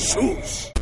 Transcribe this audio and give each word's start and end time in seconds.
Sus. 0.00 0.79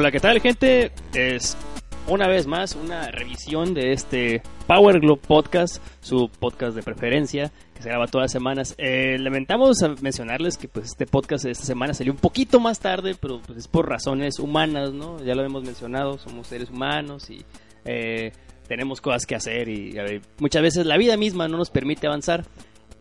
Hola, 0.00 0.12
¿qué 0.12 0.20
tal, 0.20 0.40
gente? 0.40 0.92
Es 1.12 1.58
una 2.08 2.26
vez 2.26 2.46
más 2.46 2.74
una 2.74 3.10
revisión 3.10 3.74
de 3.74 3.92
este 3.92 4.40
Power 4.66 4.98
Glove 4.98 5.20
Podcast, 5.20 5.82
su 6.00 6.30
podcast 6.30 6.74
de 6.74 6.82
preferencia, 6.82 7.52
que 7.74 7.82
se 7.82 7.90
graba 7.90 8.06
todas 8.06 8.24
las 8.24 8.32
semanas. 8.32 8.74
Eh, 8.78 9.18
lamentamos 9.18 9.76
mencionarles 10.00 10.56
que 10.56 10.68
pues 10.68 10.86
este 10.86 11.04
podcast 11.04 11.44
esta 11.44 11.66
semana 11.66 11.92
salió 11.92 12.14
un 12.14 12.18
poquito 12.18 12.60
más 12.60 12.80
tarde, 12.80 13.14
pero 13.14 13.42
pues 13.42 13.58
es 13.58 13.68
por 13.68 13.90
razones 13.90 14.38
humanas, 14.38 14.94
¿no? 14.94 15.22
Ya 15.22 15.34
lo 15.34 15.44
hemos 15.44 15.64
mencionado, 15.64 16.16
somos 16.16 16.46
seres 16.46 16.70
humanos 16.70 17.28
y 17.28 17.44
eh, 17.84 18.32
tenemos 18.68 19.02
cosas 19.02 19.26
que 19.26 19.34
hacer 19.34 19.68
y 19.68 19.98
muchas 20.38 20.62
veces 20.62 20.86
la 20.86 20.96
vida 20.96 21.18
misma 21.18 21.46
no 21.46 21.58
nos 21.58 21.68
permite 21.68 22.06
avanzar. 22.06 22.46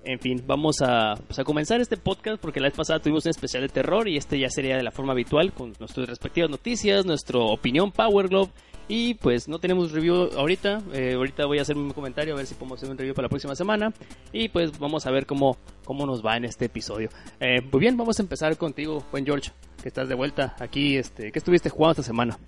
En 0.04 0.20
fin, 0.20 0.44
vamos 0.48 0.82
a, 0.82 1.16
pues, 1.28 1.40
a, 1.40 1.44
comenzar 1.44 1.82
este 1.82 1.98
podcast 1.98 2.40
porque 2.42 2.60
la 2.60 2.68
vez 2.68 2.78
pasada 2.78 3.00
tuvimos 3.00 3.26
un 3.26 3.32
especial 3.32 3.64
de 3.64 3.70
terror 3.70 4.08
y 4.08 4.16
este 4.16 4.40
ya 4.40 4.50
sería 4.50 4.78
de 4.78 4.84
la 4.84 4.92
forma 4.92 5.12
habitual 5.12 5.52
con 5.52 5.74
nuestras 5.78 6.08
respectivas 6.08 6.50
noticias, 6.50 7.06
nuestra 7.06 7.40
opinión 7.40 7.92
Power 7.92 8.30
Glove 8.30 8.50
y 8.88 9.16
pues 9.16 9.48
no 9.48 9.60
tenemos 9.60 9.92
review 9.92 10.30
ahorita. 10.36 10.82
Eh, 10.94 11.14
ahorita 11.16 11.46
voy 11.46 11.60
a 11.60 11.64
hacer 11.64 11.78
un 11.78 11.92
comentario 11.92 12.34
a 12.34 12.38
ver 12.38 12.46
si 12.46 12.56
podemos 12.56 12.80
hacer 12.80 12.90
un 12.90 12.98
review 12.98 13.14
para 13.14 13.26
la 13.26 13.30
próxima 13.30 13.56
semana 13.56 13.94
y 14.32 14.50
pues 14.50 14.78
vamos 14.80 15.06
a 15.06 15.12
ver 15.12 15.26
cómo, 15.26 15.58
cómo 15.84 16.06
nos 16.06 16.26
va 16.26 16.38
en 16.38 16.46
este 16.46 16.66
episodio. 16.66 17.10
Eh, 17.40 17.62
muy 17.62 17.82
bien, 17.82 17.98
vamos 17.98 18.20
a 18.20 18.24
empezar 18.24 18.58
contigo, 18.58 19.06
buen 19.12 19.26
George, 19.26 19.52
que 19.82 19.90
estás 19.90 20.08
de 20.08 20.16
vuelta 20.16 20.56
aquí. 20.60 20.98
Este, 20.98 21.32
¿Qué 21.32 21.40
estuviste 21.40 21.70
jugando 21.70 21.92
esta 21.92 22.04
semana? 22.04 22.40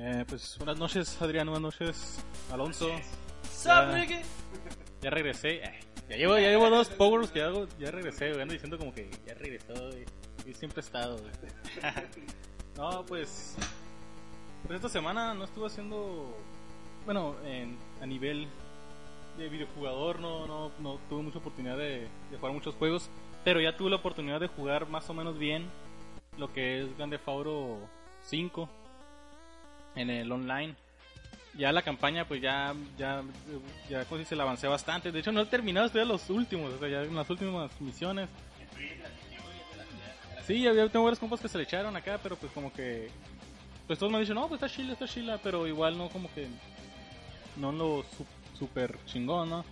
Eh, 0.00 0.24
pues 0.28 0.56
buenas 0.58 0.78
noches, 0.78 1.20
Adrián, 1.20 1.46
buenas 1.46 1.62
noches, 1.78 2.24
Alonso. 2.50 2.88
Ya, 3.64 4.06
ya 5.04 5.10
regresé. 5.10 5.60
Ya 6.08 6.16
llevo, 6.16 6.38
ya 6.38 6.48
llevo 6.48 6.70
dos 6.70 6.88
powers 6.88 7.30
que 7.30 7.42
hago. 7.42 7.68
Ya 7.78 7.90
regresé, 7.90 8.30
güey. 8.30 8.40
Ando 8.40 8.54
diciendo 8.54 8.78
como 8.78 8.94
que 8.94 9.10
ya 9.26 9.34
regresó. 9.34 9.74
Y 10.46 10.54
siempre 10.54 10.80
he 10.80 10.84
estado, 10.84 11.20
no, 12.76 13.04
pues. 13.04 13.56
Pues 14.66 14.76
esta 14.76 14.88
semana 14.88 15.34
no 15.34 15.44
estuve 15.44 15.66
haciendo. 15.66 16.34
Bueno, 17.04 17.36
en, 17.44 17.76
a 18.00 18.06
nivel 18.06 18.48
de 19.36 19.48
videojugador 19.50 20.20
no, 20.20 20.46
no, 20.46 20.72
no 20.78 20.98
tuve 21.10 21.22
mucha 21.22 21.38
oportunidad 21.38 21.76
de, 21.76 22.08
de, 22.30 22.38
jugar 22.38 22.54
muchos 22.54 22.74
juegos. 22.74 23.10
Pero 23.44 23.60
ya 23.60 23.76
tuve 23.76 23.90
la 23.90 23.96
oportunidad 23.96 24.40
de 24.40 24.46
jugar 24.46 24.88
más 24.88 25.08
o 25.10 25.14
menos 25.14 25.38
bien 25.38 25.68
lo 26.38 26.50
que 26.50 26.80
es 26.80 26.96
Grande 26.96 27.18
Fauro 27.18 27.78
5 28.22 28.68
en 29.96 30.08
el 30.08 30.32
online 30.32 30.76
ya 31.56 31.72
la 31.72 31.82
campaña 31.82 32.26
pues 32.26 32.40
ya 32.40 32.74
ya 32.98 33.22
ya 33.88 34.04
como 34.04 34.24
se 34.24 34.36
la 34.36 34.42
avancé 34.44 34.66
bastante. 34.68 35.12
De 35.12 35.20
hecho 35.20 35.32
no 35.32 35.40
he 35.42 35.46
terminado 35.46 35.86
estoy 35.86 36.02
a 36.02 36.04
los 36.04 36.28
últimos 36.30 36.72
o 36.72 36.78
sea 36.78 36.88
ya 36.88 37.02
en 37.02 37.14
las 37.14 37.28
últimas 37.30 37.70
misiones. 37.80 38.28
Sí 40.46 40.60
ya 40.60 40.72
tengo 40.88 41.04
varios 41.04 41.18
compas 41.18 41.40
que 41.40 41.48
se 41.48 41.58
le 41.58 41.64
echaron 41.64 41.96
acá 41.96 42.18
pero 42.22 42.36
pues 42.36 42.52
como 42.52 42.72
que 42.72 43.08
pues 43.86 43.98
todos 43.98 44.10
me 44.10 44.18
han 44.18 44.24
dicho 44.24 44.34
no 44.34 44.48
pues 44.48 44.62
está 44.62 44.74
chila 44.74 44.92
está 44.92 45.06
chila 45.06 45.38
pero 45.42 45.66
igual 45.66 45.96
no 45.96 46.08
como 46.08 46.32
que 46.34 46.48
no 47.56 47.72
lo 47.72 48.04
su, 48.16 48.26
super 48.58 48.98
chingón 49.06 49.50
no 49.50 49.64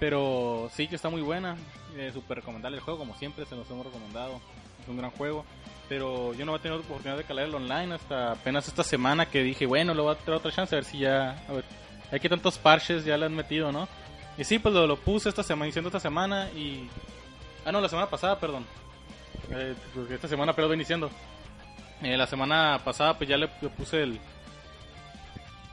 pero 0.00 0.70
sí 0.74 0.88
que 0.88 0.96
está 0.96 1.08
muy 1.08 1.22
buena 1.22 1.56
eh, 1.96 2.10
super 2.12 2.38
recomendable 2.38 2.76
el 2.76 2.82
juego 2.82 2.98
como 2.98 3.14
siempre 3.14 3.46
se 3.46 3.56
los 3.56 3.70
hemos 3.70 3.86
recomendado. 3.86 4.40
Es 4.82 4.88
un 4.88 4.96
gran 4.96 5.10
juego 5.12 5.44
pero 5.88 6.32
yo 6.34 6.44
no 6.44 6.52
voy 6.52 6.58
a 6.58 6.62
tener 6.62 6.78
oportunidad 6.78 7.16
de 7.16 7.24
calar 7.24 7.46
el 7.46 7.54
online 7.54 7.94
hasta 7.94 8.32
apenas 8.32 8.66
esta 8.68 8.82
semana 8.82 9.26
que 9.26 9.42
dije, 9.42 9.66
bueno, 9.66 9.94
le 9.94 10.00
voy 10.00 10.12
a 10.12 10.18
traer 10.18 10.38
otra 10.38 10.52
chance 10.52 10.74
a 10.74 10.78
ver 10.78 10.84
si 10.84 10.98
ya, 10.98 11.42
a 11.48 11.52
ver, 11.52 11.64
hay 12.10 12.20
que 12.20 12.28
tantos 12.28 12.58
parches 12.58 13.04
ya 13.04 13.16
le 13.16 13.26
han 13.26 13.34
metido, 13.34 13.70
¿no? 13.72 13.88
Y 14.36 14.44
sí, 14.44 14.58
pues 14.58 14.74
lo, 14.74 14.86
lo 14.86 14.96
puse 14.96 15.28
esta 15.28 15.42
semana, 15.42 15.66
diciendo 15.66 15.88
esta 15.88 16.00
semana 16.00 16.50
y... 16.50 16.88
Ah, 17.64 17.72
no, 17.72 17.80
la 17.80 17.88
semana 17.88 18.08
pasada, 18.08 18.38
perdón. 18.38 18.66
Eh, 19.50 19.74
porque 19.94 20.14
esta 20.14 20.28
semana 20.28 20.52
pero 20.52 20.72
iniciando. 20.72 21.10
Eh, 22.02 22.16
la 22.16 22.26
semana 22.26 22.80
pasada 22.84 23.16
pues 23.16 23.28
ya 23.28 23.36
le, 23.36 23.48
le, 23.60 23.68
puse 23.68 24.02
el... 24.02 24.18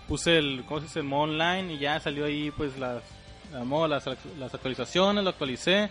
Puse 0.07 0.37
el, 0.37 0.63
¿cómo 0.67 0.79
se 0.79 0.87
dice? 0.87 0.99
El 0.99 1.05
modo 1.05 1.23
online 1.23 1.73
y 1.73 1.79
ya 1.79 1.99
salió 1.99 2.25
ahí 2.25 2.51
pues 2.51 2.77
las, 2.77 3.01
la 3.51 3.63
modo, 3.63 3.87
las, 3.87 4.05
las 4.37 4.53
actualizaciones, 4.53 5.23
lo 5.23 5.29
actualicé 5.29 5.89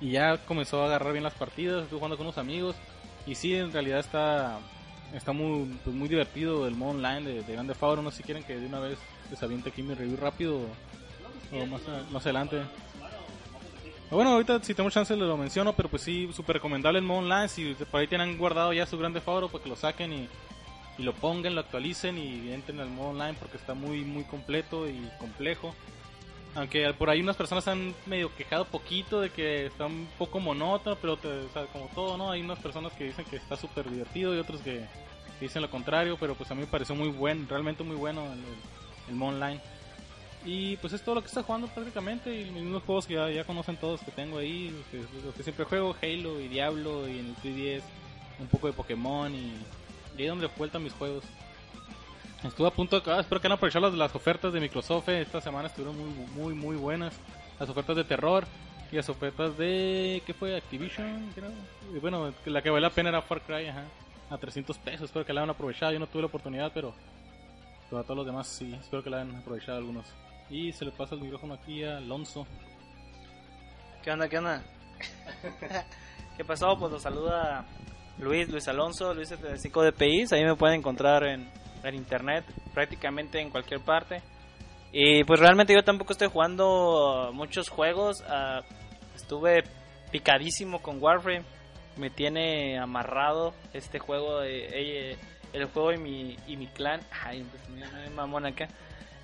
y 0.00 0.12
ya 0.12 0.38
comenzó 0.38 0.82
a 0.82 0.86
agarrar 0.86 1.12
bien 1.12 1.24
las 1.24 1.34
partidas, 1.34 1.82
estuve 1.82 1.98
jugando 1.98 2.16
con 2.16 2.26
unos 2.26 2.38
amigos 2.38 2.76
y 3.26 3.34
sí, 3.34 3.54
en 3.54 3.72
realidad 3.72 4.00
está 4.00 4.58
está 5.14 5.32
muy 5.32 5.78
pues 5.84 5.94
muy 5.94 6.08
divertido 6.08 6.66
el 6.66 6.74
modo 6.74 6.90
online 6.90 7.22
de, 7.22 7.42
de 7.42 7.52
Grande 7.52 7.74
Favor. 7.74 8.02
No 8.02 8.10
sé 8.10 8.18
si 8.18 8.22
quieren 8.22 8.44
que 8.44 8.56
de 8.56 8.66
una 8.66 8.80
vez 8.80 8.98
les 9.30 9.42
aviente 9.42 9.70
aquí 9.70 9.82
mi 9.82 9.94
review 9.94 10.16
rápido 10.16 10.60
o, 11.52 11.66
más, 11.66 11.80
más, 12.10 12.22
adelante. 12.24 12.62
Bueno, 14.10 14.30
ahorita 14.30 14.62
si 14.62 14.74
tengo 14.74 14.90
chance 14.90 15.16
les 15.16 15.26
lo 15.26 15.36
menciono, 15.36 15.72
pero 15.72 15.88
pues 15.88 16.02
sí, 16.02 16.28
súper 16.32 16.56
recomendable 16.56 16.98
el 16.98 17.04
modo 17.04 17.18
online. 17.18 17.48
Si 17.48 17.74
por 17.90 18.00
ahí 18.00 18.06
tienen 18.06 18.38
guardado 18.38 18.72
ya 18.72 18.86
su 18.86 18.98
Grande 18.98 19.20
Favor, 19.20 19.50
pues 19.50 19.62
que 19.62 19.68
lo 19.68 19.76
saquen 19.76 20.12
y, 20.12 20.28
y 20.98 21.02
lo 21.02 21.12
pongan, 21.12 21.54
lo 21.54 21.60
actualicen 21.60 22.18
y 22.18 22.52
entren 22.52 22.80
al 22.80 22.88
modo 22.88 23.08
online 23.08 23.34
porque 23.38 23.56
está 23.56 23.74
muy, 23.74 24.04
muy 24.04 24.24
completo 24.24 24.88
y 24.88 25.08
complejo. 25.18 25.74
Aunque 26.56 26.92
por 26.94 27.10
ahí 27.10 27.20
unas 27.20 27.36
personas 27.36 27.68
han 27.68 27.94
medio 28.06 28.34
quejado 28.34 28.64
poquito 28.64 29.20
de 29.20 29.30
que 29.30 29.66
está 29.66 29.86
un 29.86 30.08
poco 30.18 30.40
monótono, 30.40 30.96
pero 31.00 31.16
te, 31.16 31.28
como 31.72 31.86
todo, 31.94 32.16
¿no? 32.16 32.30
Hay 32.30 32.40
unas 32.40 32.58
personas 32.58 32.92
que 32.94 33.04
dicen 33.04 33.26
que 33.26 33.36
está 33.36 33.56
súper 33.56 33.88
divertido 33.90 34.34
y 34.34 34.38
otros 34.38 34.62
que, 34.62 34.86
dicen 35.40 35.62
lo 35.62 35.70
contrario, 35.70 36.16
pero 36.18 36.34
pues 36.34 36.50
a 36.50 36.54
mí 36.54 36.62
me 36.62 36.66
pareció 36.66 36.94
muy 36.94 37.10
bueno, 37.10 37.46
realmente 37.48 37.84
muy 37.84 37.96
bueno 37.96 38.24
el, 38.24 38.38
el, 38.38 38.56
el 39.10 39.14
modo 39.14 39.34
online. 39.34 39.60
Y 40.44 40.76
pues 40.76 40.92
es 40.92 41.02
todo 41.02 41.16
lo 41.16 41.22
que 41.22 41.26
está 41.26 41.42
jugando 41.42 41.66
prácticamente 41.66 42.32
y 42.32 42.44
los 42.44 42.54
mismos 42.54 42.82
juegos 42.84 43.06
que 43.06 43.14
ya, 43.14 43.44
conocen 43.44 43.76
todos 43.76 44.00
que 44.00 44.12
tengo 44.12 44.38
ahí, 44.38 44.72
los 44.94 45.34
que, 45.34 45.42
siempre 45.42 45.64
juego, 45.64 45.96
Halo 46.00 46.40
y 46.40 46.48
Diablo 46.48 47.08
y 47.08 47.18
en 47.18 47.26
el 47.26 47.36
3DS 47.36 47.82
un 48.38 48.46
poco 48.46 48.68
de 48.68 48.72
Pokémon 48.72 49.34
y, 49.34 49.54
y 50.16 50.22
ahí 50.22 50.28
donde 50.28 50.48
vueltan 50.56 50.84
mis 50.84 50.92
juegos. 50.92 51.24
Estuve 52.46 52.68
a 52.68 52.70
punto 52.70 53.00
de... 53.00 53.12
Ah, 53.12 53.20
espero 53.20 53.40
que 53.40 53.46
han 53.46 53.52
aprovechado 53.52 53.88
las, 53.88 53.94
las, 53.94 54.14
ofertas 54.14 54.52
de 54.52 54.60
Microsoft. 54.60 55.08
Esta 55.08 55.40
semana 55.40 55.68
estuvieron 55.68 55.96
muy, 55.96 56.26
muy, 56.34 56.54
muy 56.54 56.76
buenas. 56.76 57.14
Las 57.58 57.68
ofertas 57.68 57.96
de 57.96 58.04
terror 58.04 58.46
y 58.92 58.96
las 58.96 59.08
ofertas 59.08 59.56
de... 59.56 60.22
¿Qué 60.26 60.34
fue? 60.34 60.56
Activision, 60.56 61.30
creo. 61.34 61.50
Y 61.94 61.98
bueno, 61.98 62.32
la 62.44 62.62
que 62.62 62.70
vale 62.70 62.82
la 62.82 62.90
pena 62.90 63.08
era 63.08 63.22
Far 63.22 63.40
Cry, 63.42 63.68
ajá. 63.68 63.84
A 64.30 64.38
300 64.38 64.78
pesos. 64.78 65.02
Espero 65.02 65.24
que 65.24 65.32
la 65.32 65.40
hayan 65.40 65.50
aprovechado. 65.50 65.92
Yo 65.92 65.98
no 65.98 66.06
tuve 66.06 66.22
la 66.22 66.28
oportunidad, 66.28 66.70
pero... 66.72 66.94
Pero 67.88 68.00
a 68.00 68.04
todos 68.04 68.18
los 68.18 68.26
demás 68.26 68.48
sí. 68.48 68.74
Espero 68.74 69.02
que 69.02 69.10
la 69.10 69.18
hayan 69.22 69.36
aprovechado 69.36 69.78
algunos. 69.78 70.06
Y 70.50 70.72
se 70.72 70.84
le 70.84 70.92
pasa 70.92 71.14
el 71.14 71.22
micrófono 71.22 71.54
aquí 71.54 71.84
a 71.84 71.98
Alonso. 71.98 72.46
¿Qué 74.02 74.10
onda? 74.10 74.28
¿Qué 74.28 74.38
onda? 74.38 74.62
¿Qué 76.36 76.44
pasó? 76.44 76.76
Pues 76.78 76.92
los 76.92 77.02
saluda 77.02 77.66
Luis, 78.18 78.48
Luis 78.48 78.66
Alonso, 78.68 79.12
Luis 79.14 79.28
75 79.28 79.82
de 79.82 79.92
PIs. 79.92 80.32
Ahí 80.32 80.44
me 80.44 80.54
pueden 80.54 80.78
encontrar 80.78 81.24
en 81.24 81.48
en 81.88 81.96
internet, 81.96 82.44
prácticamente 82.74 83.40
en 83.40 83.50
cualquier 83.50 83.80
parte. 83.80 84.22
Y 84.92 85.24
pues 85.24 85.40
realmente 85.40 85.74
yo 85.74 85.82
tampoco 85.82 86.12
estoy 86.12 86.28
jugando 86.28 87.30
muchos 87.32 87.68
juegos. 87.68 88.22
Uh, 88.22 88.62
estuve 89.14 89.64
picadísimo 90.10 90.80
con 90.80 91.02
Warframe. 91.02 91.44
Me 91.96 92.10
tiene 92.10 92.78
amarrado 92.78 93.54
este 93.72 93.98
juego, 93.98 94.42
eh, 94.42 95.16
el 95.52 95.64
juego 95.66 95.92
y 95.92 95.98
mi, 95.98 96.36
y 96.46 96.56
mi 96.56 96.66
clan. 96.66 97.00
Ay, 97.24 97.44
pues 97.50 97.68
me 97.68 98.10
mamón 98.10 98.46
acá. 98.46 98.68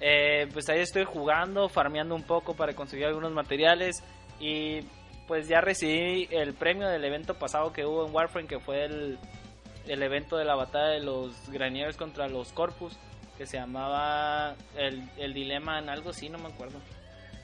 Eh, 0.00 0.48
pues 0.52 0.68
ahí 0.68 0.80
estoy 0.80 1.04
jugando, 1.04 1.68
farmeando 1.68 2.14
un 2.14 2.24
poco 2.24 2.54
para 2.54 2.74
conseguir 2.74 3.06
algunos 3.06 3.32
materiales. 3.32 4.02
Y 4.40 4.80
pues 5.26 5.48
ya 5.48 5.60
recibí 5.60 6.28
el 6.30 6.54
premio 6.54 6.88
del 6.88 7.04
evento 7.04 7.34
pasado 7.34 7.72
que 7.72 7.86
hubo 7.86 8.06
en 8.06 8.14
Warframe, 8.14 8.48
que 8.48 8.58
fue 8.58 8.84
el, 8.84 9.18
el 9.86 10.02
evento 10.02 10.36
de 10.36 10.44
la 10.44 10.54
batalla 10.54 10.88
de 10.88 11.00
los 11.00 11.48
Graniers 11.50 11.96
contra 11.96 12.28
los 12.28 12.52
Corpus, 12.52 12.96
que 13.38 13.46
se 13.46 13.56
llamaba 13.58 14.54
el, 14.76 15.08
el 15.16 15.32
dilema 15.34 15.78
en 15.78 15.88
algo 15.88 16.10
así, 16.10 16.28
no 16.28 16.38
me 16.38 16.48
acuerdo. 16.48 16.78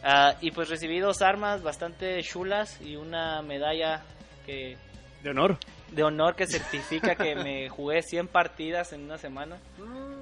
Ah, 0.03 0.37
y 0.41 0.51
pues 0.53 0.69
recibí 0.69 1.01
dos 1.01 1.23
armas 1.23 1.63
bastante 1.63 2.23
chulas 2.23 2.81
y 2.81 2.95
una 2.97 3.43
medalla 3.43 4.03
que 4.47 4.77
De 5.25 5.31
honor. 5.31 5.59
de 5.91 6.05
honor 6.05 6.37
que 6.37 6.47
certifica 6.47 7.17
que 7.17 7.35
me 7.35 7.69
jugué 7.71 8.03
100 8.03 8.29
partidas 8.29 8.93
en 8.93 9.05
una 9.05 9.19
semana. 9.19 9.59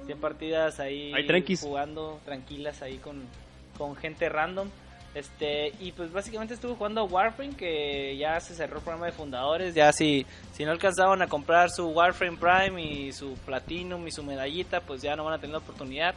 100 0.05 0.19
partidas 0.19 0.79
ahí 0.79 1.11
jugando 1.61 2.19
tranquilas 2.25 2.81
ahí 2.81 2.97
con, 2.97 3.23
con 3.77 3.95
gente 3.95 4.29
random. 4.29 4.69
Este, 5.17 5.73
y 5.79 5.93
pues 5.93 6.13
básicamente 6.13 6.53
estuve 6.53 6.75
jugando 6.75 7.05
Warframe 7.05 7.55
que 7.55 8.15
ya 8.17 8.39
se 8.39 8.53
cerró 8.53 8.77
el 8.77 8.83
programa 8.83 9.07
de 9.07 9.13
fundadores, 9.13 9.73
ya 9.73 9.91
si, 9.91 10.27
si 10.53 10.63
no 10.63 10.69
alcanzaban 10.69 11.23
a 11.23 11.27
comprar 11.27 11.71
su 11.71 11.87
Warframe 11.87 12.37
Prime 12.37 12.79
y 12.79 13.11
su 13.13 13.33
Platinum 13.43 14.07
y 14.07 14.11
su 14.11 14.21
medallita, 14.21 14.81
pues 14.81 15.01
ya 15.01 15.15
no 15.15 15.23
van 15.23 15.33
a 15.33 15.39
tener 15.39 15.53
la 15.53 15.57
oportunidad. 15.57 16.13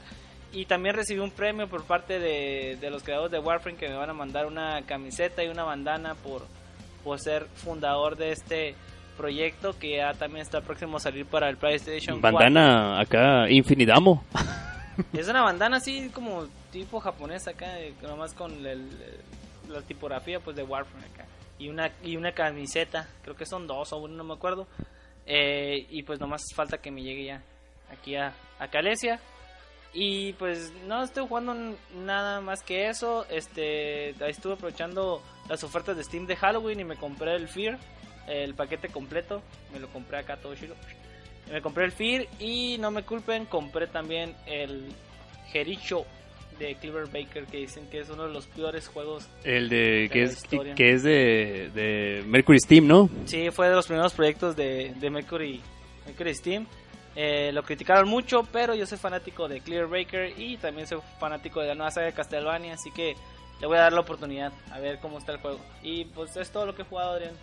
Y 0.52 0.66
también 0.66 0.96
recibí 0.96 1.18
un 1.18 1.30
premio 1.30 1.66
por 1.66 1.84
parte 1.84 2.18
de, 2.18 2.76
de 2.78 2.90
los 2.90 3.02
creadores 3.02 3.32
de 3.32 3.38
Warframe 3.38 3.78
que 3.78 3.88
me 3.88 3.94
van 3.94 4.10
a 4.10 4.12
mandar 4.12 4.44
una 4.44 4.82
camiseta 4.82 5.42
y 5.42 5.48
una 5.48 5.64
bandana 5.64 6.14
por, 6.16 6.42
por 7.02 7.18
ser 7.20 7.46
fundador 7.54 8.18
de 8.18 8.32
este 8.32 8.74
proyecto 9.16 9.78
que 9.78 9.96
ya 9.96 10.12
también 10.12 10.42
está 10.42 10.60
próximo 10.60 10.98
a 10.98 11.00
salir 11.00 11.24
para 11.24 11.48
el 11.48 11.56
PlayStation 11.56 12.20
4. 12.20 12.38
Bandana 12.38 13.00
acá, 13.00 13.48
Infinidamo. 13.48 14.24
Es 15.14 15.26
una 15.26 15.40
bandana 15.40 15.78
así 15.78 16.10
como 16.12 16.46
tipo 16.70 17.00
japonesa 17.00 17.50
acá, 17.50 17.74
nomás 18.02 18.34
con 18.34 18.64
el- 18.66 18.88
la 19.68 19.82
tipografía 19.82 20.40
pues 20.40 20.56
de 20.56 20.62
Warframe 20.62 21.06
acá. 21.06 21.26
Y 21.58 21.68
una, 21.68 21.92
y 22.02 22.16
una 22.16 22.32
camiseta, 22.32 23.08
creo 23.22 23.36
que 23.36 23.44
son 23.46 23.66
dos 23.66 23.92
o 23.92 23.98
uno, 23.98 24.14
no 24.14 24.24
me 24.24 24.34
acuerdo. 24.34 24.66
Eh, 25.26 25.86
y 25.90 26.02
pues 26.02 26.18
nomás 26.18 26.42
falta 26.54 26.78
que 26.78 26.90
me 26.90 27.02
llegue 27.02 27.24
ya 27.26 27.42
aquí 27.92 28.16
a, 28.16 28.32
a 28.58 28.68
Calesia. 28.68 29.20
Y 29.92 30.32
pues 30.34 30.72
no 30.86 31.02
estoy 31.02 31.26
jugando 31.26 31.54
nada 31.94 32.40
más 32.40 32.62
que 32.62 32.88
eso. 32.88 33.26
Este, 33.28 34.10
estuve 34.28 34.54
aprovechando 34.54 35.22
las 35.48 35.62
ofertas 35.64 35.96
de 35.96 36.04
Steam 36.04 36.26
de 36.26 36.36
Halloween 36.36 36.80
y 36.80 36.84
me 36.84 36.96
compré 36.96 37.34
el 37.34 37.48
Fear, 37.48 37.78
el 38.26 38.54
paquete 38.54 38.88
completo. 38.88 39.42
Me 39.72 39.80
lo 39.80 39.88
compré 39.88 40.18
acá 40.18 40.36
todo 40.36 40.54
chido. 40.54 40.76
Me 41.50 41.60
compré 41.60 41.84
el 41.84 41.92
Fear 41.92 42.26
y 42.38 42.78
no 42.78 42.90
me 42.90 43.02
culpen, 43.02 43.44
compré 43.46 43.88
también 43.88 44.36
el 44.46 44.92
Jericho 45.48 46.06
de 46.66 46.74
Cleaver 46.76 47.06
Baker 47.06 47.46
que 47.46 47.58
dicen 47.58 47.88
que 47.90 48.00
es 48.00 48.10
uno 48.10 48.26
de 48.26 48.32
los 48.32 48.46
peores 48.46 48.88
juegos. 48.88 49.28
El 49.44 49.68
de, 49.68 50.08
que 50.12 50.22
es, 50.24 50.32
historia. 50.32 50.74
que 50.74 50.92
es 50.92 51.02
de, 51.02 51.70
de 51.74 52.22
Mercury 52.26 52.58
Steam, 52.60 52.86
¿no? 52.86 53.08
Sí, 53.24 53.50
fue 53.50 53.68
de 53.68 53.74
los 53.74 53.86
primeros 53.86 54.12
proyectos 54.12 54.56
de, 54.56 54.94
de 54.98 55.10
Mercury, 55.10 55.60
Mercury 56.06 56.34
Steam. 56.34 56.66
Eh, 57.16 57.50
lo 57.52 57.62
criticaron 57.64 58.08
mucho, 58.08 58.44
pero 58.52 58.74
yo 58.74 58.86
soy 58.86 58.98
fanático 58.98 59.48
de 59.48 59.60
Clear 59.60 59.88
Baker 59.88 60.32
y 60.38 60.56
también 60.58 60.86
soy 60.86 61.00
fanático 61.18 61.60
de 61.60 61.68
la 61.68 61.74
nueva 61.74 61.90
saga 61.90 62.06
de 62.06 62.12
Castlevania, 62.12 62.74
así 62.74 62.90
que 62.92 63.16
le 63.60 63.66
voy 63.66 63.76
a 63.76 63.80
dar 63.80 63.92
la 63.92 64.00
oportunidad 64.00 64.52
a 64.70 64.78
ver 64.78 64.98
cómo 65.00 65.18
está 65.18 65.32
el 65.32 65.38
juego. 65.38 65.58
Y 65.82 66.04
pues 66.04 66.36
es 66.36 66.50
todo 66.50 66.66
lo 66.66 66.74
que 66.74 66.82
he 66.82 66.84
jugado, 66.84 67.12
Adrián. 67.12 67.34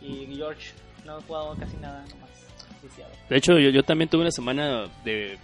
Y 0.00 0.26
George, 0.34 0.72
no 1.04 1.18
he 1.18 1.22
jugado 1.22 1.54
casi 1.56 1.76
nada 1.76 2.04
nomás. 2.08 2.30
De 3.28 3.36
hecho, 3.36 3.58
yo, 3.58 3.70
yo 3.70 3.82
también 3.82 4.08
tuve 4.08 4.22
una 4.22 4.30
semana 4.30 4.88
de, 5.04 5.38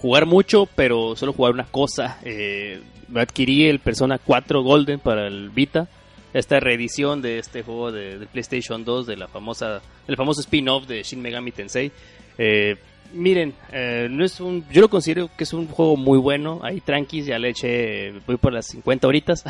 jugar 0.00 0.26
mucho, 0.26 0.66
pero 0.66 1.16
solo 1.16 1.32
jugar 1.32 1.52
una 1.52 1.64
cosa. 1.64 2.18
Eh, 2.24 2.80
adquirí 3.14 3.66
el 3.66 3.80
Persona 3.80 4.18
4 4.18 4.62
Golden 4.62 5.00
para 5.00 5.26
el 5.26 5.50
Vita. 5.50 5.88
Esta 6.32 6.58
reedición 6.60 7.22
de 7.22 7.38
este 7.38 7.62
juego 7.62 7.92
de, 7.92 8.26
PlayStation 8.32 8.84
2, 8.84 9.06
de 9.06 9.16
la 9.16 9.28
famosa, 9.28 9.80
del 10.06 10.16
famoso 10.16 10.40
spin-off 10.40 10.86
de 10.86 11.02
Shin 11.02 11.22
Megami 11.22 11.52
Tensei. 11.52 11.92
Eh, 12.38 12.76
miren, 13.12 13.54
eh, 13.72 14.08
no 14.10 14.24
es 14.24 14.40
un, 14.40 14.64
yo 14.70 14.80
lo 14.80 14.88
considero 14.88 15.30
que 15.36 15.44
es 15.44 15.52
un 15.52 15.68
juego 15.68 15.96
muy 15.96 16.18
bueno. 16.18 16.60
Ahí 16.62 16.80
tranquis, 16.80 17.26
ya 17.26 17.38
le 17.38 17.50
eché, 17.50 18.12
voy 18.26 18.36
por 18.36 18.52
las 18.52 18.66
50 18.66 19.06
horitas. 19.06 19.44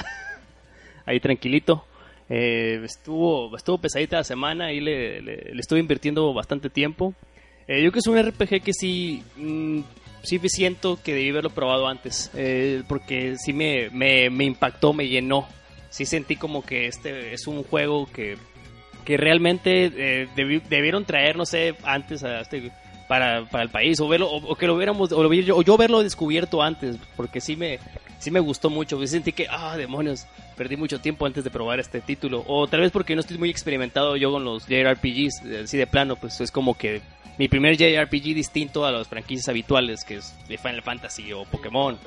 Ahí 1.07 1.21
tranquilito. 1.21 1.85
Eh, 2.29 2.81
estuvo, 2.85 3.55
estuvo 3.56 3.79
pesadita 3.79 4.17
la 4.19 4.25
semana 4.25 4.73
y 4.73 4.81
le, 4.81 5.21
le- 5.21 5.53
estuve 5.59 5.81
invirtiendo 5.81 6.32
bastante 6.32 6.71
tiempo. 6.71 7.15
Eh, 7.69 7.82
yo 7.82 7.91
creo 7.91 7.93
que 7.93 7.99
es 8.00 8.06
un 8.06 8.19
RPG 8.19 8.62
que 8.62 8.73
sí, 8.73 9.23
mm, 9.37 9.81
sí 10.23 10.38
me 10.38 10.49
siento 10.49 10.99
que 11.03 11.15
debí 11.15 11.31
haberlo 11.31 11.50
probado 11.50 11.87
antes, 11.87 12.31
eh, 12.35 12.82
porque 12.88 13.37
sí 13.37 13.53
me, 13.53 13.91
me, 13.91 14.31
me 14.31 14.44
impactó, 14.44 14.93
me 14.93 15.09
llenó. 15.09 15.47
Sí 15.91 16.06
sentí 16.06 16.37
como 16.37 16.65
que 16.65 16.87
este 16.87 17.35
es 17.35 17.47
un 17.47 17.62
juego 17.62 18.06
que, 18.11 18.37
que 19.05 19.17
realmente 19.17 19.85
eh, 19.97 20.29
debi- 20.35 20.62
debieron 20.69 21.05
traer, 21.05 21.37
no 21.37 21.47
sé, 21.47 21.75
antes 21.85 22.25
a 22.25 22.41
este, 22.41 22.73
para, 23.09 23.45
para 23.47 23.65
el 23.65 23.71
país, 23.71 24.01
o, 24.01 24.09
verlo, 24.09 24.31
o, 24.31 24.55
que 24.56 24.67
lo 24.67 24.75
hubiéramos, 24.75 25.12
o, 25.12 25.23
lo 25.23 25.33
yo, 25.33 25.56
o 25.56 25.62
yo 25.62 25.75
haberlo 25.75 26.03
descubierto 26.03 26.62
antes, 26.62 26.97
porque 27.17 27.41
sí 27.41 27.56
me, 27.56 27.79
sí 28.19 28.31
me 28.31 28.41
gustó 28.41 28.71
mucho. 28.71 28.99
Sí 29.01 29.09
sentí 29.09 29.33
que, 29.33 29.47
ah, 29.51 29.77
demonios, 29.77 30.27
perdí 30.56 30.77
mucho 30.77 31.01
tiempo 31.01 31.27
antes 31.27 31.45
de 31.45 31.51
probar 31.51 31.79
este 31.81 32.01
título. 32.01 32.45
O 32.47 32.67
tal 32.67 32.81
vez 32.81 32.91
porque 32.91 33.15
no 33.15 33.21
estoy 33.21 33.39
muy 33.39 33.51
experimentado 33.51 34.17
yo 34.17 34.33
con 34.33 34.45
los 34.45 34.67
JRPGs, 34.67 35.45
eh, 35.45 35.61
así 35.65 35.77
de 35.77 35.87
plano, 35.87 36.17
pues 36.17 36.41
es 36.41 36.51
como 36.51 36.77
que 36.77 37.03
mi 37.39 37.49
primer 37.49 37.77
JRPG 37.77 38.35
distinto 38.35 38.87
a 38.87 38.93
las 38.93 39.09
franquicias 39.09 39.49
habituales, 39.49 40.05
que 40.05 40.17
es 40.17 40.35
Final 40.49 40.83
Fantasy 40.83 41.33
o 41.33 41.45
Pokémon. 41.45 41.99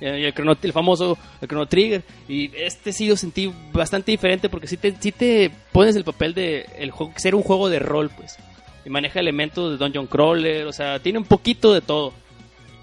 El, 0.00 0.24
el 0.24 0.72
famoso 0.72 1.16
el 1.40 1.48
Chrono 1.48 1.66
Trigger. 1.66 2.02
Y 2.28 2.50
este 2.56 2.92
sí 2.92 3.08
lo 3.08 3.16
sentí 3.16 3.52
bastante 3.72 4.10
diferente 4.10 4.48
porque 4.48 4.66
sí 4.66 4.76
te, 4.76 4.94
sí 4.98 5.12
te 5.12 5.50
pones 5.72 5.96
el 5.96 6.04
papel 6.04 6.34
de 6.34 6.66
el 6.76 6.90
juego, 6.90 7.12
ser 7.16 7.34
un 7.34 7.42
juego 7.42 7.70
de 7.70 7.78
rol, 7.78 8.10
pues. 8.10 8.36
Y 8.84 8.90
maneja 8.90 9.20
elementos 9.20 9.70
de 9.72 9.76
Dungeon 9.78 10.06
Crawler, 10.06 10.66
o 10.66 10.72
sea, 10.72 10.98
tiene 10.98 11.18
un 11.18 11.24
poquito 11.24 11.72
de 11.72 11.80
todo. 11.80 12.12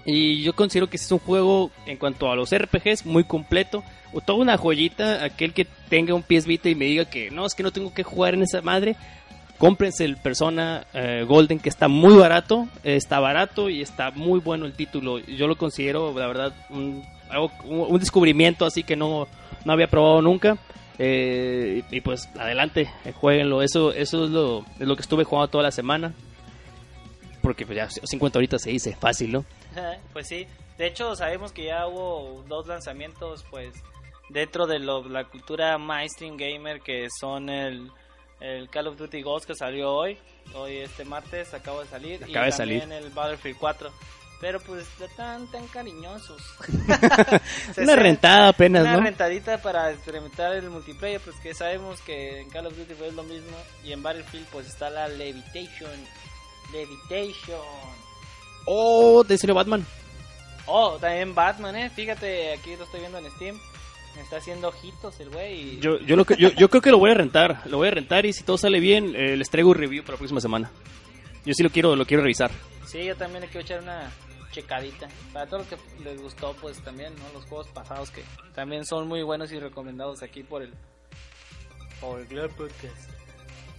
Y 0.04 0.42
yo 0.42 0.52
considero 0.54 0.88
que 0.90 0.96
es 0.96 1.12
un 1.12 1.20
juego, 1.20 1.70
en 1.86 1.96
cuanto 1.96 2.30
a 2.30 2.34
los 2.34 2.50
RPGs, 2.52 3.06
muy 3.06 3.22
completo. 3.24 3.84
O 4.12 4.20
toda 4.20 4.40
una 4.40 4.56
joyita, 4.58 5.24
aquel 5.24 5.52
que 5.54 5.66
tenga 5.88 6.12
un 6.14 6.22
PS 6.22 6.46
Vita 6.46 6.68
y 6.68 6.74
me 6.74 6.86
diga 6.86 7.04
que 7.04 7.30
no, 7.30 7.46
es 7.46 7.54
que 7.54 7.62
no 7.62 7.70
tengo 7.70 7.94
que 7.94 8.02
jugar 8.02 8.34
en 8.34 8.42
esa 8.42 8.60
madre. 8.62 8.96
Cómprense 9.58 10.04
el 10.04 10.16
Persona 10.16 10.84
eh, 10.92 11.24
Golden, 11.26 11.60
que 11.60 11.68
está 11.68 11.86
muy 11.86 12.14
barato, 12.16 12.66
está 12.82 13.20
barato 13.20 13.70
y 13.70 13.80
está 13.80 14.10
muy 14.10 14.40
bueno 14.40 14.66
el 14.66 14.72
título. 14.72 15.20
Yo 15.20 15.46
lo 15.46 15.56
considero, 15.56 16.12
la 16.18 16.26
verdad, 16.26 16.52
un- 16.68 17.04
un 17.64 17.98
descubrimiento 18.00 18.66
así 18.66 18.82
que 18.82 18.96
no, 18.96 19.28
no 19.64 19.72
había 19.72 19.86
probado 19.86 20.20
nunca. 20.20 20.58
Eh, 20.98 21.82
y, 21.90 21.96
y 21.96 22.00
pues 22.00 22.28
adelante, 22.38 22.90
eh, 23.04 23.12
jueguenlo. 23.12 23.62
Eso, 23.62 23.92
eso 23.92 24.24
es 24.24 24.30
lo, 24.30 24.64
es 24.78 24.86
lo 24.86 24.94
que 24.96 25.02
estuve 25.02 25.24
jugando 25.24 25.48
toda 25.48 25.64
la 25.64 25.70
semana. 25.70 26.12
Porque 27.42 27.66
pues 27.66 27.76
ya 27.76 27.88
50 27.90 28.38
horitas 28.38 28.62
se 28.62 28.70
dice 28.70 28.94
fácil, 28.94 29.32
¿no? 29.32 29.44
pues 30.12 30.28
sí, 30.28 30.46
de 30.78 30.86
hecho 30.86 31.16
sabemos 31.16 31.52
que 31.52 31.64
ya 31.64 31.86
hubo 31.86 32.44
dos 32.48 32.66
lanzamientos 32.66 33.44
pues 33.50 33.74
dentro 34.28 34.66
de 34.66 34.78
lo- 34.78 35.08
la 35.08 35.24
cultura 35.24 35.76
mainstream 35.78 36.36
gamer 36.36 36.80
que 36.80 37.08
son 37.20 37.48
el, 37.48 37.90
el 38.40 38.68
Call 38.70 38.86
of 38.88 38.96
Duty 38.96 39.22
Ghost 39.22 39.46
que 39.46 39.54
salió 39.54 39.92
hoy, 39.92 40.16
hoy 40.54 40.76
este 40.76 41.04
martes 41.04 41.52
acaba 41.52 41.82
de 41.82 41.88
salir 41.88 42.22
Acaba 42.24 42.46
y 42.46 42.50
de 42.50 42.52
salir. 42.52 42.80
también 42.80 43.02
el 43.02 43.10
Battlefield 43.10 43.58
4. 43.58 43.90
Pero 44.42 44.58
pues 44.60 44.84
tan 45.16 45.46
tan 45.52 45.66
cariñosos. 45.68 46.42
Una 47.78 47.96
rentada 47.96 48.48
apenas, 48.48 48.82
una 48.82 48.96
¿no? 48.96 49.00
rentadita 49.04 49.62
para 49.62 49.90
experimentar 49.92 50.52
el 50.56 50.68
multiplayer, 50.68 51.20
pues 51.20 51.36
que 51.36 51.54
sabemos 51.54 52.00
que 52.00 52.40
en 52.40 52.50
Call 52.50 52.66
of 52.66 52.76
Duty 52.76 52.92
fue 52.94 53.10
lo 53.12 53.22
mismo 53.22 53.56
y 53.84 53.92
en 53.92 54.02
Battlefield 54.02 54.46
pues 54.52 54.66
está 54.66 54.90
la 54.90 55.06
Levitation. 55.08 55.90
Levitation. 56.72 57.60
Oh, 58.66 59.24
te 59.24 59.38
salió 59.38 59.54
Batman. 59.54 59.84
Oh, 60.66 60.96
también 61.00 61.34
Batman, 61.34 61.76
eh. 61.76 61.90
Fíjate, 61.90 62.52
aquí 62.54 62.76
lo 62.76 62.84
estoy 62.84 63.00
viendo 63.00 63.18
en 63.18 63.30
Steam. 63.32 63.58
Me 64.16 64.22
está 64.22 64.36
haciendo 64.36 64.68
ojitos 64.68 65.18
el 65.20 65.30
güey. 65.30 65.76
y- 65.76 65.80
Yo, 65.80 65.98
yo, 66.00 66.16
lo 66.16 66.24
que- 66.24 66.36
yo, 66.36 66.50
yo 66.50 66.68
creo 66.68 66.82
que 66.82 66.90
lo 66.90 66.98
voy 66.98 67.10
a 67.10 67.14
rentar. 67.14 67.62
Lo 67.66 67.78
voy 67.78 67.88
a 67.88 67.92
rentar 67.92 68.26
y 68.26 68.32
si 68.32 68.42
todo 68.44 68.58
sale 68.58 68.78
bien, 68.80 69.14
eh, 69.16 69.36
les 69.36 69.48
traigo 69.50 69.70
un 69.70 69.76
review 69.76 70.02
para 70.02 70.14
la 70.14 70.18
próxima 70.18 70.40
semana. 70.40 70.70
Yo 71.44 71.54
sí 71.54 71.62
lo 71.62 71.70
quiero, 71.70 71.96
lo 71.96 72.04
quiero 72.06 72.22
revisar. 72.22 72.50
Sí, 72.92 73.02
yo 73.06 73.16
también 73.16 73.40
le 73.40 73.48
quiero 73.48 73.64
echar 73.64 73.80
una 73.80 74.12
checadita. 74.50 75.08
Para 75.32 75.46
todos 75.46 75.66
los 75.66 75.80
que 75.80 76.04
les 76.04 76.20
gustó, 76.20 76.54
pues 76.60 76.78
también, 76.82 77.14
¿no? 77.16 77.22
Los 77.32 77.46
juegos 77.46 77.68
pasados 77.68 78.10
que 78.10 78.22
también 78.54 78.84
son 78.84 79.08
muy 79.08 79.22
buenos 79.22 79.50
y 79.50 79.58
recomendados 79.58 80.22
aquí 80.22 80.42
por 80.42 80.60
el. 80.60 80.74
Por 82.02 82.20
el 82.20 82.26
Glare 82.26 82.50
Podcast. 82.50 83.10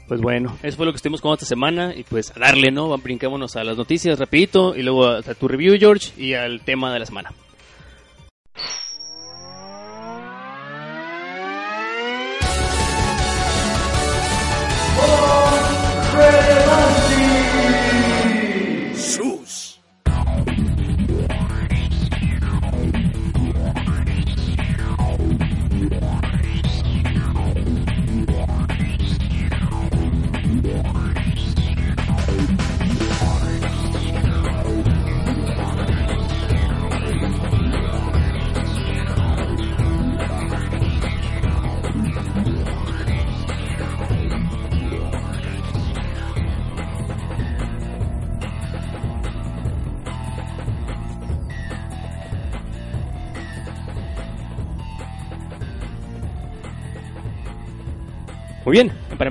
Pues 0.08 0.20
bueno, 0.20 0.58
eso 0.64 0.78
fue 0.78 0.88
lo 0.88 0.92
que 0.92 0.96
estuvimos 0.96 1.22
con 1.22 1.32
esta 1.32 1.46
semana 1.46 1.94
y 1.96 2.04
pues 2.04 2.36
a 2.36 2.40
darle, 2.40 2.72
¿no? 2.72 2.98
Brincámonos 2.98 3.56
a 3.56 3.64
las 3.64 3.78
noticias 3.78 4.18
rapidito 4.18 4.76
y 4.76 4.82
luego 4.82 5.06
a, 5.06 5.20
a 5.20 5.36
tu 5.36 5.48
review, 5.48 5.78
George, 5.78 6.12
y 6.18 6.34
al 6.34 6.62
tema 6.62 6.92
de 6.92 7.00
la 7.00 7.06
semana. 7.06 7.32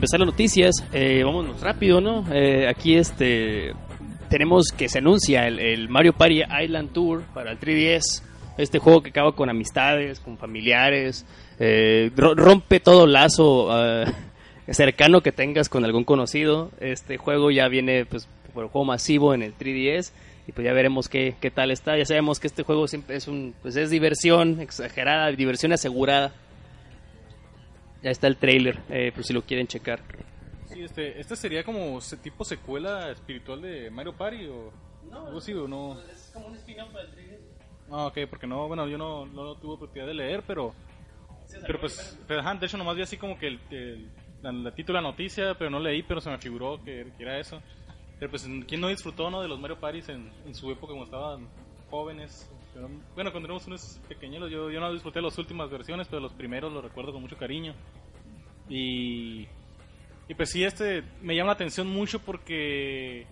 Empezar 0.02 0.18
las 0.18 0.26
noticias, 0.26 0.75
eh, 0.92 1.23
vámonos 1.25 1.61
rápido, 1.61 2.00
¿no? 2.00 2.25
Eh, 2.32 2.66
aquí 2.66 2.97
este 2.97 3.73
tenemos 4.28 4.73
que 4.76 4.88
se 4.88 4.99
anuncia 4.99 5.47
el, 5.47 5.88
Mario 5.88 6.12
Party 6.12 6.42
Island 6.64 6.92
Tour 6.92 7.23
para 7.32 7.52
el 7.52 7.61
3DS. 7.61 8.21
Este 8.59 8.80
juego 8.80 9.00
que 9.00 9.11
acaba 9.11 9.37
con 9.37 9.49
amistades, 9.49 10.18
con 10.18 10.38
familiares, 10.38 11.25
eh, 11.61 12.11
ro- 12.16 12.35
rompe 12.35 12.80
todo 12.80 13.06
lazo 13.06 13.68
eh, 13.73 14.06
cercano 14.73 15.21
que 15.21 15.30
tengas 15.30 15.68
con 15.68 15.85
algún 15.85 16.02
conocido. 16.02 16.73
Este 16.80 17.16
juego 17.16 17.52
ya 17.52 17.68
viene 17.68 18.04
pues 18.04 18.26
por 18.52 18.66
juego 18.71 18.85
masivo 18.85 19.35
en 19.35 19.42
el 19.42 19.56
3DS 19.56 20.11
y 20.49 20.52
pues 20.52 20.64
ya 20.64 20.73
veremos 20.73 21.09
qué, 21.09 21.37
qué 21.40 21.52
tal 21.52 21.71
está. 21.71 21.97
Ya 21.97 22.06
sabemos 22.06 22.40
que 22.40 22.49
este 22.49 22.64
juego 22.64 22.88
siempre 22.88 23.14
es 23.14 23.28
un 23.28 23.54
pues 23.62 23.76
es 23.76 23.88
diversión 23.90 24.59
exagerada, 24.61 25.30
diversión 25.30 25.73
asegurada. 25.73 26.32
Ya 28.02 28.11
está 28.11 28.26
el 28.26 28.37
trailer, 28.37 28.80
eh, 28.90 29.12
por 29.14 29.25
si 29.25 29.32
lo 29.32 29.42
quieren 29.42 29.66
checar. 29.66 30.00
Sí, 30.66 30.82
este, 30.82 31.21
este 31.21 31.37
sería 31.37 31.62
como 31.64 31.99
tipo 32.23 32.44
secuela 32.44 33.11
espiritual 33.11 33.61
de 33.62 33.90
Mario 33.90 34.12
Party 34.14 34.47
o 34.47 34.73
algo 35.12 35.38
así 35.38 35.52
o 35.52 35.68
no. 35.68 36.00
Es 36.00 36.30
como 36.32 36.47
un 36.47 36.56
spin-off 36.56 36.92
del 36.92 37.11
3DS. 37.12 37.40
Ah, 37.90 38.06
ok, 38.06 38.18
porque 38.28 38.47
no, 38.47 38.66
bueno, 38.68 38.88
yo 38.88 38.97
no, 38.99 39.26
no 39.26 39.54
tuve 39.56 39.75
oportunidad 39.75 40.06
de 40.06 40.14
leer, 40.14 40.42
pero, 40.47 40.75
pero 41.66 41.78
pues, 41.78 42.18
pero, 42.26 42.40
ajá, 42.40 42.54
de 42.54 42.66
hecho 42.66 42.78
nomás 42.78 42.97
vi 42.97 43.02
así 43.02 43.16
como 43.18 43.38
que 43.38 43.49
el, 43.49 43.61
el- 43.71 44.09
la, 44.42 44.50
la 44.50 44.75
título 44.75 44.99
de 44.99 45.02
la 45.04 45.09
noticia, 45.11 45.54
pero 45.54 45.71
no 45.71 45.78
leí, 45.78 46.02
pero 46.02 46.21
se 46.21 46.28
me 46.30 46.38
figuró 46.38 46.82
que, 46.82 47.06
que 47.16 47.23
era 47.23 47.38
eso. 47.38 47.61
Pero 48.18 48.30
pues, 48.30 48.49
¿quién 48.66 48.80
no 48.80 48.88
disfrutó, 48.88 49.30
no, 49.30 49.42
de 49.42 49.49
los 49.49 49.61
Mario 49.61 49.78
Parties 49.78 50.09
en, 50.09 50.32
en 50.47 50.54
su 50.54 50.71
época 50.71 50.88
cuando 50.94 51.04
estaban 51.04 51.47
jóvenes? 51.90 52.50
Bueno, 53.14 53.31
cuando 53.31 53.47
éramos 53.49 53.67
unos 53.67 54.00
pequeños, 54.09 54.50
yo, 54.50 54.71
yo 54.71 54.81
no 54.81 54.93
disfruté 54.93 55.21
las 55.21 55.37
últimas 55.38 55.71
versiones, 55.71 56.09
pero 56.09 56.21
los 56.21 56.33
primeros 56.33 56.73
los 56.73 56.83
recuerdo 56.83 57.12
con 57.12 57.21
mucho 57.23 57.37
cariño. 57.37 57.75
Y, 58.69 59.47
y 60.29 60.35
pues 60.37 60.50
sí, 60.50 60.64
este 60.64 61.02
me 61.21 61.35
llama 61.37 61.49
la 61.49 61.52
atención 61.55 61.87
mucho 61.88 62.19
porque 62.21 63.26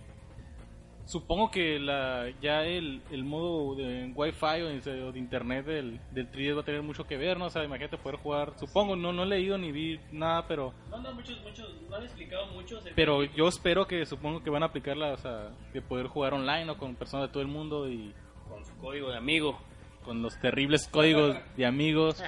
supongo 1.05 1.49
que 1.51 1.79
la, 1.79 2.29
ya 2.41 2.63
el, 2.63 3.01
el 3.11 3.23
modo 3.23 3.75
de 3.75 4.11
Wi-Fi 4.15 4.61
o 4.61 4.67
de, 4.69 5.03
o 5.03 5.11
de 5.11 5.19
internet 5.19 5.65
del, 5.65 5.99
del 6.11 6.31
3DS 6.31 6.55
va 6.57 6.61
a 6.61 6.65
tener 6.65 6.83
mucho 6.83 7.05
que 7.05 7.17
ver, 7.17 7.37
¿no? 7.37 7.45
O 7.45 7.49
sea, 7.49 7.63
imagínate 7.63 7.97
poder 7.97 8.17
jugar, 8.19 8.53
supongo, 8.57 8.95
no, 8.95 9.11
no 9.11 9.23
he 9.23 9.25
leído 9.25 9.57
ni 9.57 9.71
vi 9.71 9.99
nada, 10.11 10.47
pero 10.47 10.73
No, 10.89 11.01
no, 11.01 11.13
muchos, 11.13 11.41
muchos, 11.41 11.67
no 11.89 11.95
han 11.95 12.03
explicado 12.03 12.45
mucho. 12.53 12.79
pero 12.95 13.23
yo 13.23 13.47
espero 13.47 13.87
que 13.87 14.05
supongo 14.05 14.43
que 14.43 14.49
van 14.49 14.63
a 14.63 14.67
aplicarla, 14.67 15.13
o 15.13 15.17
sea, 15.17 15.49
de 15.73 15.81
poder 15.81 16.07
jugar 16.07 16.33
online 16.33 16.69
o 16.69 16.77
con 16.77 16.95
personas 16.95 17.27
de 17.27 17.33
todo 17.33 17.41
el 17.41 17.49
mundo 17.49 17.89
y 17.89 18.13
Con 18.61 18.65
su 18.65 18.81
código 18.81 19.09
de 19.09 19.17
amigo. 19.17 19.59
con 20.03 20.21
los 20.21 20.39
terribles 20.39 20.87
códigos 20.87 21.37
de 21.55 21.65
amigos. 21.65 22.21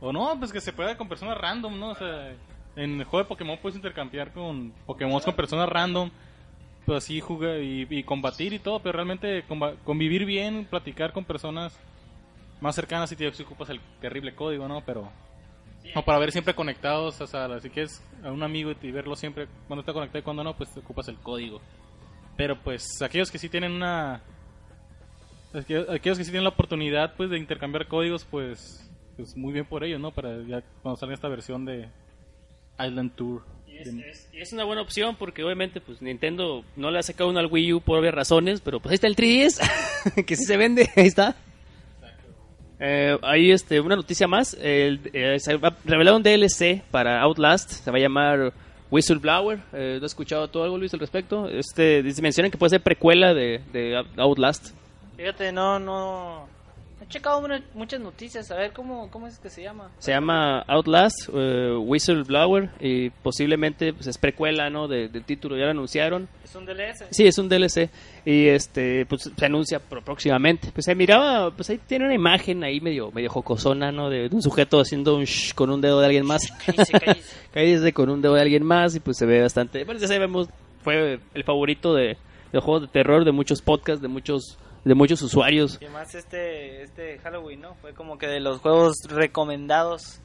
O 0.00 0.12
no, 0.12 0.38
pues 0.38 0.52
que 0.52 0.60
se 0.60 0.72
pueda 0.72 0.96
con 0.96 1.08
personas 1.08 1.38
random, 1.38 1.78
¿no? 1.78 1.90
O 1.90 1.94
sea, 1.94 2.34
en 2.76 3.00
el 3.00 3.04
juego 3.04 3.24
de 3.24 3.28
Pokémon 3.28 3.58
puedes 3.60 3.76
intercambiar 3.76 4.32
con 4.32 4.72
Pokémon 4.84 5.20
con 5.20 5.34
personas 5.34 5.68
random, 5.68 6.10
pues 6.84 7.04
así 7.04 7.20
jugar 7.20 7.60
y, 7.60 7.86
y 7.88 8.02
combatir 8.04 8.52
y 8.52 8.58
todo, 8.58 8.80
pero 8.80 8.92
realmente 8.92 9.44
convivir 9.84 10.24
bien, 10.24 10.66
platicar 10.66 11.12
con 11.12 11.24
personas 11.24 11.76
más 12.60 12.74
cercanas 12.74 13.10
si 13.10 13.16
te 13.16 13.32
si 13.32 13.42
ocupas 13.42 13.70
el 13.70 13.80
terrible 14.00 14.34
código, 14.34 14.68
¿no? 14.68 14.82
Pero 14.84 15.10
no 15.94 16.04
para 16.04 16.18
ver 16.18 16.32
siempre 16.32 16.54
conectados, 16.54 17.20
o 17.20 17.26
sea, 17.26 17.60
si 17.60 17.70
quieres 17.70 18.02
a 18.22 18.30
un 18.30 18.42
amigo 18.42 18.72
y 18.80 18.90
verlo 18.90 19.16
siempre 19.16 19.48
cuando 19.66 19.80
está 19.80 19.92
conectado 19.92 20.18
y 20.18 20.22
cuando 20.22 20.44
no, 20.44 20.56
pues 20.56 20.72
te 20.72 20.80
ocupas 20.80 21.08
el 21.08 21.16
código. 21.16 21.60
Pero 22.36 22.60
pues 22.60 23.00
aquellos 23.02 23.30
que 23.30 23.38
sí 23.38 23.48
tienen 23.48 23.72
una 23.72 24.20
aquellos 25.56 26.18
que 26.18 26.24
sí 26.24 26.30
tienen 26.30 26.44
la 26.44 26.50
oportunidad 26.50 27.14
pues 27.16 27.30
de 27.30 27.38
intercambiar 27.38 27.88
códigos, 27.88 28.24
pues 28.24 28.86
pues 29.16 29.36
muy 29.36 29.52
bien 29.52 29.64
por 29.64 29.82
ellos, 29.82 30.00
¿no? 30.00 30.12
Para 30.12 30.42
ya 30.46 30.62
cuando 30.82 30.98
salga 30.98 31.14
esta 31.14 31.28
versión 31.28 31.64
de 31.64 31.88
Island 32.78 33.12
Tour. 33.14 33.42
Y 33.68 34.38
es, 34.38 34.52
una 34.52 34.64
buena 34.64 34.80
opción 34.80 35.16
porque 35.16 35.44
obviamente 35.44 35.82
pues 35.82 36.00
Nintendo 36.00 36.64
no 36.76 36.90
le 36.90 36.98
ha 36.98 37.02
sacado 37.02 37.28
uno 37.28 37.40
al 37.40 37.46
Wii 37.46 37.74
U 37.74 37.80
por 37.80 37.98
obvias 37.98 38.14
razones, 38.14 38.60
pero 38.60 38.80
pues 38.80 38.90
ahí 38.90 38.94
está 38.94 39.06
el 39.06 39.16
3DS, 39.16 40.24
que 40.26 40.36
sí 40.36 40.44
se 40.44 40.56
vende, 40.56 40.88
ahí 40.96 41.06
está. 41.06 41.36
Eh, 42.78 43.18
hay 43.22 43.50
este, 43.50 43.80
una 43.80 43.96
noticia 43.96 44.28
más, 44.28 44.54
el, 44.60 45.00
eh, 45.12 45.38
se 45.40 45.56
va 45.56 45.68
a 45.68 45.76
revelar 45.84 46.14
un 46.14 46.22
DLC 46.22 46.82
para 46.90 47.20
Outlast, 47.22 47.70
se 47.70 47.90
va 47.90 47.96
a 47.98 48.00
llamar 48.00 48.52
Whistleblower, 48.90 49.60
eh, 49.72 49.96
¿no 49.98 50.06
has 50.06 50.12
escuchado 50.12 50.48
todo 50.48 50.64
algo 50.64 50.78
Luis 50.78 50.92
al 50.94 51.00
respecto? 51.00 51.48
Este, 51.48 52.02
mencionan 52.22 52.50
que 52.50 52.58
puede 52.58 52.70
ser 52.70 52.82
precuela 52.82 53.34
de 53.34 54.04
Outlast. 54.16 54.74
Fíjate, 55.16 55.52
no, 55.52 55.78
no. 55.78 56.54
He 56.98 57.06
checado 57.08 57.46
muchas 57.74 58.00
noticias, 58.00 58.50
a 58.50 58.56
ver 58.56 58.72
cómo, 58.72 59.10
cómo 59.10 59.26
es 59.26 59.38
que 59.38 59.50
se 59.50 59.62
llama. 59.62 59.90
Se 59.98 60.12
llama 60.12 60.60
Outlast, 60.66 61.28
eh, 61.32 61.76
Whistleblower, 61.78 62.70
y 62.80 63.10
posiblemente 63.10 63.92
pues, 63.92 64.06
es 64.06 64.16
precuela 64.16 64.70
¿no? 64.70 64.88
de- 64.88 65.08
del 65.08 65.22
título, 65.24 65.58
ya 65.58 65.66
lo 65.66 65.72
anunciaron. 65.72 66.26
Es 66.42 66.54
un 66.54 66.64
DLS. 66.64 67.04
Sí, 67.10 67.26
es 67.26 67.36
un 67.36 67.50
DLC 67.50 67.90
y 68.24 68.48
este 68.48 69.04
pues 69.06 69.30
se 69.36 69.44
anuncia 69.46 69.78
próximamente. 69.78 70.70
Pues 70.72 70.86
se 70.86 70.94
miraba, 70.94 71.50
pues 71.50 71.68
ahí 71.68 71.78
tiene 71.86 72.06
una 72.06 72.14
imagen 72.14 72.64
ahí 72.64 72.80
medio 72.80 73.10
medio 73.12 73.28
jocosona, 73.28 73.92
¿no? 73.92 74.08
De, 74.08 74.30
de 74.30 74.34
un 74.34 74.40
sujeto 74.42 74.80
haciendo 74.80 75.16
un 75.16 75.24
shh 75.24 75.52
con 75.54 75.68
un 75.70 75.82
dedo 75.82 76.00
de 76.00 76.06
alguien 76.06 76.24
más. 76.24 76.50
Cállese, 76.64 76.92
cállese. 76.98 77.36
Cállese 77.52 77.92
con 77.92 78.08
un 78.08 78.22
dedo 78.22 78.34
de 78.34 78.40
alguien 78.40 78.64
más 78.64 78.96
y 78.96 79.00
pues 79.00 79.18
se 79.18 79.26
ve 79.26 79.42
bastante. 79.42 79.84
Bueno, 79.84 80.00
ya 80.00 80.08
sabemos, 80.08 80.48
fue 80.82 81.20
el 81.34 81.44
favorito 81.44 81.94
de, 81.94 82.16
de 82.52 82.58
juegos 82.60 82.82
de 82.82 82.88
terror 82.88 83.24
de 83.26 83.32
muchos 83.32 83.60
podcasts, 83.60 84.00
de 84.00 84.08
muchos 84.08 84.56
de 84.86 84.94
muchos 84.94 85.20
usuarios. 85.20 85.78
Y 85.80 85.84
además 85.84 86.14
este, 86.14 86.82
este 86.82 87.18
Halloween, 87.18 87.60
¿no? 87.60 87.74
Fue 87.74 87.92
como 87.92 88.18
que 88.18 88.28
de 88.28 88.38
los 88.38 88.60
juegos 88.60 88.98
recomendados 89.08 90.20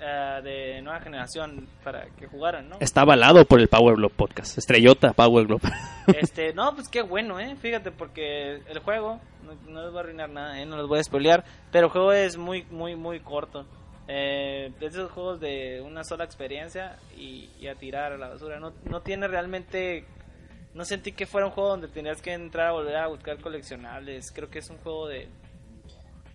eh, 0.00 0.40
de 0.44 0.82
nueva 0.82 1.00
generación 1.00 1.66
para 1.82 2.06
que 2.10 2.28
jugaran, 2.28 2.68
¿no? 2.68 2.76
Está 2.78 3.00
avalado 3.00 3.44
por 3.44 3.60
el 3.60 3.66
Power 3.66 3.96
Glove 3.96 4.14
Podcast. 4.14 4.56
Estrellota 4.56 5.12
Power 5.12 5.46
Glove. 5.46 5.62
Este, 6.06 6.52
no, 6.52 6.74
pues 6.76 6.88
qué 6.88 7.02
bueno, 7.02 7.40
¿eh? 7.40 7.56
Fíjate, 7.56 7.90
porque 7.90 8.60
el 8.68 8.78
juego, 8.80 9.18
no, 9.42 9.72
no 9.72 9.82
les 9.82 9.90
voy 9.90 9.98
a 9.98 10.00
arruinar 10.02 10.30
nada, 10.30 10.60
¿eh? 10.60 10.66
No 10.66 10.76
les 10.76 10.86
voy 10.86 11.00
a 11.00 11.04
spoilear, 11.04 11.44
pero 11.72 11.86
el 11.86 11.92
juego 11.92 12.12
es 12.12 12.36
muy, 12.36 12.62
muy, 12.70 12.94
muy 12.94 13.18
corto. 13.18 13.66
Eh, 14.06 14.70
esos 14.80 15.10
juegos 15.10 15.40
de 15.40 15.82
una 15.84 16.04
sola 16.04 16.22
experiencia 16.22 16.98
y, 17.16 17.50
y 17.58 17.66
a 17.66 17.74
tirar 17.74 18.12
a 18.12 18.18
la 18.18 18.28
basura. 18.28 18.60
No, 18.60 18.72
no 18.84 19.00
tiene 19.00 19.26
realmente... 19.26 20.04
No 20.74 20.84
sentí 20.84 21.12
que 21.12 21.26
fuera 21.26 21.46
un 21.46 21.52
juego 21.52 21.70
donde 21.70 21.88
tenías 21.88 22.20
que 22.20 22.32
entrar 22.32 22.68
a 22.68 22.72
volver 22.72 22.96
a 22.96 23.06
buscar 23.08 23.38
coleccionables. 23.40 24.30
Creo 24.32 24.50
que 24.50 24.58
es 24.58 24.68
un 24.70 24.78
juego 24.78 25.06
de... 25.08 25.28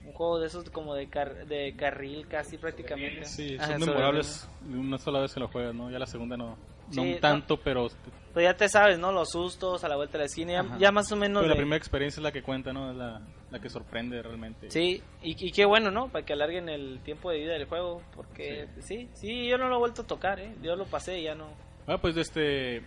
Un 0.05 0.13
juego 0.13 0.39
de 0.39 0.47
esos 0.47 0.69
como 0.69 0.95
de, 0.95 1.07
car- 1.07 1.45
de 1.45 1.75
carril 1.75 2.25
casi 2.27 2.57
prácticamente. 2.57 3.25
Sí, 3.25 3.57
Ajá, 3.59 3.77
son 3.77 3.89
memorables 3.89 4.49
una 4.67 4.97
sola 4.97 5.19
vez 5.19 5.33
que 5.33 5.39
lo 5.41 5.49
juegas, 5.49 5.75
¿no? 5.75 5.91
Ya 5.91 5.99
la 5.99 6.07
segunda 6.07 6.35
no, 6.37 6.51
no 6.95 7.03
Sí, 7.03 7.11
no. 7.13 7.19
tanto, 7.19 7.57
pero, 7.57 7.89
Pues 8.33 8.43
ya 8.45 8.55
te 8.55 8.69
sabes, 8.69 8.97
¿no? 8.97 9.11
Los 9.11 9.29
sustos 9.29 9.83
a 9.83 9.89
la 9.89 9.97
vuelta 9.97 10.13
de 10.13 10.19
la 10.19 10.25
esquina. 10.25 10.53
Ya, 10.53 10.77
ya 10.79 10.91
más 10.91 11.11
o 11.11 11.15
menos... 11.17 11.41
pero 11.41 11.49
la 11.49 11.53
de- 11.55 11.59
primera 11.59 11.77
experiencia 11.77 12.19
es 12.19 12.23
la 12.23 12.31
que 12.31 12.41
cuenta, 12.41 12.71
¿no? 12.73 12.89
Es 12.91 12.97
la, 12.97 13.21
la 13.51 13.59
que 13.59 13.69
sorprende 13.69 14.21
realmente. 14.23 14.71
Sí, 14.71 15.03
y, 15.21 15.35
y 15.47 15.51
qué 15.51 15.65
bueno, 15.65 15.91
¿no? 15.91 16.07
Para 16.07 16.25
que 16.25 16.33
alarguen 16.33 16.69
el 16.69 17.01
tiempo 17.03 17.29
de 17.29 17.39
vida 17.39 17.53
del 17.53 17.65
juego, 17.65 18.01
porque 18.15 18.67
sí, 18.79 19.09
sí, 19.13 19.47
yo 19.47 19.57
no 19.59 19.67
lo 19.67 19.75
he 19.75 19.79
vuelto 19.79 20.03
a 20.03 20.07
tocar, 20.07 20.39
¿eh? 20.39 20.55
Yo 20.63 20.75
lo 20.77 20.85
pasé 20.85 21.19
y 21.19 21.23
ya 21.25 21.35
no. 21.35 21.49
Ah, 21.85 21.97
pues 21.99 22.15
este. 22.17 22.81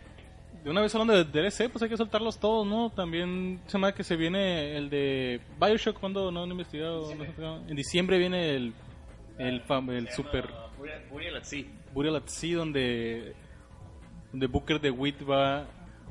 De 0.62 0.70
una 0.70 0.80
vez 0.80 0.94
hablando 0.94 1.12
de 1.14 1.24
DLC, 1.24 1.68
pues 1.70 1.82
hay 1.82 1.88
que 1.88 1.96
soltarlos 1.96 2.38
todos, 2.38 2.64
¿no? 2.66 2.90
También 2.90 3.60
se 3.66 3.72
llama 3.72 3.92
que 3.92 4.04
se 4.04 4.14
viene 4.16 4.76
el 4.76 4.90
de 4.90 5.40
Bioshock, 5.60 5.98
cuando 5.98 6.30
no 6.30 6.44
han 6.44 6.50
investigado. 6.50 7.12
no 7.14 7.56
en 7.68 7.74
diciembre 7.76 8.16
viene 8.18 8.54
el, 8.54 8.72
el, 9.38 9.64
fam- 9.66 9.90
el 9.90 10.08
super 10.10 10.48
Burial 11.92 12.16
at 12.16 12.26
Sea, 12.26 12.56
donde, 12.58 13.34
donde 14.30 14.46
Booker 14.46 14.80
de 14.80 14.90
Witt 14.92 15.28
va. 15.28 15.66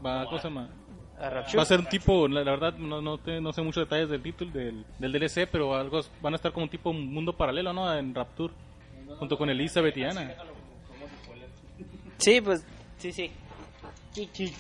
va 0.05 0.25
¿Cómo 0.25 0.37
se 0.39 0.49
llama? 0.49 0.69
A 1.17 1.29
Rapture. 1.29 1.57
Va 1.57 1.63
a 1.63 1.65
ser 1.65 1.79
un 1.79 1.85
tipo, 1.85 2.27
la, 2.27 2.43
la 2.43 2.51
verdad 2.51 2.73
no, 2.77 3.01
no, 3.01 3.17
te- 3.19 3.39
no 3.39 3.53
sé 3.53 3.61
muchos 3.61 3.83
detalles 3.85 4.09
del 4.09 4.21
título 4.21 4.51
del, 4.51 4.83
del 4.99 5.11
DLC, 5.13 5.47
pero 5.49 5.73
algo 5.75 6.01
van 6.21 6.33
a 6.33 6.35
estar 6.35 6.51
como 6.51 6.65
un 6.65 6.69
tipo 6.69 6.89
un 6.89 7.13
mundo 7.13 7.31
paralelo, 7.37 7.71
¿no? 7.71 7.93
En 7.95 8.13
Rapture, 8.13 8.53
junto 9.17 9.37
con 9.37 9.49
Elizabeth 9.49 9.95
y 9.95 10.03
Ana. 10.03 10.35
Sí, 12.17 12.41
pues, 12.41 12.65
sí, 12.97 13.11
sí. 13.11 13.31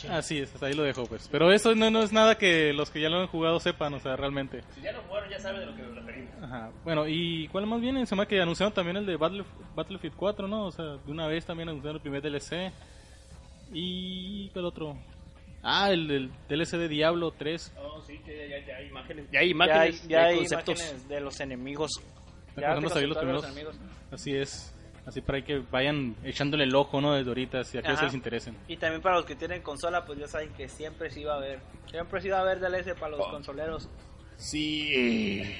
Así 0.09 0.37
es, 0.39 0.53
hasta 0.53 0.65
ahí 0.67 0.73
lo 0.73 0.83
dejo, 0.83 1.05
pues. 1.07 1.27
Pero 1.31 1.51
eso 1.51 1.75
no, 1.75 1.89
no 1.91 2.01
es 2.03 2.13
nada 2.13 2.37
que 2.37 2.71
los 2.73 2.89
que 2.89 3.01
ya 3.01 3.09
lo 3.09 3.19
han 3.19 3.27
jugado 3.27 3.59
sepan, 3.59 3.93
o 3.93 3.99
sea, 3.99 4.15
realmente. 4.15 4.63
Si 4.75 4.81
ya 4.81 4.91
lo 4.93 5.01
jugaron, 5.03 5.29
ya 5.29 5.39
saben 5.39 5.59
de 5.59 5.65
lo 5.65 5.75
que 5.75 5.81
nos 5.81 5.95
referimos. 5.95 6.31
Ajá. 6.41 6.71
Bueno, 6.83 7.07
¿y 7.07 7.47
cuál 7.49 7.67
más 7.67 7.81
viene? 7.81 8.05
Se 8.05 8.11
llama 8.15 8.27
que 8.27 8.39
anunciaron 8.41 8.73
también 8.73 8.97
el 8.97 9.05
de 9.05 9.17
Battle, 9.17 9.43
Battlefield 9.75 10.15
4, 10.15 10.47
¿no? 10.47 10.65
O 10.67 10.71
sea, 10.71 10.85
de 10.85 11.11
una 11.11 11.27
vez 11.27 11.45
también 11.45 11.67
anunciaron 11.69 11.97
el 11.97 12.01
primer 12.01 12.21
DLC. 12.21 12.71
¿Y 13.73 14.49
cuál 14.49 14.65
otro? 14.65 14.97
Ah, 15.63 15.91
el, 15.91 16.09
el 16.09 16.31
DLC 16.49 16.71
de 16.77 16.87
Diablo 16.87 17.31
3. 17.31 17.73
Oh, 17.77 18.01
sí, 18.01 18.19
que 18.19 18.49
ya, 18.49 18.65
ya 18.65 18.77
hay 18.77 18.87
imágenes. 18.87 19.25
Ya 19.31 19.39
hay 19.39 19.47
Ya 19.49 19.51
hay, 19.51 19.51
imágenes, 19.51 20.07
ya 20.07 20.23
hay 20.25 20.37
conceptos. 20.37 20.79
imágenes 20.79 21.07
de 21.09 21.21
los 21.21 21.39
enemigos. 21.39 21.91
Ya 22.57 22.73
empezando 22.73 22.81
te 22.81 22.85
a 22.87 22.95
salir 22.95 23.09
los 23.09 23.17
conceptuaron 23.17 23.53
primeros. 23.53 23.75
los 23.75 23.75
enemigos. 23.75 24.11
Así 24.11 24.35
es. 24.35 24.70
Así 25.05 25.21
para 25.21 25.43
que 25.43 25.59
vayan 25.59 26.15
echándole 26.23 26.63
el 26.63 26.75
ojo, 26.75 27.01
¿no? 27.01 27.13
Desde 27.13 27.29
ahorita, 27.29 27.63
si 27.63 27.77
a 27.77 27.79
aquellos 27.79 27.97
Ajá. 27.97 28.05
les 28.05 28.13
interesen. 28.13 28.55
Y 28.67 28.77
también 28.77 29.01
para 29.01 29.15
los 29.15 29.25
que 29.25 29.35
tienen 29.35 29.61
consola, 29.61 30.05
pues 30.05 30.19
ya 30.19 30.27
saben 30.27 30.53
que 30.53 30.67
siempre 30.67 31.09
sí 31.09 31.23
va 31.23 31.33
a 31.33 31.37
haber. 31.37 31.59
Siempre 31.89 32.21
sí 32.21 32.29
va 32.29 32.37
a 32.37 32.41
haber 32.41 32.59
DLC 32.59 32.95
para 32.95 33.17
los 33.17 33.27
consoleros. 33.27 33.89
Sí. 34.37 35.43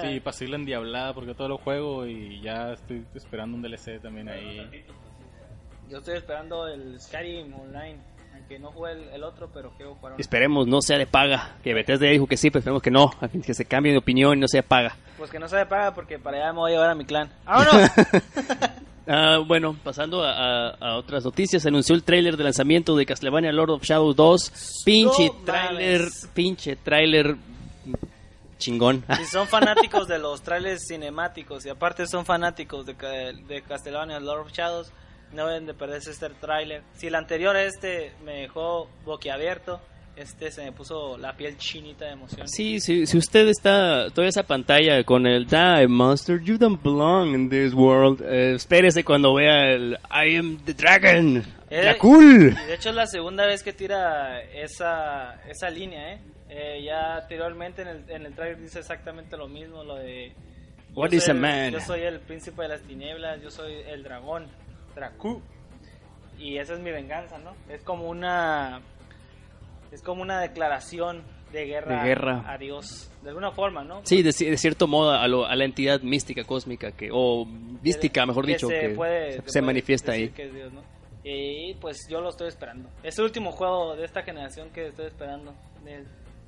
Sí, 0.00 0.20
para 0.20 0.32
seguirla 0.32 0.56
endiablada 0.56 1.12
porque 1.12 1.34
todo 1.34 1.48
lo 1.48 1.58
juego 1.58 2.06
y 2.06 2.40
ya 2.40 2.72
estoy 2.72 3.04
esperando 3.14 3.56
un 3.58 3.62
DLC 3.62 4.00
también 4.00 4.26
ahí. 4.30 4.86
Yo 5.90 5.98
estoy 5.98 6.16
esperando 6.16 6.66
el 6.66 6.98
Skyrim 6.98 7.52
Online, 7.52 7.98
aunque 8.42 8.58
no 8.58 8.70
jugué 8.72 8.92
el, 8.92 9.08
el 9.14 9.22
otro, 9.24 9.48
pero 9.52 9.72
quiero 9.76 9.94
jugar. 9.94 10.14
Esperemos 10.18 10.66
no 10.66 10.82
sea 10.82 10.98
de 10.98 11.06
paga. 11.06 11.56
Que 11.62 11.72
Bethesda 11.74 12.06
dijo 12.06 12.26
que 12.26 12.36
sí, 12.36 12.50
pero 12.50 12.58
esperemos 12.60 12.82
que 12.82 12.90
no. 12.90 13.10
a 13.20 13.28
fin 13.28 13.40
Que 13.42 13.54
se 13.54 13.64
cambie 13.64 13.92
de 13.92 13.98
opinión 13.98 14.36
y 14.36 14.40
no 14.40 14.48
sea 14.48 14.62
de 14.62 14.68
paga. 14.68 14.96
Pues 15.16 15.30
que 15.30 15.38
no 15.38 15.48
sea 15.48 15.60
de 15.60 15.66
paga 15.66 15.94
porque 15.94 16.18
para 16.18 16.38
allá 16.38 16.52
me 16.52 16.58
voy 16.58 16.70
a 16.72 16.74
llevar 16.74 16.90
a 16.90 16.94
mi 16.94 17.04
clan. 17.04 17.30
¡Vámonos! 17.46 17.90
Ah, 19.04 19.38
bueno, 19.44 19.76
pasando 19.82 20.22
a, 20.22 20.30
a- 20.30 20.70
a 20.80 20.96
otras 20.96 21.24
noticias, 21.24 21.60
se 21.62 21.68
anunció 21.68 21.96
el 21.96 22.04
tráiler 22.04 22.36
de 22.36 22.44
lanzamiento 22.44 22.94
de 22.94 23.04
Castlevania 23.04 23.50
Lord 23.50 23.70
of 23.70 23.82
Shadows 23.82 24.14
2. 24.14 24.52
Pinche 24.84 25.26
No 25.26 25.34
tráiler, 25.44 26.02
pinche 26.32 26.76
tráiler 26.76 27.34
chingón. 28.58 29.04
si 29.16 29.24
son 29.24 29.48
fanáticos 29.48 30.06
de 30.06 30.20
los 30.20 30.42
trailers 30.42 30.86
cinemáticos 30.86 31.66
y 31.66 31.68
aparte 31.70 32.06
son 32.06 32.24
fanáticos 32.24 32.86
de, 32.86 32.94
de 33.48 33.62
Castlevania 33.62 34.20
Lord 34.20 34.42
of 34.42 34.52
Shadows, 34.52 34.92
no 35.32 35.46
deben 35.46 35.66
de 35.66 35.74
perderse 35.74 36.10
este 36.10 36.28
tráiler. 36.30 36.82
Si 36.94 37.06
el 37.06 37.14
anterior 37.14 37.56
este 37.56 38.12
me 38.24 38.42
dejó 38.42 38.88
boquiabierto, 39.04 39.80
este 40.14 40.50
se 40.50 40.62
me 40.62 40.72
puso 40.72 41.16
la 41.16 41.34
piel 41.36 41.56
chinita 41.56 42.04
de 42.04 42.12
emoción. 42.12 42.46
Sí, 42.46 42.80
sí, 42.80 43.06
si 43.06 43.16
usted 43.16 43.48
está 43.48 44.10
toda 44.10 44.26
esa 44.28 44.42
pantalla 44.42 45.02
con 45.04 45.26
el 45.26 45.46
Die 45.46 45.86
Monster, 45.88 46.38
you 46.42 46.58
don't 46.58 46.82
belong 46.82 47.34
in 47.34 47.48
this 47.48 47.72
world. 47.72 48.20
eh, 48.22 48.54
espérese 48.54 49.04
cuando 49.04 49.34
vea 49.34 49.72
el 49.72 49.98
I 50.10 50.36
am 50.36 50.58
the 50.64 50.74
dragon. 50.74 51.42
Eh, 51.70 51.82
La 51.84 51.96
cool. 51.96 52.54
De 52.54 52.74
hecho 52.74 52.90
es 52.90 52.94
la 52.94 53.06
segunda 53.06 53.46
vez 53.46 53.62
que 53.62 53.72
tira 53.72 54.42
esa, 54.42 55.40
esa 55.48 55.70
línea, 55.70 56.12
¿eh? 56.12 56.18
Eh, 56.50 56.82
ya 56.84 57.16
anteriormente 57.16 57.80
en 57.80 57.88
el, 57.88 58.04
en 58.10 58.26
el 58.26 58.34
trailer 58.34 58.60
dice 58.60 58.80
exactamente 58.80 59.38
lo 59.38 59.48
mismo, 59.48 59.82
lo 59.82 59.94
de... 59.94 60.34
What 60.94 61.12
is 61.12 61.26
a 61.30 61.32
man? 61.32 61.72
Yo 61.72 61.80
soy 61.80 62.02
el 62.02 62.20
príncipe 62.20 62.60
de 62.60 62.68
las 62.68 62.82
tinieblas, 62.82 63.40
yo 63.40 63.50
soy 63.50 63.72
el 63.88 64.02
dragón, 64.02 64.46
Dracu. 64.94 65.40
Y 66.38 66.58
esa 66.58 66.74
es 66.74 66.80
mi 66.80 66.90
venganza, 66.90 67.38
¿no? 67.38 67.52
Es 67.68 67.82
como 67.82 68.08
una... 68.08 68.80
Es 69.90 70.02
como 70.02 70.22
una 70.22 70.40
declaración 70.40 71.22
de 71.52 71.66
guerra, 71.66 72.00
De 72.02 72.08
guerra. 72.08 72.44
a 72.46 72.56
Dios, 72.56 73.10
de 73.22 73.28
alguna 73.28 73.50
forma, 73.52 73.84
¿no? 73.84 74.00
Sí, 74.04 74.22
de, 74.22 74.30
ci- 74.30 74.48
de 74.48 74.56
cierto 74.56 74.86
modo 74.88 75.10
a, 75.12 75.28
lo- 75.28 75.44
a 75.44 75.54
la 75.54 75.66
entidad 75.66 76.00
mística 76.00 76.44
cósmica 76.44 76.92
que 76.92 77.10
o 77.12 77.44
mística, 77.44 78.24
mejor 78.24 78.46
dicho, 78.46 78.68
se 78.68 78.80
que 78.80 78.88
puede- 78.90 79.42
se, 79.44 79.60
manifiesta 79.60 80.12
ahí. 80.12 80.30
que 80.30 80.44
es 80.46 80.54
Dios, 80.54 80.72
¿no? 80.72 80.80
Y 81.24 81.74
pues 81.74 81.98
yo 82.08 82.22
lo 82.22 82.30
estoy 82.30 82.48
esperando. 82.48 82.88
Es 83.02 83.18
el 83.18 83.26
último 83.26 83.52
juego 83.52 83.94
de 83.94 84.06
esta 84.06 84.22
generación 84.22 84.70
que 84.70 84.86
estoy 84.88 85.06
esperando. 85.06 85.52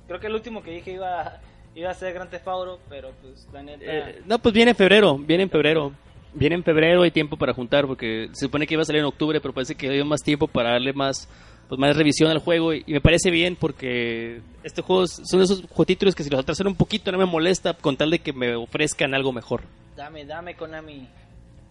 Creo 0.07 0.19
que 0.19 0.25
el 0.27 0.33
último 0.33 0.63
que 0.63 0.71
dije 0.71 0.93
iba, 0.93 1.39
iba 1.75 1.91
a 1.91 1.93
ser 1.93 2.11
Grand 2.13 2.31
Theft 2.31 2.47
Auto, 2.47 2.79
pero 2.89 3.11
pues 3.21 3.47
la 3.53 3.61
neta... 3.61 3.85
Eh, 3.85 4.21
no, 4.25 4.39
pues 4.39 4.55
viene 4.55 4.71
en 4.71 4.77
febrero, 4.77 5.17
viene 5.19 5.43
en 5.43 5.49
febrero. 5.51 5.91
Viene 6.35 6.55
en 6.55 6.63
febrero, 6.63 7.03
hay 7.03 7.11
tiempo 7.11 7.37
para 7.37 7.53
juntar 7.53 7.87
porque 7.87 8.29
se 8.33 8.45
supone 8.45 8.67
que 8.67 8.73
iba 8.73 8.81
a 8.81 8.85
salir 8.85 8.99
en 8.99 9.05
octubre, 9.05 9.39
pero 9.41 9.53
parece 9.53 9.75
que 9.75 9.89
hay 9.89 10.03
más 10.03 10.21
tiempo 10.21 10.47
para 10.47 10.71
darle 10.71 10.93
más 10.93 11.29
pues 11.67 11.79
más 11.79 11.95
revisión 11.95 12.29
al 12.29 12.39
juego 12.39 12.73
y, 12.73 12.83
y 12.85 12.93
me 12.93 13.01
parece 13.01 13.31
bien 13.31 13.55
porque 13.55 14.41
este 14.63 14.81
juego 14.81 15.07
son 15.07 15.41
esos 15.41 15.61
juegos 15.61 15.87
títulos 15.87 16.13
que 16.13 16.23
si 16.23 16.29
los 16.29 16.39
atrasan 16.39 16.67
un 16.67 16.75
poquito 16.75 17.11
no 17.11 17.17
me 17.17 17.25
molesta 17.25 17.73
con 17.73 17.97
tal 17.97 18.11
de 18.11 18.19
que 18.19 18.33
me 18.33 18.55
ofrezcan 18.55 19.15
algo 19.15 19.31
mejor. 19.31 19.63
Dame, 19.95 20.25
dame 20.25 20.55
Konami. 20.55 21.07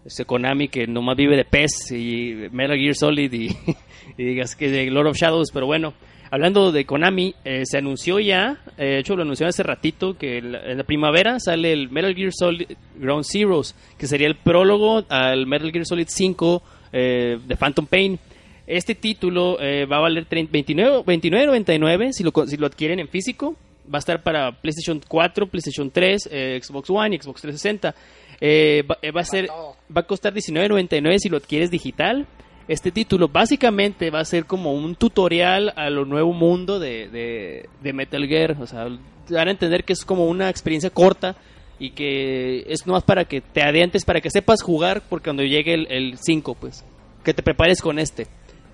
Ese 0.03 0.25
Konami 0.25 0.67
que 0.67 0.85
nomás 0.85 1.15
vive 1.15 1.37
de 1.37 1.45
PES 1.45 1.91
y 1.91 2.33
Metal 2.51 2.77
Gear 2.77 2.95
Solid 2.95 3.31
y, 3.31 3.47
y 4.17 4.23
digas 4.23 4.55
que 4.55 4.69
de 4.69 4.85
Lord 4.91 5.07
of 5.07 5.17
Shadows, 5.17 5.51
pero 5.53 5.65
bueno, 5.65 5.93
hablando 6.35 6.71
de 6.71 6.85
Konami, 6.85 7.33
eh, 7.43 7.63
se 7.65 7.77
anunció 7.77 8.19
ya, 8.19 8.57
eh, 8.77 8.85
de 8.85 8.99
hecho 8.99 9.15
lo 9.15 9.23
anunció 9.23 9.47
hace 9.47 9.63
ratito, 9.63 10.17
que 10.17 10.41
la- 10.41 10.63
en 10.69 10.77
la 10.77 10.83
primavera 10.83 11.39
sale 11.39 11.71
el 11.73 11.89
Metal 11.89 12.13
Gear 12.13 12.31
Solid 12.33 12.67
Ground 12.97 13.25
Zeroes, 13.25 13.73
que 13.97 14.05
sería 14.07 14.27
el 14.27 14.35
prólogo 14.35 15.03
al 15.09 15.47
Metal 15.47 15.71
Gear 15.71 15.85
Solid 15.85 16.07
5 16.09 16.61
eh, 16.93 17.37
de 17.45 17.55
Phantom 17.57 17.85
Pain. 17.87 18.19
Este 18.67 18.95
título 18.95 19.57
eh, 19.61 19.85
va 19.85 19.97
a 19.97 20.01
valer 20.01 20.25
30 20.25 20.51
29 20.51 21.03
29.99 21.05 22.11
si 22.13 22.23
lo, 22.23 22.31
si 22.47 22.57
lo 22.57 22.67
adquieren 22.67 22.99
en 22.99 23.07
físico. 23.07 23.55
Va 23.93 23.97
a 23.97 23.99
estar 23.99 24.23
para 24.23 24.51
PlayStation 24.51 24.99
4, 25.07 25.47
PlayStation 25.47 25.91
3, 25.91 26.29
eh, 26.31 26.59
Xbox 26.61 26.89
One 26.89 27.15
y 27.15 27.19
Xbox 27.19 27.41
360. 27.41 27.93
Eh, 28.41 28.83
va, 28.89 28.97
eh, 29.01 29.11
va 29.11 29.21
a 29.21 29.25
ser 29.25 29.47
va 29.95 30.01
a 30.01 30.03
costar 30.07 30.33
19.99 30.33 31.19
si 31.19 31.29
lo 31.29 31.37
adquieres 31.37 31.69
digital. 31.69 32.25
Este 32.67 32.91
título 32.91 33.27
básicamente 33.27 34.09
va 34.09 34.21
a 34.21 34.25
ser 34.25 34.45
como 34.45 34.73
un 34.73 34.95
tutorial 34.95 35.71
a 35.75 35.89
lo 35.91 36.03
nuevo 36.05 36.33
mundo 36.33 36.79
de, 36.79 37.67
de, 37.81 37.93
Metal 37.93 38.25
Gear. 38.27 38.57
O 38.59 38.65
sea, 38.65 38.87
van 39.29 39.47
a 39.47 39.51
entender 39.51 39.83
que 39.83 39.93
es 39.93 40.03
como 40.03 40.25
una 40.25 40.49
experiencia 40.49 40.89
corta 40.89 41.35
y 41.77 41.91
que 41.91 42.65
es 42.67 42.87
nomás 42.87 43.03
para 43.03 43.25
que 43.25 43.41
te 43.41 43.61
adentres, 43.61 44.03
para 44.03 44.19
que 44.19 44.31
sepas 44.31 44.63
jugar 44.63 45.03
porque 45.07 45.25
cuando 45.25 45.43
llegue 45.43 45.75
el, 45.75 45.87
el 45.91 46.17
5, 46.17 46.55
pues, 46.55 46.83
que 47.23 47.35
te 47.35 47.43
prepares 47.43 47.81
con 47.81 47.99
este. 47.99 48.27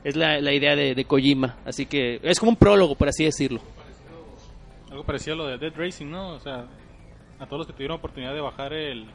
Es 0.06 0.16
la, 0.16 0.40
la 0.40 0.54
idea 0.54 0.76
de, 0.76 1.06
Kojima. 1.06 1.58
Así 1.66 1.86
que 1.86 2.20
es 2.24 2.40
como 2.40 2.52
un 2.52 2.58
prólogo, 2.58 2.96
por 2.96 3.10
así 3.10 3.26
decirlo. 3.26 3.60
Algo 4.90 5.04
parecido 5.04 5.34
a 5.34 5.38
lo 5.38 5.48
de 5.48 5.58
Dead 5.58 5.74
Racing, 5.76 6.08
¿no? 6.08 6.30
O 6.30 6.40
sea, 6.40 6.66
a 7.40 7.46
todos 7.46 7.60
los 7.60 7.68
que 7.68 7.74
tuvieron 7.74 7.98
oportunidad 7.98 8.34
de 8.34 8.42
bajar 8.42 8.72
el, 8.72 9.06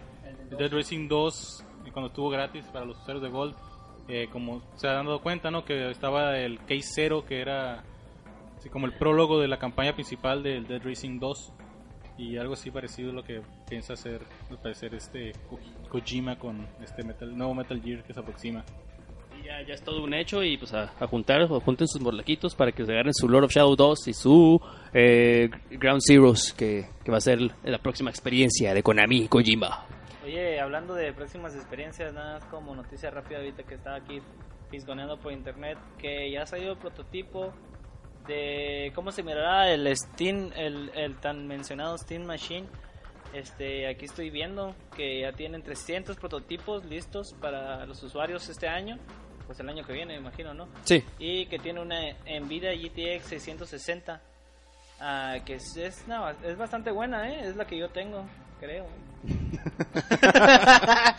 el 0.50 0.56
Dead 0.56 0.70
Racing 0.70 1.08
2 1.08 1.64
y 1.86 1.90
cuando 1.90 2.08
estuvo 2.08 2.28
gratis 2.28 2.66
para 2.72 2.84
los 2.84 2.98
usuarios 2.98 3.22
de 3.22 3.28
Gold, 3.30 3.54
eh, 4.08 4.28
como 4.32 4.62
se 4.76 4.88
han 4.88 5.04
dado 5.06 5.20
cuenta, 5.20 5.50
¿no? 5.50 5.64
Que 5.64 5.90
estaba 5.90 6.38
el 6.38 6.58
Case 6.60 6.82
0, 6.94 7.24
que 7.28 7.40
era 7.40 7.82
así 8.56 8.68
como 8.68 8.86
el 8.86 8.92
prólogo 8.94 9.40
de 9.40 9.48
la 9.48 9.58
campaña 9.58 9.94
principal 9.94 10.42
del 10.42 10.66
Dead 10.66 10.82
Racing 10.82 11.18
2. 11.18 11.52
Y 12.18 12.38
algo 12.38 12.54
así 12.54 12.70
parecido 12.70 13.10
a 13.10 13.12
lo 13.12 13.22
que 13.22 13.42
piensa 13.68 13.92
hacer, 13.92 14.22
al 14.50 14.58
parecer, 14.58 14.94
este 14.94 15.32
Ko- 15.50 15.58
Kojima 15.90 16.38
con 16.38 16.66
este 16.82 17.02
metal, 17.04 17.36
nuevo 17.36 17.52
Metal 17.54 17.78
Gear 17.82 18.02
que 18.04 18.14
se 18.14 18.20
aproxima. 18.20 18.64
Ya, 19.44 19.60
ya 19.68 19.74
es 19.74 19.82
todo 19.82 20.02
un 20.02 20.14
hecho 20.14 20.42
y 20.42 20.56
pues 20.56 20.72
a, 20.72 20.90
a 20.98 21.06
juntar, 21.06 21.42
o 21.42 21.60
junten 21.60 21.86
sus 21.86 22.00
morlaquitos 22.00 22.54
para 22.54 22.72
que 22.72 22.84
se 22.86 22.90
agarren 22.92 23.12
su 23.12 23.28
Lord 23.28 23.44
of 23.44 23.52
Shadow 23.52 23.76
2 23.76 24.08
y 24.08 24.12
su 24.14 24.58
eh, 24.94 25.50
Ground 25.72 26.00
Zeroes, 26.04 26.54
que, 26.54 26.86
que 27.04 27.10
va 27.12 27.18
a 27.18 27.20
ser 27.20 27.38
la 27.62 27.78
próxima 27.78 28.08
experiencia 28.08 28.72
de 28.72 28.82
Konami 28.82 29.18
y 29.24 29.28
Kojima. 29.28 29.84
Oye, 30.26 30.58
hablando 30.58 30.94
de 30.94 31.12
próximas 31.12 31.54
experiencias, 31.54 32.12
nada 32.12 32.40
más 32.40 32.44
como 32.46 32.74
noticia 32.74 33.12
rápida 33.12 33.38
ahorita 33.38 33.62
que 33.62 33.76
estaba 33.76 33.94
aquí 33.94 34.20
fisgoneando 34.72 35.20
por 35.20 35.30
internet, 35.30 35.78
que 35.98 36.32
ya 36.32 36.42
ha 36.42 36.46
salido 36.46 36.72
el 36.72 36.78
prototipo 36.78 37.54
de 38.26 38.90
cómo 38.96 39.12
se 39.12 39.22
mirará 39.22 39.70
el 39.70 39.96
Steam, 39.96 40.50
el, 40.56 40.90
el 40.96 41.14
tan 41.18 41.46
mencionado 41.46 41.96
Steam 41.96 42.24
Machine. 42.24 42.66
Este, 43.34 43.86
aquí 43.86 44.06
estoy 44.06 44.30
viendo 44.30 44.74
que 44.96 45.20
ya 45.20 45.30
tienen 45.30 45.62
300 45.62 46.16
prototipos 46.16 46.84
listos 46.86 47.32
para 47.40 47.86
los 47.86 48.02
usuarios 48.02 48.48
este 48.48 48.66
año, 48.66 48.98
pues 49.46 49.60
el 49.60 49.68
año 49.68 49.86
que 49.86 49.92
viene, 49.92 50.14
me 50.14 50.22
imagino, 50.22 50.54
¿no? 50.54 50.66
Sí. 50.82 51.04
y 51.20 51.46
que 51.46 51.60
tiene 51.60 51.80
una 51.80 52.00
Nvidia 52.40 52.72
GTX 52.72 53.28
660 53.28 54.20
ah, 54.98 55.36
que 55.44 55.54
es, 55.54 55.76
es, 55.76 56.08
no, 56.08 56.28
es 56.28 56.58
bastante 56.58 56.90
buena, 56.90 57.30
¿eh? 57.30 57.48
es 57.48 57.54
la 57.54 57.64
que 57.64 57.78
yo 57.78 57.90
tengo, 57.90 58.24
creo. 58.60 58.86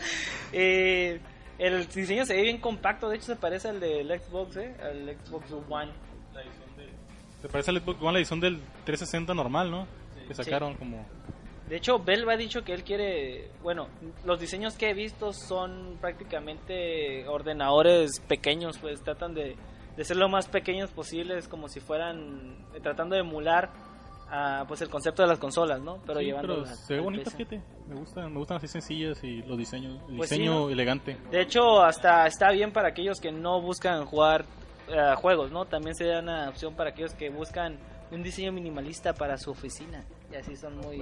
Eh, 0.50 1.20
el 1.58 1.86
diseño 1.88 2.24
se 2.24 2.34
ve 2.34 2.42
bien 2.42 2.58
compacto, 2.58 3.10
de 3.10 3.16
hecho 3.16 3.26
se 3.26 3.36
parece 3.36 3.68
al 3.68 3.80
del 3.80 4.08
Xbox, 4.18 4.56
¿eh? 4.56 4.74
al 4.82 5.14
Xbox 5.18 5.52
One. 5.68 5.92
Se 7.42 7.48
parece 7.48 7.70
al 7.70 7.82
Xbox 7.82 8.00
One, 8.00 8.12
la 8.12 8.18
edición 8.18 8.40
del 8.40 8.56
360 8.84 9.34
normal, 9.34 9.70
¿no? 9.70 9.86
Que 10.26 10.34
sacaron 10.34 10.74
como... 10.76 11.04
De 11.68 11.76
hecho, 11.76 11.98
Bell 11.98 12.26
ha 12.30 12.36
dicho 12.38 12.64
que 12.64 12.72
él 12.72 12.82
quiere, 12.82 13.50
bueno, 13.62 13.88
los 14.24 14.40
diseños 14.40 14.74
que 14.78 14.88
he 14.88 14.94
visto 14.94 15.34
son 15.34 15.98
prácticamente 16.00 17.28
ordenadores 17.28 18.20
pequeños, 18.20 18.78
pues 18.78 19.02
tratan 19.02 19.34
de, 19.34 19.54
de 19.94 20.04
ser 20.04 20.16
lo 20.16 20.30
más 20.30 20.48
pequeños 20.48 20.90
posibles, 20.90 21.46
como 21.46 21.68
si 21.68 21.80
fueran 21.80 22.56
tratando 22.82 23.16
de 23.16 23.20
emular 23.20 23.70
ah, 24.30 24.64
pues 24.68 24.80
el 24.82 24.88
concepto 24.88 25.22
de 25.22 25.28
las 25.28 25.38
consolas, 25.38 25.80
¿no? 25.80 25.98
Pero 26.06 26.20
Sí, 26.20 26.26
llevando 26.26 26.64
se 26.66 26.94
ve 26.94 27.00
bonita, 27.00 27.30
fíjate. 27.30 27.62
Me 27.86 27.94
gustan, 27.96 28.32
me 28.32 28.38
gustan 28.38 28.56
así 28.58 28.68
sencillas 28.68 29.22
y 29.24 29.42
los 29.42 29.56
diseños, 29.58 30.00
el 30.10 30.16
Pues 30.16 30.28
sí, 30.30 30.36
diseño 30.38 30.60
¿no? 30.60 30.70
elegante. 30.70 31.16
De 31.30 31.40
hecho, 31.40 31.82
hasta 31.82 32.26
está 32.26 32.50
bien 32.52 32.72
para 32.72 32.88
aquellos 32.88 33.20
que 33.20 33.32
no 33.32 33.60
buscan 33.60 34.04
jugar 34.06 34.44
eh, 34.88 35.14
juegos, 35.16 35.50
¿no? 35.50 35.64
También 35.66 35.94
sería 35.94 36.20
una 36.20 36.48
opción 36.48 36.74
para 36.74 36.90
aquellos 36.90 37.14
que 37.14 37.30
buscan 37.30 37.78
un 38.10 38.22
diseño 38.22 38.52
minimalista 38.52 39.12
para 39.14 39.36
su 39.36 39.50
oficina. 39.50 40.02
Y 40.32 40.36
así 40.36 40.56
son 40.56 40.76
muy... 40.78 41.00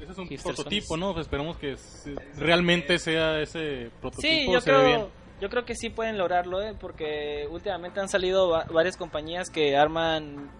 Ese 0.00 0.12
es 0.12 0.18
un 0.18 0.28
prototipo, 0.28 0.96
¿no? 0.96 1.12
Pues 1.12 1.26
esperemos 1.26 1.56
que 1.56 1.76
se- 1.76 2.14
realmente 2.36 2.98
sea 2.98 3.40
ese 3.40 3.90
prototipo. 4.00 4.20
Sí, 4.22 4.46
yo 4.52 4.60
se 4.60 4.72
ve 4.72 4.84
bien. 4.84 4.96
creo, 5.00 5.10
yo 5.40 5.48
creo 5.50 5.64
que 5.64 5.74
sí 5.76 5.90
pueden 5.90 6.18
lograrlo, 6.18 6.60
¿eh? 6.62 6.74
porque 6.80 7.46
últimamente 7.50 8.00
han 8.00 8.08
salido 8.08 8.48
va- 8.50 8.64
varias 8.72 8.96
compañías 8.96 9.50
que 9.50 9.76
arman 9.76 10.50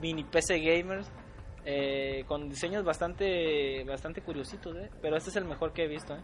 mini 0.00 0.22
PC 0.24 0.60
gamers 0.60 1.08
eh, 1.64 2.24
con 2.26 2.48
diseños 2.48 2.84
bastante 2.84 3.84
bastante 3.84 4.22
curiositos, 4.22 4.76
¿eh? 4.76 4.90
pero 5.02 5.16
este 5.16 5.30
es 5.30 5.36
el 5.36 5.44
mejor 5.44 5.72
que 5.72 5.84
he 5.84 5.88
visto. 5.88 6.14
¿eh? 6.14 6.20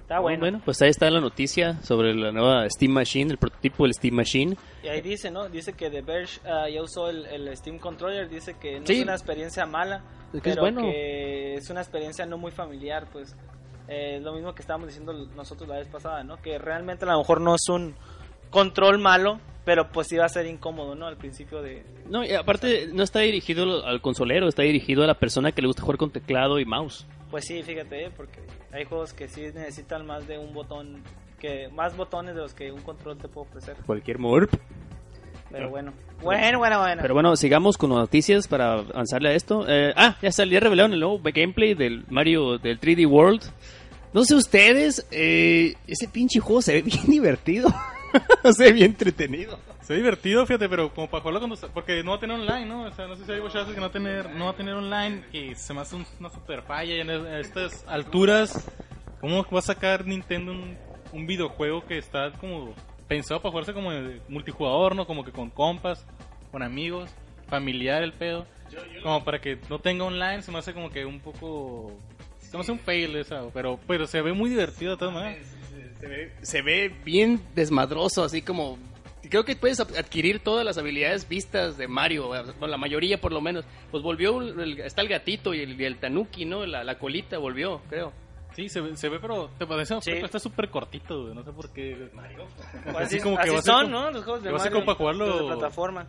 Está 0.00 0.20
bueno. 0.20 0.40
Bueno, 0.40 0.62
pues 0.64 0.80
ahí 0.80 0.88
está 0.88 1.10
la 1.10 1.20
noticia 1.20 1.82
sobre 1.82 2.14
la 2.14 2.32
nueva 2.32 2.66
Steam 2.70 2.92
Machine, 2.92 3.30
el 3.32 3.36
prototipo 3.38 3.84
del 3.84 3.92
Steam 3.92 4.14
Machine. 4.14 4.56
Y 4.82 4.88
ahí 4.88 5.02
dice, 5.02 5.30
¿no? 5.30 5.48
Dice 5.50 5.74
que 5.74 5.90
The 5.90 6.00
Verge 6.00 6.40
ah, 6.46 6.66
ya 6.68 6.82
usó 6.82 7.10
el, 7.10 7.26
el 7.26 7.54
Steam 7.56 7.78
Controller, 7.78 8.26
dice 8.28 8.56
que 8.58 8.80
no 8.80 8.86
Sí. 8.86 8.94
es 8.98 9.02
una 9.02 9.12
experiencia 9.12 9.66
mala, 9.66 10.02
Es 10.32 10.40
que 10.40 10.48
es 10.50 10.56
pero 10.56 10.62
bueno. 10.62 10.80
que 10.80 11.54
es 11.56 11.68
una 11.68 11.80
experiencia 11.82 12.24
no 12.24 12.38
muy 12.38 12.52
familiar, 12.52 13.06
pues 13.12 13.36
eh, 13.86 14.16
es 14.16 14.22
lo 14.22 14.32
mismo 14.32 14.54
que 14.54 14.62
estábamos 14.62 14.86
diciendo 14.88 15.12
nosotros 15.36 15.68
la 15.68 15.76
vez 15.76 15.88
pasada, 15.88 16.24
¿no? 16.24 16.40
Que 16.40 16.58
realmente 16.58 17.04
a 17.04 17.08
lo 17.12 17.18
mejor 17.18 17.42
no 17.42 17.54
es 17.54 17.68
un 17.68 17.94
control 18.48 18.98
malo, 18.98 19.40
pero 19.68 19.86
pues 19.92 20.06
sí 20.06 20.16
va 20.16 20.24
a 20.24 20.30
ser 20.30 20.46
incómodo, 20.46 20.94
¿no? 20.94 21.06
Al 21.06 21.18
principio 21.18 21.60
de... 21.60 21.84
No, 22.08 22.24
y 22.24 22.32
aparte 22.32 22.88
no 22.90 23.02
está 23.02 23.20
dirigido 23.20 23.84
al 23.84 24.00
consolero, 24.00 24.48
está 24.48 24.62
dirigido 24.62 25.04
a 25.04 25.06
la 25.06 25.12
persona 25.12 25.52
que 25.52 25.60
le 25.60 25.66
gusta 25.66 25.82
jugar 25.82 25.98
con 25.98 26.10
teclado 26.10 26.58
y 26.58 26.64
mouse. 26.64 27.06
Pues 27.30 27.44
sí, 27.44 27.62
fíjate, 27.62 28.06
¿eh? 28.06 28.10
porque 28.16 28.40
hay 28.72 28.86
juegos 28.86 29.12
que 29.12 29.28
sí 29.28 29.42
necesitan 29.42 30.06
más 30.06 30.26
de 30.26 30.38
un 30.38 30.54
botón, 30.54 31.02
que 31.38 31.68
más 31.68 31.94
botones 31.98 32.34
de 32.34 32.40
los 32.40 32.54
que 32.54 32.72
un 32.72 32.80
control 32.80 33.18
te 33.18 33.28
puede 33.28 33.46
ofrecer. 33.46 33.76
Cualquier 33.84 34.18
morp. 34.18 34.54
Pero 35.50 35.68
bueno, 35.68 35.92
bueno, 36.22 36.58
bueno, 36.58 36.78
bueno. 36.78 37.02
Pero 37.02 37.12
bueno, 37.12 37.36
sigamos 37.36 37.76
con 37.76 37.90
noticias 37.90 38.48
para 38.48 38.72
avanzarle 38.72 39.28
a 39.28 39.32
esto. 39.34 39.66
Eh, 39.68 39.92
ah, 39.96 40.16
ya 40.22 40.32
salió 40.32 40.60
revelaron 40.60 40.94
el 40.94 41.00
nuevo 41.00 41.20
gameplay 41.22 41.74
del 41.74 42.06
Mario 42.08 42.56
del 42.56 42.80
3D 42.80 43.06
World. 43.06 43.42
No 44.14 44.24
sé 44.24 44.34
ustedes, 44.34 45.06
eh, 45.10 45.74
ese 45.86 46.08
pinche 46.08 46.40
juego 46.40 46.62
se 46.62 46.72
ve 46.72 46.82
bien 46.86 47.04
divertido. 47.06 47.68
se 48.52 48.64
ve 48.64 48.72
bien 48.72 48.90
entretenido. 48.90 49.58
Se 49.82 49.94
ve 49.94 50.00
divertido, 50.00 50.44
fíjate, 50.46 50.68
pero 50.68 50.92
como 50.92 51.08
para 51.08 51.22
jugarlo 51.22 51.40
cuando... 51.40 51.56
Porque 51.72 52.02
no 52.02 52.10
va 52.10 52.16
a 52.18 52.20
tener 52.20 52.38
online, 52.38 52.66
¿no? 52.66 52.82
O 52.82 52.92
sea, 52.92 53.06
no 53.06 53.16
sé 53.16 53.24
si 53.24 53.32
hay 53.32 53.40
muchas 53.40 53.66
que 53.68 53.74
no 53.76 53.82
va 53.82 53.86
a 53.86 53.92
tener, 53.92 54.30
no 54.30 54.44
va 54.46 54.50
a 54.50 54.56
tener 54.56 54.74
online 54.74 55.24
y 55.32 55.54
se 55.54 55.72
me 55.72 55.80
hace 55.80 55.96
un- 55.96 56.06
una 56.20 56.30
super 56.30 56.62
falla 56.62 56.94
y 56.94 57.00
en 57.00 57.10
estas 57.10 57.84
alturas. 57.88 58.68
¿Cómo 59.20 59.44
va 59.52 59.58
a 59.58 59.62
sacar 59.62 60.06
Nintendo 60.06 60.52
un, 60.52 61.26
videojuego 61.26 61.84
que 61.84 61.98
está 61.98 62.30
como 62.32 62.74
pensado 63.08 63.40
para 63.40 63.50
jugarse 63.50 63.72
como 63.72 63.90
multijugador, 64.28 64.94
¿no? 64.94 65.06
Como 65.06 65.24
que 65.24 65.32
con 65.32 65.50
compas, 65.50 66.06
con 66.52 66.62
amigos, 66.62 67.10
familiar 67.48 68.02
el 68.02 68.12
pedo. 68.12 68.46
Como 69.02 69.24
para 69.24 69.40
que 69.40 69.58
no 69.70 69.78
tenga 69.78 70.04
online, 70.04 70.42
se 70.42 70.52
me 70.52 70.58
hace 70.58 70.74
como 70.74 70.90
que 70.90 71.04
un 71.04 71.20
poco... 71.20 71.98
Se 72.40 72.56
me 72.56 72.62
hace 72.62 72.72
un 72.72 72.78
fail 72.78 73.16
esa, 73.16 73.42
pero, 73.52 73.78
pero 73.86 74.06
se 74.06 74.22
ve 74.22 74.32
muy 74.32 74.50
divertido 74.50 74.92
de 74.92 74.96
todas 74.98 75.14
maneras. 75.14 75.57
Se 76.00 76.06
ve, 76.06 76.32
se 76.42 76.62
ve 76.62 76.94
bien 77.04 77.40
desmadroso, 77.54 78.22
así 78.24 78.42
como... 78.42 78.78
Creo 79.30 79.44
que 79.44 79.56
puedes 79.56 79.78
ad- 79.80 79.96
adquirir 79.96 80.38
todas 80.38 80.64
las 80.64 80.78
habilidades 80.78 81.28
vistas 81.28 81.76
de 81.76 81.86
Mario, 81.88 82.28
o 82.30 82.66
la 82.66 82.76
mayoría 82.78 83.20
por 83.20 83.32
lo 83.32 83.40
menos. 83.40 83.64
Pues 83.90 84.02
volvió, 84.02 84.40
el- 84.40 84.80
está 84.80 85.02
el 85.02 85.08
gatito 85.08 85.52
y 85.52 85.60
el, 85.60 85.78
y 85.78 85.84
el 85.84 85.98
tanuki, 85.98 86.44
¿no? 86.46 86.64
La, 86.64 86.82
la 86.84 86.98
colita 86.98 87.36
volvió, 87.36 87.82
creo. 87.90 88.12
Sí, 88.54 88.68
se 88.68 88.80
ve, 88.80 88.96
se 88.96 89.08
ve 89.08 89.18
pero 89.20 89.50
te 89.58 89.66
parece 89.66 89.94
Sí. 90.00 90.12
pero 90.14 90.26
está 90.26 90.38
súper 90.38 90.70
cortito, 90.70 91.34
no 91.34 91.44
sé 91.44 91.52
por 91.52 91.70
qué. 91.72 92.08
Pues 92.84 92.96
así 92.96 93.16
así 93.16 93.20
como 93.20 93.36
que 93.36 93.42
así 93.42 93.50
va 93.52 93.58
a 93.58 93.62
ser 93.62 93.72
son, 93.74 93.82
como- 93.92 94.00
¿no? 94.00 94.10
Los 94.12 94.24
juegos 94.24 94.42
de 94.42 94.50
va 94.50 94.56
a 94.56 94.60
ser 94.60 94.72
Mario 94.72 94.86
como 94.86 94.86
para 94.86 94.98
jugarlo- 94.98 95.26
los 95.26 95.40
de 95.40 95.46
plataforma. 95.56 96.06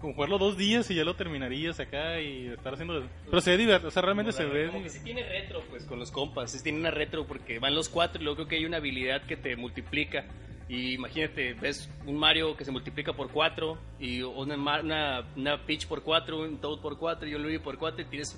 Como 0.00 0.12
jugarlo 0.14 0.38
dos 0.38 0.56
días 0.58 0.90
y 0.90 0.94
ya 0.94 1.04
lo 1.04 1.14
terminarías 1.16 1.80
acá 1.80 2.20
y 2.20 2.48
estar 2.48 2.74
haciendo... 2.74 3.02
Pero 3.24 3.40
se 3.40 3.50
ve 3.52 3.56
divertido, 3.56 3.88
o 3.88 3.90
sea, 3.90 4.02
realmente 4.02 4.32
se 4.32 4.44
ve... 4.44 4.66
Como 4.68 4.82
que 4.82 4.90
sí 4.90 5.00
tiene 5.02 5.22
retro, 5.26 5.62
pues, 5.70 5.84
con 5.84 5.98
los 5.98 6.10
compas. 6.10 6.50
Sí 6.50 6.62
tiene 6.62 6.78
una 6.78 6.90
retro 6.90 7.26
porque 7.26 7.58
van 7.58 7.74
los 7.74 7.88
cuatro 7.88 8.20
y 8.20 8.24
luego 8.24 8.36
creo 8.36 8.48
que 8.48 8.56
hay 8.56 8.64
una 8.66 8.76
habilidad 8.76 9.22
que 9.22 9.36
te 9.36 9.56
multiplica. 9.56 10.26
Y 10.68 10.92
imagínate, 10.94 11.54
ves 11.54 11.88
un 12.06 12.18
Mario 12.18 12.56
que 12.56 12.64
se 12.64 12.72
multiplica 12.72 13.12
por 13.14 13.30
cuatro 13.30 13.78
y 13.98 14.20
una, 14.22 14.56
una, 14.56 15.24
una 15.36 15.64
Peach 15.64 15.86
por 15.86 16.02
cuatro, 16.02 16.40
un 16.42 16.58
Toad 16.60 16.80
por 16.80 16.98
cuatro 16.98 17.26
y 17.28 17.34
un 17.34 17.42
Luigi 17.42 17.58
por 17.60 17.78
cuatro 17.78 18.02
y 18.02 18.04
tienes 18.06 18.36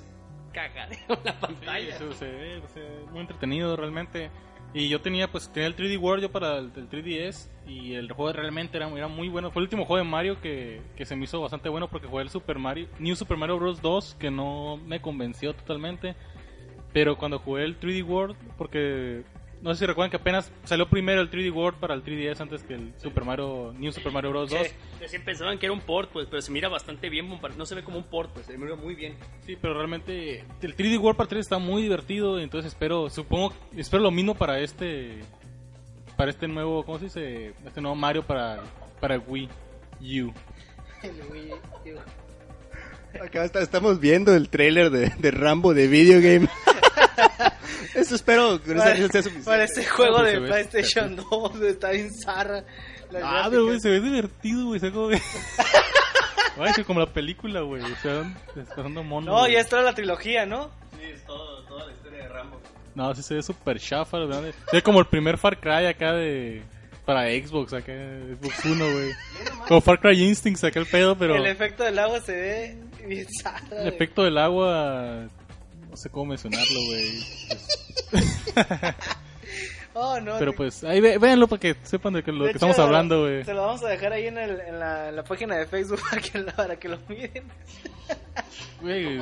cagadero 0.53 1.14
en 1.14 1.25
la 1.25 1.33
Sí, 1.33 1.38
pantalla. 1.40 1.97
eso 1.97 2.12
se 2.12 2.31
ve, 2.31 2.62
se 2.73 2.81
ve 2.81 3.01
muy 3.11 3.21
entretenido 3.21 3.75
realmente. 3.77 4.31
Y 4.75 4.89
yo 4.89 5.01
tenía, 5.01 5.31
pues, 5.31 5.51
tenía 5.51 5.67
el 5.67 5.77
3D 5.77 5.99
World 5.99 6.23
yo 6.23 6.31
para 6.31 6.59
el, 6.59 6.71
el 6.77 6.91
3DS 6.91 7.49
y 7.67 7.95
el 7.95 8.13
juego 8.13 8.33
realmente 8.33 8.77
era, 8.77 8.89
era 8.91 9.09
muy 9.09 9.29
bueno. 9.29 9.51
Fue 9.51 9.61
el 9.61 9.65
último 9.65 9.85
juego 9.87 10.05
de 10.05 10.11
Mario 10.11 10.41
que, 10.41 10.83
que 10.97 11.07
se 11.07 11.17
me 11.17 11.25
hizo 11.25 11.41
bastante 11.41 11.69
bueno 11.69 11.89
porque 11.89 12.07
jugué 12.07 12.23
el 12.23 12.31
Super 12.31 12.59
Mario, 12.59 12.87
New 12.99 13.17
Super 13.17 13.37
Mario 13.39 13.59
Bros. 13.59 13.81
2 13.81 14.17
que 14.19 14.31
no 14.31 14.77
me 14.77 15.01
convenció 15.01 15.55
totalmente. 15.55 16.15
Pero 16.93 17.17
cuando 17.17 17.39
jugué 17.39 17.65
el 17.65 17.79
3D 17.79 18.05
World, 18.05 18.37
porque 18.57 19.25
no 19.62 19.75
sé 19.75 19.81
si 19.81 19.87
recuerdan 19.87 20.11
que 20.11 20.16
apenas 20.18 20.51
salió 20.64 20.88
primero 20.88 21.21
el 21.21 21.31
3D 21.31 21.53
World 21.53 21.79
para 21.81 21.94
el 21.94 22.05
3DS 22.05 22.40
antes 22.40 22.62
que 22.62 22.75
el 22.75 22.92
Super 22.97 23.25
Mario, 23.25 23.75
New 23.77 23.90
Super 23.92 24.12
Mario 24.12 24.31
Bros. 24.31 24.51
2. 24.51 24.61
Sí, 25.07 25.18
pensaban 25.18 25.59
que 25.59 25.66
era 25.66 25.73
un 25.73 25.81
port, 25.81 26.11
pues, 26.12 26.27
pero 26.31 26.40
se 26.42 26.51
mira 26.53 26.68
bastante 26.68 27.09
bien, 27.09 27.29
no 27.57 27.66
se 27.66 27.75
ve 27.75 27.83
como 27.83 27.99
un 27.99 28.05
port, 28.05 28.31
pues, 28.33 28.47
se 28.47 28.57
mira 28.57 28.77
muy 28.77 28.94
bien. 28.94 29.14
Sí, 29.47 29.57
pero 29.61 29.75
realmente 29.75 30.44
el 30.62 30.77
3D 30.77 30.99
World 31.01 31.16
para 31.16 31.29
3 31.29 31.40
está 31.40 31.59
muy 31.59 31.83
divertido, 31.83 32.38
entonces 32.38 32.73
espero, 32.73 33.11
supongo, 33.11 33.53
espero 33.77 34.03
lo 34.03 34.11
mismo 34.11 34.35
para 34.35 34.61
este 34.61 35.21
para 36.16 36.31
este 36.31 36.49
nuevo, 36.49 36.85
¿cómo 36.85 36.99
se 36.99 37.05
dice? 37.05 37.53
Este 37.64 37.81
nuevo 37.81 37.94
Mario 37.97 38.23
para 38.25 38.61
para 39.01 39.18
Wii 39.18 39.49
U. 40.25 40.33
Acá 43.25 43.44
está- 43.44 43.61
estamos 43.62 44.01
viendo 44.01 44.35
el 44.35 44.49
trailer 44.49 44.90
de, 44.90 45.11
de 45.18 45.31
Rambo 45.31 45.75
de 45.75 45.87
Video 45.88 46.21
Game. 46.21 46.49
Eso 47.95 48.15
espero 48.15 48.61
que 48.63 48.75
no 48.75 48.83
sea, 48.83 48.97
suficiente. 48.97 49.45
Para 49.45 49.65
este 49.65 49.85
juego 49.85 50.23
de. 50.23 50.41
PlayStation 50.41 51.17
2 51.17 51.63
está 51.63 51.91
bien 51.91 52.11
zarra. 52.15 52.59
Ah, 52.59 53.11
gráficas. 53.11 53.49
pero 53.51 53.67
güey, 53.67 53.81
se 53.81 53.91
ve 53.91 54.01
divertido, 54.01 54.67
güey, 54.67 54.81
se 54.81 54.87
ve 54.87 54.93
como 54.93 55.09
Ay, 56.61 56.73
sí, 56.75 56.85
como 56.85 57.01
la 57.01 57.07
película, 57.07 57.61
güey, 57.61 57.83
o 57.83 57.97
sea, 58.03 58.35
pasando 58.75 59.05
mono. 59.05 59.33
No, 59.33 59.39
güey. 59.41 59.53
ya 59.53 59.61
es 59.61 59.69
toda 59.69 59.83
la 59.83 59.95
trilogía, 59.95 60.45
¿no? 60.45 60.71
Sí, 60.99 61.07
es 61.07 61.25
todo, 61.25 61.63
toda 61.65 61.87
la 61.87 61.93
historia 61.93 62.25
de 62.25 62.29
Rambo. 62.29 62.61
No, 62.95 63.15
sí 63.15 63.23
se 63.23 63.35
ve 63.35 63.43
súper 63.43 63.79
chafa, 63.79 64.19
¿verdad? 64.19 64.53
Se 64.71 64.77
ve 64.77 64.83
como 64.83 64.99
el 64.99 65.07
primer 65.07 65.39
Far 65.39 65.61
Cry 65.61 65.87
acá 65.87 66.13
de 66.15 66.63
para 67.09 67.31
Xbox, 67.31 67.73
acá 67.73 67.93
Xbox 67.95 68.67
One, 68.67 68.93
güey. 68.93 69.13
Como 69.67 69.81
Far 69.81 69.99
Cry 69.99 70.23
Instincts, 70.25 70.63
acá 70.63 70.79
el 70.79 70.85
pedo, 70.85 71.17
pero 71.17 71.37
El 71.37 71.47
efecto 71.47 71.83
del 71.83 71.99
agua 71.99 72.21
se 72.21 72.33
ve 72.33 72.79
bien 73.07 73.27
zarra. 73.41 73.81
El 73.83 73.89
efecto 73.89 74.25
del 74.25 74.37
agua. 74.37 75.29
No 75.90 75.96
sé 75.96 76.11
cómo 76.11 76.27
mencionarlo, 76.27 76.81
güey. 76.87 77.24
Oh, 80.01 80.20
no. 80.20 80.38
Pero 80.38 80.53
pues, 80.55 80.85
ahí 80.85 81.01
ve- 81.01 81.18
véanlo 81.18 81.48
para 81.48 81.59
que 81.59 81.74
sepan 81.83 82.12
de 82.12 82.22
que 82.22 82.31
lo 82.31 82.44
De 82.44 82.51
que 82.51 82.59
estamos 82.59 82.79
hablando, 82.79 83.22
güey. 83.22 83.44
Se 83.44 83.53
lo 83.53 83.66
vamos 83.66 83.83
a 83.83 83.88
dejar 83.88 84.12
ahí 84.12 84.29
en, 84.29 84.38
el- 84.38 84.61
en 84.61 84.79
la, 84.79 85.09
en 85.09 85.16
la 85.16 85.24
página 85.24 85.57
de 85.57 85.66
Facebook 85.66 86.01
para 86.11 86.22
que, 86.22 86.38
lo- 86.38 86.53
para 86.55 86.77
que 86.77 86.88
lo 86.88 86.98
miren. 87.09 87.42
Güey. 88.81 89.18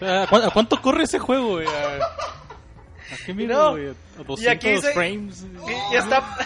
¿a, 0.00 0.26
cuán- 0.26 0.42
a 0.42 0.50
cuánto 0.50 0.80
corre 0.82 1.04
ese 1.04 1.20
juego, 1.20 1.48
güey? 1.58 1.66
¿A, 1.68 1.96
a 2.06 3.16
qué 3.24 3.34
mira, 3.34 3.54
No. 3.54 3.70
güey? 3.72 3.88
¿A 3.88 3.90
Y 3.90 4.48
aquí 4.48 4.72
200 4.72 4.82
dice- 4.82 4.92
frames? 4.94 5.44
Y 5.68 5.92
ya 5.92 5.98
está. 6.00 6.38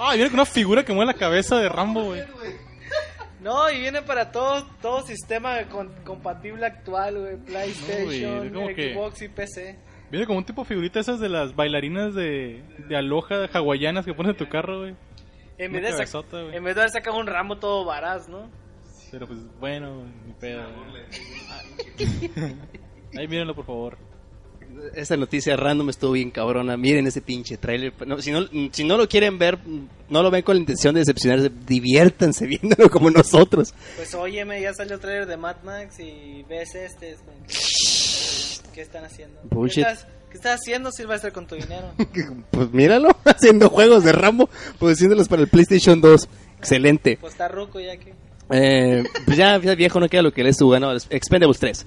Ah, 0.00 0.14
viene 0.14 0.28
con 0.30 0.40
una 0.40 0.46
figura 0.46 0.84
que 0.84 0.92
mueve 0.92 1.12
la 1.12 1.18
cabeza 1.18 1.56
de 1.58 1.68
Rambo, 1.68 2.02
güey. 2.06 2.24
No, 3.46 3.70
y 3.70 3.78
viene 3.78 4.02
para 4.02 4.32
todo, 4.32 4.66
todo 4.82 5.06
sistema 5.06 5.62
con- 5.68 5.94
compatible 6.04 6.66
actual, 6.66 7.16
güey. 7.16 7.36
PlayStation, 7.36 8.52
Xbox 8.52 9.22
y 9.22 9.28
PC. 9.28 9.78
Viene 10.10 10.26
como 10.26 10.38
un 10.38 10.44
tipo 10.44 10.62
de 10.62 10.68
figurita 10.68 10.98
esas 10.98 11.20
de 11.20 11.28
las 11.28 11.54
bailarinas 11.54 12.12
de, 12.12 12.64
de 12.88 12.96
aloja 12.96 13.44
hawaianas 13.52 14.04
que 14.04 14.14
pones 14.14 14.32
en 14.32 14.36
tu 14.36 14.48
carro, 14.48 14.80
güey. 14.80 14.96
En 15.58 15.72
vez, 15.72 15.82
de 15.82 15.90
cabezota, 15.90 16.42
güey. 16.42 16.56
en 16.56 16.64
vez 16.64 16.74
de 16.74 16.80
haber 16.80 16.90
sacado 16.90 17.18
un 17.18 17.28
ramo 17.28 17.58
todo 17.58 17.84
varaz, 17.84 18.28
¿no? 18.28 18.50
Pero 19.12 19.28
pues, 19.28 19.38
bueno, 19.60 20.02
mi 20.26 20.32
pedo. 20.32 20.64
Ahí 23.16 23.28
mírenlo, 23.28 23.54
por 23.54 23.64
favor. 23.64 23.96
Esta 24.94 25.16
noticia 25.16 25.56
random 25.56 25.90
estuvo 25.90 26.12
bien 26.12 26.30
cabrona. 26.30 26.76
Miren 26.76 27.06
ese 27.06 27.20
pinche 27.20 27.56
trailer. 27.56 27.92
No, 28.06 28.20
si, 28.20 28.30
no, 28.32 28.46
si 28.72 28.84
no 28.84 28.96
lo 28.96 29.08
quieren 29.08 29.38
ver, 29.38 29.58
no 30.08 30.22
lo 30.22 30.30
ven 30.30 30.42
con 30.42 30.56
la 30.56 30.60
intención 30.60 30.94
de 30.94 31.00
decepcionarse. 31.00 31.50
Diviértanse 31.66 32.46
viéndolo 32.46 32.88
como 32.90 33.10
nosotros. 33.10 33.74
Pues 33.96 34.14
óyeme, 34.14 34.60
ya 34.60 34.72
salió 34.74 34.94
el 34.94 35.00
trailer 35.00 35.26
de 35.26 35.36
Mad 35.36 35.56
Max 35.64 35.98
y 36.00 36.42
ves 36.48 36.74
este. 36.74 37.10
es 37.12 37.18
como- 37.18 37.36
¿Qué 38.74 38.82
están 38.82 39.04
haciendo? 39.04 39.40
Bullshit. 39.50 39.84
¿Qué 39.84 39.90
estás, 39.92 40.06
¿Qué 40.30 40.36
estás 40.36 40.60
haciendo, 40.60 40.90
Silvestre, 40.92 41.32
con 41.32 41.46
tu 41.46 41.54
dinero? 41.54 41.92
Pues 42.50 42.70
míralo, 42.72 43.08
haciendo 43.24 43.68
juegos 43.70 44.04
de 44.04 44.12
Rambo, 44.12 44.48
produciéndolos 44.78 45.28
para 45.28 45.42
el 45.42 45.48
PlayStation 45.48 46.00
2. 46.00 46.28
Excelente. 46.58 47.16
Pues 47.20 47.32
está 47.32 47.48
ruco 47.48 47.80
ya 47.80 47.96
que. 47.96 48.12
Eh, 48.50 49.02
pues 49.24 49.36
ya, 49.36 49.58
ya 49.58 49.74
viejo 49.74 49.98
no 49.98 50.08
queda 50.08 50.22
lo 50.22 50.32
que 50.32 50.42
le 50.44 50.50
estuvo 50.50 50.70
ganado. 50.70 50.96
Expendables 51.10 51.58
3. 51.58 51.86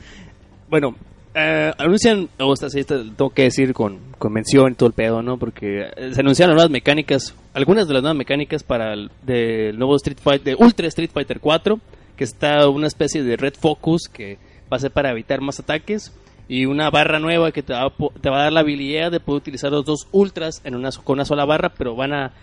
Bueno, 0.69 0.95
eh, 1.35 1.71
anuncian, 1.77 2.27
o 2.39 2.55
sea, 2.55 2.69
sí, 2.69 2.83
tengo 2.83 3.29
que 3.29 3.43
decir 3.43 3.73
con, 3.73 3.99
con 4.17 4.33
mención 4.33 4.73
todo 4.75 4.87
el 4.87 4.93
pedo, 4.93 5.21
¿no? 5.21 5.37
Porque 5.37 5.87
eh, 5.95 6.13
se 6.13 6.21
anunciaron 6.21 6.55
nuevas 6.55 6.71
mecánicas, 6.71 7.35
algunas 7.53 7.87
de 7.87 7.93
las 7.93 8.01
nuevas 8.01 8.17
mecánicas 8.17 8.63
para 8.63 8.93
el 8.93 9.11
del 9.21 9.77
nuevo 9.77 9.95
Street 9.95 10.17
Fighter, 10.19 10.55
de 10.57 10.63
Ultra 10.63 10.87
Street 10.87 11.11
Fighter 11.13 11.39
4, 11.39 11.79
que 12.17 12.23
está 12.23 12.67
una 12.67 12.87
especie 12.87 13.23
de 13.23 13.37
Red 13.37 13.53
Focus 13.59 14.09
que 14.11 14.37
va 14.71 14.77
a 14.77 14.79
ser 14.79 14.91
para 14.91 15.11
evitar 15.11 15.41
más 15.41 15.59
ataques. 15.59 16.13
Y 16.47 16.65
una 16.65 16.89
barra 16.89 17.19
nueva 17.19 17.51
que 17.51 17.61
te 17.61 17.73
va, 17.73 17.93
te 18.21 18.29
va 18.31 18.39
a 18.39 18.43
dar 18.45 18.51
la 18.51 18.61
habilidad 18.61 19.11
de 19.11 19.19
poder 19.19 19.41
utilizar 19.41 19.71
los 19.71 19.85
dos 19.85 20.07
ultras 20.11 20.61
en 20.63 20.73
una, 20.73 20.89
con 20.91 21.17
una 21.17 21.25
sola 21.25 21.45
barra, 21.45 21.69
pero 21.69 21.95
van 21.95 22.11
a, 22.11 22.33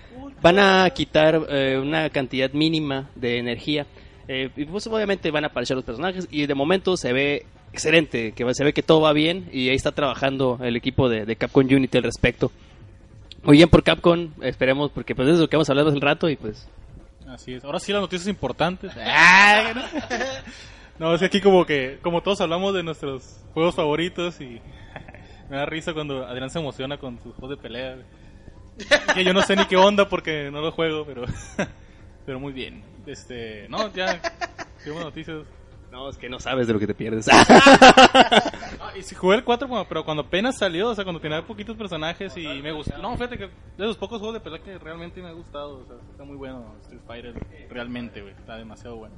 van 0.41 0.61
a 0.61 0.89
quitar 0.91 1.45
eh, 1.49 1.77
una 1.77 2.09
cantidad 2.11 2.53
mínima 2.53 3.11
de 3.17 3.39
energía. 3.39 3.85
Eh, 4.29 4.51
y 4.57 4.65
pues 4.65 4.87
obviamente 4.87 5.33
van 5.33 5.43
a 5.43 5.49
aparecer 5.49 5.77
los 5.77 5.85
personajes 5.85 6.29
y 6.31 6.47
de 6.47 6.55
momento 6.55 6.97
se 6.97 7.13
ve 7.13 7.47
excelente, 7.77 8.33
que 8.33 8.55
se 8.55 8.65
ve 8.65 8.73
que 8.73 8.83
todo 8.83 9.03
va 9.03 9.13
bien 9.13 9.51
y 9.53 9.69
ahí 9.69 9.77
está 9.77 9.93
trabajando 9.93 10.59
el 10.63 10.77
equipo 10.77 11.11
de, 11.11 11.27
de 11.27 11.37
Capcom 11.37 11.63
Unity 11.63 11.99
al 11.99 12.05
respecto. 12.05 12.51
Muy 13.43 13.59
bien 13.59 13.69
por 13.69 13.83
Capcom, 13.83 14.31
esperemos 14.41 14.91
porque 14.91 15.15
pues 15.15 15.29
es 15.29 15.39
lo 15.39 15.49
que 15.49 15.57
vamos 15.57 15.69
a 15.69 15.73
hablar 15.73 15.87
hace 15.87 15.97
un 15.97 16.03
rato 16.03 16.31
y 16.31 16.37
pues 16.37 16.67
Así 17.29 17.53
es. 17.53 17.65
Ahora 17.65 17.79
sí 17.79 17.93
las 17.93 18.01
noticias 18.01 18.29
importantes. 18.29 18.93
No, 20.99 21.13
es 21.13 21.21
que 21.21 21.27
aquí 21.27 21.43
como 21.43 21.67
que, 21.67 21.99
como 22.01 22.23
todos 22.23 22.41
hablamos 22.41 22.73
de 22.73 22.83
nuestros 22.83 23.45
juegos 23.53 23.75
favoritos 23.75 24.41
y 24.41 24.63
me 25.51 25.59
da 25.59 25.67
risa 25.67 25.93
cuando 25.93 26.27
Adrián 26.27 26.49
se 26.49 26.59
emociona 26.59 26.97
con 26.97 27.23
sus 27.23 27.35
juegos 27.35 27.51
de 27.51 27.63
pelea. 27.63 27.99
que 29.15 29.23
yo 29.23 29.35
no 29.35 29.43
sé 29.43 29.57
ni 29.57 29.67
qué 29.67 29.77
onda 29.77 30.09
porque 30.09 30.51
no 30.51 30.63
lo 30.63 30.73
juego, 30.73 31.05
pero 31.05 31.27
pero 32.25 32.41
muy 32.41 32.55
bien. 32.55 32.83
Este, 33.07 33.69
no, 33.69 33.93
ya 33.93 34.23
tengo 34.83 35.01
noticias. 35.01 35.45
No, 35.97 36.11
es 36.11 36.19
que 36.19 36.29
no 36.29 36.39
sabes 36.39 36.67
de 36.67 36.75
lo 36.75 36.79
que 36.79 36.87
te 36.87 36.95
pierdes. 36.95 37.27
Ah, 38.79 38.93
y 38.95 39.03
si 39.03 39.15
jugué 39.15 39.37
el 39.37 39.45
4, 39.45 39.67
bueno, 39.67 39.87
pero 39.89 40.05
cuando 40.05 40.23
apenas 40.23 40.59
salió, 40.59 40.91
o 40.91 40.95
sea, 40.95 41.05
cuando 41.05 41.21
tenía 41.21 41.43
poquitos 41.43 41.77
personajes 41.77 42.37
y 42.37 42.47
me 42.63 42.71
gustó. 42.71 42.97
No, 42.99 43.15
fíjate 43.15 43.39
que 43.39 43.45
de 43.45 43.87
los 43.87 43.97
pocos 43.97 44.19
juegos 44.19 44.35
de 44.35 44.41
pelea 44.41 44.63
que 44.63 44.79
realmente 44.79 45.23
me 45.23 45.29
ha 45.29 45.33
gustado, 45.33 45.79
o 45.79 45.87
sea, 45.87 45.97
está 46.11 46.25
muy 46.25 46.37
bueno 46.37 46.75
Street 46.83 47.01
Fighter, 47.07 47.35
realmente, 47.71 48.21
güey, 48.21 48.35
está 48.35 48.57
demasiado 48.57 48.97
bueno. 48.97 49.15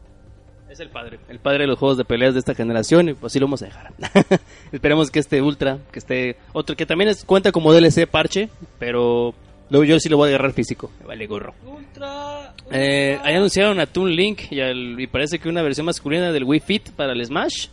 Es 0.68 0.78
el 0.78 0.90
padre. 0.90 1.18
El 1.28 1.40
padre 1.40 1.60
de 1.60 1.66
los 1.66 1.78
juegos 1.78 1.98
de 1.98 2.04
peleas 2.04 2.34
de 2.34 2.40
esta 2.40 2.54
generación 2.54 3.08
y 3.08 3.14
pues 3.14 3.32
así 3.32 3.40
lo 3.40 3.46
vamos 3.46 3.62
a 3.62 3.66
dejar. 3.66 3.92
Esperemos 4.72 5.10
que 5.10 5.18
este 5.18 5.42
Ultra, 5.42 5.78
que 5.90 5.98
esté 5.98 6.36
otro 6.52 6.76
que 6.76 6.86
también 6.86 7.10
es, 7.10 7.24
cuenta 7.24 7.50
como 7.50 7.72
DLC 7.72 8.06
parche, 8.06 8.50
pero 8.78 9.34
luego 9.70 9.84
yo 9.84 9.98
sí 10.00 10.08
lo 10.08 10.16
voy 10.16 10.26
a 10.28 10.34
agarrar 10.34 10.52
físico. 10.52 10.90
Me 11.00 11.06
vale 11.06 11.26
gorro. 11.26 11.54
Ultra. 11.66 12.54
Eh, 12.70 13.12
ultra. 13.14 13.28
ahí 13.28 13.34
anunciaron 13.36 13.80
a 13.80 13.86
Toon 13.86 14.14
Link 14.14 14.50
y, 14.50 14.60
al- 14.60 14.98
y 15.00 15.06
parece 15.06 15.38
que 15.38 15.48
una 15.48 15.62
versión 15.62 15.86
masculina 15.86 16.32
del 16.32 16.44
Wii 16.44 16.60
Fit 16.60 16.90
para 16.90 17.12
el 17.12 17.24
Smash. 17.24 17.68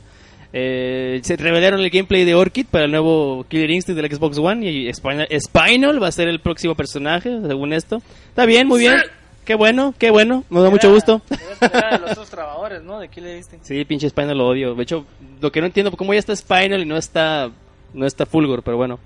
Eh, 0.58 1.20
se 1.24 1.36
revelaron 1.36 1.82
el 1.82 1.90
gameplay 1.90 2.24
de 2.24 2.34
Orchid 2.34 2.68
para 2.72 2.86
el 2.86 2.92
nuevo 2.92 3.46
Killer 3.50 3.70
Instinct 3.72 4.00
del 4.02 4.10
Xbox 4.16 4.38
One 4.38 4.66
y 4.70 4.94
Spinal, 4.94 5.28
Spinal 5.38 6.02
va 6.02 6.08
a 6.08 6.12
ser 6.14 6.30
el 6.30 6.40
próximo 6.40 6.76
personaje, 6.76 7.30
según 7.46 7.74
esto. 7.74 8.02
Está 8.30 8.46
bien, 8.46 8.66
muy 8.68 8.80
bien. 8.80 8.96
Qué 9.44 9.54
bueno, 9.56 9.94
qué 10.00 10.10
bueno. 10.12 10.44
Me 10.50 10.62
da 10.62 10.70
mucho 10.70 10.88
Era- 10.88 10.94
gusto. 10.96 11.22
Era 11.62 11.90
de 11.92 12.00
los 12.00 12.12
otros 12.14 12.30
trabajadores, 12.30 12.82
¿no? 12.84 13.00
De 13.00 13.10
Killer 13.10 13.36
Instinct. 13.38 13.66
Sí, 13.66 13.84
pinche 13.86 14.10
Spinal 14.10 14.38
lo 14.38 14.48
odio. 14.48 14.74
De 14.76 14.84
hecho, 14.84 15.06
lo 15.42 15.52
que 15.52 15.60
no 15.60 15.68
entiendo, 15.68 15.92
cómo 15.92 16.14
ya 16.14 16.20
está 16.20 16.34
Spinal 16.36 16.82
y 16.82 16.86
no 16.86 16.96
está, 16.98 17.52
no 17.94 18.06
está 18.08 18.26
Fulgor, 18.26 18.64
pero 18.64 18.78
bueno. 18.78 18.98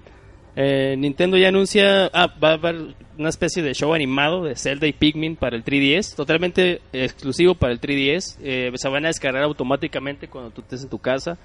Eh, 0.56 0.96
Nintendo 0.98 1.38
ya 1.38 1.50
anuncia, 1.50 2.08
ah, 2.14 2.34
va 2.44 2.50
a 2.50 2.54
haber 2.54 2.76
una 3.18 3.30
especie 3.30 3.62
de 3.64 3.74
show 3.74 3.94
animado 3.94 4.44
de 4.44 4.56
Zelda 4.56 4.88
y 4.88 4.94
Pikmin 4.94 5.36
para 5.36 5.56
el 5.56 5.64
3DS, 5.64 6.16
totalmente 6.16 6.82
exclusivo 6.92 7.56
para 7.56 7.72
el 7.72 7.80
3DS. 7.80 8.38
Eh, 8.42 8.72
se 8.76 8.90
van 8.90 9.06
a 9.06 9.10
descargar 9.10 9.44
automáticamente 9.44 10.28
cuando 10.28 10.50
tú 10.52 10.62
estés 10.62 10.84
en 10.84 10.90
tu 10.90 11.00
casa, 11.00 11.38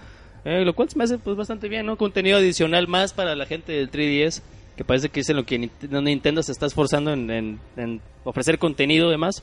Eh, 0.46 0.62
lo 0.62 0.74
cual 0.74 0.90
se 0.90 0.98
me 0.98 1.04
hace 1.04 1.16
pues 1.18 1.36
bastante 1.38 1.68
bien, 1.70 1.86
¿no? 1.86 1.96
Contenido 1.96 2.36
adicional 2.36 2.86
más 2.86 3.14
para 3.14 3.34
la 3.34 3.46
gente 3.46 3.72
del 3.72 3.90
3DS, 3.90 4.42
que 4.76 4.84
parece 4.84 5.08
que 5.08 5.20
es 5.20 5.28
en 5.30 5.36
lo 5.36 5.44
que 5.46 5.58
Nint- 5.58 6.02
Nintendo 6.02 6.42
se 6.42 6.52
está 6.52 6.66
esforzando 6.66 7.12
en, 7.14 7.60
ofrecer 8.24 8.58
contenido 8.58 9.08
demás. 9.08 9.42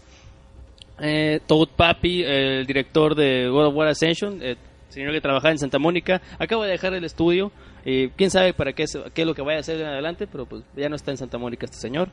Eh, 0.99 1.39
Toad 1.47 1.69
Papi, 1.75 2.23
el 2.23 2.67
director 2.67 3.15
de 3.15 3.47
God 3.49 3.67
of 3.67 3.75
War 3.75 3.87
Ascension, 3.87 4.39
eh, 4.43 4.55
señor 4.89 5.11
que 5.13 5.21
trabajaba 5.21 5.51
en 5.51 5.57
Santa 5.57 5.79
Mónica, 5.79 6.21
acaba 6.37 6.65
de 6.65 6.73
dejar 6.73 6.93
el 6.93 7.03
estudio. 7.03 7.51
Y 7.85 8.09
quién 8.09 8.29
sabe 8.29 8.53
para 8.53 8.73
qué, 8.73 8.85
se- 8.87 9.03
qué 9.13 9.21
es 9.21 9.27
lo 9.27 9.33
que 9.33 9.41
vaya 9.41 9.57
a 9.57 9.61
hacer 9.61 9.79
en 9.81 9.87
adelante, 9.87 10.27
pero 10.27 10.45
pues 10.45 10.63
ya 10.75 10.87
no 10.89 10.95
está 10.95 11.11
en 11.11 11.17
Santa 11.17 11.37
Mónica 11.37 11.65
este 11.65 11.77
señor. 11.77 12.09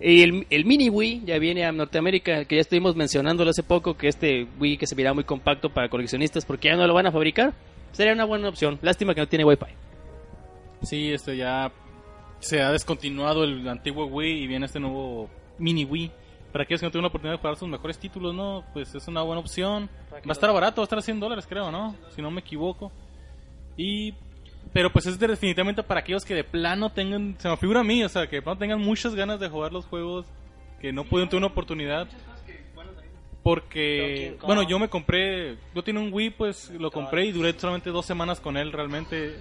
Y 0.00 0.22
el, 0.22 0.46
el 0.50 0.64
mini 0.64 0.88
Wii 0.90 1.22
ya 1.24 1.38
viene 1.40 1.64
a 1.64 1.72
Norteamérica, 1.72 2.44
que 2.44 2.54
ya 2.54 2.60
estuvimos 2.60 2.94
mencionándolo 2.94 3.50
hace 3.50 3.64
poco, 3.64 3.96
que 3.96 4.06
este 4.06 4.46
Wii 4.60 4.76
que 4.78 4.86
se 4.86 4.94
verá 4.94 5.12
muy 5.12 5.24
compacto 5.24 5.70
para 5.70 5.88
coleccionistas 5.88 6.44
porque 6.44 6.68
ya 6.68 6.76
no 6.76 6.86
lo 6.86 6.94
van 6.94 7.06
a 7.08 7.12
fabricar, 7.12 7.52
sería 7.90 8.12
una 8.12 8.24
buena 8.24 8.48
opción. 8.48 8.78
Lástima 8.80 9.12
que 9.14 9.20
no 9.22 9.26
tiene 9.26 9.44
Wi-Fi. 9.44 9.66
Sí, 10.82 11.12
este 11.12 11.36
ya 11.36 11.72
se 12.38 12.62
ha 12.62 12.70
descontinuado 12.70 13.42
el 13.42 13.66
antiguo 13.68 14.06
Wii 14.06 14.44
y 14.44 14.46
viene 14.46 14.66
este 14.66 14.78
nuevo 14.78 15.28
mini 15.58 15.84
Wii. 15.84 16.12
Para 16.52 16.62
aquellos 16.64 16.80
que 16.80 16.86
no 16.86 16.90
tuvieron 16.90 17.02
la 17.02 17.08
oportunidad 17.08 17.34
de 17.34 17.40
jugar 17.40 17.56
sus 17.56 17.68
mejores 17.68 17.98
títulos, 17.98 18.34
¿no? 18.34 18.64
Pues 18.72 18.94
es 18.94 19.06
una 19.08 19.22
buena 19.22 19.40
opción. 19.40 19.90
Va 20.12 20.18
a 20.28 20.32
estar 20.32 20.52
barato, 20.52 20.80
va 20.80 20.84
a 20.84 20.86
estar 20.86 20.98
a 21.00 21.02
100 21.02 21.18
dólares, 21.20 21.46
creo, 21.48 21.70
¿no? 21.72 21.94
Si 22.14 22.22
no 22.22 22.30
me 22.30 22.40
equivoco. 22.40 22.92
Y... 23.76 24.14
Pero 24.72 24.92
pues 24.92 25.06
es 25.06 25.18
de- 25.18 25.28
definitivamente 25.28 25.82
para 25.82 26.00
aquellos 26.00 26.24
que 26.24 26.34
de 26.34 26.44
plano 26.44 26.90
tengan... 26.90 27.36
Se 27.38 27.48
me 27.48 27.56
figura 27.56 27.80
a 27.80 27.84
mí, 27.84 28.04
o 28.04 28.08
sea, 28.08 28.26
que 28.26 28.36
de 28.36 28.42
plano 28.42 28.58
tengan 28.58 28.80
muchas 28.80 29.14
ganas 29.14 29.40
de 29.40 29.48
jugar 29.48 29.72
los 29.72 29.86
juegos 29.86 30.26
que 30.80 30.92
no 30.92 31.04
pudieron 31.04 31.28
tener 31.28 31.38
una 31.44 31.52
oportunidad. 31.52 32.06
Porque, 33.42 34.36
bueno, 34.42 34.62
yo 34.62 34.78
me 34.78 34.88
compré, 34.88 35.56
yo 35.74 35.82
tenía 35.82 36.02
un 36.02 36.12
Wii, 36.12 36.30
pues 36.30 36.70
lo 36.70 36.90
compré 36.90 37.26
y 37.26 37.32
duré 37.32 37.58
solamente 37.58 37.90
dos 37.90 38.04
semanas 38.04 38.40
con 38.40 38.56
él, 38.56 38.72
realmente. 38.72 39.36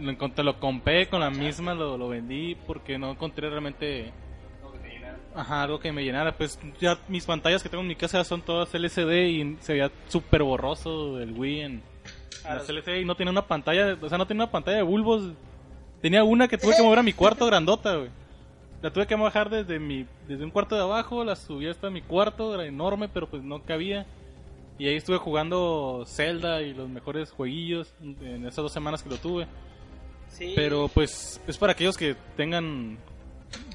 Lo, 0.00 0.10
encontré, 0.10 0.42
lo 0.44 0.58
compré 0.58 1.08
con 1.08 1.20
la 1.20 1.30
misma, 1.30 1.72
lo, 1.74 1.96
lo 1.96 2.08
vendí 2.08 2.54
porque 2.66 2.98
no 2.98 3.10
encontré 3.12 3.48
realmente 3.48 4.12
Ajá, 5.34 5.62
algo 5.62 5.78
que 5.78 5.92
me 5.92 6.02
llenara. 6.02 6.32
Pues 6.36 6.58
ya 6.80 6.98
mis 7.08 7.24
pantallas 7.26 7.62
que 7.62 7.68
tengo 7.68 7.82
en 7.82 7.88
mi 7.88 7.94
casa 7.94 8.24
son 8.24 8.40
todas 8.42 8.74
LCD 8.74 9.26
y 9.28 9.56
se 9.60 9.74
veía 9.74 9.90
súper 10.08 10.42
borroso 10.42 11.20
el 11.20 11.32
Wii 11.32 11.60
en, 11.60 11.82
las 12.44 12.68
LCD 12.68 13.00
y 13.00 13.04
no 13.04 13.14
tenía 13.14 13.30
una 13.30 13.46
pantalla, 13.46 13.96
o 14.00 14.08
sea, 14.08 14.18
no 14.18 14.26
tenía 14.26 14.44
una 14.44 14.52
pantalla 14.52 14.78
de 14.78 14.82
bulbos. 14.82 15.32
Tenía 16.00 16.24
una 16.24 16.46
que 16.46 16.58
tuve 16.58 16.76
que 16.76 16.82
mover 16.82 16.98
a 16.98 17.02
mi 17.02 17.12
cuarto 17.12 17.46
grandota, 17.46 17.96
güey. 17.96 18.10
La 18.82 18.92
tuve 18.92 19.06
que 19.06 19.14
bajar 19.14 19.48
desde 19.50 19.78
mi 19.78 20.06
desde 20.28 20.44
un 20.44 20.50
cuarto 20.50 20.76
de 20.76 20.82
abajo, 20.82 21.24
la 21.24 21.34
subí 21.34 21.66
hasta 21.66 21.90
mi 21.90 22.02
cuarto, 22.02 22.54
era 22.54 22.66
enorme, 22.66 23.08
pero 23.08 23.28
pues 23.28 23.42
no 23.42 23.62
cabía. 23.62 24.06
Y 24.78 24.86
ahí 24.88 24.96
estuve 24.96 25.16
jugando 25.16 26.04
Zelda 26.06 26.60
y 26.60 26.74
los 26.74 26.88
mejores 26.88 27.30
jueguillos 27.30 27.94
en 28.02 28.46
esas 28.46 28.56
dos 28.56 28.72
semanas 28.72 29.02
que 29.02 29.08
lo 29.08 29.16
tuve. 29.16 29.46
Sí. 30.28 30.52
Pero 30.54 30.88
pues 30.88 31.40
es 31.46 31.56
para 31.56 31.72
aquellos 31.72 31.96
que 31.96 32.14
tengan, 32.36 32.98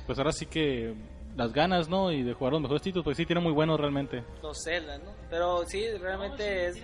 pues 0.06 0.20
ahora 0.20 0.32
sí 0.32 0.46
que 0.46 0.94
las 1.36 1.54
ganas, 1.54 1.90
¿no? 1.90 2.12
Y 2.12 2.24
de 2.24 2.34
jugar 2.34 2.54
los 2.54 2.62
mejores 2.62 2.84
títulos, 2.84 3.04
pues 3.04 3.18
sí, 3.18 3.26
tiene 3.26 3.42
muy 3.42 3.52
buenos 3.52 3.80
realmente. 3.80 4.24
Los 4.44 4.64
Zelda, 4.64 4.98
¿no? 5.00 5.12
Pero 5.30 5.64
sí, 5.66 5.84
realmente 6.00 6.68
es, 6.68 6.78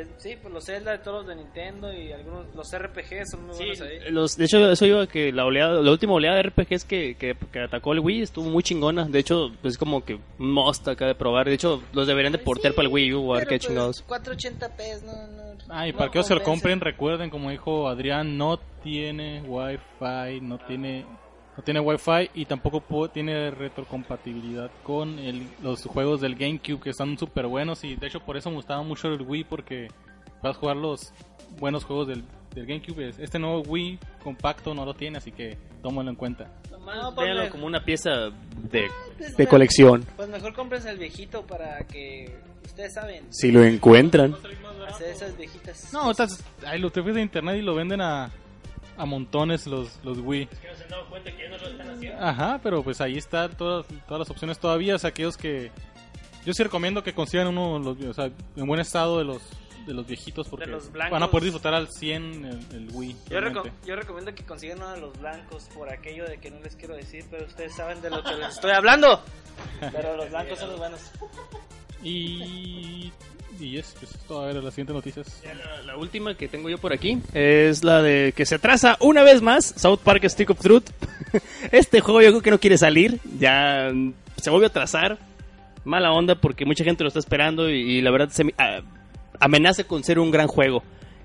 es- 0.00 0.08
Sí, 0.18 0.36
pues 0.40 0.52
los 0.52 0.64
Zelda, 0.64 1.02
todos 1.02 1.18
los 1.24 1.26
de 1.28 1.36
Nintendo 1.36 1.92
y 1.92 2.12
algunos. 2.12 2.46
Los 2.54 2.72
RPG 2.72 3.24
son 3.30 3.46
muy 3.46 3.56
buenos 3.56 3.80
ahí. 3.80 3.98
Los, 4.10 4.36
de 4.36 4.44
hecho, 4.44 4.70
eso 4.70 4.86
iba 4.86 5.02
a 5.02 5.06
que 5.06 5.32
la 5.32 5.44
oleada, 5.44 5.80
la 5.82 5.90
última 5.90 6.14
oleada 6.14 6.36
de 6.36 6.42
RPGs 6.44 6.84
que, 6.84 7.16
que, 7.16 7.36
que 7.52 7.60
atacó 7.60 7.92
el 7.92 8.00
Wii 8.00 8.22
estuvo 8.22 8.48
muy 8.48 8.62
chingona. 8.62 9.04
De 9.06 9.18
hecho, 9.18 9.50
pues 9.62 9.74
es 9.74 9.78
como 9.78 10.04
que 10.04 10.14
un 10.38 10.52
must 10.52 10.86
acá 10.88 11.06
de 11.06 11.14
probar. 11.14 11.46
De 11.48 11.54
hecho, 11.54 11.82
los 11.92 12.06
deberían 12.06 12.32
de 12.32 12.38
portear 12.38 12.74
para 12.74 12.86
el 12.88 12.92
Wii 12.92 13.14
U 13.14 13.30
o 13.30 13.34
a 13.34 13.38
ver 13.38 13.48
qué 13.48 13.56
pues, 13.56 13.66
chingados. 13.66 14.04
480p, 14.06 15.02
no, 15.04 15.12
no. 15.12 15.46
Ah, 15.68 15.88
y 15.88 15.92
no 15.92 15.98
para 15.98 16.10
que 16.10 16.18
lo 16.18 16.24
compensa. 16.24 16.44
compren, 16.44 16.80
recuerden, 16.80 17.30
como 17.30 17.50
dijo 17.50 17.88
Adrián, 17.88 18.36
no 18.38 18.58
tiene 18.82 19.42
Wi-Fi, 19.42 20.40
no 20.42 20.58
tiene, 20.58 21.04
no 21.56 21.62
tiene 21.64 21.80
Wi-Fi 21.80 22.30
y 22.34 22.44
tampoco 22.44 22.82
pu- 22.86 23.10
tiene 23.10 23.50
retrocompatibilidad 23.50 24.70
con 24.82 25.18
el- 25.18 25.48
los 25.62 25.82
juegos 25.84 26.20
del 26.20 26.34
GameCube 26.34 26.80
que 26.80 26.90
están 26.90 27.16
súper 27.18 27.46
buenos 27.46 27.82
y 27.84 27.96
de 27.96 28.06
hecho 28.06 28.20
por 28.20 28.36
eso 28.36 28.50
me 28.50 28.56
gustaba 28.56 28.82
mucho 28.82 29.08
el 29.08 29.22
Wii 29.22 29.44
porque 29.44 29.88
vas 30.42 30.56
a 30.56 30.58
jugar 30.58 30.76
los 30.76 31.12
buenos 31.58 31.84
juegos 31.84 32.08
del, 32.08 32.22
del 32.54 32.66
GameCube. 32.66 33.10
Este 33.18 33.38
nuevo 33.38 33.60
Wii 33.62 33.98
compacto 34.22 34.74
no 34.74 34.84
lo 34.84 34.94
tiene, 34.94 35.18
así 35.18 35.32
que 35.32 35.56
tómalo 35.82 36.10
en 36.10 36.16
cuenta. 36.16 36.50
No, 36.70 37.12
pues, 37.14 37.26
Véanlo 37.26 37.50
como 37.50 37.66
una 37.66 37.84
pieza 37.84 38.10
de, 38.70 38.88
pues, 39.18 39.36
de 39.36 39.46
colección. 39.48 40.04
Pues 40.16 40.28
mejor 40.28 40.52
compres 40.54 40.84
el 40.84 40.98
viejito 40.98 41.42
para 41.46 41.78
que. 41.86 42.38
Ustedes 42.64 42.94
saben. 42.94 43.24
Si 43.30 43.50
lo 43.50 43.64
encuentran. 43.64 44.36
Hacer 44.88 45.08
esas 45.08 45.36
viejitas. 45.36 45.92
No, 45.92 46.10
estás, 46.12 46.44
ahí 46.64 46.78
lo 46.78 46.90
te 46.90 47.00
fuiste 47.02 47.18
de 47.18 47.22
internet 47.24 47.56
y 47.58 47.62
lo 47.62 47.74
venden 47.74 48.00
a, 48.00 48.30
a 48.96 49.04
montones 49.06 49.66
los, 49.66 49.98
los 50.04 50.18
Wii. 50.18 50.48
Ajá, 52.20 52.60
pero 52.62 52.82
pues 52.82 53.00
ahí 53.00 53.16
están 53.16 53.56
todas, 53.56 53.86
todas 54.06 54.20
las 54.20 54.30
opciones 54.30 54.58
todavía. 54.58 54.94
O 54.94 54.98
sea, 54.98 55.10
aquellos 55.10 55.36
que. 55.36 55.70
Yo 56.44 56.52
sí 56.52 56.62
recomiendo 56.62 57.02
que 57.02 57.12
consigan 57.12 57.48
uno 57.48 57.78
los, 57.78 58.00
o 58.00 58.14
sea, 58.14 58.30
en 58.56 58.66
buen 58.66 58.80
estado 58.80 59.18
de 59.18 59.24
los 59.24 59.42
de 59.86 59.94
los 59.94 60.04
viejitos 60.04 60.48
porque 60.48 60.66
los 60.66 60.90
blancos. 60.90 61.12
van 61.12 61.22
a 61.22 61.30
poder 61.30 61.44
disfrutar 61.44 61.72
al 61.74 61.88
100 61.88 62.44
el, 62.44 62.76
el 62.76 62.88
Wii. 62.92 63.16
Yo, 63.30 63.38
reco- 63.40 63.70
yo 63.86 63.94
recomiendo 63.94 64.34
que 64.34 64.44
consigan 64.44 64.78
uno 64.78 64.90
de 64.90 65.00
los 65.00 65.16
blancos 65.20 65.68
por 65.74 65.88
aquello 65.92 66.24
de 66.26 66.38
que 66.38 66.50
no 66.50 66.58
les 66.60 66.74
quiero 66.74 66.96
decir, 66.96 67.24
pero 67.30 67.46
ustedes 67.46 67.72
saben 67.76 68.00
de 68.02 68.10
lo 68.10 68.20
que 68.24 68.34
les 68.34 68.48
estoy 68.54 68.72
hablando. 68.72 69.20
Pero 69.92 70.16
los 70.16 70.28
blancos 70.28 70.58
son 70.58 70.70
los 70.70 70.78
buenos. 70.78 71.00
Y. 72.02 73.12
Y 73.58 73.78
es, 73.78 73.94
pues. 73.98 74.14
A 74.38 74.44
ver, 74.46 74.56
las 74.62 74.74
siguientes 74.74 74.94
noticias. 74.94 75.42
La, 75.44 75.82
la 75.82 75.96
última 75.96 76.36
que 76.36 76.46
tengo 76.48 76.68
yo 76.68 76.78
por 76.78 76.92
aquí 76.92 77.18
es 77.32 77.82
la 77.84 78.02
de 78.02 78.32
que 78.36 78.44
se 78.44 78.56
atrasa 78.56 78.96
una 79.00 79.22
vez 79.22 79.40
más 79.40 79.74
South 79.76 80.00
Park 80.04 80.28
Stick 80.28 80.50
of 80.50 80.60
Truth. 80.60 80.90
este 81.72 82.00
juego 82.00 82.20
yo 82.20 82.30
creo 82.30 82.42
que 82.42 82.50
no 82.50 82.60
quiere 82.60 82.76
salir, 82.78 83.18
ya 83.38 83.90
se 84.36 84.50
vuelve 84.50 84.66
a 84.66 84.68
atrasar. 84.68 85.18
Mala 85.84 86.12
onda 86.12 86.34
porque 86.34 86.66
mucha 86.66 86.84
gente 86.84 87.04
lo 87.04 87.08
está 87.08 87.20
esperando 87.20 87.70
y, 87.70 87.76
y 87.98 88.02
la 88.02 88.10
verdad 88.10 88.28
se, 88.30 88.42
a- 88.58 88.80
amenaza 89.40 89.84
con 89.84 90.02
ser 90.04 90.18
un 90.18 90.30
gran 90.30 90.48
juego. 90.48 90.82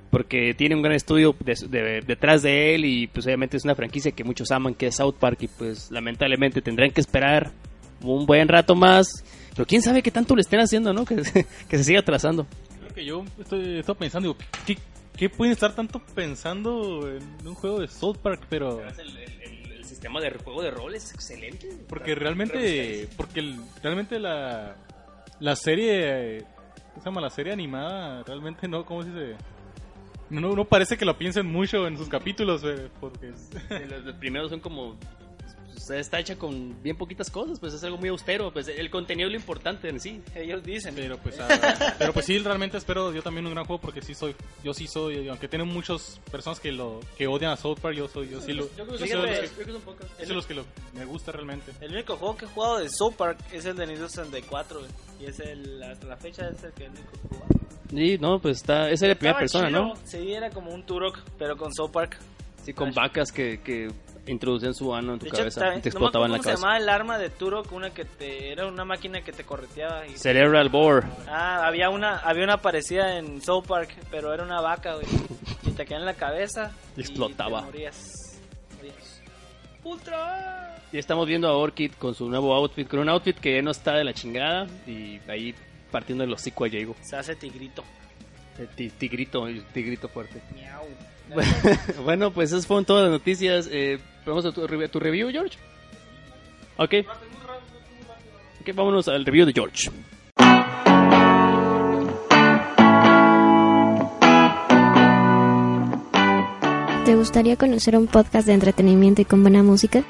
Porque 0.10 0.54
tiene 0.54 0.76
un 0.76 0.82
gran 0.82 0.96
estudio 0.96 1.36
de- 1.40 1.56
de- 1.68 2.02
detrás 2.02 2.42
de 2.44 2.76
él 2.76 2.86
y 2.86 3.08
pues 3.08 3.26
obviamente 3.26 3.58
es 3.58 3.64
una 3.66 3.76
franquicia 3.76 4.12
que 4.12 4.24
muchos 4.24 4.52
aman 4.52 4.74
que 4.76 4.88
es 4.88 4.96
South 4.96 5.16
Park 5.20 5.40
y 5.42 5.48
pues 5.48 5.90
lamentablemente 5.92 6.62
tendrán 6.62 6.92
que 6.92 7.02
esperar 7.02 7.52
un 8.02 8.26
buen 8.26 8.48
rato 8.48 8.76
más. 8.76 9.24
Pero 9.56 9.66
quién 9.66 9.82
sabe 9.82 10.02
qué 10.02 10.12
tanto 10.12 10.36
lo 10.36 10.42
estén 10.42 10.60
haciendo, 10.60 10.94
¿no? 10.94 11.06
Que, 11.06 11.24
se- 11.24 11.46
que 11.70 11.78
se 11.78 11.84
siga 11.84 12.00
atrasando. 12.00 12.48
Creo 12.80 12.94
que 12.94 13.06
yo 13.06 13.26
estoy, 13.40 13.80
estoy 13.80 13.96
pensando, 13.96 14.30
digo, 14.30 14.40
¿qué, 14.66 14.78
qué 15.16 15.30
pueden 15.30 15.52
estar 15.54 15.74
tanto 15.76 16.00
pensando 16.00 17.08
en 17.10 17.48
un 17.48 17.56
juego 17.56 17.80
de 17.80 17.88
South 17.88 18.18
Park? 18.18 18.44
Pero. 18.50 18.82
El, 18.88 19.32
sistema 19.86 20.22
de 20.22 20.32
juego 20.32 20.64
de 20.64 20.72
rol 20.72 20.96
es 20.96 21.14
excelente. 21.14 21.70
Porque 21.88 22.16
realmente, 22.16 23.08
porque 23.18 23.42
el- 23.42 23.60
realmente 23.84 24.20
la, 24.20 24.76
la 25.40 25.56
serie, 25.56 26.44
¿cómo 26.94 27.04
se 27.04 27.06
llama? 27.10 27.22
La 27.22 27.30
serie 27.30 27.54
animada, 27.54 28.24
realmente 28.24 28.68
no, 28.68 28.84
¿cómo 28.86 29.04
se 29.04 29.10
dice? 29.10 29.36
No, 30.30 30.40
no, 30.42 30.56
no 30.56 30.66
parece 30.66 30.98
que 30.98 31.04
lo 31.06 31.18
piensen 31.18 31.46
mucho 31.46 31.86
en 31.88 31.98
sus 31.98 32.08
capítulos, 32.08 32.64
eh, 32.64 32.90
porque 33.00 33.28
Los, 33.90 34.06
los 34.06 34.16
primeros 34.16 34.50
son 34.50 34.60
como 34.62 34.96
pues, 35.74 35.90
está 35.92 36.20
hecha 36.20 36.36
con 36.38 36.82
bien 36.82 36.98
poquitas 36.98 37.30
cosas, 37.30 37.60
pues 37.60 37.74
es 37.74 37.84
algo 37.84 37.98
muy 37.98 38.10
austero, 38.10 38.52
pues 38.52 38.68
el 38.68 38.90
contenido 38.90 39.28
es 39.28 39.34
lo 39.34 39.40
importante 39.40 39.90
en 39.90 40.00
sí. 40.00 40.22
Ellos 40.36 40.64
dicen. 40.64 40.94
Pero 40.96 41.18
pues, 41.18 41.38
ah, 41.40 41.96
pero 41.98 42.14
pues 42.14 42.26
sí, 42.26 42.38
realmente 42.40 42.78
espero 42.78 43.14
yo 43.14 43.22
también 43.22 43.46
un 43.46 43.54
gran 43.54 43.66
juego 43.66 43.82
porque 43.82 44.02
sí 44.02 44.14
soy, 44.14 44.36
yo 44.64 44.74
sí 44.74 44.88
soy, 44.88 45.28
aunque 45.30 45.48
tienen 45.48 45.68
muchas 45.68 46.20
personas 46.32 46.60
que 46.60 46.72
lo 46.72 47.00
que 47.18 47.28
odian 47.28 47.52
a 47.52 47.58
South 47.58 47.80
Park, 47.82 47.96
yo 47.96 48.08
soy, 48.08 48.30
yo 48.30 48.42
sí 48.42 48.54
lo, 48.54 48.64
Yo 48.76 48.86
creo 48.86 48.98
yo 48.98 49.06
que 49.06 49.10
de 49.10 49.16
los 49.16 49.50
que- 49.50 49.62
es 50.20 50.28
de 50.28 50.34
los 50.34 50.50
lo, 50.50 50.66
me 50.94 51.06
gusta 51.06 51.32
realmente. 51.32 51.72
El 51.82 51.92
único 51.94 52.18
juego 52.18 52.38
que 52.38 52.46
he 52.46 52.48
jugado 52.50 52.80
de 52.80 52.90
South 52.90 53.14
Park 53.18 53.40
es 53.52 53.66
el 53.66 53.76
de 53.76 53.86
Nintendo 53.88 54.10
64, 54.10 54.80
güey. 54.80 54.92
Y 55.22 55.26
es 55.26 55.40
el, 55.40 55.82
hasta 55.84 56.08
la 56.08 56.18
fecha 56.18 56.48
es 56.50 56.64
el 56.64 56.72
que 56.74 56.86
el 56.86 56.92
único 56.92 57.12
jugado. 57.30 57.46
Sí, 57.90 58.18
no, 58.20 58.40
pues 58.40 58.58
está, 58.58 58.90
esa 58.90 59.06
es 59.06 59.10
la 59.10 59.16
primera 59.16 59.38
persona, 59.40 59.68
chido. 59.68 59.82
¿no? 59.82 59.94
Sí, 60.06 60.34
era 60.34 60.50
como 60.50 60.72
un 60.72 60.84
Turok, 60.84 61.20
pero 61.38 61.58
con 61.58 61.74
South 61.74 61.92
Park. 61.92 62.18
Sí, 62.64 62.74
con 62.74 62.94
vacas 62.94 63.32
que, 63.32 63.60
que 63.62 63.92
introducían 64.28 64.74
su 64.74 64.94
ano 64.94 65.14
en 65.14 65.20
tu 65.20 65.26
De 65.26 65.30
hecho, 65.30 65.38
cabeza 65.40 65.60
también- 65.62 65.80
y 65.80 65.82
te 65.84 65.90
no 65.90 65.94
explotaban 65.94 66.32
la 66.32 66.38
cómo 66.38 66.44
se 66.44 66.50
cabeza. 66.50 66.62
llamaba 66.62 66.78
el 66.78 66.90
arma 66.90 67.18
de 67.18 67.30
Turok, 67.30 67.72
una 67.72 67.90
que 67.90 68.06
te 68.06 68.52
era 68.52 68.68
una 68.68 68.86
máquina 68.86 69.22
que 69.24 69.32
te 69.32 69.44
correteaba. 69.44 70.06
Y, 70.08 70.18
Cerebral 70.18 70.70
Bore. 70.70 71.08
ah, 71.28 71.66
había 71.66 71.90
una 71.90 72.18
había 72.20 72.44
una 72.44 72.58
parecida 72.58 73.18
en 73.18 73.42
South 73.42 73.66
Park, 73.68 73.90
pero 74.12 74.34
era 74.34 74.44
una 74.44 74.62
vaca, 74.62 74.94
güey. 74.96 75.08
Y 75.64 75.72
te 75.72 75.86
caía 75.86 75.98
en 75.98 76.06
la 76.06 76.14
cabeza 76.14 76.72
Y 76.96 77.02
explotaba. 77.02 77.60
te 77.62 77.66
morías. 77.66 78.40
Morías. 78.78 79.22
Ultra. 79.84 80.76
Y 80.92 80.98
estamos 80.98 81.26
viendo 81.28 81.48
a 81.48 81.56
Orchid 81.58 81.94
con 81.94 82.14
su 82.14 82.30
nuevo 82.30 82.54
outfit, 82.54 82.88
con 82.88 83.00
un 83.00 83.10
outfit 83.10 83.38
que 83.40 83.62
no 83.62 83.72
está 83.72 83.94
de 83.94 84.04
la 84.04 84.14
chingada 84.14 84.68
y 84.86 85.20
ahí 85.30 85.56
partiendo 85.90 86.24
el 86.24 86.32
hocico 86.34 86.66
a 86.66 86.68
Diego. 86.70 86.96
Se 87.02 87.16
hace 87.16 87.36
tigrito. 87.36 87.84
El 88.60 88.68
ti- 88.68 88.90
Tigrito, 88.92 89.48
el 89.48 89.64
tigrito 89.68 90.08
fuerte. 90.10 90.42
Miau. 90.54 90.86
bueno, 92.04 92.32
pues 92.32 92.52
esas 92.52 92.67
fueron 92.67 92.86
todas 92.86 93.04
las 93.04 93.12
noticias. 93.12 93.67
Eh, 93.72 94.00
¿Vamos 94.26 94.46
a 94.46 94.52
tu, 94.52 94.67
tu 94.67 95.00
review, 95.00 95.30
George? 95.30 95.58
Ok. 96.78 96.94
Ok, 98.62 98.76
vámonos 98.76 99.08
al 99.08 99.26
review 99.26 99.46
de 99.46 99.54
George. 99.54 99.89
¿Te 107.06 107.15
gustaría 107.15 107.58
conocer 107.58 107.98
un 107.98 108.08
podcast 108.08 108.48
de 108.48 108.54
entretenimiento 108.54 109.22
y 109.22 109.26
con 109.26 109.41
buena 109.41 109.63
música? 109.63 110.04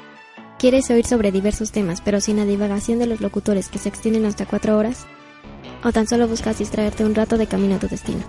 ¿Quieres 0.58 0.90
oír 0.90 1.06
sobre 1.06 1.32
diversos 1.32 1.72
temas, 1.72 2.00
pero 2.00 2.20
sin 2.20 2.36
la 2.36 2.44
divagación 2.44 2.98
de 2.98 3.06
los 3.06 3.20
locutores 3.20 3.68
que 3.68 3.78
se 3.78 3.88
extienden 3.88 4.26
hasta 4.26 4.46
cuatro 4.46 4.76
horas? 4.76 5.06
¿O 5.82 5.90
tan 5.90 6.06
solo 6.06 6.28
buscas 6.28 6.58
distraerte 6.58 7.04
un 7.04 7.14
rato 7.14 7.38
de 7.38 7.46
camino 7.46 7.76
a 7.76 7.78
tu 7.78 7.88
destino? 7.88 8.22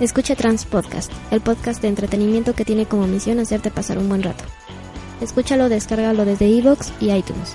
Escucha 0.00 0.34
Trans 0.34 0.64
Podcast, 0.64 1.12
el 1.30 1.42
podcast 1.42 1.82
de 1.82 1.88
entretenimiento 1.88 2.54
que 2.54 2.64
tiene 2.64 2.86
como 2.86 3.06
misión 3.06 3.38
hacerte 3.38 3.70
pasar 3.70 3.98
un 3.98 4.08
buen 4.08 4.22
rato. 4.22 4.44
Escúchalo, 5.20 5.68
descárgalo 5.68 6.24
desde 6.24 6.48
iVoox 6.48 6.90
y 7.00 7.12
iTunes. 7.12 7.54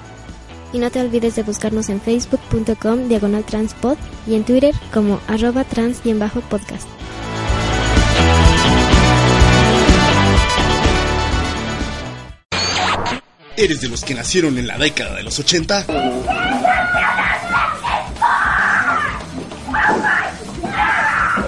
Y 0.71 0.77
no 0.77 0.91
te 0.91 1.01
olvides 1.01 1.35
de 1.35 1.41
buscarnos 1.41 1.89
en 1.89 1.99
facebook.com 1.99 3.07
diagonal 3.07 3.43
transpod 3.45 3.97
y 4.27 4.35
en 4.35 4.43
Twitter 4.43 4.75
como 4.93 5.19
arroba 5.27 5.63
trans-podcast. 5.63 6.87
¿Eres 13.57 13.81
de 13.81 13.89
los 13.89 14.03
que 14.03 14.13
nacieron 14.13 14.59
en 14.59 14.67
la 14.67 14.77
década 14.77 15.15
de 15.15 15.23
los 15.23 15.39
80? 15.39 15.87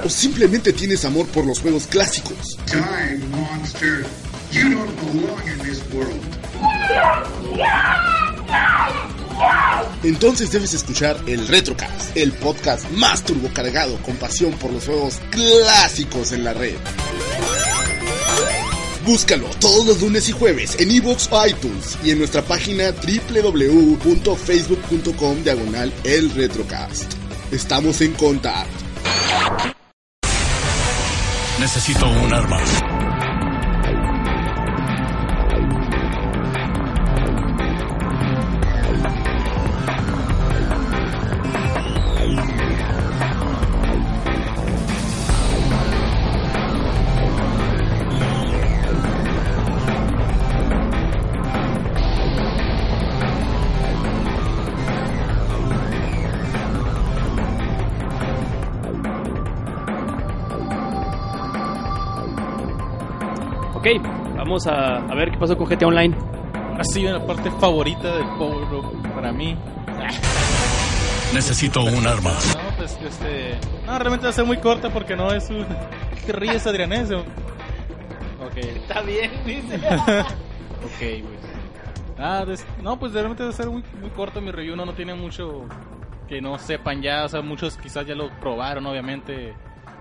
¿O 0.08 0.10
simplemente 0.10 0.72
tienes 0.72 1.04
amor 1.04 1.28
por 1.28 1.46
los 1.46 1.60
juegos 1.60 1.86
clásicos? 1.86 2.58
Time, 2.66 3.20
monster. 3.30 4.06
You 4.54 4.70
don't 4.70 4.90
belong 5.02 5.42
in 5.52 5.60
this 5.60 5.84
world. 5.94 6.18
Entonces 10.04 10.50
debes 10.50 10.74
escuchar 10.74 11.22
el 11.28 11.46
Retrocast, 11.46 12.16
el 12.16 12.32
podcast 12.32 12.90
más 12.92 13.26
turbocargado 13.26 14.02
con 14.04 14.16
pasión 14.16 14.54
por 14.54 14.72
los 14.72 14.86
juegos 14.86 15.20
clásicos 15.30 16.32
en 16.32 16.46
la 16.46 16.54
red. 16.54 16.78
Búscalo 19.06 19.50
todos 19.60 19.86
los 19.86 20.02
lunes 20.02 20.30
y 20.30 20.32
jueves 20.32 20.78
en 20.80 20.90
iVoox 20.90 21.28
o 21.32 21.48
iTunes 21.48 21.98
y 22.02 22.12
en 22.12 22.20
nuestra 22.20 22.44
página 22.44 22.94
www.facebook.com 22.94 25.44
diagonal 25.44 25.92
el 26.06 26.30
Retrocast. 26.30 27.12
Estamos 27.52 28.00
en 28.00 28.14
contacto. 28.14 28.88
Necesito 31.60 32.08
un 32.08 32.34
arma. 32.34 33.17
Vamos 64.58 64.68
a, 64.68 64.98
a 65.12 65.16
ver 65.16 65.32
qué 65.32 65.38
pasó 65.38 65.56
con 65.58 65.68
GTA 65.68 65.88
Online. 65.88 66.16
Ahora 66.72 66.84
sí, 66.84 67.04
la 67.04 67.24
parte 67.26 67.52
favorita 67.52 68.16
del 68.16 68.26
pueblo 68.38 68.92
para 69.14 69.32
mí. 69.32 69.56
Necesito 71.34 71.84
un 71.84 72.08
arma. 72.08 72.32
No, 72.32 72.78
pues 72.78 72.98
este. 73.04 73.58
No, 73.86 74.00
realmente 74.00 74.24
va 74.26 74.30
a 74.30 74.34
ser 74.34 74.46
muy 74.46 74.58
corta 74.58 74.90
porque 74.90 75.16
no 75.16 75.32
es 75.34 75.50
un. 75.50 75.66
¿Qué 76.26 76.32
ríes, 76.32 76.66
Adrianés? 76.66 77.12
Ok. 77.12 78.58
Está 78.58 79.02
bien, 79.02 79.32
dice. 79.46 79.80
Ok, 80.78 81.00
güey. 81.00 81.38
Ah, 82.20 82.46
des- 82.46 82.66
no, 82.84 82.98
pues 83.00 83.12
realmente 83.12 83.44
va 83.44 83.50
a 83.50 83.54
ser 83.54 83.68
muy, 83.68 83.84
muy 84.00 84.10
corto 84.12 84.40
mi 84.42 84.52
review. 84.52 84.76
No, 84.76 84.86
no 84.86 84.94
tiene 84.94 85.16
mucho 85.16 85.66
que 86.30 86.40
no 86.40 86.58
sepan 86.60 87.02
ya. 87.02 87.26
O 87.26 87.30
sea, 87.30 87.42
muchos 87.42 87.78
quizás 87.78 88.06
ya 88.06 88.14
lo 88.16 88.30
probaron, 88.40 88.86
obviamente. 88.86 89.54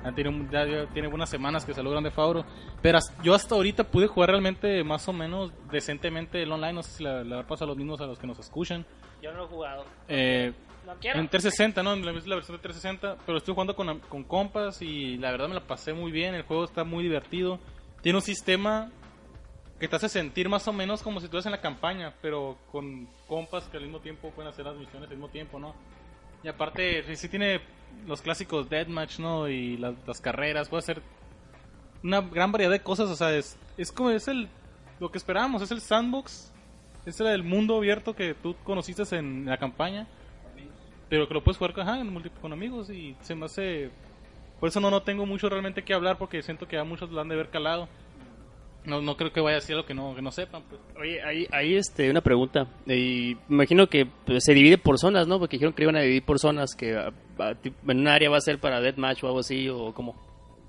Ya 0.07 0.13
tiene, 0.15 0.49
ya, 0.53 0.65
ya 0.65 0.87
tiene 0.87 1.09
buenas 1.09 1.29
semanas 1.29 1.65
que 1.65 1.75
salió 1.75 1.91
Grande 1.91 2.11
Fauro. 2.11 2.45
Pero 2.81 2.99
yo 3.23 3.35
hasta 3.35 3.55
ahorita 3.57 3.85
pude 3.85 4.07
jugar 4.07 4.31
realmente 4.31 4.83
más 4.85 5.09
o 5.09 5.13
menos 5.13 5.53
decentemente 5.71 6.43
el 6.43 6.53
online. 6.53 6.75
No 6.75 6.83
sé 6.83 6.91
si 6.99 7.05
le 7.05 7.25
le 7.25 7.43
pasa 7.45 7.65
a 7.65 7.67
los 7.67 7.77
mismos 7.77 8.01
a 8.01 8.07
los 8.07 8.19
que 8.19 8.27
nos 8.27 8.39
escuchan. 8.39 8.87
Yo 9.21 9.33
no 9.33 9.45
he 9.45 9.47
jugado. 9.49 9.85
Eh, 10.09 10.53
No 10.87 10.95
quiero. 11.01 11.19
en 11.19 11.29
360, 11.29 11.83
¿no? 11.83 11.95
En 11.95 12.05
la, 12.07 12.13
la 12.13 12.35
versión 12.37 12.57
de 12.57 12.63
360, 12.63 13.17
pero 13.27 13.39
estoy 13.39 13.55
jugando 13.55 13.75
con, 13.75 13.99
con 14.01 14.23
compas 14.23 14.81
y 14.81 15.17
la 15.19 15.33
verdad 15.33 15.49
me 15.49 15.55
la 15.55 15.61
pasé 15.67 15.93
muy 15.93 16.13
bien. 16.13 16.35
El 16.35 16.43
juego 16.43 16.65
está 16.65 16.85
muy 16.85 17.03
divertido. 17.03 17.59
Tiene 18.03 18.19
un 18.19 18.23
sistema 18.23 18.91
que 19.81 19.89
te 19.89 19.97
hace 19.97 20.09
sentir 20.09 20.49
más 20.49 20.67
o 20.69 20.73
menos 20.73 21.03
como 21.03 21.19
si 21.21 21.25
estuvieras 21.27 21.47
en 21.47 21.53
la 21.53 21.61
campaña, 21.61 22.15
pero 22.23 22.57
con 22.73 23.09
compas 23.27 23.65
que 23.65 23.77
al 23.77 23.83
mismo 23.83 23.99
tiempo 24.01 24.31
pueden 24.31 24.51
hacer 24.51 24.65
las 24.65 24.77
misiones 24.77 25.11
al 25.11 25.17
mismo 25.17 25.29
tiempo, 25.29 25.59
¿no? 25.59 25.75
Y 26.47 26.49
aparte, 26.49 27.17
sí 27.17 27.29
tiene 27.29 27.61
los 28.07 28.23
clásicos 28.23 28.71
deathmatch, 28.71 29.19
¿no? 29.19 29.49
Y 29.49 29.79
las, 29.79 30.21
carreras, 30.21 30.69
puede 30.69 30.79
hacer 30.79 31.03
una 32.05 32.21
gran 32.21 32.53
variedad 32.53 32.71
de 32.71 32.79
cosas, 32.79 33.11
o 33.11 33.17
sea, 33.17 33.35
es, 33.35 33.59
es 33.77 33.91
como 33.91 34.11
es 34.11 34.29
el 34.29 34.49
lo 35.01 35.11
que 35.11 35.19
esperábamos, 35.19 35.61
es 35.63 35.73
el 35.73 35.81
sandbox, 35.81 36.53
es 37.05 37.19
el 37.19 37.43
mundo 37.43 37.77
abierto 37.79 38.15
que 38.15 38.35
tú 38.35 38.55
conociste 38.63 39.03
en 39.17 39.47
la 39.47 39.57
campaña, 39.57 40.07
pero 41.09 41.27
que 41.27 41.35
lo 41.35 41.43
puedes 41.43 41.59
jugar 41.59 41.75
con, 41.75 42.53
amigos 42.53 42.91
y 42.91 43.17
se 43.23 43.35
me 43.35 43.47
hace... 43.47 43.91
Por 44.61 44.69
eso 44.69 44.79
no, 44.79 44.89
no 44.89 45.03
tengo 45.03 45.27
mucho 45.27 45.49
realmente 45.49 45.83
que 45.83 45.95
hablar 45.95 46.17
porque 46.17 46.45
siento 46.45 46.69
que 46.69 46.79
a 46.79 46.85
muchos 46.85 47.11
lo 47.11 47.21
han 47.21 47.29
de 47.29 47.35
ver 47.35 47.51
calado. 47.51 47.89
No, 48.87 49.03
no 49.03 49.17
creo 49.17 49.33
que 49.33 49.41
vaya 49.41 49.57
a 49.57 49.61
decir 49.61 49.75
algo 49.75 49.87
que 49.87 49.95
no, 49.95 50.15
que 50.15 50.23
no 50.23 50.31
sepan. 50.31 50.63
Pues. 50.69 50.81
Oye, 50.99 51.21
ahí, 51.23 51.47
ahí 51.51 51.75
este, 51.75 52.09
una 52.09 52.21
pregunta. 52.21 52.69
Y 52.87 53.37
me 53.49 53.57
imagino 53.57 53.89
que 53.89 54.07
pues, 54.07 54.45
se 54.45 54.55
divide 54.55 54.79
por 54.79 54.99
zonas, 54.99 55.27
¿no? 55.27 55.41
Porque 55.41 55.57
dijeron 55.57 55.75
que 55.75 55.83
iban 55.83 55.97
a 55.97 56.01
dividir 56.01 56.25
por 56.25 56.39
zonas, 56.39 56.75
que 56.77 56.97
ah, 56.97 57.13
ah, 57.41 57.55
en 57.65 57.99
un 57.99 58.09
área 58.09 58.31
va 58.31 58.37
a 58.37 58.41
ser 58.41 58.61
para 58.61 58.81
deathmatch 58.81 59.25
o 59.25 59.27
algo 59.27 59.41
así, 59.41 59.69
o 59.69 59.93
como... 59.93 60.15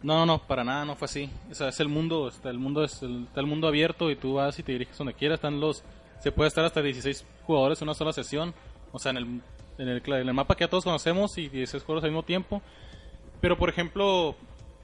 No, 0.01 0.25
no, 0.25 0.39
para 0.39 0.63
nada, 0.63 0.85
no 0.85 0.95
fue 0.95 1.05
así. 1.05 1.29
O 1.51 1.53
sea, 1.53 1.69
es 1.69 1.79
el 1.79 1.89
mundo, 1.89 2.27
está 2.27 2.49
el 2.49 2.59
mundo 2.59 2.83
es 2.83 3.01
el, 3.01 3.25
está 3.25 3.39
el 3.39 3.47
mundo 3.47 3.67
abierto 3.67 4.09
y 4.11 4.15
tú 4.15 4.33
vas 4.33 4.57
y 4.59 4.63
te 4.63 4.71
diriges 4.71 4.97
donde 4.97 5.13
quieras. 5.13 5.37
Están 5.37 5.59
los, 5.59 5.83
se 6.19 6.31
puede 6.31 6.47
estar 6.47 6.65
hasta 6.65 6.81
16 6.81 7.25
jugadores 7.43 7.81
en 7.81 7.87
una 7.87 7.93
sola 7.93 8.13
sesión. 8.13 8.53
O 8.91 8.99
sea, 8.99 9.11
en 9.11 9.17
el, 9.17 9.23
en 9.77 9.87
el, 9.89 10.01
en 10.05 10.27
el 10.27 10.33
mapa 10.33 10.55
que 10.55 10.63
ya 10.63 10.69
todos 10.69 10.83
conocemos 10.83 11.37
y 11.37 11.49
16 11.49 11.83
jugadores 11.83 12.05
al 12.05 12.11
mismo 12.11 12.23
tiempo. 12.23 12.61
Pero 13.41 13.57
por 13.57 13.69
ejemplo, 13.69 14.35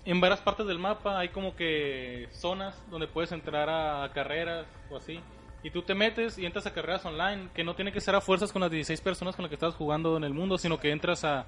en 0.05 0.21
varias 0.21 0.41
partes 0.41 0.65
del 0.65 0.79
mapa 0.79 1.19
hay 1.19 1.29
como 1.29 1.55
que 1.55 2.27
zonas 2.31 2.75
donde 2.89 3.07
puedes 3.07 3.31
entrar 3.31 3.69
a 3.69 4.11
carreras 4.13 4.65
o 4.89 4.97
así. 4.97 5.19
Y 5.63 5.69
tú 5.69 5.81
te 5.81 5.95
metes 5.95 6.37
y 6.37 6.45
entras 6.45 6.65
a 6.65 6.73
carreras 6.73 7.05
online, 7.05 7.49
que 7.53 7.63
no 7.63 7.75
tiene 7.75 7.91
que 7.91 8.01
ser 8.01 8.15
a 8.15 8.21
fuerzas 8.21 8.51
con 8.51 8.61
las 8.61 8.71
16 8.71 8.99
personas 9.01 9.35
con 9.35 9.43
las 9.43 9.49
que 9.49 9.55
estás 9.55 9.75
jugando 9.75 10.17
en 10.17 10.25
el 10.25 10.33
mundo, 10.33 10.57
sino 10.57 10.79
que 10.79 10.91
entras 10.91 11.23
a 11.23 11.45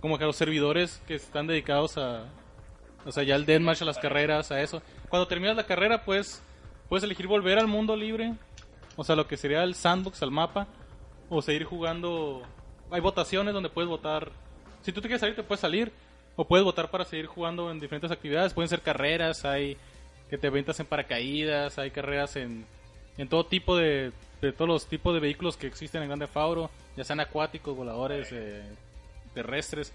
como 0.00 0.18
que 0.18 0.24
a 0.24 0.26
los 0.26 0.36
servidores 0.36 1.02
que 1.06 1.14
están 1.14 1.46
dedicados 1.46 1.96
a, 1.96 2.24
o 3.04 3.12
sea, 3.12 3.22
ya 3.22 3.36
el 3.36 3.46
deathmatch, 3.46 3.82
a 3.82 3.84
las 3.84 3.98
carreras, 3.98 4.50
a 4.50 4.60
eso. 4.60 4.82
Cuando 5.08 5.28
terminas 5.28 5.56
la 5.56 5.64
carrera, 5.64 6.04
pues 6.04 6.42
puedes 6.88 7.04
elegir 7.04 7.28
volver 7.28 7.58
al 7.58 7.68
mundo 7.68 7.96
libre 7.96 8.34
o 8.96 9.04
sea, 9.04 9.14
lo 9.14 9.28
que 9.28 9.36
sería 9.36 9.62
el 9.62 9.74
sandbox 9.74 10.22
al 10.22 10.30
mapa, 10.30 10.66
o 11.28 11.42
seguir 11.42 11.64
jugando. 11.64 12.42
Hay 12.90 13.00
votaciones 13.00 13.52
donde 13.52 13.68
puedes 13.68 13.88
votar. 13.88 14.30
Si 14.82 14.92
tú 14.92 15.00
te 15.00 15.08
quieres 15.08 15.20
salir, 15.20 15.36
te 15.36 15.42
puedes 15.42 15.60
salir, 15.60 15.92
o 16.36 16.44
puedes 16.46 16.64
votar 16.64 16.90
para 16.90 17.04
seguir 17.04 17.26
jugando 17.26 17.70
en 17.70 17.80
diferentes 17.80 18.10
actividades. 18.10 18.52
Pueden 18.54 18.68
ser 18.68 18.82
carreras, 18.82 19.44
hay 19.44 19.76
que 20.30 20.38
te 20.38 20.50
ventas 20.50 20.78
en 20.80 20.86
paracaídas, 20.86 21.78
hay 21.78 21.90
carreras 21.90 22.36
en, 22.36 22.66
en 23.16 23.28
todo 23.28 23.46
tipo 23.46 23.76
de, 23.76 24.12
de 24.40 24.52
todos 24.52 24.68
los 24.68 24.86
tipos 24.86 25.14
de 25.14 25.20
vehículos 25.20 25.56
que 25.56 25.66
existen 25.66 26.02
en 26.02 26.08
Grande 26.08 26.26
Fauro, 26.26 26.70
ya 26.96 27.04
sean 27.04 27.20
acuáticos, 27.20 27.76
voladores, 27.76 28.28
eh, 28.32 28.62
terrestres. 29.34 29.92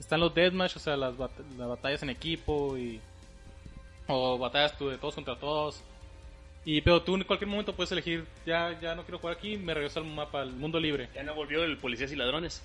Están 0.00 0.20
los 0.20 0.34
deathmatch, 0.34 0.76
o 0.76 0.80
sea, 0.80 0.96
las, 0.96 1.16
bat- 1.16 1.30
las 1.56 1.68
batallas 1.68 2.02
en 2.02 2.10
equipo 2.10 2.76
y 2.76 3.00
o 4.08 4.36
batallas 4.38 4.76
tú 4.76 4.88
de 4.88 4.98
todos 4.98 5.14
contra 5.14 5.36
todos. 5.38 5.80
Y 6.64 6.80
pero 6.80 7.02
tú 7.02 7.14
en 7.14 7.24
cualquier 7.24 7.48
momento 7.48 7.74
puedes 7.74 7.92
elegir, 7.92 8.24
ya 8.46 8.78
ya 8.80 8.94
no 8.94 9.02
quiero 9.02 9.18
jugar 9.18 9.36
aquí, 9.36 9.56
me 9.58 9.74
regreso 9.74 10.00
al 10.00 10.06
mapa, 10.06 10.40
al 10.40 10.52
mundo 10.52 10.80
libre. 10.80 11.08
Ya 11.14 11.22
no 11.22 11.34
volvió 11.34 11.62
el 11.62 11.76
policías 11.76 12.10
y 12.10 12.16
ladrones. 12.16 12.62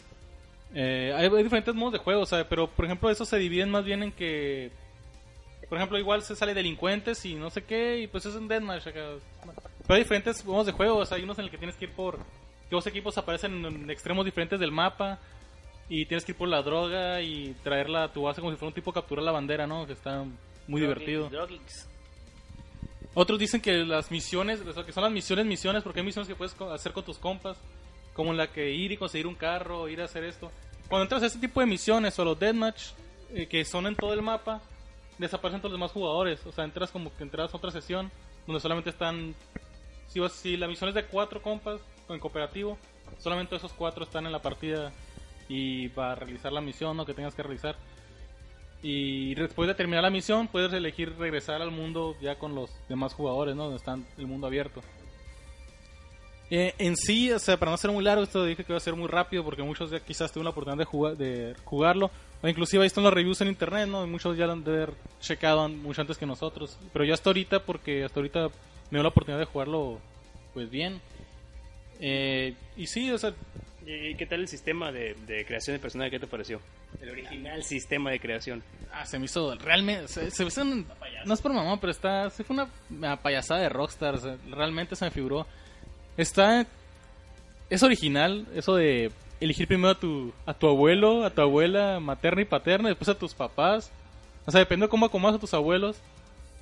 Eh, 0.74 1.14
hay, 1.16 1.28
hay 1.28 1.44
diferentes 1.44 1.74
modos 1.74 1.94
de 1.94 2.00
juego, 2.00 2.26
sea, 2.26 2.48
pero 2.48 2.68
por 2.68 2.86
ejemplo, 2.86 3.10
eso 3.10 3.26
se 3.26 3.38
dividen 3.38 3.72
más 3.72 3.84
bien 3.86 4.04
en 4.04 4.12
que, 4.12 4.72
por 5.68 5.78
ejemplo, 5.78 5.98
igual 5.98 6.22
se 6.22 6.36
sale 6.36 6.54
delincuentes 6.54 7.26
y 7.26 7.36
no 7.36 7.50
sé 7.50 7.64
qué, 7.64 8.00
y 8.00 8.08
pues 8.08 8.26
es 8.26 8.36
un 8.36 8.48
deathmatch. 8.48 8.88
acá. 8.88 9.06
Pero 9.82 9.96
hay 9.96 10.02
diferentes 10.02 10.46
modos 10.46 10.68
de 10.68 10.72
juego, 10.72 10.98
o 10.98 11.06
sea, 11.06 11.18
hay 11.18 11.24
unos 11.24 11.40
en 11.40 11.46
el 11.46 11.52
que 11.52 11.58
tienes 11.58 11.76
que 11.76 11.86
ir 11.86 11.92
por. 11.92 12.18
que 12.18 12.76
dos 12.76 12.88
equipos 12.88 13.18
aparecen 13.18 13.66
en 13.66 13.90
extremos 13.90 14.26
diferentes 14.26 14.60
del 14.60 14.72
mapa, 14.72 15.20
y 15.90 16.06
tienes 16.06 16.24
que 16.24 16.34
ir 16.34 16.38
por 16.38 16.48
la 16.48 16.62
droga 16.62 17.22
y 17.22 17.56
traerla 17.64 18.04
a 18.04 18.14
tu 18.14 18.22
base 18.22 18.40
como 18.40 18.52
si 18.52 18.58
fuera 18.58 18.70
un 18.70 18.76
tipo 18.76 18.94
capturar 18.94 19.26
la 19.26 19.32
bandera, 19.32 19.66
¿no? 19.66 19.88
Que 19.88 19.94
está 19.94 20.24
muy 20.68 20.82
divertido. 20.82 21.30
Otros 23.16 23.40
dicen 23.40 23.60
que 23.60 23.74
las 23.84 24.12
misiones, 24.12 24.62
o 24.62 24.72
sea, 24.72 24.86
que 24.86 24.94
son 24.94 25.04
las 25.04 25.12
misiones, 25.12 25.48
misiones, 25.48 25.82
porque 25.82 26.00
hay 26.00 26.06
misiones 26.06 26.28
que 26.28 26.36
puedes 26.36 26.56
hacer 26.62 26.94
con 26.94 27.04
tus 27.04 27.18
compas, 27.18 27.58
como 28.20 28.34
la 28.34 28.52
que 28.52 28.70
ir 28.70 28.92
y 28.92 28.98
conseguir 28.98 29.28
un 29.28 29.36
carro, 29.36 29.88
ir 29.88 30.02
a 30.02 30.04
hacer 30.04 30.26
esto. 30.26 30.52
Cuando 30.90 31.04
entras 31.04 31.24
a 31.24 31.28
este 31.28 31.40
tipo 31.40 31.62
de 31.62 31.66
misiones 31.66 32.20
o 32.20 32.26
los 32.26 32.38
deathmatch, 32.38 32.88
eh, 33.34 33.48
que 33.48 33.64
son 33.64 33.88
en 33.88 33.96
todo 33.96 34.14
el 34.14 34.22
mapa, 34.22 34.60
desaparecen 35.18 35.62
todos 35.62 35.72
los 35.72 35.80
demás 35.80 35.94
jugadores. 35.94 36.46
O 36.46 36.52
sea, 36.52 36.66
entras 36.66 36.92
como 36.92 37.16
que 37.16 37.24
entras 37.24 37.54
a 37.54 37.56
otra 37.56 37.72
sesión 37.72 38.12
donde 38.46 38.60
solamente 38.60 38.90
están. 38.90 39.36
Si, 40.10 40.58
la 40.58 40.68
misión 40.68 40.90
es 40.90 40.96
de 40.96 41.06
cuatro 41.06 41.42
compas 41.42 41.80
o 42.10 42.14
en 42.14 42.20
cooperativo, 42.20 42.78
solamente 43.20 43.56
esos 43.56 43.72
cuatro 43.72 44.04
están 44.04 44.26
en 44.26 44.34
la 44.34 44.42
partida 44.42 44.92
y 45.48 45.88
para 45.88 46.16
realizar 46.16 46.52
la 46.52 46.60
misión 46.60 46.98
¿no? 46.98 47.06
que 47.06 47.14
tengas 47.14 47.36
que 47.36 47.44
realizar. 47.44 47.78
Y 48.84 49.34
después 49.36 49.66
de 49.70 49.76
terminar 49.76 50.04
la 50.04 50.10
misión, 50.10 50.50
puedes 50.50 50.74
elegir 50.74 51.16
regresar 51.18 51.62
al 51.62 51.72
mundo 51.72 52.18
ya 52.20 52.38
con 52.38 52.54
los 52.54 52.70
demás 52.90 53.14
jugadores, 53.14 53.56
¿no? 53.56 53.64
Donde 53.64 53.78
está 53.78 53.98
el 54.18 54.28
mundo 54.28 54.48
abierto. 54.48 54.82
Eh, 56.52 56.74
en 56.80 56.96
sí, 56.98 57.32
o 57.32 57.38
sea, 57.40 57.58
para 57.58 57.72
no 57.72 57.78
ser 57.78 57.92
muy 57.92 58.04
largo, 58.04 58.24
esto 58.24 58.44
dije 58.44 58.64
que 58.64 58.72
iba 58.72 58.78
a 58.78 58.82
ser 58.82 58.96
muy 58.96 59.08
rápido 59.08 59.44
porque 59.44 59.62
muchos 59.62 59.92
ya 59.92 60.00
quizás 60.00 60.32
tuvieron 60.32 60.46
la 60.46 60.50
oportunidad 60.52 60.80
de, 60.80 60.86
jugar, 60.86 61.16
de 61.18 61.56
jugarlo. 61.64 62.10
O 62.42 62.48
inclusive 62.48 62.82
ahí 62.84 62.88
están 62.88 63.04
los 63.04 63.14
reviews 63.14 63.42
en 63.42 63.50
internet, 63.50 63.88
¿no? 63.88 64.04
Y 64.04 64.08
muchos 64.10 64.36
ya 64.38 64.46
lo 64.48 64.54
han 64.54 64.64
de 64.64 64.72
haber 64.72 64.94
checado 65.20 65.68
mucho 65.70 66.02
antes 66.02 66.18
que 66.18 66.26
nosotros. 66.26 66.78
Pero 66.94 67.06
yo 67.06 67.14
hasta 67.14 67.30
ahorita, 67.30 67.60
porque 67.66 68.04
hasta 68.04 68.20
ahorita 68.20 68.48
me 68.48 68.98
dio 68.98 69.04
la 69.04 69.10
oportunidad 69.10 69.40
de 69.40 69.46
jugarlo, 69.46 70.00
pues 70.54 70.70
bien. 70.72 71.02
Eh, 72.00 72.54
y 72.78 72.88
sí, 72.88 73.12
o 73.12 73.18
sea, 73.18 73.34
¿Y 73.86 74.14
qué 74.16 74.28
tal 74.28 74.42
el 74.42 74.48
sistema 74.48 74.92
de, 74.92 75.16
de 75.26 75.44
creación 75.46 75.76
de 75.76 75.80
personaje? 75.80 76.12
¿Qué 76.12 76.20
te 76.20 76.28
pareció? 76.28 76.62
El 77.02 77.10
original 77.10 77.64
sistema 77.64 78.12
de 78.12 78.20
creación. 78.20 78.62
Ah, 78.94 79.04
se 79.06 79.18
me 79.18 79.26
hizo 79.26 79.56
realmente. 79.56 80.08
Se, 80.08 80.30
se 80.30 80.44
me 80.44 80.50
hizo 80.50 80.62
un- 80.62 80.86
no 81.26 81.34
es 81.34 81.42
por 81.42 81.52
mamón, 81.54 81.80
pero 81.80 81.90
está. 81.92 82.30
Se 82.30 82.44
fue 82.44 82.54
una, 82.56 82.70
una 82.92 83.16
payasada 83.18 83.62
de 83.62 83.70
Rockstar. 83.70 84.16
o 84.16 84.18
sea, 84.20 84.38
realmente 84.52 84.96
se 84.96 85.06
me 85.06 85.12
figuró. 85.12 85.48
Está. 86.18 86.66
Es 87.70 87.84
original 87.84 88.48
eso 88.56 88.76
de 88.76 89.12
elegir 89.40 89.68
primero 89.68 89.92
a 89.92 90.00
tu, 90.00 90.34
a 90.46 90.54
tu 90.54 90.68
abuelo, 90.68 91.24
a 91.24 91.30
tu 91.30 91.42
abuela 91.42 92.00
materna 92.00 92.42
y 92.42 92.46
paterna, 92.46 92.90
después 92.90 93.10
a 93.10 93.18
tus 93.18 93.34
papás. 93.34 93.92
O 94.46 94.52
sea, 94.52 94.60
depende 94.60 94.86
de 94.86 94.90
cómo 94.90 95.06
acomodas 95.06 95.36
a 95.36 95.40
tus 95.40 95.54
abuelos. 95.54 95.98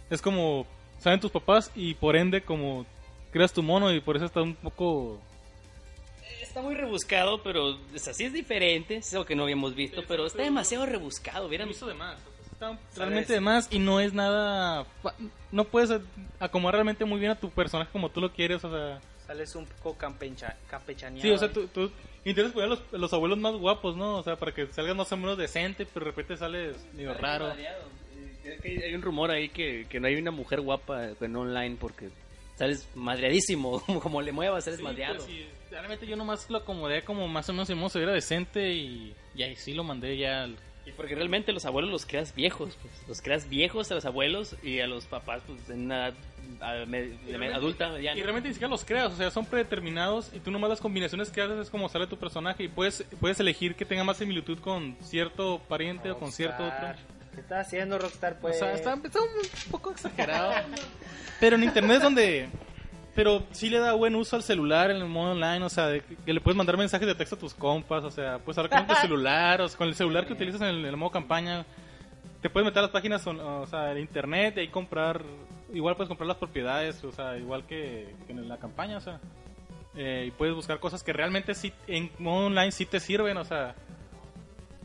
Es 0.09 0.21
como. 0.21 0.65
Saben 0.99 1.19
tus 1.19 1.31
papás 1.31 1.71
y 1.75 1.93
por 1.93 2.15
ende, 2.15 2.41
como 2.41 2.85
creas 3.31 3.53
tu 3.53 3.61
mono 3.61 3.93
y 3.93 4.01
por 4.01 4.15
eso 4.15 4.25
está 4.25 4.41
un 4.41 4.55
poco. 4.55 5.19
Está 6.41 6.61
muy 6.61 6.73
rebuscado, 6.73 7.43
pero 7.43 7.75
o 7.75 7.77
sea, 7.95 8.13
sí 8.13 8.25
es 8.25 8.33
diferente. 8.33 8.97
Es 8.97 9.13
algo 9.13 9.25
que 9.25 9.35
no 9.35 9.43
habíamos 9.43 9.75
visto, 9.75 10.01
pero 10.07 10.25
está 10.25 10.41
demasiado 10.41 10.85
rebuscado. 10.85 11.47
Hubieran 11.47 11.69
hizo 11.69 11.87
de 11.87 11.93
más. 11.93 12.17
Está 12.51 12.77
realmente 12.95 13.33
de 13.33 13.39
más 13.39 13.67
y 13.71 13.77
no 13.77 13.99
es 13.99 14.13
nada. 14.13 14.85
No 15.51 15.65
puedes 15.65 16.01
acomodar 16.39 16.75
realmente 16.75 17.05
muy 17.05 17.19
bien 17.19 17.31
a 17.31 17.39
tu 17.39 17.51
personaje 17.51 17.91
como 17.91 18.09
tú 18.09 18.19
lo 18.19 18.33
quieres. 18.33 18.63
O 18.63 18.71
sea, 18.71 18.99
Sales 19.27 19.55
un 19.55 19.65
poco 19.65 19.97
campecha, 19.97 20.55
campechaneado. 20.69 21.21
sí, 21.21 21.29
o 21.31 21.37
sea, 21.37 21.51
tú, 21.51 21.67
tú 21.67 21.91
intentas 22.23 22.53
poner 22.53 22.67
a 22.67 22.69
los, 22.69 22.81
los 22.93 23.11
abuelos 23.13 23.37
más 23.37 23.53
guapos, 23.55 23.95
¿no? 23.97 24.15
O 24.17 24.23
sea, 24.23 24.37
para 24.37 24.53
que 24.53 24.65
salgas 24.67 24.95
más 24.95 25.11
o 25.11 25.17
menos 25.17 25.37
decente, 25.37 25.85
pero 25.85 26.05
de 26.05 26.11
repente 26.11 26.37
sales 26.37 26.77
medio 26.93 27.13
raro. 27.13 27.53
Es 28.43 28.61
que 28.61 28.83
Hay 28.85 28.93
un 28.95 29.01
rumor 29.01 29.29
ahí 29.31 29.49
que, 29.49 29.85
que 29.89 29.99
no 29.99 30.07
hay 30.07 30.15
una 30.15 30.31
mujer 30.31 30.61
guapa 30.61 31.09
en 31.19 31.35
online 31.35 31.75
porque 31.79 32.09
sales 32.55 32.87
madreadísimo. 32.95 33.81
Como, 34.01 34.21
le 34.21 34.31
muevas, 34.31 34.65
eres 34.67 34.77
Sí, 34.79 34.83
madreado. 34.83 35.15
pues, 35.17 35.27
sí, 35.27 35.45
realmente 35.69 36.07
yo 36.07 36.15
nomás 36.15 36.49
lo 36.49 36.59
acomodé 36.59 37.01
como 37.03 37.27
más 37.27 37.49
o 37.49 37.53
menos 37.53 37.67
se 37.91 37.99
viera 37.99 38.13
decente 38.13 38.71
y, 38.73 39.13
y 39.35 39.43
ahí 39.43 39.55
sí 39.57 39.73
lo 39.73 39.83
mandé 39.83 40.17
ya. 40.17 40.43
al- 40.43 40.55
Y 40.85 40.91
porque 40.93 41.15
realmente 41.15 41.51
los 41.51 41.65
abuelos 41.65 41.91
los 41.91 42.05
creas 42.05 42.33
viejos, 42.33 42.77
pues. 42.81 42.93
Los 43.09 43.21
creas 43.21 43.49
viejos 43.49 43.91
a 43.91 43.95
los 43.95 44.05
abuelos 44.05 44.55
y 44.63 44.79
a 44.79 44.87
los 44.87 45.05
papás, 45.05 45.41
pues, 45.45 45.69
en 45.69 45.81
una 45.85 46.07
edad 46.07 46.13
a- 46.61 46.85
me- 46.85 47.01
de 47.09 47.37
me- 47.37 47.53
adulta, 47.53 47.89
mediana. 47.89 48.17
Y 48.17 48.23
realmente 48.23 48.49
ni 48.49 48.53
siquiera 48.55 48.69
los 48.69 48.83
creas, 48.85 49.13
o 49.13 49.15
sea, 49.15 49.29
son 49.31 49.45
predeterminados 49.45 50.31
y 50.33 50.39
tú 50.39 50.51
nomás 50.51 50.69
las 50.69 50.79
combinaciones 50.81 51.29
que 51.29 51.41
haces 51.41 51.57
es 51.59 51.69
como 51.69 51.87
sale 51.89 52.07
tu 52.07 52.17
personaje 52.17 52.63
y 52.63 52.67
puedes, 52.67 53.03
puedes 53.19 53.39
elegir 53.39 53.75
que 53.75 53.85
tenga 53.85 54.03
más 54.03 54.17
similitud 54.17 54.59
con 54.59 54.95
cierto 55.01 55.59
pariente 55.67 56.11
o 56.11 56.17
con 56.19 56.31
cierto 56.31 56.63
otro. 56.63 56.87
¿Qué 57.33 57.41
está 57.41 57.59
haciendo 57.59 57.99
Rockstar, 57.99 58.33
O 58.33 58.41
pues? 58.41 58.57
sea, 58.59 58.73
está, 58.73 58.93
está 59.03 59.19
un 59.21 59.27
poco 59.71 59.91
exagerado. 59.91 60.51
Pero 61.39 61.55
en 61.55 61.63
internet 61.63 61.97
es 61.97 62.03
donde... 62.03 62.49
Pero 63.13 63.43
sí 63.51 63.69
le 63.71 63.79
da 63.79 63.93
buen 63.93 64.15
uso 64.15 64.35
al 64.35 64.43
celular 64.43 64.91
en 64.91 64.97
el 64.97 65.05
modo 65.05 65.31
online, 65.31 65.63
o 65.65 65.69
sea, 65.69 65.87
de 65.87 66.01
que, 66.23 66.33
le 66.33 66.39
puedes 66.39 66.55
mandar 66.55 66.77
mensajes 66.77 67.07
de 67.07 67.15
texto 67.15 67.35
a 67.35 67.39
tus 67.39 67.53
compas, 67.55 68.03
o 68.03 68.11
sea, 68.11 68.37
puedes 68.37 68.59
hablar 68.59 68.85
con 68.85 68.95
tu 68.95 68.95
celular, 69.01 69.59
o 69.61 69.67
sea, 69.67 69.75
con 69.75 69.87
el 69.87 69.95
celular 69.95 70.27
que 70.27 70.33
utilizas 70.33 70.61
en 70.61 70.67
el, 70.67 70.79
en 70.81 70.85
el 70.85 70.97
modo 70.97 71.09
campaña. 71.09 71.65
Te 72.43 72.49
puedes 72.51 72.65
meter 72.65 72.77
a 72.77 72.81
las 72.83 72.91
páginas, 72.91 73.25
o, 73.25 73.31
o 73.61 73.65
sea, 73.65 73.85
de 73.95 74.01
internet 74.01 74.53
y 74.57 74.59
ahí 74.59 74.67
comprar, 74.67 75.23
igual 75.73 75.95
puedes 75.95 76.07
comprar 76.07 76.27
las 76.27 76.37
propiedades, 76.37 77.03
o 77.03 77.11
sea, 77.11 77.37
igual 77.37 77.65
que, 77.65 78.15
en 78.27 78.47
la 78.47 78.57
campaña, 78.57 78.97
o 78.97 79.01
sea. 79.01 79.19
eh, 79.95 80.25
y 80.27 80.31
puedes 80.31 80.55
buscar 80.55 80.79
cosas 80.79 81.03
que 81.03 81.11
realmente 81.13 81.55
sí, 81.55 81.73
en 81.87 82.11
modo 82.19 82.47
online 82.47 82.71
sí 82.71 82.85
te 82.85 82.99
sirven, 82.99 83.37
o 83.37 83.45
sea. 83.45 83.75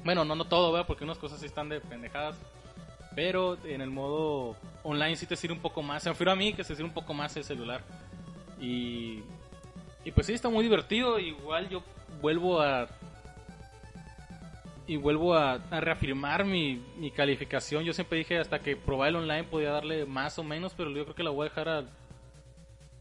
Bueno, 0.05 0.24
no, 0.24 0.35
no 0.35 0.47
todo, 0.47 0.72
¿verdad? 0.72 0.87
Porque 0.87 1.05
unas 1.05 1.18
cosas 1.18 1.41
sí 1.41 1.47
están 1.47 1.68
de 1.68 1.80
pendejadas. 1.80 2.37
Pero 3.14 3.59
en 3.64 3.83
el 3.83 3.91
modo 3.91 4.57
online 4.83 5.16
sí 5.16 5.26
te 5.26 5.37
sirve 5.37 5.55
un 5.55 5.61
poco 5.61 5.83
más. 5.83 6.03
Se 6.03 6.09
me 6.09 6.14
refiero 6.14 6.33
a 6.33 6.37
mí 6.37 6.55
que 6.55 6.64
se 6.64 6.74
sirve 6.74 6.89
un 6.89 6.95
poco 6.95 7.12
más 7.12 7.37
el 7.37 7.45
celular. 7.45 7.83
Y, 8.59 9.22
y 10.03 10.11
pues 10.12 10.26
sí, 10.26 10.33
está 10.33 10.49
muy 10.49 10.64
divertido. 10.64 11.18
Igual 11.18 11.68
yo 11.68 11.83
vuelvo 12.22 12.62
a... 12.62 12.89
Y 14.93 14.99
vuelvo 14.99 15.34
a, 15.34 15.57
reafirmar 15.70 16.45
mi, 16.45 16.78
calificación. 17.16 17.82
Yo 17.82 17.95
siempre 17.95 18.18
dije 18.18 18.38
hasta 18.38 18.59
que 18.59 18.76
probaba 18.76 19.09
el 19.09 19.16
online 19.16 19.45
podía 19.45 19.70
darle 19.70 20.05
más 20.05 20.38
o 20.38 20.45
menos, 20.45 20.74
pero 20.76 20.90
yo 20.90 21.05
creo 21.05 21.14
que 21.14 21.22
la 21.22 21.30
voy 21.30 21.47
a 21.47 21.49
dejar 21.49 21.86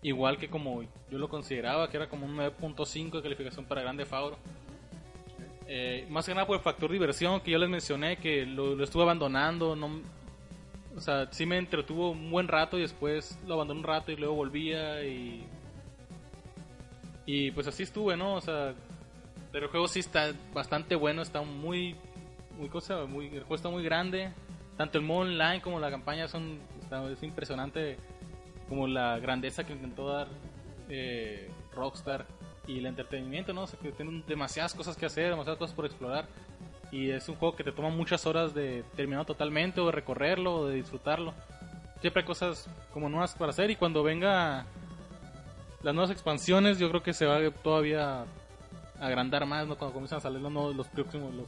igual 0.01 0.37
que 0.37 0.47
como 0.47 0.83
yo 0.83 1.17
lo 1.17 1.27
consideraba, 1.27 1.89
que 1.89 1.97
era 1.97 2.07
como 2.07 2.27
un 2.27 2.37
9.5 2.37 3.11
de 3.11 3.21
calificación 3.21 3.65
para 3.65 3.81
Grande 3.81 4.05
Fauro. 4.05 4.37
Eh, 5.67 6.07
más 6.09 6.25
que 6.25 6.33
nada 6.33 6.47
por 6.47 6.55
el 6.55 6.63
factor 6.63 6.89
diversión 6.89 7.41
que 7.41 7.51
yo 7.51 7.57
les 7.57 7.69
mencioné, 7.69 8.15
que 8.15 8.45
lo, 8.45 8.73
lo 8.73 8.85
estuve 8.85 9.03
abandonando. 9.03 9.75
No, 9.75 10.01
o 10.95 11.01
sea, 11.01 11.27
sí 11.33 11.45
me 11.45 11.57
entretuvo 11.57 12.11
un 12.11 12.31
buen 12.31 12.47
rato 12.47 12.77
y 12.77 12.83
después 12.83 13.37
lo 13.45 13.55
abandoné 13.55 13.81
un 13.81 13.85
rato 13.85 14.13
y 14.13 14.15
luego 14.15 14.35
volvía 14.35 15.03
y. 15.03 15.43
Y 17.25 17.51
pues 17.51 17.67
así 17.67 17.83
estuve, 17.83 18.15
¿no? 18.15 18.35
O 18.35 18.41
sea, 18.41 18.75
pero 19.51 19.65
el 19.65 19.71
juego 19.71 19.87
sí 19.87 19.99
está 19.99 20.33
bastante 20.53 20.95
bueno, 20.95 21.21
está 21.21 21.41
muy. 21.41 21.95
muy 22.57 22.69
cosa, 22.69 23.05
muy, 23.05 23.27
el 23.27 23.41
juego 23.41 23.55
está 23.55 23.69
muy 23.69 23.83
grande. 23.83 24.31
Tanto 24.77 24.97
el 24.97 25.03
modo 25.03 25.19
online 25.21 25.61
como 25.61 25.79
la 25.79 25.91
campaña 25.91 26.27
son. 26.27 26.59
Está, 26.81 27.05
es 27.09 27.21
impresionante 27.23 27.97
como 28.69 28.87
la 28.87 29.19
grandeza 29.19 29.65
que 29.65 29.73
intentó 29.73 30.07
dar 30.07 30.27
eh, 30.89 31.49
Rockstar 31.73 32.25
y 32.67 32.79
el 32.79 32.85
entretenimiento, 32.85 33.53
¿no? 33.53 33.63
O 33.63 33.67
sea, 33.67 33.77
que 33.79 33.91
tienen 33.91 34.23
demasiadas 34.25 34.73
cosas 34.73 34.95
que 34.95 35.05
hacer, 35.05 35.29
demasiadas 35.29 35.59
cosas 35.59 35.75
por 35.75 35.85
explorar. 35.85 36.25
Y 36.91 37.09
es 37.09 37.27
un 37.29 37.35
juego 37.35 37.55
que 37.55 37.63
te 37.63 37.71
toma 37.71 37.89
muchas 37.89 38.25
horas 38.25 38.53
de 38.53 38.83
terminar 38.95 39.25
totalmente, 39.25 39.81
o 39.81 39.87
de 39.87 39.91
recorrerlo, 39.91 40.55
o 40.55 40.67
de 40.67 40.75
disfrutarlo. 40.75 41.33
Siempre 41.99 42.21
hay 42.21 42.25
cosas 42.25 42.69
como 42.93 43.09
nuevas 43.09 43.35
para 43.35 43.51
hacer 43.51 43.69
y 43.69 43.75
cuando 43.75 44.03
venga 44.03 44.65
las 45.83 45.93
nuevas 45.93 46.11
expansiones, 46.11 46.79
yo 46.79 46.89
creo 46.89 47.03
que 47.03 47.13
se 47.13 47.25
va 47.25 47.39
todavía 47.63 48.25
agrandar 49.01 49.45
más, 49.45 49.67
¿no? 49.67 49.75
Cuando 49.77 49.93
comienzan 49.93 50.17
a 50.19 50.21
salir 50.21 50.39
los, 50.39 50.75
los 50.75 50.87
próximos, 50.87 51.33
los, 51.33 51.45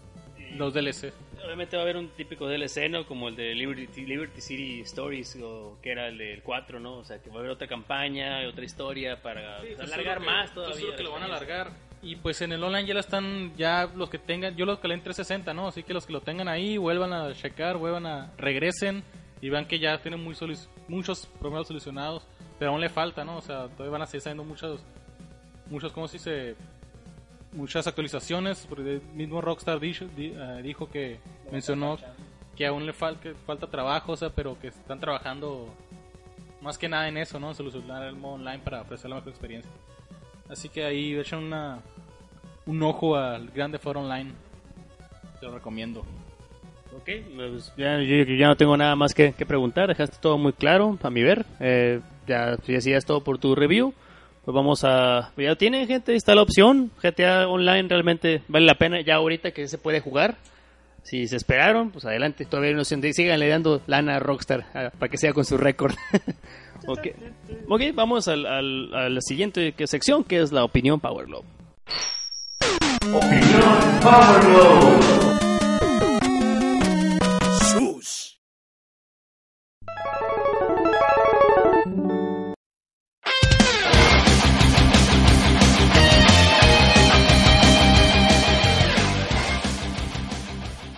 los 0.57 0.73
DLC. 0.73 1.13
Obviamente 1.43 1.75
va 1.75 1.81
a 1.81 1.85
haber 1.85 1.97
un 1.97 2.09
típico 2.09 2.47
DLC, 2.47 2.89
¿no? 2.89 3.05
Como 3.05 3.27
el 3.29 3.35
de 3.35 3.53
Liberty, 3.55 4.05
Liberty 4.05 4.41
City 4.41 4.81
Stories, 4.81 5.37
o 5.41 5.77
que 5.81 5.91
era 5.91 6.07
el 6.07 6.17
del 6.17 6.41
4, 6.43 6.79
¿no? 6.79 6.97
O 6.97 7.03
sea, 7.05 7.19
que 7.21 7.29
va 7.29 7.37
a 7.37 7.39
haber 7.39 7.51
otra 7.51 7.67
campaña, 7.67 8.47
otra 8.47 8.63
historia 8.65 9.21
para 9.21 9.61
Sí, 9.61 9.67
pues 9.75 9.91
alargar 9.91 10.19
que- 10.19 10.25
más 10.25 10.53
todavía. 10.53 10.75
seguro 10.75 10.95
que 10.97 11.03
lo 11.03 11.11
van 11.11 11.23
a 11.23 11.25
alargar. 11.25 11.71
Y 12.01 12.17
pues 12.17 12.41
en 12.41 12.51
el 12.51 12.61
online 12.63 12.85
ya 12.87 12.93
la 12.95 12.99
están, 12.99 13.55
ya 13.55 13.89
los 13.95 14.09
que 14.09 14.17
tengan, 14.19 14.55
yo 14.57 14.65
los 14.65 14.79
calé 14.79 14.93
en 14.95 15.01
360, 15.03 15.53
¿no? 15.53 15.67
Así 15.69 15.83
que 15.83 15.93
los 15.93 16.05
que 16.05 16.11
lo 16.13 16.19
tengan 16.21 16.49
ahí, 16.49 16.77
vuelvan 16.77 17.13
a 17.13 17.33
checar, 17.33 17.77
vuelvan 17.77 18.05
a, 18.05 18.31
regresen 18.37 19.03
y 19.41 19.49
vean 19.49 19.65
que 19.65 19.79
ya 19.79 19.97
tienen 20.01 20.21
muy 20.21 20.35
solu- 20.35 20.67
muchos 20.89 21.25
problemas 21.39 21.67
solucionados, 21.67 22.23
pero 22.59 22.71
aún 22.71 22.81
le 22.81 22.89
falta, 22.89 23.23
¿no? 23.23 23.37
O 23.37 23.41
sea, 23.41 23.67
todavía 23.69 23.91
van 23.91 24.01
a 24.01 24.05
seguir 24.05 24.21
saliendo 24.21 24.43
muchos, 24.43 24.81
muchos, 25.69 25.93
¿cómo 25.93 26.07
se 26.09 26.17
dice? 26.17 26.55
Muchas 27.53 27.85
actualizaciones, 27.87 28.65
porque 28.67 28.95
el 28.95 29.01
mismo 29.13 29.39
Rockstar 29.41 29.79
dijo, 29.79 30.05
di- 30.15 30.33
eh, 30.35 30.61
dijo 30.63 30.89
que 30.89 31.19
mencionó 31.51 31.97
que 32.57 32.65
aún 32.65 32.85
le 32.85 32.93
fal- 32.93 33.17
falta 33.45 33.67
trabajo, 33.67 34.13
o 34.13 34.17
sea, 34.17 34.29
pero 34.29 34.57
que 34.59 34.67
están 34.67 34.99
trabajando 34.99 35.67
más 36.61 36.77
que 36.77 36.89
nada 36.89 37.07
en 37.07 37.17
eso, 37.17 37.39
¿no? 37.39 37.53
Solucionar 37.53 38.03
el 38.07 38.15
modo 38.15 38.35
online 38.35 38.59
para 38.63 38.81
ofrecer 38.81 39.09
la 39.09 39.17
mejor 39.17 39.29
experiencia. 39.31 39.71
Así 40.49 40.67
que 40.69 40.83
ahí 40.83 41.13
echen 41.15 41.39
una, 41.39 41.79
un 42.65 42.81
ojo 42.83 43.15
al 43.15 43.49
Grande 43.49 43.77
Foro 43.77 44.01
Online. 44.01 44.31
Te 45.39 45.45
lo 45.45 45.53
recomiendo. 45.53 46.01
Ok, 46.95 47.09
pues 47.35 47.73
ya, 47.75 47.99
ya 48.01 48.47
no 48.47 48.55
tengo 48.55 48.77
nada 48.77 48.95
más 48.95 49.13
que, 49.13 49.33
que 49.33 49.45
preguntar, 49.45 49.87
dejaste 49.89 50.17
todo 50.21 50.37
muy 50.37 50.53
claro 50.53 50.97
a 51.01 51.09
mi 51.09 51.23
ver. 51.23 51.45
Eh, 51.59 51.99
ya, 52.27 52.55
si 52.57 52.73
decías 52.73 53.03
todo 53.05 53.23
por 53.23 53.39
tu 53.39 53.55
review, 53.55 53.93
pues 54.45 54.53
vamos 54.55 54.83
a... 54.83 55.31
pues 55.35 55.47
ya 55.47 55.55
tienen 55.55 55.87
gente, 55.87 56.15
está 56.15 56.35
la 56.35 56.41
opción. 56.41 56.91
GTA 57.01 57.47
Online 57.47 57.87
realmente 57.87 58.41
vale 58.47 58.65
la 58.65 58.75
pena 58.75 59.01
ya 59.01 59.15
ahorita 59.15 59.51
que 59.51 59.67
se 59.67 59.77
puede 59.77 59.99
jugar. 60.01 60.35
Si 61.03 61.27
se 61.27 61.35
esperaron, 61.35 61.91
pues 61.91 62.05
adelante, 62.05 62.45
todavía 62.45 62.69
hay 62.69 62.73
una 62.73 62.83
opción 62.83 63.01
de 63.01 63.11
síganle 63.13 63.49
dando 63.49 63.81
lana 63.87 64.15
a 64.15 64.19
Rockstar 64.19 64.65
para 64.97 65.09
que 65.09 65.17
sea 65.17 65.33
con 65.33 65.43
su 65.43 65.57
récord. 65.57 65.93
ok, 66.87 67.07
Ok, 67.67 67.81
vamos 67.93 68.27
al, 68.29 68.45
al- 68.45 68.93
a 68.93 69.09
la 69.09 69.19
siguiente 69.21 69.73
sección 69.85 70.23
que 70.23 70.41
es 70.41 70.51
la 70.53 70.63
opinión 70.63 70.99
Power 71.01 71.25
Globe. 71.25 71.45
Sus. 74.41 75.52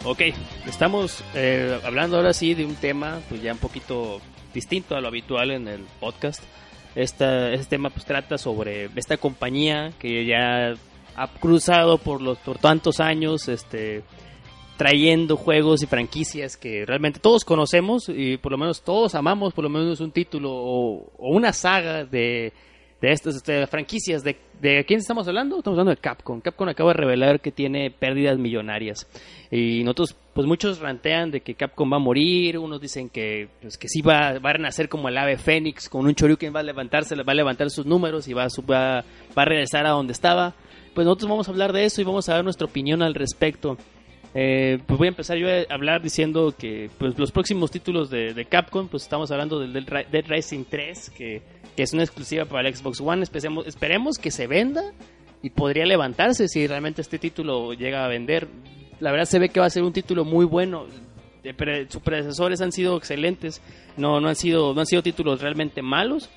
Ok, 0.08 0.22
estamos 0.68 1.24
eh, 1.34 1.80
hablando 1.84 2.18
ahora 2.18 2.32
sí 2.32 2.54
de 2.54 2.64
un 2.64 2.76
tema 2.76 3.22
pues 3.28 3.42
ya 3.42 3.54
un 3.54 3.58
poquito 3.58 4.22
distinto 4.54 4.96
a 4.96 5.02
lo 5.02 5.08
habitual 5.08 5.50
en 5.50 5.68
el 5.68 5.82
podcast. 6.00 6.44
Esta, 6.94 7.52
este 7.52 7.72
tema 7.72 7.90
pues 7.90 8.06
trata 8.06 8.38
sobre 8.38 8.92
esta 8.96 9.18
compañía 9.18 9.94
que 9.98 10.28
ya 10.28 10.76
ha 11.16 11.28
cruzado 11.40 11.98
por 11.98 12.22
los 12.22 12.38
por 12.38 12.60
tantos 12.60 13.00
años 13.00 13.48
este 13.48 14.04
trayendo 14.78 15.38
juegos 15.38 15.82
y 15.82 15.88
franquicias 15.88 16.56
que 16.56 16.86
realmente 16.86 17.20
todos 17.20 17.44
conocemos 17.44 18.08
y 18.08 18.38
por 18.38 18.52
lo 18.52 18.60
menos 18.60 18.84
todos 18.84 19.16
amamos 19.16 19.56
por 19.56 19.64
lo 19.64 19.72
menos 19.72 20.02
un 20.02 20.12
título 20.12 20.52
o, 20.52 21.14
o 21.18 21.30
una 21.30 21.52
saga 21.52 22.06
de, 22.06 22.54
de 23.06 23.12
estas 23.12 23.36
este, 23.36 23.68
franquicias. 23.68 24.24
De, 24.24 24.36
¿De 24.60 24.84
quién 24.86 25.00
estamos 25.00 25.28
hablando? 25.28 25.60
Estamos 25.60 25.78
hablando 25.78 25.92
de 25.92 26.02
Capcom. 26.02 26.42
Capcom 26.42 26.68
acaba 26.68 26.92
de 26.92 26.98
revelar 26.98 27.40
que 27.40 27.52
tiene 27.52 27.92
pérdidas 27.92 28.40
millonarias. 28.40 29.08
Y 29.52 29.84
nosotros, 29.84 30.16
pues 30.34 30.48
muchos 30.48 30.80
rantean 30.80 31.30
de 31.30 31.42
que 31.42 31.54
Capcom 31.54 31.92
va 31.92 31.98
a 31.98 32.00
morir, 32.00 32.58
unos 32.58 32.82
dicen 32.82 33.10
que, 33.10 33.48
pues, 33.62 33.78
que 33.78 33.88
sí 33.88 34.02
va, 34.02 34.40
va 34.40 34.50
a 34.50 34.54
renacer 34.54 34.90
como 34.90 35.08
el 35.08 35.18
ave 35.18 35.38
fénix, 35.38 35.88
con 35.88 36.08
un 36.08 36.16
Choryuken 36.16 36.54
va 36.56 36.62
a 36.62 36.64
levantarse, 36.64 37.16
va 37.16 37.32
a 37.32 37.36
levantar 37.36 37.70
sus 37.70 37.86
números 37.86 38.28
y 38.28 38.34
va 38.34 38.46
a, 38.46 38.48
va, 38.62 39.06
va 39.38 39.42
a 39.44 39.46
regresar 39.46 39.86
a 39.86 39.92
donde 39.92 40.14
estaba. 40.14 40.56
Pues 40.96 41.06
nosotros 41.06 41.30
vamos 41.30 41.48
a 41.48 41.52
hablar 41.52 41.74
de 41.74 41.86
eso 41.86 42.02
y 42.02 42.06
vamos 42.06 42.28
a 42.28 42.34
dar 42.34 42.44
nuestra 42.44 42.66
opinión 42.66 43.04
al 43.04 43.14
respecto. 43.14 43.78
Eh, 44.38 44.80
pues 44.86 44.98
voy 44.98 45.08
a 45.08 45.10
empezar 45.10 45.38
yo 45.38 45.48
a 45.48 45.74
hablar 45.74 46.02
diciendo 46.02 46.54
que 46.58 46.90
pues 46.98 47.18
los 47.18 47.32
próximos 47.32 47.72
títulos 47.72 48.10
de, 48.10 48.34
de 48.34 48.46
Capcom, 48.46 48.90
pues 48.90 49.04
estamos 49.04 49.32
hablando 49.32 49.60
del 49.62 49.72
Dead 49.72 49.86
Ri- 49.86 50.08
Dead 50.12 50.26
Rising 50.28 50.66
3, 50.70 51.10
que, 51.12 51.42
que 51.76 51.84
es 51.84 51.94
una 51.94 52.04
exclusiva 52.04 52.44
para 52.44 52.68
el 52.68 52.76
Xbox 52.76 53.00
One. 53.00 53.24
Esperemos, 53.24 53.66
esperemos 53.66 54.18
que 54.18 54.32
se 54.32 54.46
venda 54.48 54.84
y 55.42 55.52
podría 55.52 55.86
levantarse 55.86 56.50
si 56.50 56.68
realmente 56.68 57.02
este 57.02 57.18
título 57.18 57.72
llega 57.74 58.04
a 58.04 58.10
vender. 58.10 58.48
La 59.00 59.12
verdad 59.12 59.26
se 59.26 59.40
ve 59.40 59.48
que 59.50 59.62
va 59.62 59.68
a 59.68 59.70
ser 59.70 59.84
un 59.84 59.94
título 59.94 60.26
muy 60.26 60.44
bueno. 60.46 60.86
Sus 61.90 62.02
predecesores 62.02 62.60
han 62.60 62.72
sido 62.74 62.98
excelentes, 62.98 63.62
no, 63.98 64.20
no, 64.20 64.28
han 64.28 64.36
sido, 64.36 64.74
no 64.74 64.82
han 64.82 64.88
sido 64.88 65.02
títulos 65.04 65.40
realmente 65.42 65.82
malos. 65.82 66.30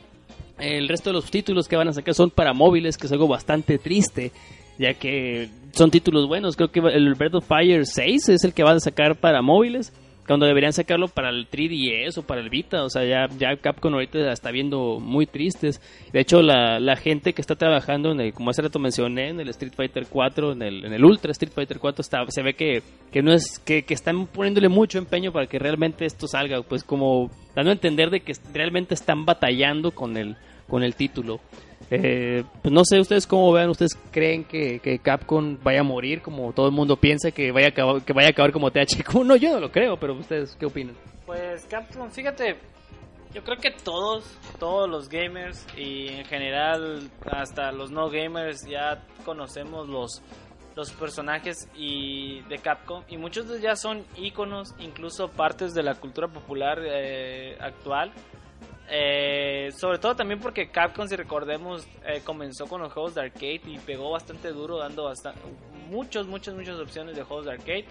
El 0.61 0.87
resto 0.89 1.11
de 1.11 1.15
los 1.15 1.31
títulos 1.31 1.67
que 1.67 1.77
van 1.77 1.89
a 1.89 1.93
sacar 1.93 2.15
son 2.15 2.31
para 2.31 2.53
móviles, 2.53 2.97
que 2.99 3.07
es 3.07 3.13
algo 3.13 3.27
bastante 3.27 3.79
triste, 3.79 4.33
ya 4.79 4.95
que 4.95 5.49
son 5.73 5.91
títulos 5.91 6.27
buenos. 6.27 6.57
Creo 6.57 6.71
que 6.71 6.81
el 6.81 7.15
Breath 7.15 7.35
of 7.35 7.47
Fire 7.47 7.85
6 7.85 8.29
es 8.29 8.45
el 8.45 8.55
que 8.55 8.63
van 8.63 8.77
a 8.77 8.81
sacar 8.81 9.17
para 9.17 9.43
móviles, 9.43 9.93
cuando 10.29 10.45
deberían 10.45 10.75
sacarlo 10.75 11.09
para 11.09 11.31
el 11.31 11.49
3DS 11.49 12.19
o 12.19 12.23
para 12.23 12.43
el 12.43 12.51
Vita. 12.51 12.85
O 12.85 12.91
sea, 12.91 13.03
ya, 13.05 13.35
ya 13.39 13.57
Capcom 13.57 13.95
ahorita 13.95 14.19
la 14.19 14.35
está 14.35 14.51
viendo 14.51 15.01
muy 15.01 15.27
tristes. 15.27 15.81
De 16.13 16.21
hecho, 16.21 16.43
la, 16.43 16.79
la 16.79 16.97
gente 16.97 17.33
que 17.33 17.41
está 17.41 17.57
trabajando 17.57 18.13
en 18.13 18.21
el, 18.21 18.35
como 18.35 18.51
hace 18.51 18.61
rato 18.61 18.79
mencioné, 18.79 19.31
en 19.31 19.41
el 19.41 19.49
Street 19.49 19.73
Fighter 19.75 20.07
4, 20.09 20.53
en 20.53 20.63
el, 20.63 20.85
en 20.85 20.93
el 20.93 21.03
Ultra 21.03 21.33
Street 21.33 21.53
Fighter 21.53 21.79
4, 21.79 22.03
está, 22.03 22.19
se 22.29 22.43
ve 22.43 22.53
que, 22.53 22.83
que 23.11 23.23
no 23.23 23.33
es, 23.33 23.59
que, 23.59 23.85
que 23.85 23.95
están 23.95 24.27
poniéndole 24.27 24.69
mucho 24.69 24.99
empeño 24.99 25.33
para 25.33 25.47
que 25.47 25.59
realmente 25.59 26.05
esto 26.05 26.29
salga, 26.29 26.61
pues 26.61 26.85
como 26.85 27.31
dando 27.55 27.71
a 27.71 27.75
entender 27.75 28.11
de 28.11 28.21
que 28.21 28.35
realmente 28.53 28.93
están 28.93 29.25
batallando 29.25 29.93
con 29.93 30.19
el, 30.19 30.37
con 30.69 30.83
el 30.83 30.95
título. 30.95 31.41
Eh, 31.91 32.45
pues 32.63 32.73
no 32.73 32.83
sé 32.85 33.01
ustedes 33.01 33.27
cómo 33.27 33.51
vean, 33.53 33.71
ustedes 33.71 33.99
creen 34.11 34.45
que, 34.45 34.79
que 34.81 34.99
Capcom 34.99 35.57
vaya 35.63 35.81
a 35.81 35.85
morir 35.85 36.21
como 36.21 36.53
todo 36.53 36.67
el 36.67 36.73
mundo 36.73 36.97
piensa 36.97 37.31
que 37.31 37.51
vaya 37.51 37.69
a 37.69 37.71
acabar, 37.71 38.03
que 38.03 38.13
vaya 38.13 38.29
a 38.29 38.31
acabar 38.31 38.53
como 38.53 38.71
THQ. 38.71 39.15
No, 39.25 39.37
yo 39.37 39.53
no 39.53 39.61
lo 39.61 39.71
creo, 39.71 39.99
pero 39.99 40.15
ustedes 40.15 40.55
qué 40.57 40.67
opinan. 40.67 40.95
Pues 41.27 41.67
Capcom, 41.67 42.11
fíjate, 42.11 42.57
yo 43.35 43.43
creo 43.43 43.57
que 43.59 43.71
todos, 43.71 44.25
todos 44.59 44.89
los 44.89 45.09
gamers 45.09 45.67
y 45.77 46.09
en 46.09 46.25
general 46.25 47.11
hasta 47.31 47.73
los 47.73 47.91
no 47.91 48.11
gamers 48.11 48.67
ya 48.67 49.05
conocemos 49.25 49.89
los 49.89 50.23
los 50.79 50.93
personajes 50.93 51.69
y 51.75 52.43
de 52.43 52.59
Capcom 52.59 53.03
y 53.09 53.17
muchos 53.17 53.49
de 53.49 53.55
ellos 53.55 53.63
ya 53.65 53.75
son 53.75 54.05
íconos, 54.17 54.77
incluso 54.79 55.27
partes 55.27 55.75
de 55.75 55.83
la 55.83 55.97
cultura 55.97 56.29
popular 56.29 56.79
eh, 56.85 57.59
actual. 57.61 58.13
Eh, 58.91 59.71
sobre 59.77 59.99
todo 59.99 60.17
también 60.17 60.41
porque 60.41 60.71
Capcom, 60.71 61.07
si 61.07 61.15
recordemos, 61.17 61.87
eh, 62.07 62.23
comenzó 62.25 62.67
con 62.67 62.81
los 62.81 62.93
juegos 62.93 63.15
de 63.15 63.21
arcade 63.23 63.61
y 63.67 63.79
pegó 63.79 64.11
bastante 64.11 64.49
duro, 64.51 64.79
dando 64.79 65.05
basta- 65.05 65.35
muchos, 65.89 66.27
muchas, 66.27 66.55
muchas 66.55 66.79
opciones 66.81 67.15
de 67.17 67.23
juegos 67.23 67.47
de 67.47 67.53
arcade. 67.53 67.85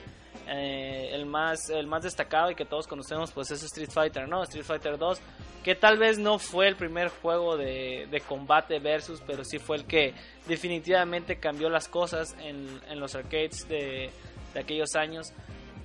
Eh, 0.49 1.09
el 1.13 1.25
más 1.25 1.69
el 1.69 1.87
más 1.87 2.03
destacado 2.03 2.49
y 2.51 2.55
que 2.55 2.63
todos 2.63 2.87
conocemos 2.87 3.31
pues 3.31 3.51
es 3.51 3.61
Street 3.63 3.89
Fighter, 3.91 4.29
¿no? 4.29 4.43
Street 4.43 4.63
Fighter 4.63 4.97
2, 4.97 5.19
que 5.63 5.75
tal 5.75 5.97
vez 5.97 6.19
no 6.19 6.39
fue 6.39 6.67
el 6.69 6.75
primer 6.77 7.09
juego 7.09 7.57
de, 7.57 8.07
de 8.09 8.21
combate 8.21 8.79
versus, 8.79 9.21
pero 9.27 9.43
sí 9.43 9.59
fue 9.59 9.77
el 9.77 9.85
que 9.85 10.13
definitivamente 10.47 11.37
cambió 11.39 11.69
las 11.69 11.87
cosas 11.89 12.35
en, 12.39 12.79
en 12.89 12.99
los 12.99 13.13
arcades 13.15 13.67
de, 13.67 14.09
de 14.53 14.59
aquellos 14.59 14.95
años. 14.95 15.33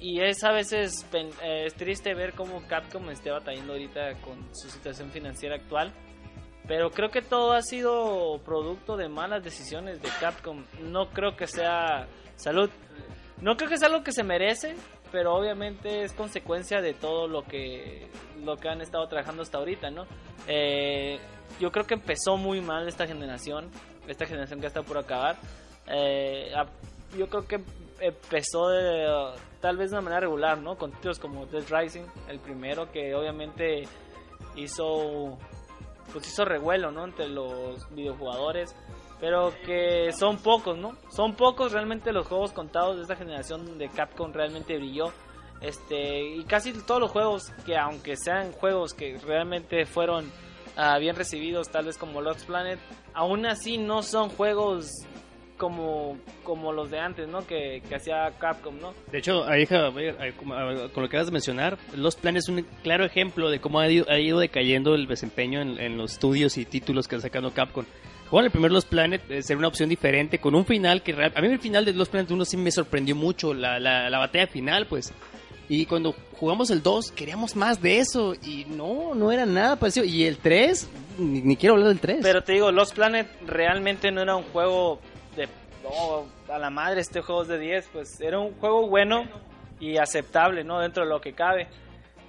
Y 0.03 0.21
es 0.21 0.43
a 0.43 0.51
veces 0.51 1.07
eh, 1.13 1.67
es 1.67 1.75
triste 1.75 2.13
ver 2.13 2.33
cómo 2.33 2.61
Capcom 2.67 3.09
esté 3.11 3.31
batallando 3.31 3.75
ahorita 3.75 4.15
con 4.15 4.53
su 4.53 4.69
situación 4.69 5.11
financiera 5.11 5.55
actual. 5.55 5.93
Pero 6.67 6.91
creo 6.91 7.11
que 7.11 7.23
todo 7.23 7.53
ha 7.53 7.63
sido 7.63 8.41
producto 8.45 8.97
de 8.97 9.09
malas 9.09 9.45
decisiones 9.45 10.03
de 10.03 10.09
Capcom. 10.19 10.65
No 10.91 11.11
creo 11.11 11.37
que 11.37 11.47
sea 11.47 12.09
salud. 12.35 12.69
No 13.41 13.57
creo 13.57 13.71
que 13.71 13.79
sea 13.79 13.87
algo 13.87 14.03
que 14.03 14.11
se 14.11 14.25
merece, 14.25 14.75
pero 15.13 15.35
obviamente 15.37 16.03
es 16.03 16.13
consecuencia 16.13 16.81
de 16.81 16.95
todo 16.95 17.29
lo 17.29 17.45
que 17.45 18.09
lo 18.43 18.57
que 18.57 18.69
han 18.69 18.81
estado 18.81 19.07
trabajando 19.07 19.43
hasta 19.43 19.59
ahorita, 19.59 19.91
¿no? 19.91 20.07
Eh, 20.49 21.21
yo 21.61 21.71
creo 21.71 21.87
que 21.87 21.95
empezó 21.95 22.37
muy 22.37 22.61
mal 22.61 22.89
esta 22.89 23.07
generación, 23.07 23.71
esta 24.09 24.27
generación 24.27 24.61
que 24.61 24.67
está 24.67 24.83
por 24.83 24.99
acabar. 24.99 25.37
Eh, 25.87 26.53
yo 27.17 27.29
creo 27.29 27.47
que 27.47 27.61
empezó 28.03 28.69
de, 28.69 29.33
tal 29.61 29.77
vez 29.77 29.91
de 29.91 29.97
una 29.97 30.03
manera 30.03 30.21
regular, 30.21 30.59
¿no? 30.59 30.77
Con 30.77 30.91
títulos 30.93 31.19
como 31.19 31.47
Dead 31.47 31.65
Rising, 31.71 32.05
el 32.29 32.41
primero 32.41 32.91
que 32.91 33.15
obviamente 33.15 33.85
hizo 34.57 35.39
pues 36.13 36.27
hizo 36.27 36.45
revuelo, 36.45 36.91
¿no? 36.91 37.05
Entre 37.05 37.29
los 37.29 37.89
videojugadores, 37.95 38.75
pero 39.21 39.53
que 39.65 40.11
son 40.13 40.39
pocos, 40.39 40.77
¿no? 40.77 40.97
Son 41.11 41.35
pocos 41.35 41.73
realmente 41.73 42.13
los 42.13 42.27
juegos 42.27 42.53
contados 42.53 42.97
de 42.97 43.03
esta 43.03 43.17
generación 43.17 43.79
de 43.79 43.89
Capcom 43.89 44.33
realmente 44.33 44.77
brilló. 44.77 45.13
Este, 45.61 46.25
y 46.35 46.45
casi 46.45 46.73
todos 46.73 47.01
los 47.01 47.13
juegos 47.13 47.53
que 47.65 47.77
aunque 47.77 48.17
sean 48.17 48.51
juegos 48.51 48.95
que 48.95 49.17
realmente 49.19 49.87
fueron 49.87 50.29
ah, 50.77 50.99
bien 50.99 51.15
recibidos, 51.15 51.71
tal 51.71 51.85
vez 51.85 51.97
como 51.97 52.21
Lost 52.21 52.47
Planet, 52.47 52.81
aún 53.15 53.47
así 53.47 53.79
no 53.79 54.03
son 54.03 54.29
juegos 54.29 54.91
como 55.57 56.17
como 56.45 56.73
los 56.73 56.91
de 56.91 56.99
antes, 56.99 57.29
¿no? 57.29 57.47
Que, 57.47 57.83
que 57.89 57.95
hacía 57.95 58.31
Capcom, 58.39 58.79
¿no? 58.81 58.95
De 59.11 59.19
hecho, 59.19 59.45
ahí, 59.45 59.67
ah, 59.71 59.91
con 60.93 61.03
lo 61.03 61.09
que 61.09 61.17
acabas 61.17 61.27
de 61.27 61.33
mencionar, 61.33 61.79
Los 61.97 62.17
Planes 62.17 62.45
es 62.45 62.49
un 62.49 62.67
claro 62.83 63.05
ejemplo 63.05 63.51
de 63.51 63.61
cómo 63.61 63.79
ha 63.81 63.89
ido, 63.91 64.07
ha 64.09 64.19
ido 64.19 64.39
decayendo 64.41 64.95
el 64.95 65.07
desempeño 65.07 65.61
en, 65.61 65.79
en 65.79 65.97
los 65.97 66.13
estudios 66.13 66.59
y 66.59 66.65
títulos 66.65 67.07
que 67.09 67.17
está 67.17 67.29
sacando 67.29 67.53
Capcom. 67.53 67.85
Jugar 68.29 68.47
el 68.47 68.51
primer 68.51 68.73
Los 68.73 68.87
Planet 68.87 69.23
eh, 69.31 69.43
sería 69.43 69.59
una 69.59 69.69
opción 69.69 69.89
diferente, 69.91 70.39
con 70.39 70.55
un 70.55 70.65
final 70.65 71.03
que... 71.03 71.13
real- 71.13 71.33
A 71.37 71.41
mí 71.43 71.49
el 71.49 71.59
final 71.59 71.85
de 71.85 71.93
Los 71.93 72.09
Planet 72.09 72.31
1 72.31 72.45
sí 72.47 72.57
me 72.57 72.71
sorprendió 72.71 73.15
mucho, 73.15 73.53
la, 73.55 73.79
la, 73.79 74.09
la 74.09 74.19
batalla 74.19 74.47
final, 74.47 74.87
pues. 74.87 75.13
Y 75.69 75.87
cuando 75.87 76.15
jugamos 76.39 76.71
el 76.71 76.83
2, 76.83 77.13
queríamos 77.13 77.57
más 77.57 77.81
de 77.81 77.99
eso, 77.99 78.35
y 78.35 78.65
no, 78.69 79.15
no 79.15 79.31
era 79.33 79.47
nada 79.47 79.77
parecido. 79.77 80.05
Y 80.07 80.25
el 80.25 80.39
3, 80.39 80.89
ni, 81.19 81.41
ni 81.43 81.57
quiero 81.57 81.75
hablar 81.75 81.89
del 81.91 82.01
3. 82.01 82.19
Pero 82.23 82.43
te 82.43 82.53
digo, 82.55 82.73
Lost 82.73 82.95
Planet 82.95 83.29
realmente 83.47 84.11
no 84.11 84.23
era 84.23 84.35
un 84.35 84.43
juego 84.45 85.01
No, 85.93 86.55
a 86.55 86.59
la 86.59 86.70
madre, 86.70 87.01
este 87.01 87.20
juego 87.20 87.43
es 87.43 87.49
de 87.49 87.59
10. 87.59 87.88
Pues 87.93 88.20
era 88.20 88.38
un 88.38 88.53
juego 88.59 88.88
bueno 88.88 89.24
y 89.80 89.97
aceptable, 89.99 90.64
¿no? 90.64 90.80
Dentro 90.80 91.05
de 91.05 91.11
lo 91.11 91.20
que 91.20 91.32
cabe. 91.32 91.68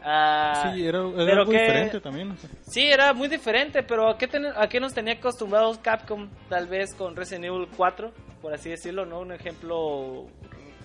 Ah, 0.05 0.72
Sí, 0.76 0.86
era, 0.86 0.99
era 0.99 1.11
pero 1.16 1.32
algo 1.41 1.51
que- 1.51 1.59
diferente 1.59 1.99
también. 2.01 2.32
o 2.32 2.36
sea. 2.38 2.49
Sí, 2.64 2.82
era 2.91 3.14
muy 3.14 3.30
diferente, 3.30 3.84
pero 3.84 4.09
¿a 4.09 4.18
qué, 4.18 4.28
ten- 4.28 4.51
¿a 4.55 4.68
qué 4.68 4.80
nos 4.82 4.93
tenía 4.93 5.14
acostumbrados 5.14 5.78
Capcom 5.78 6.30
tal 6.49 6.68
vez 6.68 6.93
con 6.93 7.16
Resident 7.16 7.45
Evil 7.45 7.68
4, 7.78 8.11
por 8.41 8.53
así 8.53 8.70
decirlo, 8.70 9.05
¿no? 9.05 9.20
Un 9.20 9.32
ejemplo 9.32 10.26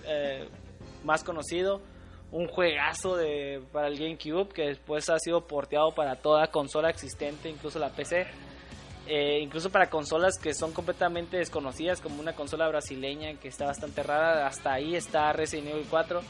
eh, 0.07 0.47
más 1.03 1.23
conocido, 1.25 1.81
un 2.31 2.47
juegazo 2.47 3.17
de, 3.17 3.61
para 3.73 3.87
el 3.87 3.97
GameCube 3.97 4.53
que 4.53 4.67
después 4.67 5.09
ha 5.09 5.19
sido 5.19 5.45
porteado 5.47 5.91
para 5.93 6.15
toda 6.15 6.47
consola 6.47 6.89
existente, 6.89 7.49
incluso 7.49 7.77
la 7.77 7.89
PC. 7.89 8.25
Eh, 9.11 9.39
incluso 9.41 9.71
para 9.71 9.89
consolas 9.89 10.37
que 10.37 10.53
son 10.53 10.71
completamente 10.71 11.37
desconocidas, 11.37 11.99
como 11.99 12.19
una 12.19 12.33
consola 12.33 12.67
brasileña 12.67 13.33
que 13.39 13.47
está 13.47 13.65
bastante 13.65 14.03
rara, 14.03 14.45
hasta 14.45 14.71
ahí 14.71 14.95
está 14.95 15.33
Resident 15.33 15.69
Evil 15.69 15.87
4. 15.89 16.21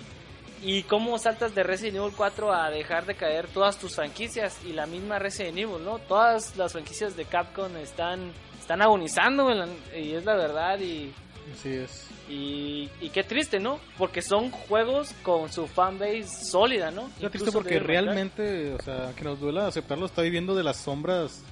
¿Y 0.63 0.83
cómo 0.83 1.17
saltas 1.17 1.53
de 1.53 1.63
Resident 1.63 1.97
Evil 1.97 2.13
4 2.15 2.53
a 2.53 2.69
dejar 2.69 3.05
de 3.05 3.15
caer 3.15 3.47
todas 3.47 3.77
tus 3.77 3.95
franquicias? 3.95 4.57
Y 4.65 4.71
la 4.71 4.85
misma 4.85 5.19
Resident 5.19 5.57
Evil, 5.57 5.83
¿no? 5.83 5.99
Todas 5.99 6.55
las 6.55 6.71
franquicias 6.71 7.17
de 7.17 7.25
Capcom 7.25 7.75
están, 7.75 8.31
están 8.57 8.81
agonizando, 8.81 9.51
y 9.93 10.13
es 10.13 10.23
la 10.23 10.35
verdad. 10.35 10.79
Y, 10.79 11.13
Así 11.51 11.73
es. 11.73 12.07
y, 12.29 12.89
y 13.01 13.09
qué 13.09 13.23
triste, 13.23 13.59
¿no? 13.59 13.81
Porque 13.97 14.21
son 14.21 14.51
juegos 14.51 15.13
con 15.21 15.51
su 15.51 15.67
fanbase 15.67 16.23
sólida, 16.49 16.91
¿no? 16.91 17.09
Está 17.17 17.29
triste 17.29 17.51
porque 17.51 17.77
realmente, 17.77 18.73
o 18.73 18.81
sea, 18.81 19.11
que 19.17 19.25
nos 19.25 19.37
duela 19.41 19.67
aceptarlo, 19.67 20.05
está 20.05 20.21
viviendo 20.21 20.55
de 20.55 20.63
las 20.63 20.77
sombras 20.77 21.43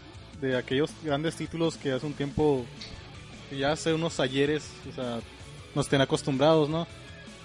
de 0.41 0.57
aquellos 0.57 0.91
grandes 1.03 1.35
títulos 1.35 1.77
que 1.77 1.91
hace 1.91 2.05
un 2.05 2.13
tiempo, 2.13 2.65
ya 3.57 3.71
hace 3.71 3.93
unos 3.93 4.19
ayeres, 4.19 4.69
o 4.89 4.93
sea, 4.93 5.19
nos 5.75 5.87
ten 5.87 6.01
acostumbrados, 6.01 6.69
¿no? 6.69 6.87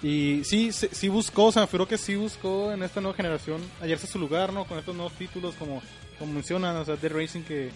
Y 0.01 0.43
sí, 0.43 0.71
sí, 0.71 0.89
sí 0.91 1.07
buscó, 1.07 1.45
o 1.45 1.51
sea, 1.51 1.63
refiero 1.63 1.87
que 1.87 1.97
sí 1.97 2.15
buscó 2.15 2.71
en 2.71 2.83
esta 2.83 2.99
nueva 2.99 3.15
generación 3.15 3.61
hallarse 3.79 4.05
su 4.05 4.19
lugar, 4.19 4.51
¿no? 4.51 4.65
Con 4.65 4.77
estos 4.77 4.95
nuevos 4.95 5.13
títulos, 5.13 5.55
como, 5.55 5.81
como 6.19 6.33
mencionan, 6.33 6.75
o 6.75 6.85
sea, 6.85 6.97
Dead 6.97 7.11
Racing 7.11 7.43
que, 7.43 7.71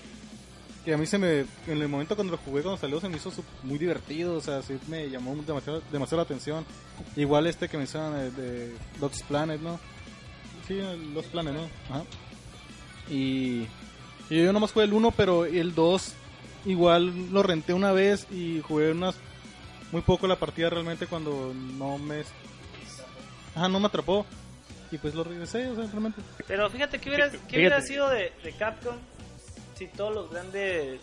que 0.83 0.93
a 0.93 0.97
mí 0.97 1.05
se 1.05 1.17
me, 1.17 1.39
en 1.39 1.81
el 1.81 1.87
momento 1.87 2.15
cuando 2.15 2.31
lo 2.31 2.37
jugué, 2.37 2.61
cuando 2.61 2.79
salió, 2.79 2.99
se 2.99 3.07
me 3.07 3.15
hizo 3.15 3.31
muy 3.63 3.77
divertido, 3.77 4.35
o 4.35 4.41
sea, 4.41 4.61
sí 4.61 4.77
me 4.87 5.09
llamó 5.09 5.35
demasiado, 5.35 5.81
demasiado 5.91 6.17
la 6.17 6.23
atención. 6.23 6.65
Igual 7.15 7.47
este 7.47 7.69
que 7.69 7.77
mencionan 7.77 8.13
de, 8.13 8.31
de 8.31 8.75
Lost 8.99 9.23
Planet, 9.23 9.61
¿no? 9.61 9.79
Sí, 10.67 10.81
los 11.13 11.25
planes, 11.27 11.53
¿no? 11.53 11.61
Ajá. 11.89 12.03
Y, 13.09 13.67
y 14.29 14.43
yo 14.43 14.53
nomás 14.53 14.71
jugué 14.71 14.85
el 14.85 14.93
1, 14.93 15.11
pero 15.11 15.45
el 15.45 15.73
2 15.75 16.13
igual 16.65 17.31
lo 17.31 17.43
renté 17.43 17.73
una 17.73 17.91
vez 17.91 18.27
y 18.31 18.61
jugué 18.61 18.91
unas 18.91 19.15
muy 19.91 20.01
poco 20.01 20.27
la 20.27 20.35
partida 20.35 20.69
realmente 20.69 21.07
cuando 21.07 21.53
no 21.53 21.97
me 21.97 22.23
Ajá, 23.55 23.67
no 23.69 23.79
me 23.79 23.87
atrapó. 23.87 24.25
Y 24.91 24.97
pues 24.99 25.15
lo 25.15 25.23
regresé, 25.23 25.67
o 25.67 25.75
sea, 25.75 25.85
realmente. 25.85 26.21
Pero 26.47 26.69
fíjate 26.69 26.99
que 26.99 27.09
hubiera, 27.09 27.29
Fíjate. 27.29 27.47
que 27.49 27.57
hubiera 27.57 27.81
sido 27.81 28.09
de, 28.09 28.31
de 28.43 28.51
Capcom 28.53 28.95
si 29.75 29.87
todos 29.87 30.13
los 30.13 30.31
grandes 30.31 31.01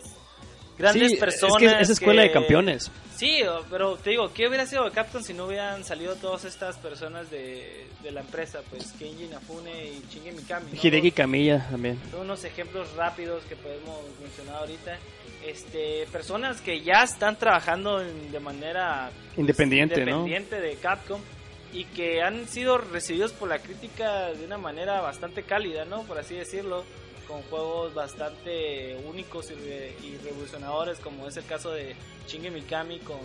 grandes 0.77 1.11
Sí, 1.11 1.17
personas 1.17 1.61
es 1.63 1.73
que 1.77 1.81
es 1.83 1.89
escuela 1.89 2.21
de 2.23 2.31
campeones. 2.31 2.91
Sí, 3.15 3.39
pero 3.69 3.95
te 3.95 4.09
digo, 4.09 4.31
¿qué 4.33 4.47
hubiera 4.47 4.65
sido 4.65 4.83
de 4.83 4.91
Capcom 4.91 5.21
si 5.23 5.33
no 5.33 5.45
hubieran 5.45 5.83
salido 5.85 6.15
todas 6.15 6.43
estas 6.43 6.77
personas 6.77 7.31
de, 7.31 7.87
de 8.03 8.11
la 8.11 8.21
empresa? 8.21 8.59
Pues 8.69 8.91
Kenji 8.99 9.23
Inafune 9.25 9.71
y 9.85 10.03
Shinji 10.11 10.31
Mikami. 10.31 10.65
¿no? 10.73 10.79
Hideki 10.81 11.11
Kamiya 11.11 11.65
también. 11.71 11.97
Son 12.11 12.21
unos 12.21 12.43
ejemplos 12.43 12.93
rápidos 12.95 13.43
que 13.45 13.55
podemos 13.55 13.99
mencionar 14.21 14.55
ahorita. 14.57 14.97
Este, 15.45 16.07
personas 16.11 16.59
que 16.59 16.81
ya 16.81 17.03
están 17.03 17.37
trabajando 17.37 18.01
en- 18.01 18.31
de 18.31 18.39
manera 18.39 19.11
pues, 19.27 19.37
Independiente, 19.39 19.97
¿no? 20.03 20.25
independiente 20.25 20.59
de 20.59 20.75
Capcom 20.75 21.21
y 21.71 21.85
que 21.85 22.21
han 22.21 22.47
sido 22.47 22.77
recibidos 22.79 23.31
por 23.31 23.47
la 23.49 23.59
crítica 23.59 24.31
de 24.33 24.43
una 24.45 24.57
manera 24.57 25.01
bastante 25.01 25.43
cálida, 25.43 25.85
¿no? 25.85 26.01
Por 26.03 26.17
así 26.17 26.33
decirlo, 26.35 26.83
con 27.27 27.41
juegos 27.43 27.93
bastante 27.93 28.95
únicos 29.07 29.51
y, 29.51 29.55
re- 29.55 29.95
y 30.03 30.17
revolucionadores, 30.23 30.99
como 30.99 31.27
es 31.27 31.37
el 31.37 31.45
caso 31.45 31.71
de 31.71 31.95
Shinji 32.27 32.49
Mikami 32.49 32.99
con, 32.99 33.17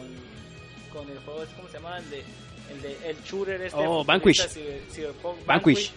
con 0.93 1.09
el 1.11 1.19
juego, 1.21 1.45
¿cómo 1.57 1.69
se 1.69 1.75
llama? 1.75 1.99
El 1.99 2.11
de 2.11 2.25
el, 2.71 2.83
de, 2.83 3.11
el 3.11 3.17
shooter 3.25 3.61
este 3.63 3.77
Oh, 5.23 5.39
Vanquish. 5.45 5.93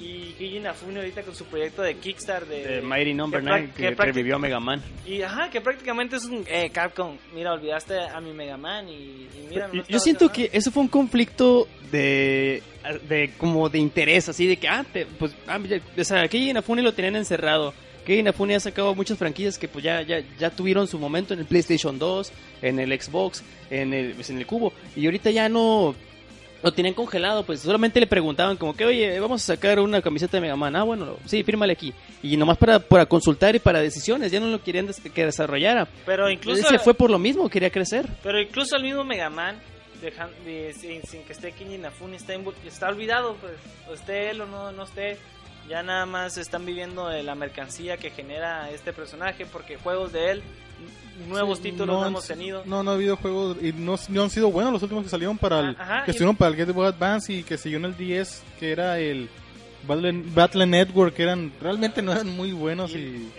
Y 0.00 0.34
Keiji 0.38 0.56
Inafune 0.56 1.00
ahorita 1.00 1.22
con 1.22 1.34
su 1.34 1.44
proyecto 1.44 1.82
de 1.82 1.96
Kickstarter 1.96 2.48
de, 2.48 2.66
De 2.76 2.82
Mighty 2.82 3.12
Number 3.14 3.40
que 3.40 3.46
9 3.46 3.62
prac- 3.68 3.74
que, 3.74 3.94
que 3.96 4.02
revivió 4.04 4.36
a 4.36 4.38
Mega 4.38 4.58
Man. 4.60 4.82
y 5.06 5.20
ajá, 5.22 5.50
que 5.50 5.60
prácticamente 5.60 6.16
es 6.16 6.24
un 6.24 6.44
eh, 6.48 6.70
Capcom, 6.70 7.16
mira, 7.34 7.52
olvidaste 7.52 7.98
a 8.00 8.20
mi 8.20 8.32
Mega 8.32 8.56
Man 8.56 8.88
y, 8.88 8.92
y 8.92 9.46
mira, 9.50 9.68
no 9.72 9.84
Yo 9.86 9.98
siento 9.98 10.30
que 10.32 10.48
eso 10.52 10.70
fue 10.70 10.82
un 10.82 10.88
conflicto 10.88 11.68
de, 11.92 12.62
de 13.08 13.32
como 13.36 13.68
de 13.68 13.78
interés, 13.78 14.28
así 14.28 14.46
de 14.46 14.56
que, 14.56 14.68
ah, 14.68 14.84
te- 14.90 15.06
pues, 15.06 15.34
ah, 15.46 15.58
ya- 15.68 15.80
o 16.00 16.04
sea, 16.04 16.26
que 16.28 16.38
Inafune 16.38 16.82
lo 16.82 16.92
tenían 16.94 17.16
encerrado. 17.16 17.74
Que 18.06 18.16
Inafune 18.16 18.54
ha 18.56 18.60
sacado 18.60 18.94
muchas 18.94 19.18
franquicias 19.18 19.58
que 19.58 19.68
pues 19.68 19.84
ya, 19.84 20.00
ya, 20.02 20.20
ya 20.38 20.48
tuvieron 20.50 20.88
su 20.88 20.98
momento 20.98 21.34
en 21.34 21.40
el 21.40 21.46
PlayStation 21.46 21.98
2, 21.98 22.32
en 22.62 22.78
el 22.80 22.98
Xbox, 22.98 23.44
en 23.70 23.92
el, 23.92 24.14
pues, 24.14 24.30
en 24.30 24.38
el 24.38 24.46
Cubo. 24.46 24.72
Y 24.96 25.04
ahorita 25.04 25.30
ya 25.30 25.48
no 25.50 25.94
lo 26.62 26.72
tenían 26.72 26.94
congelado, 26.94 27.44
pues 27.44 27.60
solamente 27.60 28.00
le 28.00 28.06
preguntaban 28.06 28.56
como 28.56 28.76
que, 28.76 28.84
oye, 28.84 29.18
vamos 29.20 29.42
a 29.42 29.54
sacar 29.54 29.80
una 29.80 30.02
camiseta 30.02 30.36
de 30.36 30.40
Mega 30.42 30.56
Man. 30.56 30.76
Ah, 30.76 30.82
bueno, 30.82 31.16
sí, 31.24 31.42
fírmale 31.42 31.72
aquí. 31.72 31.92
Y 32.22 32.36
nomás 32.36 32.58
para, 32.58 32.78
para 32.78 33.06
consultar 33.06 33.54
y 33.56 33.58
para 33.60 33.80
decisiones, 33.80 34.30
ya 34.30 34.40
no 34.40 34.46
lo 34.48 34.62
querían 34.62 34.86
des- 34.86 35.00
que 35.00 35.24
desarrollara. 35.24 35.88
Pero 36.06 36.30
incluso 36.30 36.68
se 36.68 36.78
fue 36.78 36.94
por 36.94 37.10
lo 37.10 37.18
mismo, 37.18 37.48
quería 37.48 37.70
crecer. 37.70 38.06
Pero 38.22 38.40
incluso 38.40 38.76
el 38.76 38.82
mismo 38.82 39.04
Mega 39.04 39.30
Man, 39.30 39.58
dejan- 40.02 40.30
de- 40.44 40.74
sin, 40.74 41.02
sin 41.02 41.22
que 41.24 41.32
esté 41.32 41.52
Keiji 41.52 41.74
Inafune, 41.76 42.16
está, 42.16 42.34
está 42.66 42.88
olvidado, 42.88 43.36
pues, 43.40 43.52
o 43.88 43.94
esté 43.94 44.30
él 44.30 44.40
o 44.42 44.46
no, 44.46 44.72
no 44.72 44.84
esté. 44.84 45.16
Ya 45.68 45.82
nada 45.84 46.04
más 46.04 46.36
están 46.36 46.66
viviendo 46.66 47.06
de 47.08 47.22
la 47.22 47.34
mercancía 47.36 47.96
que 47.96 48.10
genera 48.10 48.70
este 48.70 48.92
personaje, 48.92 49.46
porque 49.46 49.76
juegos 49.76 50.12
de 50.12 50.30
él, 50.32 50.42
nuevos 51.28 51.58
Sí, 51.58 51.64
títulos 51.64 52.00
no, 52.00 52.06
hemos 52.06 52.26
tenido. 52.26 52.62
No, 52.64 52.82
no 52.82 52.90
ha 52.92 52.94
habido 52.94 53.16
juegos 53.16 53.56
y 53.62 53.72
no, 53.72 53.96
no 54.08 54.22
han 54.22 54.30
sido 54.30 54.50
buenos 54.50 54.72
los 54.72 54.82
últimos 54.82 55.04
que 55.04 55.10
salieron 55.10 55.36
para 55.38 55.60
el, 55.60 55.76
Ajá, 55.78 56.04
que 56.04 56.10
y- 56.10 56.12
estuvieron 56.12 56.36
para 56.36 56.50
el 56.50 56.56
Game 56.56 56.72
Boy 56.72 56.86
Advance 56.86 57.32
y 57.32 57.42
que 57.42 57.58
siguió 57.58 57.78
en 57.78 57.84
el 57.86 57.96
10, 57.96 58.42
que 58.58 58.72
era 58.72 58.98
el 58.98 59.28
Battle, 59.86 60.22
Battle 60.34 60.66
Network, 60.66 61.14
que 61.14 61.22
eran 61.24 61.52
realmente 61.60 62.02
no 62.02 62.12
eran 62.12 62.28
muy 62.36 62.52
buenos 62.52 62.92
y, 62.92 63.30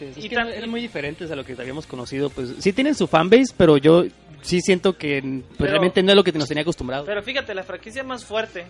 Es 0.00 0.16
Y 0.16 0.28
que 0.28 0.36
tam- 0.36 0.48
eran, 0.50 0.70
muy 0.70 0.80
diferentes 0.80 1.30
a 1.30 1.36
lo 1.36 1.44
que 1.44 1.52
habíamos 1.52 1.86
conocido. 1.86 2.30
Pues 2.30 2.54
sí 2.60 2.72
tienen 2.72 2.94
su 2.94 3.06
fanbase, 3.06 3.52
pero 3.56 3.76
yo 3.76 4.04
sí 4.40 4.60
siento 4.62 4.96
que 4.96 5.20
pues, 5.20 5.42
Pero- 5.58 5.70
realmente 5.72 6.02
no 6.02 6.10
es 6.12 6.16
lo 6.16 6.24
que 6.24 6.32
nos 6.32 6.48
tenía 6.48 6.62
acostumbrados. 6.62 7.06
Pero 7.06 7.22
fíjate, 7.22 7.54
la 7.54 7.62
franquicia 7.64 8.02
más 8.02 8.24
fuerte, 8.24 8.64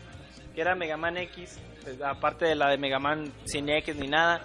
que 0.54 0.60
era 0.60 0.74
Mega 0.74 0.96
Man 0.96 1.16
X, 1.18 1.58
pues, 1.84 2.00
aparte 2.02 2.44
de 2.46 2.54
la 2.56 2.68
de 2.70 2.78
Mega 2.78 2.98
Man 2.98 3.30
sin 3.44 3.68
X 3.68 3.94
ni 3.96 4.08
nada, 4.08 4.42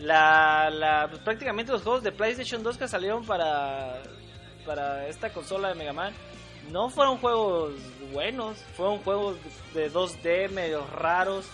la, 0.00 0.70
la, 0.70 1.06
pues, 1.08 1.20
prácticamente 1.22 1.72
los 1.72 1.82
juegos 1.82 2.02
de 2.02 2.12
PlayStation 2.12 2.62
2 2.62 2.78
que 2.78 2.88
salieron 2.88 3.24
para, 3.24 4.02
para 4.66 5.06
esta 5.08 5.30
consola 5.32 5.68
de 5.68 5.74
Mega 5.74 5.92
Man 5.92 6.12
no 6.70 6.88
fueron 6.90 7.18
juegos 7.18 7.72
buenos, 8.12 8.56
fueron 8.76 8.98
juegos 8.98 9.36
de 9.74 9.90
2D 9.92 10.50
medio 10.50 10.86
raros. 10.86 11.46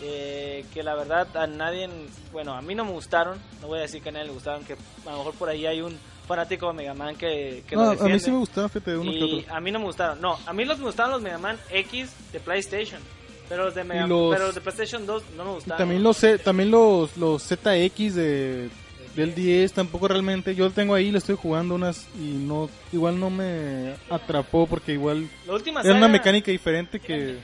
eh, 0.00 0.64
que 0.72 0.82
la 0.84 0.94
verdad 0.94 1.26
a 1.36 1.46
nadie, 1.48 1.88
bueno, 2.32 2.54
a 2.54 2.60
mí 2.62 2.74
no 2.74 2.84
me 2.84 2.92
gustaron, 2.92 3.38
no 3.60 3.66
voy 3.68 3.78
a 3.78 3.82
decir 3.82 4.00
que 4.02 4.10
a 4.10 4.12
nadie 4.12 4.26
le 4.26 4.32
gustaron, 4.32 4.62
que 4.64 4.74
a 4.74 5.10
lo 5.10 5.18
mejor 5.18 5.34
por 5.34 5.48
ahí 5.48 5.66
hay 5.66 5.80
un 5.80 5.98
fanático 6.28 6.68
de 6.68 6.74
Mega 6.74 6.94
Man 6.94 7.16
que, 7.16 7.64
que 7.66 7.74
lo 7.74 7.82
No, 7.82 7.88
a 7.88 7.92
mí 7.94 7.96
defiende. 7.96 8.20
sí 8.20 8.30
me 8.30 8.36
gustaron, 8.38 8.70
fíjate, 8.70 8.96
uno 8.96 9.10
que 9.10 9.16
Y 9.18 9.40
otro. 9.40 9.54
a 9.56 9.60
mí 9.60 9.70
no 9.72 9.78
me 9.80 9.86
gustaron. 9.86 10.20
No, 10.20 10.38
a 10.46 10.52
mí 10.52 10.64
los 10.64 10.78
me 10.78 10.84
gustaron 10.84 11.12
los 11.12 11.22
Mega 11.22 11.38
Man 11.38 11.58
X 11.70 12.12
de 12.32 12.38
PlayStation. 12.38 13.00
Pero 13.48 13.64
los 13.64 13.74
de, 13.74 13.84
Mega, 13.84 14.06
los- 14.06 14.34
pero 14.34 14.46
los 14.46 14.54
de 14.54 14.60
PlayStation 14.60 15.06
2 15.06 15.22
no 15.36 15.44
me 15.44 15.50
Y 15.50 15.54
gustaron. 15.54 15.78
también 15.78 16.02
los, 16.02 16.24
también 16.44 16.70
los, 16.70 17.16
los 17.16 17.42
ZX 17.42 18.14
de, 18.14 18.68
del 19.16 19.34
10 19.34 19.72
tampoco 19.72 20.06
realmente, 20.08 20.54
yo 20.54 20.66
lo 20.66 20.70
tengo 20.70 20.94
ahí, 20.94 21.10
lo 21.10 21.18
estoy 21.18 21.36
jugando 21.36 21.74
unas 21.74 22.06
y 22.16 22.32
no, 22.46 22.68
igual 22.92 23.18
no 23.18 23.30
me 23.30 23.94
atrapó 24.10 24.66
porque 24.66 24.92
igual 24.92 25.28
La 25.46 25.54
última 25.54 25.80
era 25.80 25.94
una 25.94 26.08
mecánica 26.08 26.50
diferente 26.50 27.00
que... 27.00 27.38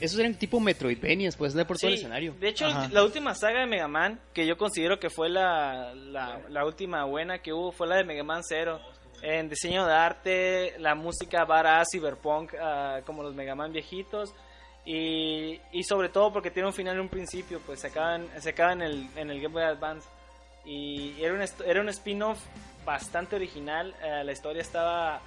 Esos 0.00 0.18
eran 0.18 0.34
tipo 0.34 0.58
Metroidvanias, 0.60 1.36
pues, 1.36 1.52
de 1.52 1.64
por 1.64 1.76
todo 1.78 1.88
el 1.90 1.96
Sí, 1.98 2.00
escenario. 2.02 2.34
De 2.40 2.48
hecho, 2.48 2.66
Ajá. 2.66 2.88
la 2.90 3.04
última 3.04 3.34
saga 3.34 3.60
de 3.60 3.66
Mega 3.66 3.86
Man, 3.86 4.18
que 4.32 4.46
yo 4.46 4.56
considero 4.56 4.98
que 4.98 5.10
fue 5.10 5.28
la, 5.28 5.94
la, 5.94 6.40
la 6.48 6.64
última 6.64 7.04
buena 7.04 7.40
que 7.42 7.52
hubo, 7.52 7.70
fue 7.70 7.86
la 7.86 7.96
de 7.96 8.04
Mega 8.04 8.24
Man 8.24 8.40
0. 8.48 8.80
en 9.22 9.48
diseño 9.48 9.86
de 9.86 9.92
arte, 9.92 10.74
la 10.78 10.94
música 10.94 11.44
badass, 11.44 11.88
cyberpunk, 11.92 12.54
ah, 12.60 13.00
como 13.04 13.22
los 13.22 13.34
Mega 13.34 13.54
Man 13.54 13.72
viejitos. 13.72 14.32
Y, 14.86 15.60
y 15.72 15.82
sobre 15.84 16.10
todo 16.10 16.32
porque 16.32 16.50
tiene 16.50 16.68
un 16.68 16.74
final 16.74 16.96
y 16.96 17.00
un 17.00 17.08
principio, 17.08 17.60
pues 17.64 17.80
se 17.80 17.86
acaba 17.86 18.16
en, 18.16 18.28
se 18.40 18.50
acaba 18.50 18.72
en, 18.72 18.82
el, 18.82 19.08
en 19.16 19.30
el 19.30 19.40
Game 19.40 19.54
Boy 19.54 19.62
Advance. 19.62 20.08
Y 20.66 21.22
era 21.22 21.34
un, 21.34 21.44
era 21.66 21.80
un 21.80 21.88
spin-off 21.88 22.38
bastante 22.84 23.36
original. 23.36 23.94
eh, 24.02 24.22
la 24.24 24.32
historia 24.32 24.62
estaba 24.62 25.20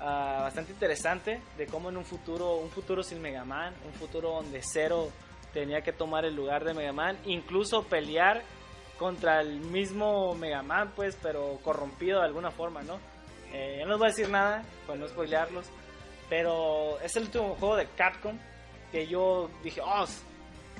ah, 0.00 0.38
bastante 0.42 0.72
interesante 0.72 1.40
de 1.56 1.66
cómo 1.66 1.90
en 1.90 1.96
un 1.96 2.04
futuro, 2.04 2.56
un 2.56 2.70
futuro 2.70 3.02
sin 3.02 3.20
Mega 3.20 3.44
Man, 3.44 3.74
un 3.86 3.92
futuro 3.92 4.30
donde 4.30 4.62
Zero 4.62 5.10
tenía 5.52 5.80
que 5.82 5.92
tomar 5.92 6.24
el 6.24 6.34
lugar 6.34 6.64
de 6.64 6.74
Mega 6.74 6.92
Man, 6.92 7.18
incluso 7.24 7.82
pelear 7.84 8.42
contra 8.98 9.40
el 9.40 9.60
mismo 9.60 10.34
Mega 10.34 10.62
Man, 10.62 10.92
pues, 10.96 11.18
pero 11.22 11.58
corrompido 11.62 12.20
de 12.20 12.26
alguna 12.26 12.50
forma, 12.50 12.82
¿no? 12.82 12.98
Eh, 13.52 13.82
no 13.84 13.90
les 13.90 13.98
voy 13.98 14.08
a 14.08 14.10
decir 14.10 14.28
nada, 14.28 14.64
para 14.86 14.98
no 14.98 15.08
spoilearlos, 15.08 15.66
pero 16.28 16.98
es 17.00 17.14
el 17.16 17.24
último 17.24 17.56
juego 17.58 17.76
de 17.76 17.86
Capcom 17.96 18.38
que 18.96 19.06
yo 19.06 19.50
dije, 19.62 19.80
oh, 19.82 20.04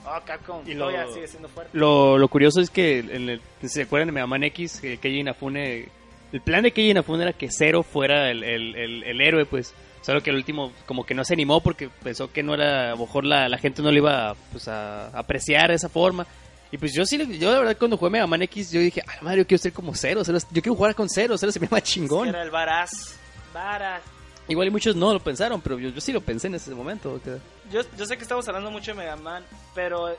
oh 0.07 0.21
Capcom, 0.25 0.62
Y 0.67 0.73
lo- 0.75 0.87
todavía 0.89 1.12
sigue 1.12 1.29
siendo 1.29 1.49
fuerte. 1.49 1.77
Lo, 1.77 2.17
lo 2.17 2.29
curioso 2.29 2.61
es 2.61 2.71
que, 2.71 3.01
en 3.01 3.29
el- 3.29 3.41
si 3.61 3.69
se 3.69 3.83
acuerdan 3.83 4.09
de 4.09 4.12
Mega 4.12 4.27
Man 4.27 4.43
X, 4.45 4.81
que 4.81 4.97
Keiji 4.99 5.21
Inafune, 5.21 5.89
el 6.33 6.41
plan 6.41 6.62
de 6.62 6.73
Keiji 6.73 6.93
Inafune 6.93 7.23
era 7.25 7.33
que 7.35 7.51
Zero 7.51 7.83
fuera 7.83 8.31
el, 8.31 8.43
el, 8.43 8.75
el, 8.75 9.03
el 9.03 9.21
héroe, 9.21 9.45
pues. 9.45 9.75
Solo 10.01 10.21
que 10.23 10.31
el 10.31 10.37
último 10.37 10.73
como 10.87 11.05
que 11.05 11.14
no 11.14 11.25
se 11.25 11.35
animó 11.35 11.61
porque 11.61 11.89
pensó 11.89 12.33
que 12.33 12.43
no 12.45 12.55
era, 12.55 12.89
a 12.89 12.91
lo 12.95 12.99
mejor 12.99 13.25
la, 13.25 13.49
la 13.49 13.59
gente 13.59 13.83
no 13.83 13.91
le 13.91 13.99
iba 13.99 14.37
pues, 14.53 14.69
a 14.69 15.09
apreciar 15.09 15.69
de 15.71 15.75
esa 15.75 15.89
forma. 15.89 16.25
Y 16.71 16.79
pues 16.79 16.95
yo 16.95 17.05
sí, 17.05 17.19
yo 17.39 17.51
la 17.51 17.59
verdad 17.59 17.77
cuando 17.77 17.97
jugué 17.97 18.12
Mega 18.12 18.27
Man 18.29 18.43
X, 18.43 18.71
yo 18.71 18.79
dije, 18.81 19.03
ay 19.07 19.19
madre, 19.21 19.39
yo 19.39 19.47
quiero 19.49 19.61
ser 19.62 19.73
como 19.73 19.93
es- 20.37 20.47
yo 20.53 20.62
quiero 20.62 20.77
jugar 20.77 20.95
con 20.95 21.09
Zero, 21.09 21.37
Zero 21.37 21.51
se 21.51 21.59
me 21.59 21.67
llama 21.67 21.81
chingón. 21.83 22.29
Era 22.29 22.43
el 22.43 22.51
Baraz. 22.51 23.19
Baraz. 23.53 24.03
Igual 24.49 24.68
y 24.68 24.70
muchos 24.70 24.94
no 24.94 25.12
lo 25.12 25.20
pensaron, 25.20 25.61
pero 25.61 25.78
yo, 25.78 25.88
yo 25.90 26.01
sí 26.01 26.12
lo 26.12 26.20
pensé 26.20 26.47
en 26.47 26.55
ese 26.55 26.72
momento. 26.74 27.20
que 27.24 27.38
Yo, 27.70 27.80
yo 27.97 28.07
sé 28.07 28.16
que 28.16 28.22
estamos 28.22 28.47
hablando 28.49 28.70
mucho 28.70 28.92
de 28.92 28.99
Mega 28.99 29.16
Man, 29.16 29.44
pero 29.74 30.14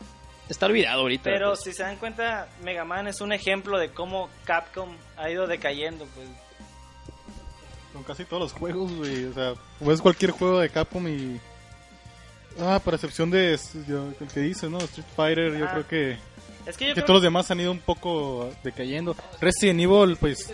está 0.49 0.65
olvidado 0.65 1.01
ahorita. 1.01 1.23
Pero 1.23 1.49
pues. 1.51 1.61
si 1.63 1.73
se 1.73 1.83
dan 1.83 1.95
cuenta, 1.97 2.49
Mega 2.61 2.83
Man 2.83 3.07
es 3.07 3.21
un 3.21 3.31
ejemplo 3.31 3.77
de 3.79 3.89
cómo 3.91 4.29
Capcom 4.43 4.95
ha 5.17 5.29
ido 5.29 5.47
decayendo, 5.47 6.05
pues. 6.13 6.27
Con 7.93 8.03
casi 8.03 8.25
todos 8.25 8.43
los 8.43 8.53
juegos, 8.53 8.91
güey. 8.93 9.25
O 9.25 9.33
sea, 9.33 9.53
juegas 9.79 10.01
cualquier 10.01 10.31
juego 10.31 10.59
de 10.59 10.69
Capcom 10.69 11.07
y. 11.07 11.39
Ah, 12.59 12.81
para 12.83 12.95
excepción 12.97 13.29
de 13.31 13.57
yo- 13.87 14.11
el 14.19 14.27
que 14.27 14.39
dices, 14.41 14.69
¿no? 14.69 14.79
Street 14.79 15.05
Fighter, 15.15 15.57
yo 15.57 15.65
Ah, 15.65 15.71
creo 15.73 15.87
que, 15.87 16.17
Es 16.65 16.75
que 16.75 16.85
yo 16.85 16.89
que 16.89 16.93
creo 16.95 17.05
todos 17.05 17.17
los 17.17 17.23
demás 17.23 17.49
han 17.51 17.59
ido 17.59 17.71
un 17.71 17.79
poco 17.79 18.49
decayendo. 18.63 19.15
Resident 19.39 19.79
Evil, 19.79 20.17
pues. 20.17 20.53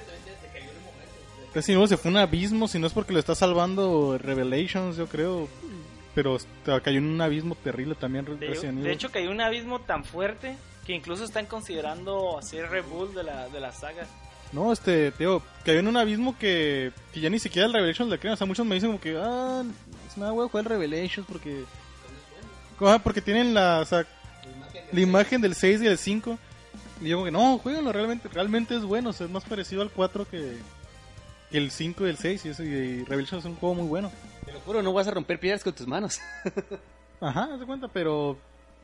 Resident 1.54 1.78
Evil 1.78 1.90
se 1.90 1.98
fue 1.98 2.12
un 2.12 2.18
abismo, 2.18 2.68
si 2.68 2.80
no 2.80 2.88
es 2.88 2.94
porque 2.94 3.14
lo 3.14 3.20
está 3.20 3.36
salvando 3.36 4.18
Revelations, 4.18 4.98
yo 4.98 5.08
creo. 5.08 5.48
Pero 6.16 6.38
cayó 6.84 7.00
en 7.00 7.06
un 7.06 7.22
abismo 7.22 7.56
terrible 7.56 7.96
también 7.96 8.26
de, 8.26 8.48
Resident 8.48 8.74
Evil. 8.74 8.84
de 8.84 8.92
hecho 8.92 9.12
cayó 9.12 9.32
un 9.32 9.42
abismo 9.42 9.80
tan 9.80 10.04
fuerte 10.04 10.56
que 10.86 10.94
incluso 10.94 11.24
están 11.24 11.46
considerando 11.46 12.38
hacer 12.38 12.70
reboot 12.70 13.14
de 13.14 13.24
la, 13.24 13.50
de 13.50 13.60
la 13.60 13.72
saga. 13.72 14.06
No, 14.54 14.72
este, 14.72 15.12
tío, 15.12 15.42
cayó 15.66 15.80
en 15.80 15.88
un 15.88 15.98
abismo 15.98 16.38
que, 16.38 16.92
que 17.12 17.20
ya 17.20 17.30
ni 17.30 17.40
siquiera 17.40 17.66
el 17.66 17.74
Revelations 17.74 18.10
le 18.10 18.20
creen. 18.20 18.36
O 18.36 18.38
sea, 18.38 18.46
muchos 18.46 18.66
me 18.66 18.76
dicen 18.76 18.90
como 18.90 19.02
que, 19.02 19.18
ah, 19.18 19.64
es 20.08 20.16
nada, 20.16 20.32
güey, 20.32 20.48
juega 20.48 20.70
el 20.70 20.80
Revelations 20.80 21.28
porque. 21.28 21.64
Ajá, 22.80 23.00
porque 23.00 23.22
tienen 23.22 23.54
la, 23.54 23.80
o 23.80 23.86
sea, 23.86 24.06
la 24.92 25.00
imagen 25.00 25.42
del 25.42 25.56
6 25.56 25.82
y 25.82 25.88
el 25.88 25.98
5. 25.98 26.38
Y 27.02 27.10
yo 27.10 27.18
como 27.18 27.26
que, 27.26 27.32
no, 27.32 27.58
jueguenlo, 27.58 27.92
realmente, 27.92 28.30
realmente 28.30 28.76
es 28.76 28.84
bueno. 28.84 29.10
O 29.10 29.14
sea, 29.14 29.26
es 29.26 29.32
más 29.32 29.44
parecido 29.44 29.82
al 29.82 29.90
4 29.90 30.28
que, 30.30 30.38
que 30.38 30.58
el 31.54 31.72
5 31.72 32.06
y 32.06 32.10
el 32.10 32.18
6. 32.18 32.46
Y, 32.46 32.50
eso, 32.50 32.64
y 32.64 33.04
Revelations 33.06 33.44
es 33.46 33.50
un 33.50 33.56
juego 33.56 33.76
muy 33.76 33.88
bueno. 33.88 34.12
Te 34.46 34.52
lo 34.52 34.60
juro, 34.62 34.82
no 34.82 34.92
vas 34.94 35.08
a 35.08 35.12
romper 35.12 35.40
piedras 35.40 35.64
con 35.64 35.74
tus 35.74 35.88
manos. 35.88 36.20
Ajá, 37.22 37.48
de 37.58 37.66
cuenta, 37.66 37.88
pero 37.88 38.38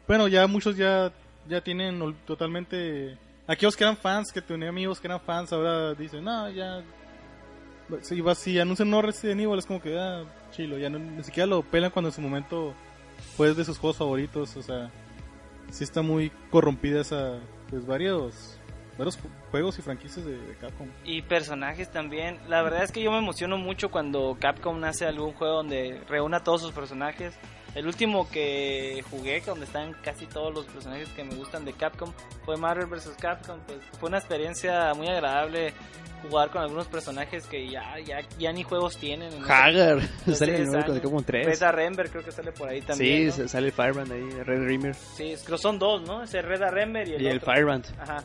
bueno, 0.07 0.27
ya 0.27 0.47
muchos 0.47 0.75
ya, 0.77 1.11
ya 1.47 1.61
tienen 1.61 2.15
totalmente... 2.25 3.17
Aquellos 3.47 3.75
que 3.75 3.83
eran 3.83 3.97
fans, 3.97 4.31
que 4.31 4.41
tenía 4.41 4.69
amigos 4.69 4.99
que 4.99 5.07
eran 5.07 5.19
fans, 5.19 5.51
ahora 5.51 5.93
dicen, 5.93 6.23
no, 6.23 6.49
ya... 6.49 6.81
Si, 8.03 8.21
si 8.35 8.59
anuncian 8.59 8.89
no 8.89 9.01
Resident 9.01 9.41
Evil 9.41 9.57
es 9.57 9.65
como 9.65 9.81
que, 9.81 9.97
ah, 9.97 10.23
chilo, 10.51 10.77
ya 10.77 10.89
no- 10.91 10.99
ni 10.99 11.23
siquiera 11.23 11.47
lo 11.47 11.63
pelan 11.63 11.89
cuando 11.89 12.09
en 12.09 12.13
su 12.13 12.21
momento 12.21 12.75
fue 13.35 13.51
de 13.55 13.65
sus 13.65 13.79
juegos 13.79 13.97
favoritos, 13.97 14.55
o 14.55 14.61
sea, 14.61 14.91
sí 15.71 15.83
está 15.83 16.03
muy 16.03 16.31
corrompida 16.51 17.01
esa, 17.01 17.39
pues 17.71 17.87
varios, 17.87 18.58
varios 18.99 19.17
juegos 19.49 19.79
y 19.79 19.81
franquicias 19.81 20.25
de, 20.25 20.37
de 20.37 20.55
Capcom. 20.57 20.87
Y 21.05 21.21
personajes 21.23 21.89
también. 21.89 22.37
La 22.47 22.61
verdad 22.61 22.83
es 22.83 22.91
que 22.91 23.01
yo 23.01 23.11
me 23.11 23.17
emociono 23.17 23.57
mucho 23.57 23.89
cuando 23.89 24.37
Capcom 24.39 24.83
hace 24.83 25.05
algún 25.05 25.33
juego 25.33 25.55
donde 25.55 26.01
reúna 26.07 26.43
todos 26.43 26.61
sus 26.61 26.71
personajes. 26.73 27.33
El 27.75 27.85
último 27.87 28.29
que 28.29 29.03
jugué, 29.09 29.41
donde 29.41 29.65
están 29.65 29.93
casi 30.03 30.25
todos 30.25 30.53
los 30.53 30.65
personajes 30.65 31.07
que 31.09 31.23
me 31.23 31.35
gustan 31.35 31.65
de 31.65 31.73
Capcom, 31.73 32.11
fue 32.43 32.57
Marvel 32.57 32.87
vs. 32.87 33.15
Capcom. 33.19 33.59
Pues 33.65 33.79
fue 33.99 34.09
una 34.09 34.17
experiencia 34.17 34.93
muy 34.95 35.07
agradable 35.07 35.73
jugar 36.23 36.49
con 36.49 36.61
algunos 36.61 36.87
personajes 36.87 37.45
que 37.45 37.69
ya, 37.69 37.97
ya, 37.99 38.19
ya 38.37 38.51
ni 38.51 38.63
juegos 38.63 38.97
tienen. 38.97 39.31
en 39.31 39.43
Hagar, 39.43 40.01
sale 40.33 40.57
en 40.57 40.75
el 40.75 41.01
como 41.01 41.21
3. 41.21 41.59
Red 41.59 41.71
Rember 41.71 42.09
creo 42.09 42.23
que 42.23 42.31
sale 42.31 42.51
por 42.51 42.67
ahí 42.67 42.81
también. 42.81 43.31
Sí, 43.31 43.41
¿no? 43.41 43.47
sale 43.47 43.67
el 43.67 43.73
Firebrand 43.73 44.11
ahí, 44.11 44.29
Red 44.43 44.65
Rimmer. 44.65 44.95
Sí, 44.95 45.35
creo 45.45 45.57
son 45.57 45.79
dos, 45.79 46.01
¿no? 46.01 46.23
Ese 46.23 46.41
Red 46.41 46.61
Rember 46.71 47.07
y 47.07 47.13
el, 47.13 47.21
Y 47.21 47.27
el. 47.27 47.39
Firebrand. 47.39 47.85
Ajá. 47.99 48.23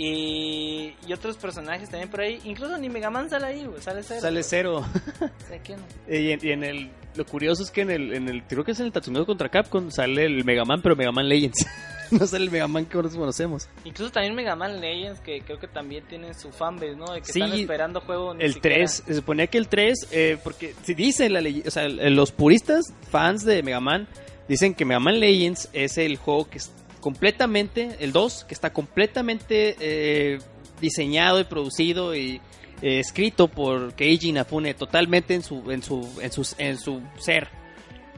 Y, 0.00 0.94
y 1.08 1.12
otros 1.12 1.36
personajes 1.36 1.90
también 1.90 2.08
por 2.08 2.20
ahí. 2.20 2.38
Incluso 2.44 2.78
ni 2.78 2.88
Mega 2.88 3.10
Man 3.10 3.28
sale 3.28 3.46
ahí, 3.46 3.66
güey. 3.66 3.80
Sale 3.82 4.02
cero. 4.04 4.20
Sale 4.20 4.42
cero. 4.44 4.86
Y, 6.08 6.30
en, 6.30 6.40
y 6.42 6.50
en 6.52 6.62
el. 6.64 6.90
Lo 7.16 7.26
curioso 7.26 7.62
es 7.64 7.70
que 7.72 7.80
en 7.80 7.90
el, 7.90 8.14
en 8.14 8.28
el. 8.28 8.44
Creo 8.44 8.64
que 8.64 8.70
es 8.72 8.80
en 8.80 8.86
el 8.86 8.92
Tatsunoko 8.92 9.26
contra 9.26 9.48
Capcom. 9.48 9.90
Sale 9.90 10.24
el 10.24 10.44
Mega 10.44 10.64
Man, 10.64 10.80
pero 10.82 10.94
Mega 10.94 11.10
Man 11.10 11.28
Legends. 11.28 11.66
no 12.12 12.26
sale 12.26 12.44
el 12.44 12.50
Mega 12.50 12.68
Man 12.68 12.84
que 12.86 12.94
nosotros 12.96 13.16
conocemos. 13.18 13.68
Incluso 13.84 14.12
también 14.12 14.34
Mega 14.36 14.54
Man 14.54 14.80
Legends, 14.80 15.20
que 15.20 15.40
creo 15.40 15.58
que 15.58 15.66
también 15.66 16.04
tiene 16.06 16.32
su 16.34 16.52
fanbase, 16.52 16.94
¿no? 16.94 17.12
De 17.12 17.20
que 17.20 17.32
Sí, 17.32 17.40
están 17.40 17.58
esperando 17.58 18.00
juego. 18.00 18.34
El 18.34 18.54
siquiera- 18.54 18.76
3, 18.76 19.02
se 19.06 19.14
suponía 19.14 19.46
que 19.48 19.58
el 19.58 19.68
3, 19.68 20.08
eh, 20.12 20.38
porque 20.44 20.74
si 20.84 20.94
dice 20.94 21.28
la 21.28 21.40
ley, 21.40 21.62
o 21.66 21.70
sea, 21.72 21.88
los 21.88 22.30
puristas 22.30 22.84
fans 23.10 23.44
de 23.44 23.62
Mega 23.64 23.80
Man 23.80 24.06
dicen 24.48 24.74
que 24.74 24.84
Mega 24.84 25.00
Man 25.00 25.18
Legends 25.18 25.68
es 25.72 25.98
el 25.98 26.16
juego 26.18 26.48
que 26.48 26.60
completamente, 27.08 27.96
el 28.00 28.12
2, 28.12 28.44
que 28.44 28.52
está 28.52 28.70
completamente 28.70 29.76
eh, 29.80 30.40
diseñado 30.78 31.40
y 31.40 31.44
producido 31.44 32.14
y 32.14 32.38
eh, 32.82 32.98
escrito 32.98 33.48
por 33.48 33.94
Keiji 33.94 34.28
Inafune 34.28 34.74
totalmente 34.74 35.34
en 35.34 35.42
su, 35.42 35.70
en 35.70 35.82
su, 35.82 36.06
en 36.20 36.30
su, 36.30 36.54
en 36.58 36.76
su 36.76 37.00
ser. 37.16 37.48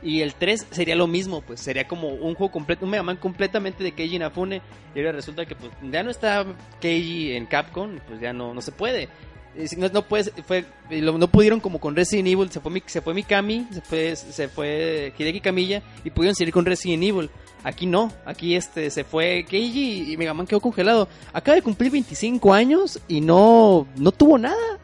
Y 0.03 0.23
el 0.23 0.35
3 0.35 0.67
sería 0.73 0.97
lo 0.97 1.07
mismo, 1.07 1.41
pues 1.41 1.61
sería 1.61 1.87
como 1.87 2.09
un 2.09 2.35
juego 2.35 2.51
completo, 2.51 2.85
un 2.85 2.91
Mega 2.91 3.05
Man 3.05 3.17
completamente 3.17 3.85
de 3.85 3.93
Keiji 3.93 4.17
Inafune. 4.17 4.61
Y 4.93 4.99
ahora 4.99 5.13
resulta 5.13 5.47
que 5.47 5.55
pues 5.55 5.71
ya 5.83 6.03
no 6.03 6.11
está 6.11 6.45
Keiji 6.81 7.37
en 7.37 7.47
Capcom, 7.47 7.97
pues 8.09 8.21
ya 8.21 8.33
no, 8.33 8.53
no 8.55 8.61
se 8.61 8.73
puede. 8.73 9.09
Eh, 9.55 9.69
No, 9.77 9.89
no, 9.89 10.03
puedes, 10.03 10.33
fue, 10.49 10.65
no 10.91 11.29
pudieron 11.29 11.61
como 11.61 11.79
con 11.79 11.95
Resident 11.95 12.27
Evil, 12.27 12.51
se 12.51 12.59
fue, 12.59 12.83
se 12.87 13.01
fue 13.03 13.15
Mikami, 13.15 13.69
se 13.73 13.81
fue, 13.83 14.17
se 14.17 14.49
fue 14.49 15.13
Hideki 15.17 15.41
Kamiya 15.41 15.81
y 16.03 16.11
pudieron 16.11 16.35
seguir 16.35 16.53
con 16.53 16.67
Resident 16.67 17.05
Evil. 17.05 17.31
Aquí 17.63 17.87
no, 17.87 18.11
aquí 18.25 18.55
este 18.57 18.91
se 18.91 19.05
fue 19.05 19.45
Keiji 19.49 20.13
y 20.13 20.17
Mega 20.17 20.33
Man 20.35 20.47
quedó 20.47 20.61
congelado. 20.61 21.09
Acaba 21.33 21.57
de 21.57 21.63
cumplir 21.63 21.91
25 21.93 22.55
años 22.55 22.99
y 23.09 23.21
no, 23.21 23.87
no 23.97 24.13
tuvo 24.13 24.39
nada. 24.39 24.79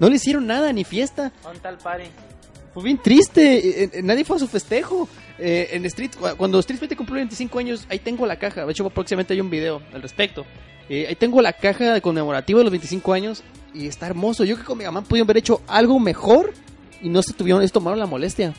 No 0.00 0.08
le 0.08 0.16
hicieron 0.16 0.46
nada, 0.46 0.72
ni 0.72 0.84
fiesta. 0.84 1.32
On 1.44 1.56
tal 1.58 1.78
party. 1.78 2.04
Fue 2.74 2.82
bien 2.84 2.98
triste, 2.98 3.82
eh, 3.84 3.90
eh, 3.94 4.02
nadie 4.02 4.24
fue 4.24 4.36
a 4.36 4.38
su 4.40 4.46
festejo. 4.48 5.08
Eh, 5.38 5.70
en 5.72 5.84
Street, 5.86 6.10
cu- 6.18 6.36
cuando 6.36 6.58
Street 6.60 6.78
Fighter 6.78 6.96
cumplió 6.96 7.16
25 7.16 7.58
años, 7.58 7.86
ahí 7.88 7.98
tengo 7.98 8.26
la 8.26 8.36
caja. 8.38 8.64
De 8.66 8.72
hecho, 8.72 8.88
próximamente 8.90 9.34
hay 9.34 9.40
un 9.40 9.50
video 9.50 9.80
al 9.92 10.02
respecto. 10.02 10.44
Eh, 10.88 11.06
ahí 11.08 11.14
tengo 11.16 11.40
la 11.42 11.52
caja 11.52 12.00
conmemorativa 12.00 12.58
de 12.58 12.64
los 12.64 12.70
25 12.72 13.12
años 13.12 13.42
y 13.74 13.86
está 13.86 14.06
hermoso. 14.06 14.44
Yo 14.44 14.54
creo 14.54 14.64
que 14.64 14.68
con 14.68 14.78
Mega 14.78 14.90
Man 14.90 15.04
pudieron 15.04 15.26
haber 15.26 15.38
hecho 15.38 15.60
algo 15.66 15.98
mejor 16.00 16.52
y 17.02 17.08
no 17.08 17.22
se 17.22 17.32
tuvieron, 17.32 17.62
se 17.62 17.68
tomaron 17.72 17.98
la 17.98 18.06
molestia. 18.06 18.54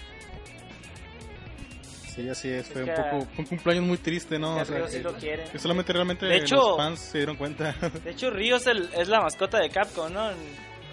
Sí, 2.20 2.30
así 2.30 2.50
es, 2.50 2.68
fue 2.68 2.82
Es 2.84 2.88
un 2.90 2.96
poco, 2.96 3.26
fue 3.34 3.40
un 3.40 3.46
cumpleaños 3.46 3.86
muy 3.86 3.98
triste, 3.98 4.38
¿no? 4.40 4.56
que 4.58 4.62
O 4.62 4.66
sea, 4.66 4.78
Río 4.78 4.88
sí 4.88 4.98
que- 4.98 5.04
lo 5.04 5.14
quiere. 5.14 5.44
que 5.46 5.60
solamente 5.60 5.94
realmente 5.94 6.26
De 6.26 6.36
hecho- 6.38 6.56
los 6.56 6.78
fans 6.78 7.00
se 7.00 7.18
dieron 7.20 7.36
cuenta. 7.38 7.74
De 8.04 8.12
hecho, 8.12 8.30
Río 8.30 8.58
es, 8.58 8.68
el- 8.68 8.90
es 8.96 9.08
la 9.08 9.22
mascota 9.22 9.60
de 9.60 9.70
Capcom, 9.70 10.12
¿no? 10.12 10.28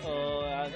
O, 0.05 0.43
ah, 0.45 0.67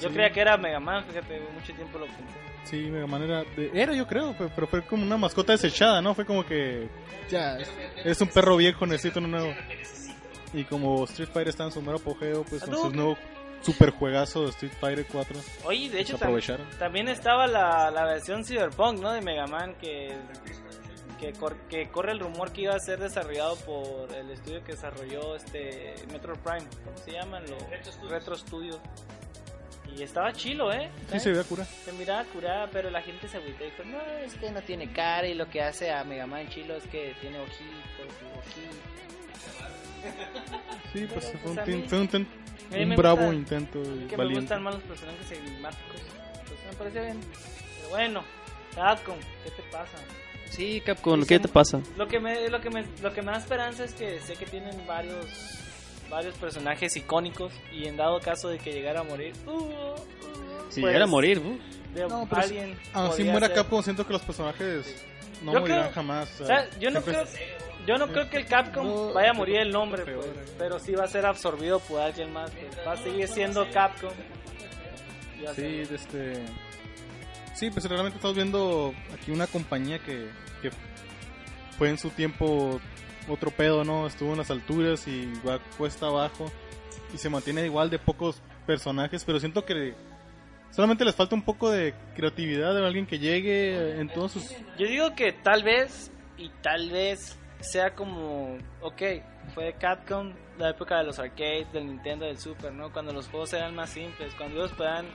yo 0.00 0.08
Sí. 0.08 0.14
creía 0.14 0.30
que 0.30 0.40
era 0.40 0.56
Mega 0.56 0.80
Man, 0.80 1.04
fíjate, 1.06 1.40
mucho 1.54 1.72
tiempo 1.74 1.98
lo 1.98 2.06
pensé. 2.06 2.22
Sí, 2.64 2.76
Mega 2.90 3.06
Man 3.06 3.22
era, 3.22 3.44
de- 3.44 3.70
era 3.74 3.94
yo 3.94 4.06
creo, 4.06 4.34
pero 4.54 4.66
fue 4.66 4.82
como 4.82 5.02
una 5.02 5.16
mascota 5.16 5.52
desechada, 5.52 6.00
¿no? 6.02 6.14
Fue 6.14 6.24
como 6.24 6.44
que 6.44 6.88
ya, 7.30 7.58
es 8.04 8.20
un 8.20 8.28
perro 8.28 8.56
viejo, 8.56 8.86
necesito 8.86 9.18
uno 9.20 9.28
nuevo. 9.28 9.54
Y 10.52 10.64
como 10.64 11.04
Street 11.04 11.28
Fighter 11.32 11.48
está 11.48 11.64
en 11.64 11.72
su 11.72 11.80
mero 11.80 11.98
apogeo, 11.98 12.42
pues 12.44 12.62
con 12.62 12.74
su 12.76 12.90
nuevo 12.90 13.16
super 13.62 13.90
juegazo 13.90 14.42
de 14.44 14.50
Street 14.50 14.72
Fighter 14.80 15.06
4. 15.10 15.36
Oye, 15.64 15.90
de 15.90 16.00
hecho, 16.00 16.16
aprovecharon. 16.16 16.66
también 16.78 17.08
estaba 17.08 17.46
la, 17.46 17.90
la 17.90 18.04
versión 18.04 18.44
Cyberpunk, 18.44 19.00
¿no? 19.00 19.12
De 19.12 19.20
Mega 19.20 19.46
Man 19.46 19.74
que, 19.80 20.16
que, 21.18 21.32
cor- 21.32 21.56
que 21.68 21.88
corre 21.90 22.12
el 22.12 22.20
rumor 22.20 22.52
que 22.52 22.62
iba 22.62 22.74
a 22.74 22.78
ser 22.80 22.98
desarrollado 22.98 23.56
por 23.56 24.12
el 24.14 24.30
estudio 24.30 24.62
que 24.64 24.72
desarrolló 24.72 25.36
este 25.36 25.94
Metro 26.12 26.34
Prime. 26.34 26.66
¿Cómo 26.84 26.96
se 27.04 27.12
llaman? 27.12 27.44
Los 27.48 28.10
Retro 28.10 28.36
Studios. 28.36 28.78
Y 29.96 30.04
estaba 30.04 30.32
chilo, 30.32 30.72
¿eh? 30.72 30.88
Sí, 31.10 31.18
se 31.18 31.30
veía 31.32 31.42
cura. 31.42 31.64
Se 31.64 31.92
miraba 31.92 32.24
curada, 32.26 32.68
pero 32.72 32.90
la 32.90 33.02
gente 33.02 33.26
se 33.26 33.38
agüitó 33.38 33.64
y 33.64 33.70
dijo, 33.72 33.82
no, 33.84 34.00
es 34.24 34.34
que 34.34 34.48
no 34.52 34.62
tiene 34.62 34.92
cara 34.92 35.26
y 35.26 35.34
lo 35.34 35.50
que 35.50 35.62
hace 35.62 35.90
a 35.90 36.04
Mega 36.04 36.28
Man 36.28 36.48
chilo 36.48 36.76
es 36.76 36.84
que 36.86 37.12
tiene 37.20 37.40
ojitos 37.40 37.66
y 38.06 38.38
ojitos. 38.38 38.76
Sí, 40.92 41.06
pues 41.12 41.24
Pero, 41.26 41.38
fue 41.38 41.50
un, 41.50 41.56
pues, 41.56 41.58
a 41.58 41.64
tin- 41.64 41.76
mí- 41.82 41.88
fue 41.88 42.00
un, 42.00 42.08
ten- 42.08 42.28
a 42.72 42.76
mí 42.76 42.82
un 42.82 42.88
me 42.88 42.96
bravo 42.96 43.16
gusta- 43.22 43.34
intento 43.34 43.78
y 43.80 44.06
que 44.06 44.16
me 44.16 44.16
valiente. 44.16 44.40
gustan 44.40 44.62
más 44.62 44.74
los 44.74 44.82
personajes 44.84 45.32
enigmáticos. 45.32 46.00
Pues 46.46 46.58
me 46.70 46.72
parece 46.78 47.00
bien. 47.00 47.20
Pero 47.76 47.88
bueno, 47.90 48.22
Capcom, 48.74 49.16
¿qué 49.44 49.50
te 49.50 49.62
pasa? 49.70 49.98
Sí, 50.50 50.82
Capcom, 50.84 51.24
¿qué 51.24 51.38
te 51.38 51.48
pasa? 51.48 51.80
Lo 51.96 52.08
que 52.08 52.18
me 52.20 52.48
lo 52.48 52.60
que 52.60 52.70
me 52.70 52.84
lo 53.02 53.12
que 53.12 53.22
me 53.22 53.32
da 53.32 53.38
esperanza 53.38 53.84
es 53.84 53.94
que 53.94 54.20
sé 54.20 54.34
que 54.34 54.46
tienen 54.46 54.84
varios 54.86 55.26
varios 56.10 56.34
personajes 56.38 56.96
icónicos 56.96 57.52
y 57.72 57.86
en 57.86 57.96
dado 57.96 58.18
caso 58.18 58.48
de 58.48 58.58
que 58.58 58.72
llegara 58.72 59.00
a 59.00 59.04
morir, 59.04 59.32
uh, 59.46 59.50
uh, 59.52 59.94
Si 60.70 60.80
pues, 60.80 60.86
llegara 60.86 61.04
a 61.04 61.08
morir, 61.08 61.38
uh, 61.38 61.58
de 61.94 62.06
No, 62.08 62.26
alguien 62.32 62.76
Ah, 62.92 63.04
si 63.04 63.08
podría 63.18 63.30
muera 63.32 63.46
ser. 63.46 63.56
Capcom, 63.56 63.82
siento 63.82 64.04
que 64.06 64.12
los 64.12 64.22
personajes 64.22 65.04
no 65.44 65.52
Yo 65.52 65.60
morirán 65.60 65.82
creo- 65.82 65.92
jamás. 65.94 66.40
O 66.40 66.46
sea, 66.46 66.68
yo 66.80 66.90
no 66.90 67.00
creo 67.02 67.24
yo 67.86 67.98
no 67.98 68.08
creo 68.08 68.28
que 68.28 68.38
el 68.38 68.46
Capcom 68.46 68.86
No, 68.86 69.12
vaya 69.12 69.30
a 69.30 69.34
morir 69.34 69.56
el 69.56 69.70
nombre, 69.70 70.04
peor, 70.04 70.24
pues, 70.24 70.48
eh. 70.48 70.54
pero 70.58 70.78
sí 70.78 70.92
va 70.92 71.04
a 71.04 71.08
ser 71.08 71.26
absorbido 71.26 71.80
por 71.80 72.00
alguien 72.00 72.32
más. 72.32 72.50
pues, 72.50 72.86
va 72.86 72.92
a 72.92 72.96
seguir 72.96 73.28
siendo 73.28 73.68
Capcom. 73.70 74.12
Sí, 75.54 75.82
este... 75.90 76.44
Sí, 77.54 77.70
pues 77.70 77.88
realmente 77.88 78.16
estamos 78.16 78.36
viendo 78.36 78.94
aquí 79.14 79.30
una 79.30 79.46
compañía 79.46 79.98
que, 79.98 80.28
que 80.62 80.70
fue 81.76 81.90
en 81.90 81.98
su 81.98 82.10
tiempo 82.10 82.80
otro 83.28 83.50
pedo, 83.50 83.84
¿no? 83.84 84.06
Estuvo 84.06 84.32
en 84.32 84.38
las 84.38 84.50
alturas 84.50 85.06
y 85.08 85.30
va 85.46 85.58
cuesta 85.76 86.06
abajo 86.06 86.50
y 87.12 87.18
se 87.18 87.28
mantiene 87.28 87.64
igual 87.64 87.90
de 87.90 87.98
pocos 87.98 88.40
personajes, 88.66 89.24
pero 89.24 89.40
siento 89.40 89.64
que 89.64 89.94
solamente 90.70 91.04
les 91.04 91.14
falta 91.14 91.34
un 91.34 91.42
poco 91.42 91.70
de 91.70 91.94
creatividad 92.14 92.74
de 92.74 92.86
alguien 92.86 93.06
que 93.06 93.18
llegue 93.18 93.98
en 94.00 94.08
todos 94.08 94.32
sus... 94.32 94.50
Yo 94.78 94.86
digo 94.86 95.14
que 95.14 95.32
tal 95.32 95.62
vez 95.62 96.10
y 96.38 96.50
tal 96.62 96.90
vez 96.90 97.36
sea 97.60 97.94
como, 97.94 98.56
ok, 98.80 99.02
fue 99.54 99.74
Capcom 99.74 100.32
la 100.58 100.70
época 100.70 100.98
de 100.98 101.04
los 101.04 101.18
arcades, 101.18 101.70
del 101.72 101.86
Nintendo, 101.86 102.26
del 102.26 102.38
Super, 102.38 102.72
¿no? 102.72 102.92
Cuando 102.92 103.12
los 103.12 103.28
juegos 103.28 103.52
eran 103.52 103.74
más 103.74 103.90
simples, 103.90 104.34
cuando 104.34 104.56
ellos 104.58 104.72
puedan, 104.76 105.06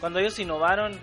cuando 0.00 0.18
ellos 0.18 0.38
innovaron, 0.38 0.98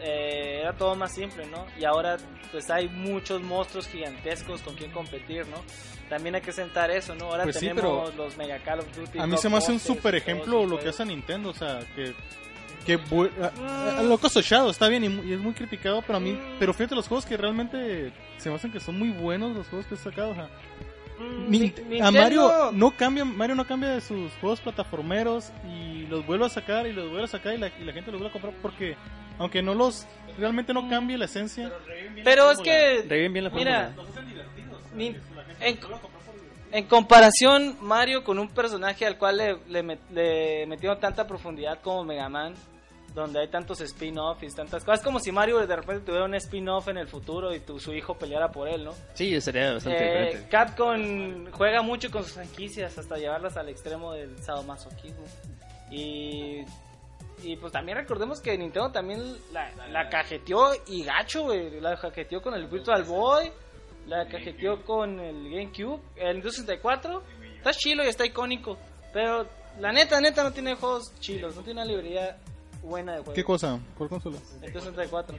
eh, 0.00 0.60
era 0.60 0.72
todo 0.72 0.94
más 0.94 1.14
simple, 1.14 1.46
¿no? 1.46 1.66
Y 1.78 1.84
ahora 1.84 2.16
pues 2.50 2.70
hay 2.70 2.88
muchos 2.88 3.42
monstruos 3.42 3.88
gigantescos 3.88 4.60
con 4.62 4.74
quien 4.74 4.90
competir, 4.90 5.46
¿no? 5.48 5.56
También 6.08 6.34
hay 6.34 6.40
que 6.40 6.52
sentar 6.52 6.90
eso, 6.90 7.14
¿no? 7.14 7.26
Ahora 7.26 7.44
Pues 7.44 7.58
tenemos 7.58 8.14
los 8.14 8.36
Mega 8.36 8.58
Call 8.58 8.80
of 8.80 8.96
Duty. 8.96 9.18
A 9.18 9.26
mí 9.26 9.36
se 9.38 9.48
me 9.48 9.56
hace 9.56 9.72
un 9.72 9.80
super 9.80 10.14
ejemplo 10.14 10.66
lo 10.66 10.78
que 10.78 10.90
hace 10.90 11.04
Nintendo, 11.04 11.50
o 11.50 11.54
sea, 11.54 11.80
que... 11.94 12.14
Que 12.86 12.98
bu- 12.98 13.30
a- 13.40 13.98
a- 13.98 14.02
lo 14.02 14.18
cosechado 14.18 14.70
está 14.70 14.88
bien 14.88 15.04
y, 15.04 15.08
mu- 15.08 15.22
y 15.24 15.32
es 15.32 15.40
muy 15.40 15.52
criticado, 15.54 16.02
pero 16.02 16.16
a 16.18 16.20
mí, 16.20 16.32
Mm. 16.32 16.56
pero 16.58 16.74
fíjate 16.74 16.94
los 16.94 17.08
juegos 17.08 17.24
que 17.26 17.36
realmente 17.36 18.12
se 18.38 18.50
me 18.50 18.56
hacen 18.56 18.70
que 18.72 18.80
son 18.80 18.98
muy 18.98 19.10
buenos 19.10 19.54
los 19.56 19.66
juegos 19.68 19.86
que 19.86 19.94
he 19.94 19.98
sacado, 19.98 20.30
o 20.30 20.34
sea, 20.34 20.48
Mm, 21.16 22.02
a 22.02 22.10
Mario 22.10 22.72
no 22.72 22.90
cambia 22.90 23.24
Mario 23.24 23.54
no 23.54 23.64
cambia 23.64 23.90
de 23.90 24.00
sus 24.00 24.32
juegos 24.40 24.60
plataformeros 24.60 25.52
y 25.64 26.06
los 26.08 26.26
vuelve 26.26 26.46
a 26.46 26.48
sacar 26.48 26.88
y 26.88 26.92
los 26.92 27.08
vuelve 27.08 27.24
a 27.24 27.28
sacar 27.28 27.54
y 27.54 27.58
la, 27.58 27.68
y 27.68 27.84
la 27.84 27.92
gente 27.92 28.10
los 28.10 28.20
vuelve 28.20 28.30
a 28.30 28.32
comprar 28.32 28.52
porque 28.60 28.96
aunque 29.38 29.62
no 29.62 29.74
los 29.74 30.06
realmente 30.36 30.74
no 30.74 30.88
cambie 30.88 31.16
la 31.16 31.26
esencia. 31.26 31.72
Pero 32.24 32.50
es 32.50 32.58
que 32.58 33.02
bien 33.08 33.44
la 33.44 33.50
Mira. 33.50 33.94
Ni- 34.96 35.16
en, 35.60 35.78
en 36.72 36.84
comparación, 36.86 37.76
Mario 37.80 38.24
con 38.24 38.40
un 38.40 38.48
personaje 38.48 39.06
al 39.06 39.16
cual 39.16 39.36
le, 39.36 39.56
le, 39.68 39.84
met- 39.84 40.10
le 40.12 40.66
metieron 40.66 40.98
tanta 40.98 41.26
profundidad 41.28 41.80
como 41.80 42.04
Mega 42.04 42.28
Man, 42.28 42.54
donde 43.14 43.40
hay 43.40 43.48
tantos 43.48 43.80
spin-offs 43.80 44.42
y 44.42 44.48
tantas 44.48 44.82
cosas, 44.84 45.00
es 45.00 45.04
como 45.04 45.20
si 45.20 45.30
Mario 45.30 45.64
de 45.64 45.76
repente 45.76 46.04
tuviera 46.04 46.24
un 46.24 46.34
spin-off 46.34 46.88
en 46.88 46.98
el 46.98 47.06
futuro 47.06 47.54
y 47.54 47.60
tu, 47.60 47.78
su 47.78 47.92
hijo 47.94 48.18
peleara 48.18 48.50
por 48.50 48.68
él, 48.68 48.84
¿no? 48.84 48.92
Sí, 49.14 49.40
sería 49.40 49.74
bastante 49.74 49.98
Eh, 49.98 50.22
diferente. 50.24 50.48
Capcom 50.50 51.50
juega 51.52 51.82
mucho 51.82 52.10
con 52.10 52.24
sus 52.24 52.32
franquicias 52.32 52.98
hasta 52.98 53.16
llevarlas 53.16 53.56
al 53.56 53.68
extremo 53.68 54.12
del 54.12 54.36
sadomasoquismo. 54.42 55.24
Y, 55.90 56.64
y 57.42 57.56
pues 57.56 57.72
también 57.72 57.98
recordemos 57.98 58.40
que 58.40 58.56
Nintendo 58.58 58.90
también 58.90 59.20
la, 59.52 59.70
la 59.90 60.08
cajeteó 60.08 60.72
y 60.88 61.04
gacho, 61.04 61.44
güey. 61.44 61.80
La 61.80 61.96
cajeteó 61.96 62.42
con 62.42 62.54
el 62.54 62.66
Virtual 62.66 63.04
Boy, 63.04 63.52
la 64.06 64.26
cajeteó 64.26 64.82
con 64.82 65.20
el 65.20 65.50
GameCube, 65.50 66.00
el 66.16 66.34
Nintendo 66.34 66.50
64. 66.50 67.22
Está 67.58 67.72
chilo 67.72 68.04
y 68.04 68.08
está 68.08 68.26
icónico. 68.26 68.76
Pero 69.12 69.46
la 69.78 69.92
neta, 69.92 70.20
neta 70.20 70.42
no 70.42 70.52
tiene 70.52 70.74
juegos 70.74 71.12
chilos, 71.20 71.54
no 71.54 71.62
tiene 71.62 71.80
una 71.82 71.90
librería 71.90 72.36
buena 72.84 73.12
de 73.12 73.18
juegos. 73.18 73.34
¿qué 73.34 73.44
cosa? 73.44 73.78
¿por 73.98 74.08
consola? 74.08 74.36
El 74.56 74.60
Nintendo 74.72 74.80
64. 74.80 75.38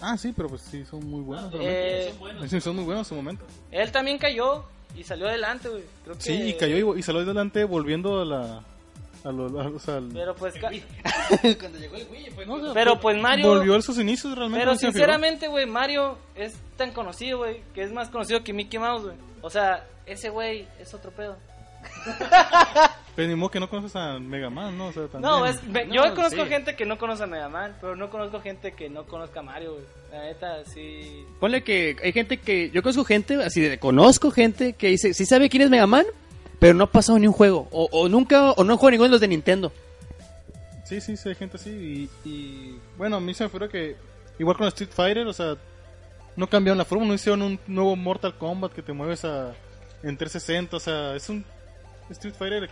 ah 0.00 0.16
sí 0.16 0.32
pero 0.36 0.48
pues 0.48 0.62
sí 0.62 0.84
son 0.84 1.04
muy 1.08 1.22
buenos 1.22 1.52
Eh, 1.58 2.12
sí, 2.48 2.60
son 2.60 2.76
muy 2.76 2.84
buenos 2.84 3.06
en 3.06 3.08
su 3.08 3.14
momento 3.14 3.44
él 3.70 3.90
también 3.92 4.18
cayó 4.18 4.64
y 4.96 5.02
salió 5.04 5.28
adelante, 5.28 5.68
güey. 5.68 5.82
Creo 6.04 6.16
que... 6.16 6.22
sí 6.22 6.32
y 6.42 6.54
cayó 6.54 6.94
y, 6.94 7.00
y 7.00 7.02
salió 7.02 7.20
adelante 7.22 7.64
volviendo 7.64 8.20
a 8.20 8.24
la 8.24 8.62
a 9.24 9.32
lo- 9.32 9.60
a- 9.60 9.66
o 9.68 9.78
sea, 9.80 9.96
al- 9.96 10.08
Pero 10.12 10.34
pues... 10.36 10.54
ca- 10.54 10.70
no, 12.46 12.54
o 12.54 12.60
sea, 12.64 12.72
Pero 12.74 13.00
pues 13.00 13.18
Mario... 13.20 13.48
volvió 13.48 13.74
a 13.74 13.82
sus 13.82 13.98
inicios 13.98 14.36
realmente 14.36 14.64
Pero 14.64 14.76
sinceramente, 14.78 15.48
güey, 15.48 15.66
Mario 15.66 16.16
es 16.36 16.54
tan 16.76 16.92
conocido, 16.92 17.38
güey, 17.38 17.62
que 17.74 17.82
es 17.82 17.92
más 17.92 18.08
conocido 18.08 18.44
que 18.44 18.52
Mickey 18.52 18.78
Mouse, 18.78 19.02
güey. 19.02 19.16
O 19.42 19.50
sea, 19.50 19.84
ese 20.06 20.28
güey 20.30 20.66
es 20.78 20.94
otro 20.94 21.10
pedo. 21.10 21.36
pero 23.16 23.28
ni 23.28 23.34
modo 23.34 23.50
que 23.50 23.58
no 23.60 23.68
conoces 23.70 23.96
a 23.96 24.18
Mega 24.18 24.50
Man 24.50 24.76
no 24.78 24.88
o 24.88 24.92
sea, 24.92 25.08
también. 25.08 25.22
No, 25.22 25.44
es, 25.46 25.62
me- 25.64 25.88
yo 25.88 26.04
No, 26.06 26.14
conozco 26.14 26.44
sí. 26.44 26.48
gente 26.50 26.76
que 26.76 26.84
no 26.86 26.98
conoce 26.98 27.22
a 27.24 27.26
Mega 27.26 27.48
Man, 27.48 27.76
pero 27.80 27.96
no 27.96 28.10
conozco 28.10 28.40
gente 28.40 28.72
que 28.72 28.88
no 28.90 29.04
conozca 29.06 29.40
a 29.40 29.42
Mario, 29.42 29.72
güey. 29.72 29.84
La 30.12 30.22
neta, 30.24 30.64
sí. 30.66 31.24
Ponle 31.40 31.64
que 31.64 31.96
hay 32.04 32.12
gente 32.12 32.36
que. 32.36 32.70
Yo 32.70 32.82
conozco 32.82 33.04
gente, 33.04 33.42
así 33.42 33.60
de. 33.60 33.78
Conozco 33.78 34.30
gente 34.30 34.74
que 34.74 34.88
dice. 34.88 35.14
Sí 35.14 35.24
sabe 35.26 35.48
quién 35.48 35.62
es 35.64 35.70
Mega 35.70 35.86
Man, 35.86 36.04
pero 36.58 36.74
no 36.74 36.84
ha 36.84 36.90
pasado 36.92 37.18
ni 37.18 37.26
un 37.26 37.32
juego. 37.32 37.66
O, 37.72 37.88
o 37.90 38.08
nunca. 38.08 38.52
O 38.52 38.62
no 38.64 38.74
ha 38.74 38.76
jugado 38.76 38.90
ninguno 38.92 39.08
de 39.08 39.12
los 39.12 39.20
de 39.20 39.28
Nintendo. 39.28 39.72
Sí, 40.84 41.00
sí, 41.00 41.16
sí, 41.16 41.28
hay 41.30 41.34
gente 41.34 41.56
así. 41.56 42.08
Y, 42.24 42.28
y, 42.28 42.80
bueno, 42.96 43.16
a 43.16 43.20
mí 43.20 43.34
se 43.34 43.42
me 43.44 43.50
fue 43.50 43.68
que, 43.68 43.96
igual 44.38 44.56
con 44.56 44.68
Street 44.68 44.90
Fighter, 44.92 45.26
o 45.26 45.32
sea, 45.32 45.56
no 46.36 46.46
cambiaron 46.48 46.78
la 46.78 46.84
forma, 46.84 47.04
no 47.06 47.14
hicieron 47.14 47.42
un 47.42 47.58
nuevo 47.66 47.96
Mortal 47.96 48.36
Kombat 48.38 48.72
que 48.72 48.82
te 48.82 48.92
mueves 48.92 49.24
a, 49.24 49.52
en 50.04 50.16
360, 50.16 50.76
o 50.76 50.80
sea, 50.80 51.16
es 51.16 51.28
un 51.28 51.44
Street 52.10 52.34
Fighter. 52.34 52.68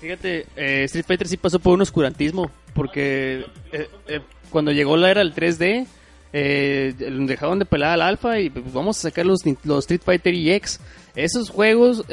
fíjate, 0.00 0.46
eh, 0.56 0.84
Street 0.84 1.06
Fighter 1.06 1.28
sí 1.28 1.36
pasó 1.36 1.58
por 1.58 1.74
un 1.74 1.82
oscurantismo. 1.82 2.50
Porque 2.74 3.46
eh, 3.72 3.88
eh, 4.06 4.20
cuando 4.50 4.70
llegó 4.70 4.96
la 4.96 5.10
era 5.10 5.20
del 5.20 5.34
3D, 5.34 5.86
eh, 6.32 6.94
dejaron 6.98 7.58
de 7.58 7.64
pelar 7.64 7.92
al 7.92 8.02
alfa 8.02 8.38
y 8.38 8.50
pues, 8.50 8.72
vamos 8.72 8.98
a 8.98 9.02
sacar 9.02 9.24
los, 9.24 9.40
los 9.64 9.78
Street 9.84 10.02
Fighter 10.04 10.34
EX. 10.34 10.80
Esos 11.14 11.48
juegos, 11.48 12.04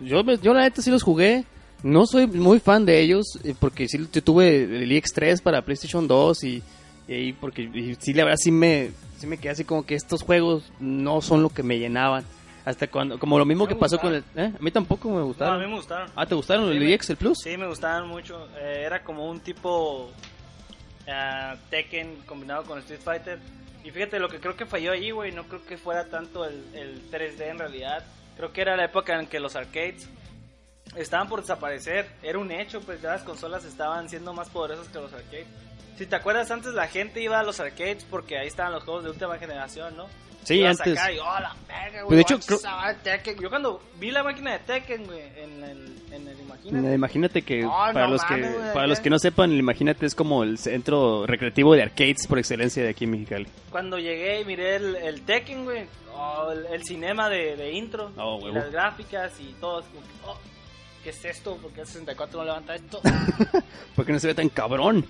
yo, 0.00 0.22
yo 0.42 0.54
la 0.54 0.62
neta 0.62 0.82
sí 0.82 0.90
los 0.90 1.02
jugué. 1.02 1.44
No 1.82 2.06
soy 2.06 2.26
muy 2.26 2.58
fan 2.60 2.84
de 2.84 3.00
ellos 3.00 3.38
porque 3.58 3.88
sí 3.88 3.98
tuve 4.06 4.64
el 4.82 4.90
EX3 4.90 5.40
para 5.40 5.62
PlayStation 5.62 6.06
2 6.06 6.44
y, 6.44 6.62
y 7.08 7.32
porque 7.32 7.62
y 7.62 7.96
sí 7.98 8.12
la 8.12 8.24
verdad 8.24 8.36
sí 8.38 8.50
me, 8.50 8.90
sí 9.18 9.26
me 9.26 9.38
quedé 9.38 9.52
así 9.52 9.64
como 9.64 9.86
que 9.86 9.94
estos 9.94 10.22
juegos 10.22 10.70
no 10.78 11.22
son 11.22 11.42
lo 11.42 11.48
que 11.48 11.62
me 11.62 11.78
llenaban. 11.78 12.24
Hasta 12.64 12.86
cuando, 12.88 13.18
como 13.18 13.38
lo 13.38 13.44
mismo 13.46 13.66
que 13.66 13.74
pasó 13.74 13.98
con 13.98 14.14
el... 14.14 14.24
¿eh? 14.36 14.52
A 14.58 14.62
mí 14.62 14.70
tampoco 14.70 15.08
me 15.08 15.14
No, 15.16 15.20
a 15.20 15.24
gustaron. 15.24 15.60
mí 15.60 15.66
me 15.66 15.74
gustaron. 15.76 16.10
Ah, 16.14 16.26
¿te 16.26 16.34
gustaron 16.34 16.66
Sí, 16.70 16.76
el 16.76 16.84
me- 16.84 16.92
EX, 16.94 17.10
el 17.10 17.16
Plus? 17.16 17.38
Sí, 17.42 17.56
me 17.56 17.66
gustaban 17.66 18.06
mucho. 18.06 18.48
Eh, 18.58 18.82
era 18.84 19.02
como 19.02 19.28
un 19.30 19.40
tipo 19.40 20.10
ah, 21.08 21.56
Tekken 21.70 22.16
combinado 22.26 22.64
con 22.64 22.78
Street 22.80 23.00
Fighter. 23.02 23.38
Y 23.82 23.90
fíjate, 23.90 24.18
lo 24.18 24.28
que 24.28 24.40
creo 24.40 24.56
que 24.56 24.66
falló 24.66 24.92
allí, 24.92 25.10
güey, 25.10 25.32
no 25.32 25.44
creo 25.44 25.64
que 25.64 25.78
fuera 25.78 26.04
tanto 26.06 26.44
el, 26.44 26.62
el 26.74 27.10
3D 27.10 27.40
en 27.50 27.58
realidad. 27.58 28.04
Creo 28.36 28.52
que 28.52 28.60
era 28.60 28.76
la 28.76 28.84
época 28.84 29.18
en 29.18 29.26
que 29.26 29.40
los 29.40 29.56
arcades 29.56 30.08
estaban 30.96 31.28
por 31.28 31.40
desaparecer. 31.40 32.06
Era 32.22 32.38
un 32.38 32.50
hecho, 32.50 32.80
pues 32.82 33.00
ya 33.00 33.12
las 33.12 33.22
consolas 33.22 33.64
estaban 33.64 34.08
siendo 34.10 34.32
más 34.34 34.50
poderosas 34.50 34.88
que 34.88 34.98
los 34.98 35.12
arcades. 35.12 35.46
Si 35.96 36.06
te 36.06 36.16
acuerdas, 36.16 36.50
antes 36.50 36.72
la 36.74 36.88
gente 36.88 37.22
iba 37.22 37.38
a 37.38 37.42
los 37.42 37.58
arcades 37.60 38.04
porque 38.08 38.38
ahí 38.38 38.46
estaban 38.48 38.72
los 38.72 38.84
juegos 38.84 39.04
de 39.04 39.10
última 39.10 39.38
generación, 39.38 39.96
¿no? 39.96 40.06
Sí, 40.44 40.64
antes. 40.64 40.98
acá 40.98 41.12
y, 41.12 41.18
oh, 41.18 41.24
la 41.40 41.54
verga, 41.68 42.02
güey, 42.02 42.06
Pues 42.06 42.16
de 42.16 42.20
hecho, 42.22 42.38
creo-. 42.40 43.40
Yo 43.40 43.50
cuando 43.50 43.80
vi 43.98 44.10
la 44.10 44.22
máquina 44.22 44.52
de 44.52 44.58
Tekken, 44.60 45.04
güey, 45.06 45.20
en 45.36 45.62
el, 45.64 45.96
en 46.12 46.28
el 46.28 46.40
Imagínate. 46.40 46.90
Eh, 46.90 46.94
Imagínate 46.94 47.42
que 47.42 47.62
No, 47.62 47.70
para 47.70 48.06
no 48.06 48.12
los 48.12 48.24
que 48.24 48.34
mames, 48.36 48.54
güey, 48.58 48.72
para 48.74 48.86
los 48.86 49.00
que 49.00 49.10
no 49.10 49.18
sepan, 49.18 49.52
el 49.52 49.58
Imagínate 49.58 50.06
es 50.06 50.14
como 50.14 50.42
el 50.42 50.58
centro 50.58 51.26
recreativo 51.26 51.74
de 51.74 51.82
arcades 51.82 52.26
por 52.26 52.38
excelencia 52.38 52.82
de 52.82 52.88
aquí 52.90 53.04
en 53.04 53.10
Mexicali. 53.12 53.46
Cuando 53.70 53.98
llegué 53.98 54.40
y 54.40 54.44
miré 54.44 54.76
el, 54.76 54.96
el 54.96 55.22
Tekken, 55.22 55.64
güey, 55.64 55.86
oh, 56.14 56.50
el, 56.52 56.66
el 56.66 56.84
cinema 56.84 57.28
de, 57.28 57.56
de 57.56 57.72
intro, 57.72 58.10
Oh, 58.16 58.38
y 58.40 58.44
huevo. 58.44 58.56
las 58.58 58.70
gráficas 58.72 59.32
y 59.40 59.54
todo, 59.60 59.80
que, 59.82 59.98
oh, 60.26 60.36
¿qué 61.04 61.10
es 61.10 61.24
esto? 61.24 61.56
¿Por 61.56 61.70
qué 61.72 61.80
el 61.82 61.86
64 61.86 62.38
no 62.38 62.44
levanta 62.44 62.74
esto? 62.74 63.00
Porque 63.96 64.12
no 64.12 64.18
se 64.18 64.26
ve 64.28 64.34
tan 64.34 64.48
cabrón. 64.48 65.06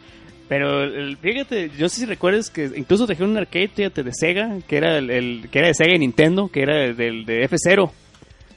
Pero 0.50 0.82
el- 0.82 1.16
fíjate, 1.16 1.70
yo 1.78 1.88
si 1.88 2.04
recuerdas 2.06 2.50
que 2.50 2.68
incluso 2.74 3.06
trajeron 3.06 3.30
un 3.30 3.36
arcade, 3.38 3.68
fíjate, 3.68 4.02
de 4.02 4.10
Sega, 4.12 4.58
que 4.66 4.76
era 4.78 4.98
el, 4.98 5.48
que 5.48 5.58
era 5.60 5.68
de 5.68 5.74
Sega 5.74 5.94
y 5.94 5.98
Nintendo, 6.00 6.48
que 6.48 6.62
era 6.62 6.84
el 6.86 6.96
del 6.96 7.24
de 7.24 7.48
F0. 7.48 7.88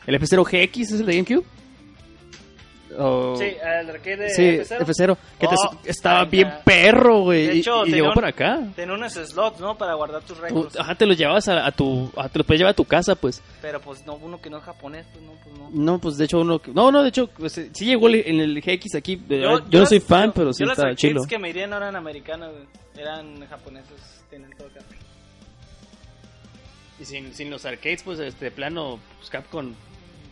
El 0.08 0.16
F0 0.20 0.44
GX 0.44 0.92
es 0.92 1.00
el 1.00 1.06
de 1.06 1.14
GameCube. 1.14 1.46
O- 2.98 3.36
Sí, 3.38 3.46
el 3.46 3.90
arcade 3.90 4.18
de 4.18 4.30
Sí, 4.30 4.42
F0. 4.60 4.82
F0, 4.86 5.18
que 5.40 5.48
te- 5.48 5.56
Oh, 5.56 5.78
estaba 5.86 6.22
ay, 6.22 6.28
bien 6.30 6.50
perro, 6.64 7.22
güey. 7.22 7.48
De 7.48 7.56
Y, 7.56 7.60
hecho, 7.60 7.82
y 7.82 7.84
tenía 7.86 7.96
llegó 7.98 8.08
un- 8.10 8.14
por 8.14 8.26
acá. 8.26 8.60
Tenía 8.76 8.96
unos 8.96 9.14
slots, 9.14 9.60
¿no? 9.60 9.78
Para 9.78 9.94
guardar 9.96 10.22
tus 10.24 10.38
récords. 10.38 10.78
ajá, 10.80 10.96
te 10.96 11.06
los 11.06 11.18
llevabas 11.18 11.48
a, 11.48 11.66
a 11.66 11.72
tu. 11.72 12.12
A, 12.18 12.30
te 12.30 12.40
los 12.40 12.46
puedes 12.48 12.60
llevar 12.60 12.72
a 12.72 12.76
tu 12.76 12.86
casa, 12.86 13.16
pues. 13.16 13.42
Pero 13.62 13.80
pues 13.82 14.06
no, 14.06 14.16
uno 14.16 14.42
que 14.42 14.50
no 14.50 14.58
es 14.58 14.64
japonés, 14.64 15.06
pues 15.12 15.24
no, 15.26 15.32
pues 15.44 15.58
no. 15.58 15.70
No, 15.72 16.00
pues 16.00 16.18
de 16.18 16.26
hecho 16.26 16.40
uno. 16.40 16.60
que- 16.60 16.72
No, 16.72 16.92
no, 16.92 17.02
de 17.04 17.10
hecho, 17.10 17.28
pues, 17.28 17.58
eh, 17.58 17.70
sí 17.74 17.86
llegó 17.86 18.10
en 18.10 18.40
el 18.40 18.62
GX 18.62 18.96
aquí. 18.96 19.22
Yo, 19.30 19.60
no 19.60 19.66
las- 19.80 19.90
soy 19.90 20.00
fan, 20.00 20.28
yo- 20.28 20.34
pero 20.34 20.54
sí 20.54 20.64
está 20.64 20.74
arcades 20.74 20.98
chilo. 20.98 21.24
que 21.28 21.40
me 21.40 21.50
irían 21.50 21.70
no 21.70 21.78
eran 21.78 21.96
americanas, 21.96 22.52
güey. 22.52 22.64
Eran 22.98 23.46
japoneses, 23.48 24.24
tenían 24.30 24.52
todo 24.58 24.68
acá. 24.68 24.82
Y 27.00 27.06
sin, 27.06 27.34
sin 27.34 27.50
los 27.50 27.66
arcades, 27.66 28.04
pues, 28.04 28.20
este 28.20 28.52
plano, 28.52 29.00
pues 29.18 29.30
Capcom, 29.30 29.74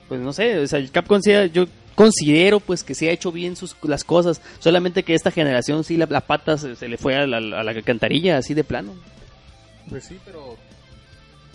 pues 0.08 0.22
no 0.22 0.32
sé, 0.32 0.60
o 0.60 0.68
sea, 0.68 0.80
el 0.80 0.92
Capcom 0.92 1.20
sí, 1.22 1.32
yo 1.52 1.66
considero, 1.96 2.60
pues, 2.60 2.84
que 2.84 2.96
sí 2.96 3.08
ha 3.08 3.12
hecho 3.12 3.32
bien 3.32 3.56
sus, 3.56 3.76
las 3.84 4.04
cosas, 4.04 4.42
solamente 4.60 5.04
que 5.04 5.14
esta 5.14 5.32
generación 5.32 5.84
sí 5.84 5.98
la, 5.98 6.06
la 6.10 6.22
pata 6.22 6.58
se, 6.58 6.76
se 6.76 6.88
le 6.88 6.98
fue 6.98 7.16
a 7.16 7.28
la, 7.28 7.38
a 7.38 7.64
la 7.64 7.82
cantarilla, 7.82 8.38
así 8.38 8.54
de 8.54 8.64
plano. 8.64 8.94
Pues 9.90 10.06
sí, 10.06 10.18
pero 10.26 10.56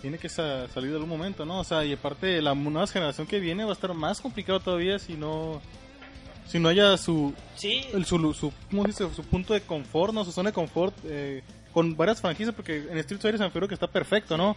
tiene 0.03 0.19
que 0.19 0.29
sa- 0.29 0.69
salir 0.69 0.91
de 0.91 0.97
algún 0.97 1.09
momento, 1.09 1.45
¿no? 1.45 1.61
O 1.61 1.65
sea, 1.65 1.85
y 1.85 1.93
aparte 1.95 2.41
la 2.43 2.55
nueva 2.55 2.87
generación 2.87 3.27
que 3.27 3.41
viene 3.41 3.65
va 3.65 3.71
a 3.71 3.75
estar 3.75 3.93
más 3.95 4.21
complicado 4.21 4.61
todavía 4.61 4.99
si 4.99 5.15
no 5.15 5.61
si 6.47 6.59
no 6.59 6.69
haya 6.69 6.97
su 6.97 7.33
Sí, 7.57 7.83
el, 7.93 8.05
su, 8.05 8.19
su, 8.35 8.53
¿cómo 8.71 8.83
se 8.83 8.89
dice? 8.89 9.15
su 9.15 9.23
punto 9.25 9.55
de 9.55 9.61
confort, 9.63 10.13
¿no? 10.15 10.25
Su 10.25 10.33
zona 10.33 10.51
de 10.51 10.55
confort 10.55 10.95
eh, 11.05 11.43
con 11.73 11.95
varias 11.97 12.21
franquicias 12.23 12.55
porque 12.55 12.77
en 12.91 12.97
Street 12.99 13.21
Fighter 13.21 13.37
se 13.39 13.45
me 13.45 13.51
figura 13.51 13.69
que 13.69 13.75
está 13.75 13.87
perfecto, 13.87 14.37
¿no? 14.39 14.57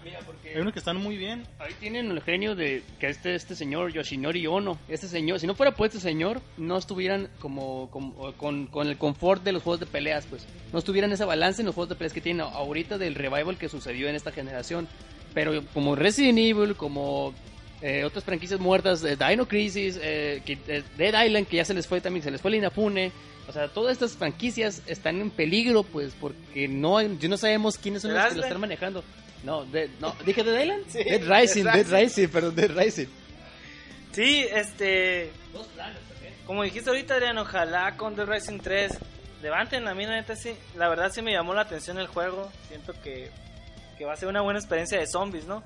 Hay 0.55 0.61
unos 0.61 0.71
que 0.71 0.79
están 0.79 0.95
muy 0.97 1.17
bien. 1.17 1.45
Ahí 1.59 1.73
tienen 1.79 2.09
el 2.11 2.21
genio 2.21 2.55
de 2.55 2.81
que 2.99 3.07
este 3.07 3.35
este 3.35 3.55
señor 3.55 3.91
Yoshinori 3.91 4.47
Ono, 4.47 4.77
este 4.87 5.07
señor, 5.07 5.39
si 5.39 5.45
no 5.47 5.53
fuera 5.55 5.73
por 5.75 5.87
este 5.87 5.99
señor, 5.99 6.41
no 6.57 6.77
estuvieran 6.77 7.29
como, 7.39 7.89
como- 7.91 8.33
con, 8.37 8.67
con 8.67 8.87
el 8.87 8.97
confort 8.97 9.43
de 9.43 9.51
los 9.51 9.63
juegos 9.63 9.79
de 9.81 9.85
peleas, 9.85 10.25
pues. 10.29 10.45
No 10.71 10.79
estuvieran 10.79 11.11
esa 11.11 11.25
balance 11.25 11.61
en 11.61 11.65
los 11.65 11.75
juegos 11.75 11.89
de 11.89 11.95
peleas 11.95 12.13
que 12.13 12.21
tienen 12.21 12.41
ahorita 12.41 12.97
del 12.97 13.15
revival 13.15 13.57
que 13.57 13.67
sucedió 13.67 14.07
en 14.07 14.15
esta 14.15 14.31
generación. 14.31 14.87
Pero 15.33 15.61
como 15.73 15.95
Resident 15.95 16.39
Evil, 16.39 16.75
como 16.75 17.33
eh, 17.81 18.03
otras 18.03 18.23
franquicias 18.23 18.59
muertas, 18.59 19.03
eh, 19.03 19.15
Dino 19.15 19.47
Crisis, 19.47 19.97
eh, 20.01 20.41
eh, 20.45 20.83
Dead 20.97 21.25
Island, 21.25 21.47
que 21.47 21.57
ya 21.57 21.65
se 21.65 21.73
les 21.73 21.87
fue 21.87 22.01
también, 22.01 22.23
se 22.23 22.31
les 22.31 22.41
fue 22.41 22.51
el 22.51 22.55
Inafune. 22.55 23.11
O 23.47 23.51
sea, 23.51 23.67
todas 23.67 23.93
estas 23.93 24.11
franquicias 24.13 24.83
están 24.85 25.19
en 25.21 25.31
peligro, 25.31 25.83
pues, 25.83 26.13
porque 26.19 26.67
no, 26.67 27.01
yo 27.01 27.29
no 27.29 27.37
sabemos 27.37 27.77
quiénes 27.77 28.01
son 28.03 28.11
Dead 28.13 28.23
los 28.25 28.33
que 28.33 28.37
lo 28.39 28.43
están 28.45 28.61
manejando. 28.61 29.03
No, 29.43 29.65
Dead- 29.65 29.89
no, 29.99 30.15
dije 30.25 30.43
Dead 30.43 30.61
Island. 30.61 30.83
Sí, 30.89 31.03
Dead 31.03 31.21
Rising, 31.27 31.63
Dead 31.63 31.73
Dead 31.73 31.83
Rising. 31.85 31.95
Rising, 32.03 32.27
perdón, 32.29 32.55
Dead 32.55 32.71
Rising. 32.77 33.07
sí, 34.11 34.45
este... 34.51 35.31
Como 36.45 36.63
dijiste 36.63 36.89
ahorita, 36.89 37.13
Adrián, 37.13 37.37
ojalá 37.37 37.95
con 37.95 38.15
The 38.15 38.25
Racing 38.25 38.57
3 38.59 38.91
levanten 39.43 39.87
a 39.87 39.93
mí, 39.93 40.03
la 40.05 40.15
neta, 40.15 40.35
sí. 40.35 40.51
La 40.75 40.89
verdad 40.89 41.11
sí 41.13 41.21
me 41.21 41.31
llamó 41.31 41.53
la 41.53 41.61
atención 41.61 41.99
el 41.99 42.07
juego. 42.07 42.51
Siento 42.67 42.93
que, 43.03 43.29
que 43.99 44.05
va 44.05 44.13
a 44.13 44.17
ser 44.17 44.29
una 44.29 44.41
buena 44.41 44.59
experiencia 44.59 44.97
de 44.99 45.05
zombies, 45.05 45.45
¿no? 45.45 45.63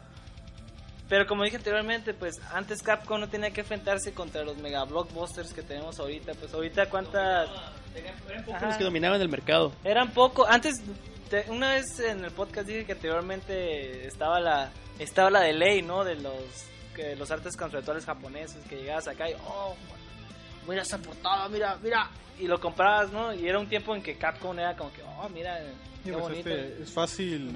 Pero 1.13 1.27
como 1.27 1.43
dije 1.43 1.57
anteriormente, 1.57 2.15
pues 2.15 2.41
antes 2.53 2.81
Capcom 2.81 3.19
no 3.19 3.29
tenía 3.29 3.51
que 3.51 3.61
enfrentarse 3.61 4.13
contra 4.13 4.41
los 4.43 4.57
mega 4.57 4.83
blockbusters 4.83 5.53
que 5.53 5.61
tenemos 5.61 5.99
ahorita. 5.99 6.33
Pues 6.33 6.51
ahorita 6.51 6.89
cuántas... 6.89 7.49
Pocos 8.47 8.61
los 8.63 8.77
que 8.77 8.83
dominaban 8.83 9.21
el 9.21 9.29
mercado. 9.29 9.71
Eran 9.83 10.09
poco. 10.09 10.47
Antes, 10.47 10.81
te- 11.29 11.45
una 11.51 11.73
vez 11.73 11.99
en 11.99 12.25
el 12.25 12.31
podcast 12.31 12.67
dije 12.67 12.83
que 12.87 12.93
anteriormente 12.93 14.07
estaba 14.07 14.39
la 14.39 14.71
estaba 14.97 15.29
la 15.29 15.41
de 15.41 15.53
ley, 15.53 15.83
¿no? 15.83 16.03
De 16.03 16.15
los 16.15 16.33
que 16.95 17.15
los 17.15 17.29
artes 17.29 17.55
conceptuales 17.55 18.05
japoneses 18.05 18.65
que 18.67 18.77
llegabas 18.77 19.07
acá 19.07 19.29
y 19.29 19.35
oh, 19.47 19.75
mira 20.67 20.81
esa 20.81 20.97
portada, 20.97 21.47
mira, 21.47 21.77
mira 21.83 22.09
y 22.39 22.47
lo 22.47 22.59
comprabas, 22.59 23.11
¿no? 23.11 23.31
Y 23.35 23.47
era 23.47 23.59
un 23.59 23.69
tiempo 23.69 23.95
en 23.95 24.01
que 24.01 24.15
Capcom 24.17 24.57
era 24.57 24.75
como 24.75 24.91
que 24.91 25.03
oh, 25.03 25.29
mira, 25.29 25.59
Sí, 25.59 25.65
qué 26.05 26.11
pues, 26.13 26.23
bonito. 26.23 26.49
este, 26.49 26.81
es 26.81 26.91
fácil. 26.91 27.55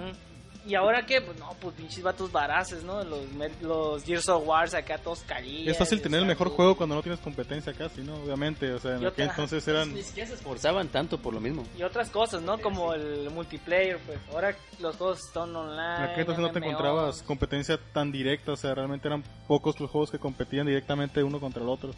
Y 0.68 0.76
ahora 0.76 1.06
que, 1.06 1.22
pues 1.22 1.40
no, 1.40 1.56
pues 1.62 1.76
pinches 1.76 2.04
vatos 2.04 2.30
baraces, 2.30 2.84
¿no? 2.84 3.02
Los, 3.02 3.22
los 3.62 4.04
Gears 4.04 4.28
of 4.28 4.46
Wars 4.46 4.74
acá 4.74 4.98
todos 4.98 5.22
carían. 5.22 5.70
Es 5.70 5.78
fácil 5.78 6.02
tener 6.02 6.20
el 6.20 6.26
mejor 6.26 6.50
juego 6.50 6.76
cuando 6.76 6.94
no 6.94 7.02
tienes 7.02 7.22
competencia 7.22 7.72
casi, 7.74 8.02
¿no? 8.02 8.16
Obviamente, 8.16 8.74
o 8.74 8.80
sea, 8.80 8.98
en 8.98 9.06
aquel 9.06 9.30
entonces 9.30 9.66
eran... 9.66 9.94
Ni 9.94 10.04
siquiera 10.04 10.28
se 10.28 10.36
esforzaban 10.36 10.90
tanto 10.90 11.20
por 11.20 11.34
lo 11.34 11.40
mismo. 11.40 11.64
Y 11.78 11.84
otras 11.84 12.10
cosas, 12.10 12.42
¿no? 12.42 12.58
Como 12.60 12.94
el 12.94 13.30
multiplayer, 13.30 13.98
pues 14.06 14.20
ahora 14.34 14.54
los 14.80 14.98
juegos 14.98 15.20
están 15.26 15.52
En 15.52 15.56
online. 15.56 16.04
aquel 16.04 16.20
entonces 16.20 16.42
no 16.42 16.52
te 16.52 16.60
encontrabas 16.60 17.24
competencia 17.24 17.80
tan 17.94 18.12
directa, 18.12 18.52
o 18.52 18.58
sea, 18.58 18.76
realmente 18.76 19.08
eran 19.08 19.24
pocos 19.48 19.80
los 19.80 19.90
juegos 19.90 20.12
que 20.12 20.20
competían 20.20 20.68
directamente 20.68 21.24
uno 21.24 21.40
contra 21.40 21.64
el 21.64 21.70
otro. 21.70 21.92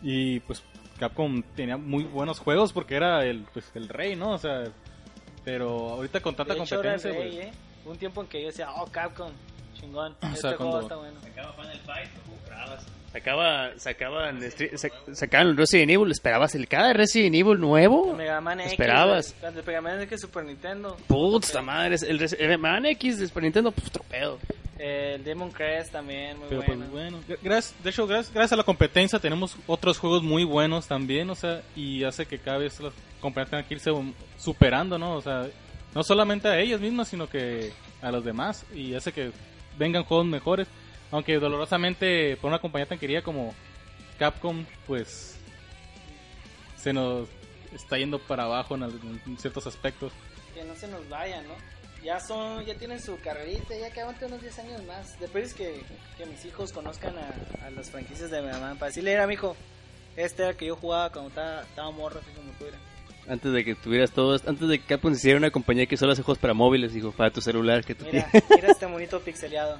Y 0.00 0.38
pues 0.40 0.62
Capcom 1.00 1.42
tenía 1.56 1.76
muy 1.76 2.04
buenos 2.04 2.38
juegos 2.38 2.72
porque 2.72 2.94
era 2.94 3.24
el, 3.24 3.44
pues, 3.52 3.68
el 3.74 3.88
rey, 3.88 4.14
¿no? 4.14 4.32
O 4.32 4.38
sea, 4.38 4.64
pero 5.44 5.90
ahorita 5.90 6.20
con 6.20 6.36
tanta 6.36 6.54
De 6.54 6.60
hecho, 6.60 6.80
era 6.80 6.92
competencia, 6.92 7.10
rey, 7.10 7.32
pues, 7.32 7.46
¿eh? 7.46 7.52
Hubo 7.86 7.92
un 7.92 7.98
tiempo 7.98 8.20
en 8.20 8.26
que 8.26 8.40
yo 8.42 8.48
decía, 8.48 8.68
oh, 8.74 8.86
Capcom, 8.90 9.30
chingón. 9.80 10.16
O 10.20 10.26
este 10.26 10.40
sea, 10.40 10.56
juego 10.56 10.72
cuando- 10.72 10.80
está 10.82 10.96
bueno. 10.96 11.20
Sacaba 11.22 11.52
Final 11.52 11.78
Fight, 11.86 12.08
lo 12.16 12.22
comprabas. 12.34 12.86
Sacaba, 13.12 13.70
sacaban, 13.78 14.40
sacaban 15.14 15.48
el 15.48 15.56
Resident 15.56 15.90
Evil, 15.92 16.10
esperabas 16.10 16.54
el 16.54 16.68
cada 16.68 16.92
Resident 16.92 17.34
Evil 17.36 17.58
nuevo. 17.60 18.10
El 18.10 18.16
Mega 18.16 18.40
Man 18.42 18.60
X. 18.60 18.72
Esperabas. 18.72 19.34
El 19.42 19.64
Mega 19.64 19.80
Man 19.80 20.02
X 20.02 20.20
Super 20.20 20.44
Nintendo. 20.44 20.96
Puta 21.06 21.62
madre, 21.62 21.94
el, 22.08 22.20
el 22.22 22.58
Man 22.58 22.84
X 22.86 23.18
de 23.18 23.28
Super 23.28 23.44
Nintendo, 23.44 23.70
pues 23.70 23.90
tropedo. 23.90 24.38
Eh, 24.78 25.14
El 25.14 25.24
Demon 25.24 25.50
Crest 25.50 25.92
también, 25.92 26.38
muy 26.38 26.48
pero 26.50 26.62
bueno. 26.66 26.84
pues 26.90 26.90
bueno. 26.90 27.18
Gra- 27.26 27.38
Gracias, 27.42 27.82
de 27.82 27.88
hecho, 27.88 28.06
gracias, 28.06 28.34
gracias 28.34 28.52
a 28.52 28.56
la 28.56 28.64
competencia 28.64 29.18
tenemos 29.18 29.56
otros 29.66 29.96
juegos 29.98 30.22
muy 30.22 30.44
buenos 30.44 30.86
también, 30.86 31.30
o 31.30 31.34
sea, 31.34 31.62
y 31.74 32.04
hace 32.04 32.26
que 32.26 32.38
cada 32.38 32.58
vez 32.58 32.78
las 32.80 32.92
compañías 33.22 33.48
tengan 33.50 33.64
que 33.64 33.74
irse 33.74 33.90
superando, 34.36 34.98
¿no? 34.98 35.14
O 35.14 35.22
sea, 35.22 35.46
no 35.94 36.02
solamente 36.02 36.48
a 36.48 36.58
ellas 36.58 36.80
mismas, 36.80 37.08
sino 37.08 37.28
que 37.28 37.72
a 38.02 38.10
los 38.10 38.24
demás, 38.24 38.64
y 38.74 38.94
hace 38.94 39.12
que 39.12 39.32
vengan 39.78 40.04
juegos 40.04 40.26
mejores. 40.26 40.68
Aunque 41.10 41.38
dolorosamente, 41.38 42.36
por 42.36 42.48
una 42.48 42.58
compañía 42.58 42.86
tan 42.86 42.98
querida 42.98 43.22
como 43.22 43.54
Capcom, 44.18 44.64
pues 44.86 45.38
se 46.76 46.92
nos 46.92 47.28
está 47.72 47.98
yendo 47.98 48.18
para 48.18 48.44
abajo 48.44 48.74
en, 48.74 48.82
en 48.82 49.38
ciertos 49.38 49.66
aspectos. 49.66 50.12
Que 50.54 50.64
no 50.64 50.74
se 50.74 50.88
nos 50.88 51.08
vayan, 51.08 51.46
¿no? 51.46 51.54
Ya 52.02 52.20
son, 52.20 52.64
ya 52.64 52.74
tienen 52.76 53.00
su 53.00 53.18
carrerita, 53.18 53.76
ya 53.76 53.90
que 53.90 54.00
aguanten 54.00 54.28
unos 54.28 54.40
10 54.40 54.58
años 54.60 54.84
más. 54.84 55.18
Después 55.18 55.54
que, 55.54 55.82
que 56.16 56.26
mis 56.26 56.44
hijos 56.44 56.72
conozcan 56.72 57.14
a, 57.18 57.70
las 57.70 57.90
franquicias 57.90 58.30
de 58.30 58.42
Mega 58.42 58.60
Man. 58.60 58.78
Para 58.78 58.90
decirle, 58.90 59.12
era 59.12 59.26
mi 59.26 59.34
hijo, 59.34 59.56
este 60.14 60.44
era 60.44 60.54
que 60.54 60.66
yo 60.66 60.76
jugaba 60.76 61.10
cuando 61.10 61.30
estaba, 61.30 61.62
estaba 61.62 61.90
morro, 61.90 62.20
así 62.20 62.30
como 62.30 62.52
tú 62.52 62.66
eras. 62.66 62.80
Antes 63.28 63.52
de 63.52 63.64
que 63.64 63.74
tuvieras 63.74 64.12
todo, 64.12 64.34
antes 64.46 64.68
de 64.68 64.78
que 64.78 64.84
Capcom 64.84 65.12
hiciera 65.12 65.38
una 65.38 65.50
compañía 65.50 65.86
que 65.86 65.96
solo 65.96 66.12
hace 66.12 66.22
juegos 66.22 66.38
para 66.38 66.54
móviles, 66.54 66.94
dijo, 66.94 67.10
para 67.10 67.30
tu 67.30 67.40
celular 67.40 67.84
que 67.84 67.94
tú 67.94 68.04
Mira, 68.04 68.28
tienes. 68.30 68.50
mira 68.54 68.68
este 68.68 68.86
monito 68.86 69.20
pixeleado. 69.20 69.78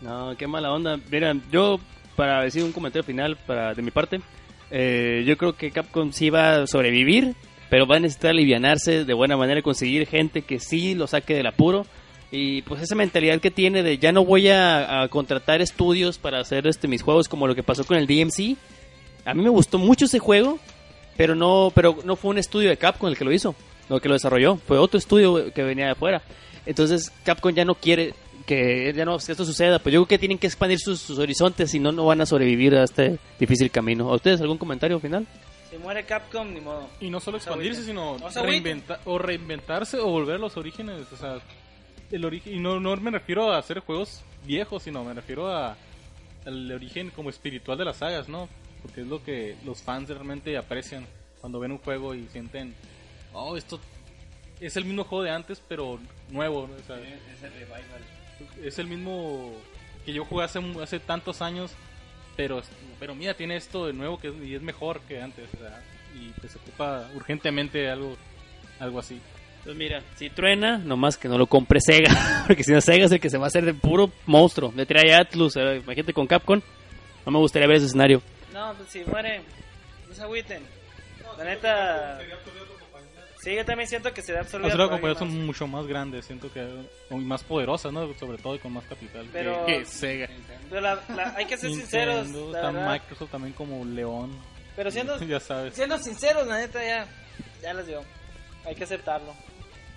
No, 0.00 0.34
qué 0.36 0.46
mala 0.46 0.72
onda. 0.72 0.98
Mira, 1.10 1.36
yo, 1.52 1.78
para 2.16 2.42
decir 2.42 2.64
un 2.64 2.72
comentario 2.72 3.04
final 3.04 3.36
para 3.46 3.74
de 3.74 3.82
mi 3.82 3.90
parte, 3.90 4.20
eh, 4.70 5.22
yo 5.26 5.36
creo 5.36 5.54
que 5.54 5.70
Capcom 5.70 6.12
sí 6.12 6.30
va 6.30 6.62
a 6.62 6.66
sobrevivir, 6.66 7.34
pero 7.68 7.86
va 7.86 7.96
a 7.96 8.00
necesitar 8.00 8.32
alivianarse 8.32 9.04
de 9.04 9.14
buena 9.14 9.36
manera 9.36 9.60
y 9.60 9.62
conseguir 9.62 10.06
gente 10.06 10.42
que 10.42 10.58
sí 10.58 10.94
lo 10.94 11.06
saque 11.06 11.34
del 11.34 11.46
apuro. 11.46 11.86
Y 12.32 12.62
pues 12.62 12.82
esa 12.82 12.94
mentalidad 12.94 13.40
que 13.40 13.50
tiene 13.50 13.82
de 13.82 13.98
ya 13.98 14.12
no 14.12 14.24
voy 14.24 14.48
a, 14.48 15.02
a 15.02 15.08
contratar 15.08 15.60
estudios 15.60 16.18
para 16.18 16.40
hacer 16.40 16.66
este 16.66 16.86
mis 16.88 17.02
juegos 17.02 17.28
como 17.28 17.46
lo 17.46 17.54
que 17.54 17.62
pasó 17.62 17.84
con 17.84 17.96
el 17.96 18.06
DMC. 18.06 18.56
A 19.24 19.34
mí 19.34 19.42
me 19.42 19.50
gustó 19.50 19.78
mucho 19.78 20.06
ese 20.06 20.18
juego, 20.18 20.58
pero 21.20 21.34
no, 21.34 21.70
pero 21.74 21.98
no 22.02 22.16
fue 22.16 22.30
un 22.30 22.38
estudio 22.38 22.70
de 22.70 22.78
Capcom 22.78 23.10
el 23.10 23.14
que 23.18 23.26
lo 23.26 23.32
hizo, 23.32 23.54
lo 23.90 24.00
que 24.00 24.08
lo 24.08 24.14
desarrolló, 24.14 24.56
fue 24.56 24.78
otro 24.78 24.96
estudio 24.96 25.52
que 25.52 25.62
venía 25.62 25.84
de 25.84 25.90
afuera. 25.90 26.22
Entonces 26.64 27.12
Capcom 27.24 27.52
ya 27.54 27.66
no 27.66 27.74
quiere 27.74 28.14
que 28.46 28.90
ya 28.96 29.04
no 29.04 29.18
que 29.18 29.32
esto 29.32 29.44
suceda, 29.44 29.78
pues 29.80 29.92
yo 29.92 30.00
creo 30.00 30.08
que 30.08 30.18
tienen 30.18 30.38
que 30.38 30.46
expandir 30.46 30.78
sus, 30.78 30.98
sus 30.98 31.18
horizontes, 31.18 31.70
si 31.72 31.78
no 31.78 31.92
no 31.92 32.06
van 32.06 32.22
a 32.22 32.26
sobrevivir 32.26 32.74
a 32.74 32.84
este 32.84 33.18
difícil 33.38 33.70
camino. 33.70 34.10
¿A 34.10 34.14
ustedes 34.14 34.40
algún 34.40 34.56
comentario 34.56 34.98
final? 34.98 35.26
Si 35.70 35.76
muere 35.76 36.04
Capcom, 36.06 36.54
ni 36.54 36.62
modo. 36.62 36.88
Y 37.02 37.10
no 37.10 37.20
solo 37.20 37.36
expandirse, 37.36 37.84
sino 37.84 38.16
reinventa- 38.18 39.00
o 39.04 39.18
reinventarse 39.18 39.98
o 39.98 40.06
volver 40.06 40.36
a 40.36 40.38
los 40.38 40.56
orígenes. 40.56 41.06
O 41.12 41.16
sea, 41.18 41.36
el 42.10 42.24
origen. 42.24 42.54
Y 42.54 42.60
no, 42.60 42.80
no 42.80 42.96
me 42.96 43.10
refiero 43.10 43.52
a 43.52 43.58
hacer 43.58 43.80
juegos 43.80 44.22
viejos, 44.46 44.84
sino 44.84 45.04
me 45.04 45.12
refiero 45.12 45.54
a 45.54 45.76
al 46.46 46.72
origen 46.72 47.10
como 47.10 47.28
espiritual 47.28 47.76
de 47.76 47.84
las 47.84 47.98
sagas, 47.98 48.26
¿no? 48.26 48.48
Porque 48.82 49.02
es 49.02 49.06
lo 49.06 49.22
que 49.22 49.56
los 49.64 49.82
fans 49.82 50.08
realmente 50.08 50.56
aprecian 50.56 51.06
cuando 51.40 51.60
ven 51.60 51.72
un 51.72 51.78
juego 51.78 52.14
y 52.14 52.26
sienten, 52.28 52.74
oh, 53.32 53.56
esto 53.56 53.80
es 54.60 54.76
el 54.76 54.84
mismo 54.84 55.04
juego 55.04 55.24
de 55.24 55.30
antes, 55.30 55.62
pero 55.66 55.98
nuevo. 56.30 56.66
¿no? 56.66 56.74
O 56.74 56.86
sea, 56.86 56.98
es 58.62 58.78
el 58.78 58.86
mismo 58.86 59.52
que 60.04 60.12
yo 60.12 60.24
jugué 60.24 60.44
hace, 60.44 60.60
hace 60.82 61.00
tantos 61.00 61.42
años, 61.42 61.72
pero, 62.36 62.62
pero 62.98 63.14
mira, 63.14 63.34
tiene 63.34 63.56
esto 63.56 63.86
de 63.86 63.92
nuevo 63.92 64.18
que 64.18 64.28
es, 64.28 64.34
y 64.42 64.54
es 64.54 64.62
mejor 64.62 65.00
que 65.02 65.20
antes. 65.20 65.48
o 65.54 65.58
sea, 65.58 65.82
y 66.14 66.30
pues 66.40 66.52
se 66.52 66.58
ocupa 66.58 67.08
urgentemente 67.14 67.88
algo, 67.90 68.16
algo 68.78 68.98
así. 68.98 69.20
Pues 69.64 69.76
mira, 69.76 70.02
si 70.16 70.30
truena, 70.30 70.78
nomás 70.78 71.18
que 71.18 71.28
no 71.28 71.36
lo 71.36 71.46
compre 71.46 71.80
Sega, 71.80 72.44
porque 72.46 72.64
si 72.64 72.72
no 72.72 72.80
Sega 72.80 73.04
es 73.04 73.12
el 73.12 73.20
que 73.20 73.30
se 73.30 73.38
va 73.38 73.44
a 73.44 73.48
hacer 73.48 73.64
de 73.64 73.74
puro 73.74 74.10
monstruo. 74.26 74.72
Le 74.74 74.86
trae 74.86 75.14
Atlus, 75.14 75.56
imagínate 75.56 76.12
con 76.12 76.26
Capcom. 76.26 76.60
No 77.26 77.32
me 77.32 77.38
gustaría 77.38 77.68
ver 77.68 77.76
ese 77.76 77.86
escenario. 77.86 78.22
No, 78.52 78.74
pues 78.74 78.88
si 78.90 79.04
muere, 79.04 79.42
no 80.08 80.14
se 80.14 80.22
agüiten. 80.22 80.62
La 81.38 81.44
neta... 81.44 82.18
Sí, 83.42 83.54
yo 83.54 83.64
también 83.64 83.88
siento 83.88 84.12
que 84.12 84.20
será 84.20 84.40
absorbida 84.40 84.68
Las 84.68 84.76
compañías 84.90 85.18
más. 85.22 85.30
son 85.32 85.46
mucho 85.46 85.66
más 85.66 85.86
grandes, 85.86 86.26
siento 86.26 86.52
que 86.52 86.62
y 87.10 87.14
más 87.14 87.42
poderosas, 87.42 87.90
¿no? 87.90 88.12
Sobre 88.18 88.36
todo 88.36 88.54
y 88.54 88.58
con 88.58 88.70
más 88.72 88.84
capital. 88.84 89.22
que- 89.24 89.30
Pero- 89.32 89.64
que, 89.64 89.84
Sega. 89.86 90.28
Pero 90.68 90.80
la- 90.82 91.00
la- 91.16 91.34
hay 91.36 91.46
que 91.46 91.56
ser 91.56 91.70
sinceros, 91.70 92.26
Nintendo, 92.26 92.52
la 92.52 92.68
está. 92.70 92.92
Microsoft 92.92 93.30
también 93.30 93.54
como 93.54 93.82
León. 93.86 94.30
Pero 94.76 94.90
siendo, 94.90 95.16
ya 95.24 95.40
sabes. 95.40 95.72
siendo 95.74 95.96
sinceros, 95.96 96.46
la 96.46 96.58
neta 96.58 96.84
ya, 96.84 97.06
ya 97.62 97.72
les 97.72 97.86
dio. 97.86 98.02
Hay 98.66 98.74
que 98.74 98.84
aceptarlo. 98.84 99.34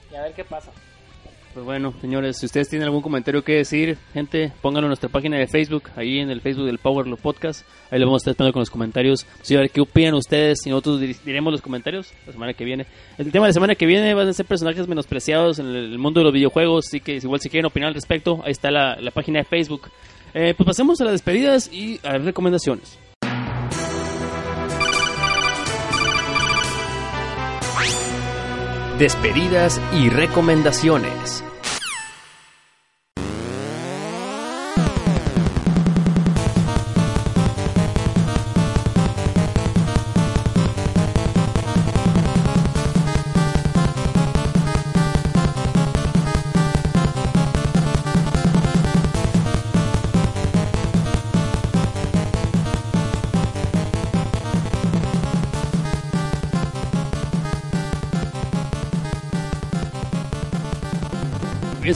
Y 0.10 0.16
a 0.16 0.22
ver 0.22 0.34
qué 0.34 0.46
pasa. 0.46 0.72
Pues 1.54 1.66
bueno, 1.68 1.94
señores, 2.02 2.38
si 2.40 2.48
ustedes 2.48 2.68
tienen 2.68 2.88
algún 2.88 3.04
comentario 3.04 3.44
que 3.44 3.54
decir, 3.58 3.96
gente, 4.12 4.52
pónganlo 4.64 4.88
en 4.88 4.90
nuestra 4.90 5.10
página 5.10 5.38
de 5.38 5.46
Facebook, 5.46 5.84
ahí 5.96 6.18
en 6.18 6.32
el 6.32 6.42
Facebook 6.42 6.66
del 6.66 6.80
Power 6.80 7.06
Lo 7.06 7.16
Podcast. 7.16 7.64
Ahí 7.92 8.00
lo 8.00 8.08
vamos 8.08 8.22
a 8.22 8.24
estar 8.24 8.32
esperando 8.32 8.54
con 8.54 8.62
los 8.62 8.72
comentarios. 8.72 9.28
Sí, 9.44 9.56
a 9.56 9.60
ver 9.60 9.70
qué 9.70 9.80
opinan 9.82 10.16
ustedes 10.16 10.66
y 10.66 10.72
nosotros 10.72 11.00
dir- 11.00 11.16
diremos 11.24 11.52
los 11.52 11.62
comentarios 11.62 12.12
la 12.26 12.32
semana 12.34 12.54
que 12.56 12.66
viene. 12.66 12.88
El 13.20 13.32
tema 13.32 13.46
de 13.46 13.50
la 13.50 13.54
semana 13.54 13.76
que 13.76 13.86
viene 13.86 14.16
van 14.16 14.28
a 14.30 14.34
ser 14.34 14.48
personajes 14.48 14.88
menospreciados 14.88 15.60
en 15.60 15.68
el, 15.68 15.76
el 15.76 16.00
mundo 16.00 16.22
de 16.22 16.24
los 16.24 16.34
videojuegos, 16.34 16.86
así 16.88 17.00
que 17.02 17.18
igual 17.18 17.40
si 17.40 17.50
quieren 17.52 17.68
opinar 17.68 17.90
al 17.90 17.94
respecto, 17.94 18.42
ahí 18.44 18.52
está 18.52 18.72
la, 18.72 18.96
la 19.00 19.12
página 19.12 19.38
de 19.40 19.46
Facebook. 19.46 19.92
Eh, 20.34 20.56
pues 20.58 20.66
pasemos 20.66 21.00
a 21.02 21.04
las 21.04 21.14
despedidas 21.14 21.72
y 21.72 22.00
a 22.02 22.14
las 22.14 22.26
recomendaciones. 22.26 22.98
Despedidas 29.00 29.82
y 29.92 30.10
recomendaciones. 30.10 31.44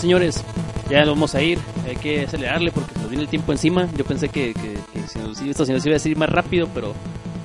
Señores, 0.07 0.41
ya 0.89 1.03
lo 1.03 1.11
vamos 1.15 1.35
a 1.35 1.41
ir. 1.41 1.59
Hay 1.85 1.97
que 1.97 2.21
acelerarle 2.23 2.71
porque 2.71 2.93
nos 2.97 3.09
viene 3.09 3.23
el 3.23 3.29
tiempo 3.29 3.51
encima. 3.51 3.89
Yo 3.97 4.05
pensé 4.05 4.29
que, 4.29 4.53
que, 4.53 4.77
que 4.93 5.05
si 5.05 5.19
nos- 5.19 5.41
esto 5.41 5.65
se 5.65 5.73
nos 5.73 5.85
iba 5.85 5.91
a 5.93 5.99
decir 5.99 6.15
más 6.15 6.29
rápido, 6.29 6.69
pero 6.73 6.93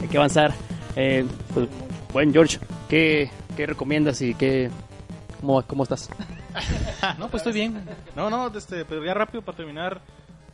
hay 0.01 0.07
que 0.07 0.17
avanzar. 0.17 0.53
Eh, 0.95 1.27
pues, 1.53 1.69
bueno, 2.13 2.31
George, 2.33 2.59
¿qué, 2.89 3.31
qué 3.57 3.67
recomiendas 3.67 4.23
y 4.23 4.35
qué, 4.37 4.71
cómo, 5.41 5.61
cómo 5.67 5.83
estás? 5.83 6.09
no, 7.19 7.27
pues 7.31 7.41
estoy 7.41 7.53
bien. 7.53 7.85
No, 8.15 8.31
no, 8.31 8.47
este, 8.57 8.85
pero 8.85 9.05
ya 9.05 9.13
rápido 9.15 9.43
para 9.43 9.57
terminar. 9.57 10.01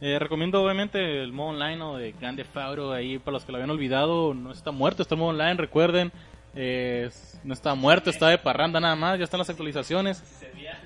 eh, 0.00 0.18
recomiendo 0.18 0.62
obviamente 0.64 1.22
el 1.22 1.34
modo 1.34 1.48
online 1.50 1.76
¿no? 1.76 1.98
de 1.98 2.12
Grande 2.12 2.44
Fauro 2.44 2.90
ahí 2.92 3.18
para 3.18 3.32
los 3.32 3.44
que 3.44 3.52
lo 3.52 3.58
habían 3.58 3.68
olvidado. 3.70 4.32
No 4.32 4.50
está 4.50 4.70
muerto, 4.70 5.02
está 5.02 5.14
el 5.14 5.18
modo 5.18 5.30
online, 5.30 5.56
recuerden. 5.56 6.10
eh, 6.54 7.10
no 7.44 7.52
está 7.52 7.74
muerto, 7.74 8.08
está 8.08 8.28
de 8.28 8.38
parranda 8.38 8.80
nada 8.80 8.96
más, 8.96 9.18
ya 9.18 9.24
están 9.24 9.38
las 9.38 9.50
actualizaciones. 9.50 10.22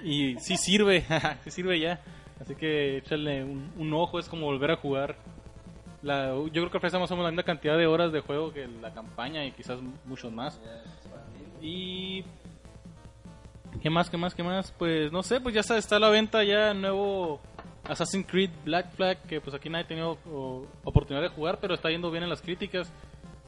Y 0.03 0.37
sí 0.41 0.57
sirve, 0.57 1.05
sí 1.45 1.51
sirve 1.51 1.81
ya. 1.81 2.01
Así 2.41 2.55
que 2.55 2.99
échale 2.99 3.45
un, 3.45 3.73
un 3.77 3.95
ojo, 3.95 4.19
es 4.19 4.29
como 4.29 4.47
volver 4.47 4.73
a 4.73 4.77
jugar. 4.77 5.17
La, 6.03 6.31
yo 6.31 6.51
creo 6.51 6.71
que 6.71 6.79
ofrece 6.79 6.99
más 6.99 7.11
o 7.11 7.15
menos 7.15 7.27
la 7.27 7.31
misma 7.31 7.45
cantidad 7.45 7.79
de 7.79 7.87
horas 7.87 8.13
de 8.13 8.21
juego 8.21 8.53
que 8.53 8.67
la 8.67 8.93
campaña 8.93 9.45
y 9.45 9.53
quizás 9.53 9.79
muchos 10.05 10.33
más. 10.33 10.61
Y 11.61 12.25
¿Qué 13.81 13.91
más, 13.91 14.11
qué 14.11 14.17
más, 14.17 14.35
qué 14.35 14.43
más? 14.43 14.73
Pues 14.77 15.11
no 15.13 15.23
sé, 15.23 15.41
pues 15.41 15.55
ya 15.55 15.61
está, 15.61 15.79
está 15.79 15.97
a 15.97 16.01
la 16.01 16.11
venta 16.11 16.45
ya 16.45 16.73
el 16.73 16.81
nuevo 16.81 17.41
Assassin's 17.85 18.27
Creed 18.27 18.51
Black 18.65 18.93
Flag, 18.93 19.23
que 19.23 19.41
pues 19.41 19.55
aquí 19.55 19.71
nadie 19.71 19.85
ha 19.85 19.89
tenido 19.89 20.19
oportunidad 20.85 21.23
de 21.23 21.35
jugar, 21.35 21.59
pero 21.61 21.75
está 21.75 21.91
yendo 21.91 22.11
bien 22.11 22.23
en 22.23 22.31
las 22.31 22.43
críticas. 22.43 22.93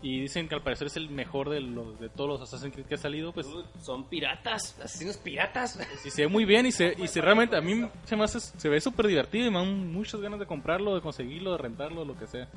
Y 0.04 0.20
dicen 0.20 0.48
que 0.48 0.54
al 0.54 0.60
parecer 0.60 0.88
es 0.88 0.98
el 0.98 1.08
mejor 1.08 1.48
de, 1.48 1.62
los, 1.62 1.98
de 1.98 2.10
todos 2.10 2.28
los 2.28 2.42
Assassin's 2.42 2.74
Creed 2.74 2.84
que 2.84 2.96
ha 2.96 2.98
salido. 2.98 3.32
Pues 3.32 3.46
Son 3.80 4.04
piratas, 4.04 4.78
asesinos 4.78 5.16
piratas. 5.16 5.80
sí, 6.02 6.10
se 6.10 6.22
ve 6.22 6.28
muy 6.28 6.44
bien 6.44 6.66
y 6.66 6.72
se, 6.72 6.94
y 6.98 7.08
se 7.08 7.22
realmente 7.22 7.56
a 7.56 7.62
mí 7.62 7.88
se 8.04 8.14
me 8.14 8.24
hace, 8.24 8.38
se 8.38 8.68
ve 8.68 8.82
súper 8.82 9.06
divertido 9.06 9.46
y 9.46 9.50
me 9.50 9.60
dan 9.60 9.90
muchas 9.90 10.20
ganas 10.20 10.38
de 10.38 10.44
comprarlo, 10.44 10.94
de 10.94 11.00
conseguirlo, 11.00 11.52
de 11.52 11.56
rentarlo, 11.56 12.04
lo 12.04 12.18
que 12.18 12.26
sea. 12.26 12.50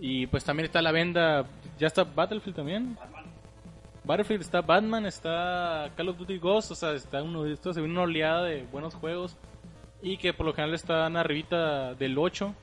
Y 0.00 0.26
pues 0.26 0.44
también 0.44 0.66
está 0.66 0.82
la 0.82 0.92
venda, 0.92 1.46
ya 1.78 1.86
está 1.86 2.04
Battlefield 2.04 2.56
también. 2.56 2.98
Battlefield 4.04 4.42
está 4.42 4.60
Batman, 4.60 5.06
está 5.06 5.90
Call 5.96 6.10
of 6.10 6.18
Duty 6.18 6.36
Ghost, 6.36 6.72
o 6.72 6.74
sea, 6.74 6.92
está 6.92 7.22
uno, 7.22 7.46
esto 7.46 7.72
se 7.72 7.80
ve 7.80 7.86
una 7.88 8.02
oleada 8.02 8.42
de 8.42 8.64
buenos 8.64 8.94
juegos 8.94 9.34
y 10.02 10.18
que 10.18 10.34
por 10.34 10.44
lo 10.44 10.52
general 10.52 10.74
están 10.74 11.16
arribita 11.16 11.94
del 11.94 12.18
8. 12.18 12.54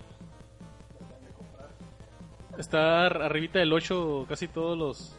Está 2.57 3.05
ar- 3.07 3.21
arribita 3.21 3.59
del 3.59 3.73
8 3.73 4.25
casi 4.29 4.47
todos 4.47 4.77
los 4.77 5.15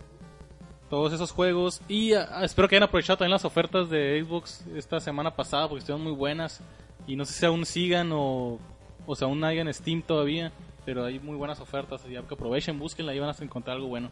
todos 0.90 1.12
esos 1.12 1.32
juegos 1.32 1.80
y 1.88 2.12
ah, 2.12 2.40
espero 2.44 2.68
que 2.68 2.76
hayan 2.76 2.86
aprovechado 2.88 3.16
también 3.16 3.32
las 3.32 3.44
ofertas 3.44 3.88
de 3.90 4.22
Xbox 4.24 4.64
esta 4.76 5.00
semana 5.00 5.34
pasada 5.34 5.66
porque 5.68 5.80
estuvieron 5.80 6.04
muy 6.04 6.12
buenas 6.12 6.60
y 7.06 7.16
no 7.16 7.24
sé 7.24 7.32
si 7.32 7.44
aún 7.46 7.64
sigan 7.66 8.10
o, 8.12 8.58
o 9.06 9.14
si 9.16 9.24
aún 9.24 9.42
hay 9.44 9.58
en 9.58 9.72
Steam 9.74 10.02
todavía, 10.02 10.52
pero 10.84 11.04
hay 11.04 11.18
muy 11.18 11.36
buenas 11.36 11.58
ofertas, 11.60 12.02
así 12.02 12.10
que 12.12 12.18
aprovechen, 12.18 12.78
búsquenla 12.78 13.14
y 13.14 13.18
van 13.18 13.30
a 13.30 13.42
encontrar 13.44 13.76
algo 13.76 13.88
bueno. 13.88 14.10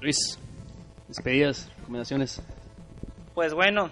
Luis, 0.00 0.38
despedidas, 1.08 1.70
recomendaciones. 1.78 2.42
Pues 3.34 3.54
bueno, 3.54 3.90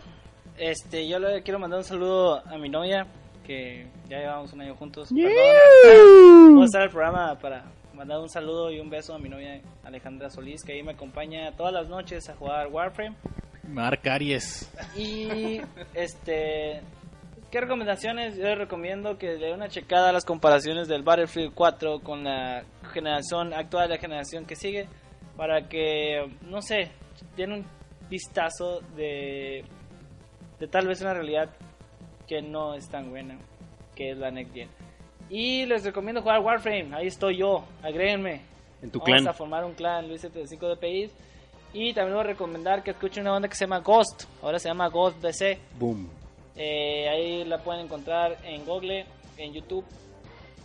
este, 0.59 1.09
yo 1.09 1.19
le 1.19 1.43
quiero 1.43 1.59
mandar 1.59 1.79
un 1.79 1.85
saludo 1.85 2.43
a 2.47 2.59
mi 2.59 2.69
novia, 2.69 3.07
que 3.47 3.87
ya 4.09 4.19
llevamos 4.19 4.53
un 4.53 4.61
año 4.63 4.75
juntos. 4.75 5.09
Perdón. 5.09 5.33
Vamos 6.53 6.65
a 6.65 6.67
estar 6.67 6.83
el 6.83 6.91
programa 6.91 7.39
para 7.39 7.65
mandar 7.95 8.19
un 8.21 8.29
saludo 8.29 8.71
y 8.71 8.79
un 8.79 8.91
beso 8.91 9.15
a 9.15 9.19
mi 9.19 9.31
novia 9.31 9.63
Alejandra 9.85 10.29
Solís, 10.29 10.63
que 10.63 10.73
ahí 10.73 10.83
me 10.83 10.93
acompaña 10.93 11.51
todas 11.53 11.73
las 11.73 11.89
noches 11.89 12.29
a 12.29 12.35
jugar 12.35 12.69
Warframe. 12.69 13.17
Mark 13.67 14.07
Aries. 14.07 14.71
Y 14.95 15.63
este, 15.95 16.83
¿qué 17.51 17.61
recomendaciones? 17.61 18.37
Yo 18.37 18.45
les 18.45 18.59
recomiendo 18.59 19.17
que 19.17 19.29
le 19.29 19.47
den 19.47 19.55
una 19.55 19.71
checada 19.71 20.11
a 20.11 20.13
las 20.13 20.27
comparaciones 20.27 20.89
del 20.89 21.03
Battlefield 21.03 21.55
4 21.55 22.01
con 22.01 22.23
la 22.25 22.65
generación 22.93 23.55
actual, 23.55 23.89
la 23.89 23.97
generación 23.97 24.45
que 24.45 24.55
sigue, 24.55 24.89
para 25.39 25.71
que, 25.71 26.31
no 26.43 26.61
sé, 26.61 26.91
den 27.35 27.53
un 27.53 27.65
vistazo 28.11 28.83
de, 28.95 29.65
de 30.61 30.69
tal 30.69 30.87
vez 30.87 31.01
una 31.01 31.15
realidad 31.15 31.49
que 32.29 32.43
no 32.43 32.75
es 32.75 32.91
tan 32.91 33.09
buena, 33.09 33.39
que 33.97 34.11
es 34.11 34.19
la 34.19 34.31
Next 34.31 34.53
Gen. 34.53 34.82
Y 35.33 35.65
les 35.65 35.83
recomiendo 35.83 36.21
jugar 36.21 36.41
Warframe, 36.41 36.95
ahí 36.95 37.07
estoy 37.07 37.39
yo, 37.39 37.65
agréguenme. 37.83 38.43
En 38.83 38.91
tu 38.91 38.99
Vamos 38.99 39.15
clan. 39.15 39.29
a 39.29 39.33
formar 39.33 39.65
un 39.65 39.73
clan, 39.73 40.07
Luis 40.07 40.21
75 40.21 40.77
de. 40.77 41.11
Y 41.73 41.95
también 41.95 42.15
voy 42.15 42.25
a 42.25 42.27
recomendar 42.27 42.83
que 42.83 42.91
escuchen 42.91 43.23
una 43.23 43.31
banda 43.31 43.49
que 43.49 43.55
se 43.55 43.65
llama 43.65 43.79
Ghost, 43.79 44.25
ahora 44.43 44.59
se 44.59 44.69
llama 44.69 44.89
Ghost 44.89 45.23
BC. 45.23 45.59
Boom. 45.79 46.11
Eh, 46.55 47.09
ahí 47.09 47.45
la 47.45 47.63
pueden 47.63 47.87
encontrar 47.87 48.37
en 48.45 48.67
Google, 48.67 49.07
en 49.39 49.55
YouTube. 49.55 49.87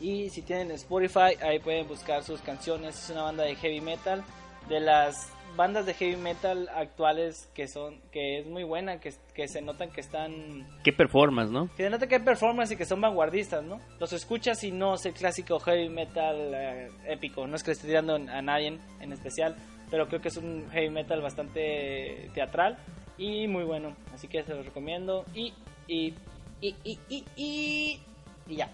Y 0.02 0.30
si 0.32 0.42
tienen 0.42 0.72
Spotify, 0.72 1.42
ahí 1.42 1.60
pueden 1.60 1.88
buscar 1.88 2.22
sus 2.24 2.42
canciones. 2.42 3.02
Es 3.06 3.10
una 3.10 3.24
banda 3.24 3.46
de 3.46 3.56
heavy 3.56 3.80
metal. 3.80 4.22
De 4.68 4.82
las 4.82 5.30
bandas 5.58 5.86
de 5.86 5.94
heavy 5.96 6.16
metal 6.16 6.70
actuales 6.74 7.50
que 7.54 7.68
son 7.68 8.00
que 8.12 8.40
es 8.40 8.48
muy 8.48 8.64
buena, 8.64 9.00
que, 9.00 9.12
que 9.34 9.48
se 9.48 9.62
notan 9.62 9.92
que 9.92 10.00
están... 10.00 10.66
Qué 10.84 10.94
performance, 10.94 11.52
¿no? 11.52 11.68
Que 11.76 11.84
se 11.84 11.90
nota 11.90 12.08
que 12.08 12.16
hay 12.16 12.22
performance 12.22 12.72
y 12.72 12.78
que 12.78 12.86
son 12.86 13.02
vanguardistas, 13.02 13.64
¿no? 13.64 13.82
Los 14.00 14.14
escuchas 14.14 14.64
y 14.64 14.72
no 14.72 14.94
es 14.94 15.06
el 15.06 15.14
clásico 15.14 15.60
heavy 15.60 15.90
metal 15.90 16.54
eh, 16.54 16.90
épico. 17.08 17.46
No 17.48 17.56
es 17.56 17.64
que 17.64 17.72
le 17.72 17.74
esté 17.74 17.88
tirando 17.88 18.16
a 18.16 18.42
nadie 18.42 18.80
en 19.02 19.12
especial, 19.12 19.56
pero 19.92 20.08
creo 20.08 20.22
que 20.22 20.30
es 20.30 20.38
un 20.38 20.70
heavy 20.70 20.90
metal 20.90 21.22
bastante 21.22 22.30
teatral 22.34 22.78
y 23.18 23.48
muy 23.48 23.64
bueno. 23.64 23.96
Así 24.14 24.28
que 24.28 24.44
se 24.44 24.54
los 24.54 24.66
recomiendo. 24.66 25.26
Y, 25.34 25.54
y, 25.88 26.14
y, 26.62 26.76
y, 26.84 27.00
y, 27.10 27.26
y, 27.36 28.00
y 28.48 28.56
ya. 28.56 28.72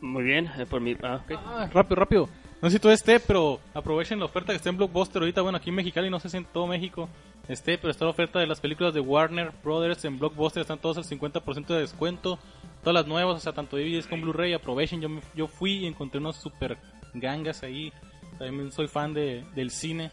Muy 0.00 0.24
bien, 0.24 0.50
eh, 0.58 0.66
por 0.66 0.80
mi... 0.80 0.96
Ah, 1.02 1.20
ok. 1.24 1.32
Ah, 1.44 1.70
rápido, 1.72 1.96
rápido. 1.96 2.28
No 2.62 2.70
sé 2.70 2.76
si 2.76 2.80
todo 2.80 2.92
esté, 2.92 3.20
pero 3.20 3.60
aprovechen 3.74 4.18
la 4.18 4.24
oferta 4.24 4.52
que 4.52 4.56
está 4.56 4.70
en 4.70 4.78
Blockbuster 4.78 5.20
ahorita. 5.20 5.42
Bueno, 5.42 5.58
aquí 5.58 5.68
en 5.68 5.76
Mexicali, 5.76 6.08
no 6.08 6.18
sé 6.18 6.30
si 6.30 6.38
en 6.38 6.44
todo 6.46 6.66
México 6.66 7.08
esté, 7.48 7.76
pero 7.76 7.90
está 7.90 8.06
la 8.06 8.12
oferta 8.12 8.38
de 8.38 8.46
las 8.46 8.60
películas 8.60 8.94
de 8.94 9.00
Warner 9.00 9.52
Brothers 9.62 10.04
en 10.06 10.18
Blockbuster. 10.18 10.62
Están 10.62 10.78
todos 10.78 10.96
al 10.96 11.04
50% 11.04 11.66
de 11.66 11.80
descuento. 11.80 12.38
Todas 12.82 12.94
las 12.94 13.06
nuevas, 13.06 13.36
o 13.36 13.40
sea, 13.40 13.52
tanto 13.52 13.76
DVDs 13.76 14.06
como 14.06 14.22
Blu-ray. 14.22 14.54
Aprovechen. 14.54 15.02
Yo, 15.02 15.08
yo 15.34 15.46
fui 15.48 15.78
y 15.78 15.86
encontré 15.86 16.18
unos 16.18 16.36
super 16.36 16.78
gangas 17.12 17.62
ahí. 17.62 17.92
También 18.38 18.72
soy 18.72 18.88
fan 18.88 19.12
de, 19.12 19.44
del 19.54 19.70
cine 19.70 20.10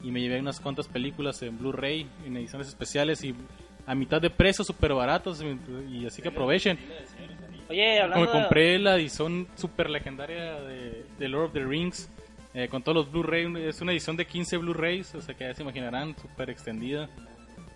y 0.00 0.10
me 0.10 0.20
llevé 0.20 0.40
unas 0.40 0.60
cuantas 0.60 0.88
películas 0.88 1.42
en 1.42 1.58
Blu-ray, 1.58 2.06
en 2.26 2.36
ediciones 2.36 2.68
especiales 2.68 3.22
y 3.24 3.34
a 3.86 3.94
mitad 3.94 4.20
de 4.20 4.30
precio, 4.30 4.64
súper 4.64 4.94
baratos. 4.94 5.42
Y 5.90 6.06
así 6.06 6.22
que 6.22 6.28
aprovechen. 6.28 6.78
Oye, 7.74 8.00
hablando 8.00 8.26
Me 8.26 8.30
compré 8.30 8.78
la 8.78 8.94
edición 8.94 9.48
super 9.56 9.90
legendaria 9.90 10.60
de, 10.60 11.04
de 11.18 11.28
Lord 11.28 11.46
of 11.46 11.52
the 11.52 11.64
Rings 11.64 12.08
Eh, 12.56 12.68
con 12.68 12.82
todos 12.84 12.94
los 12.94 13.10
Blu-ray, 13.10 13.52
es 13.66 13.80
una 13.80 13.90
edición 13.90 14.16
de 14.16 14.26
15 14.26 14.58
Blu-rays, 14.58 15.12
o 15.16 15.20
sea 15.20 15.34
que 15.34 15.42
ya 15.42 15.54
se 15.54 15.62
imaginarán, 15.62 16.14
súper 16.16 16.50
extendida. 16.50 17.08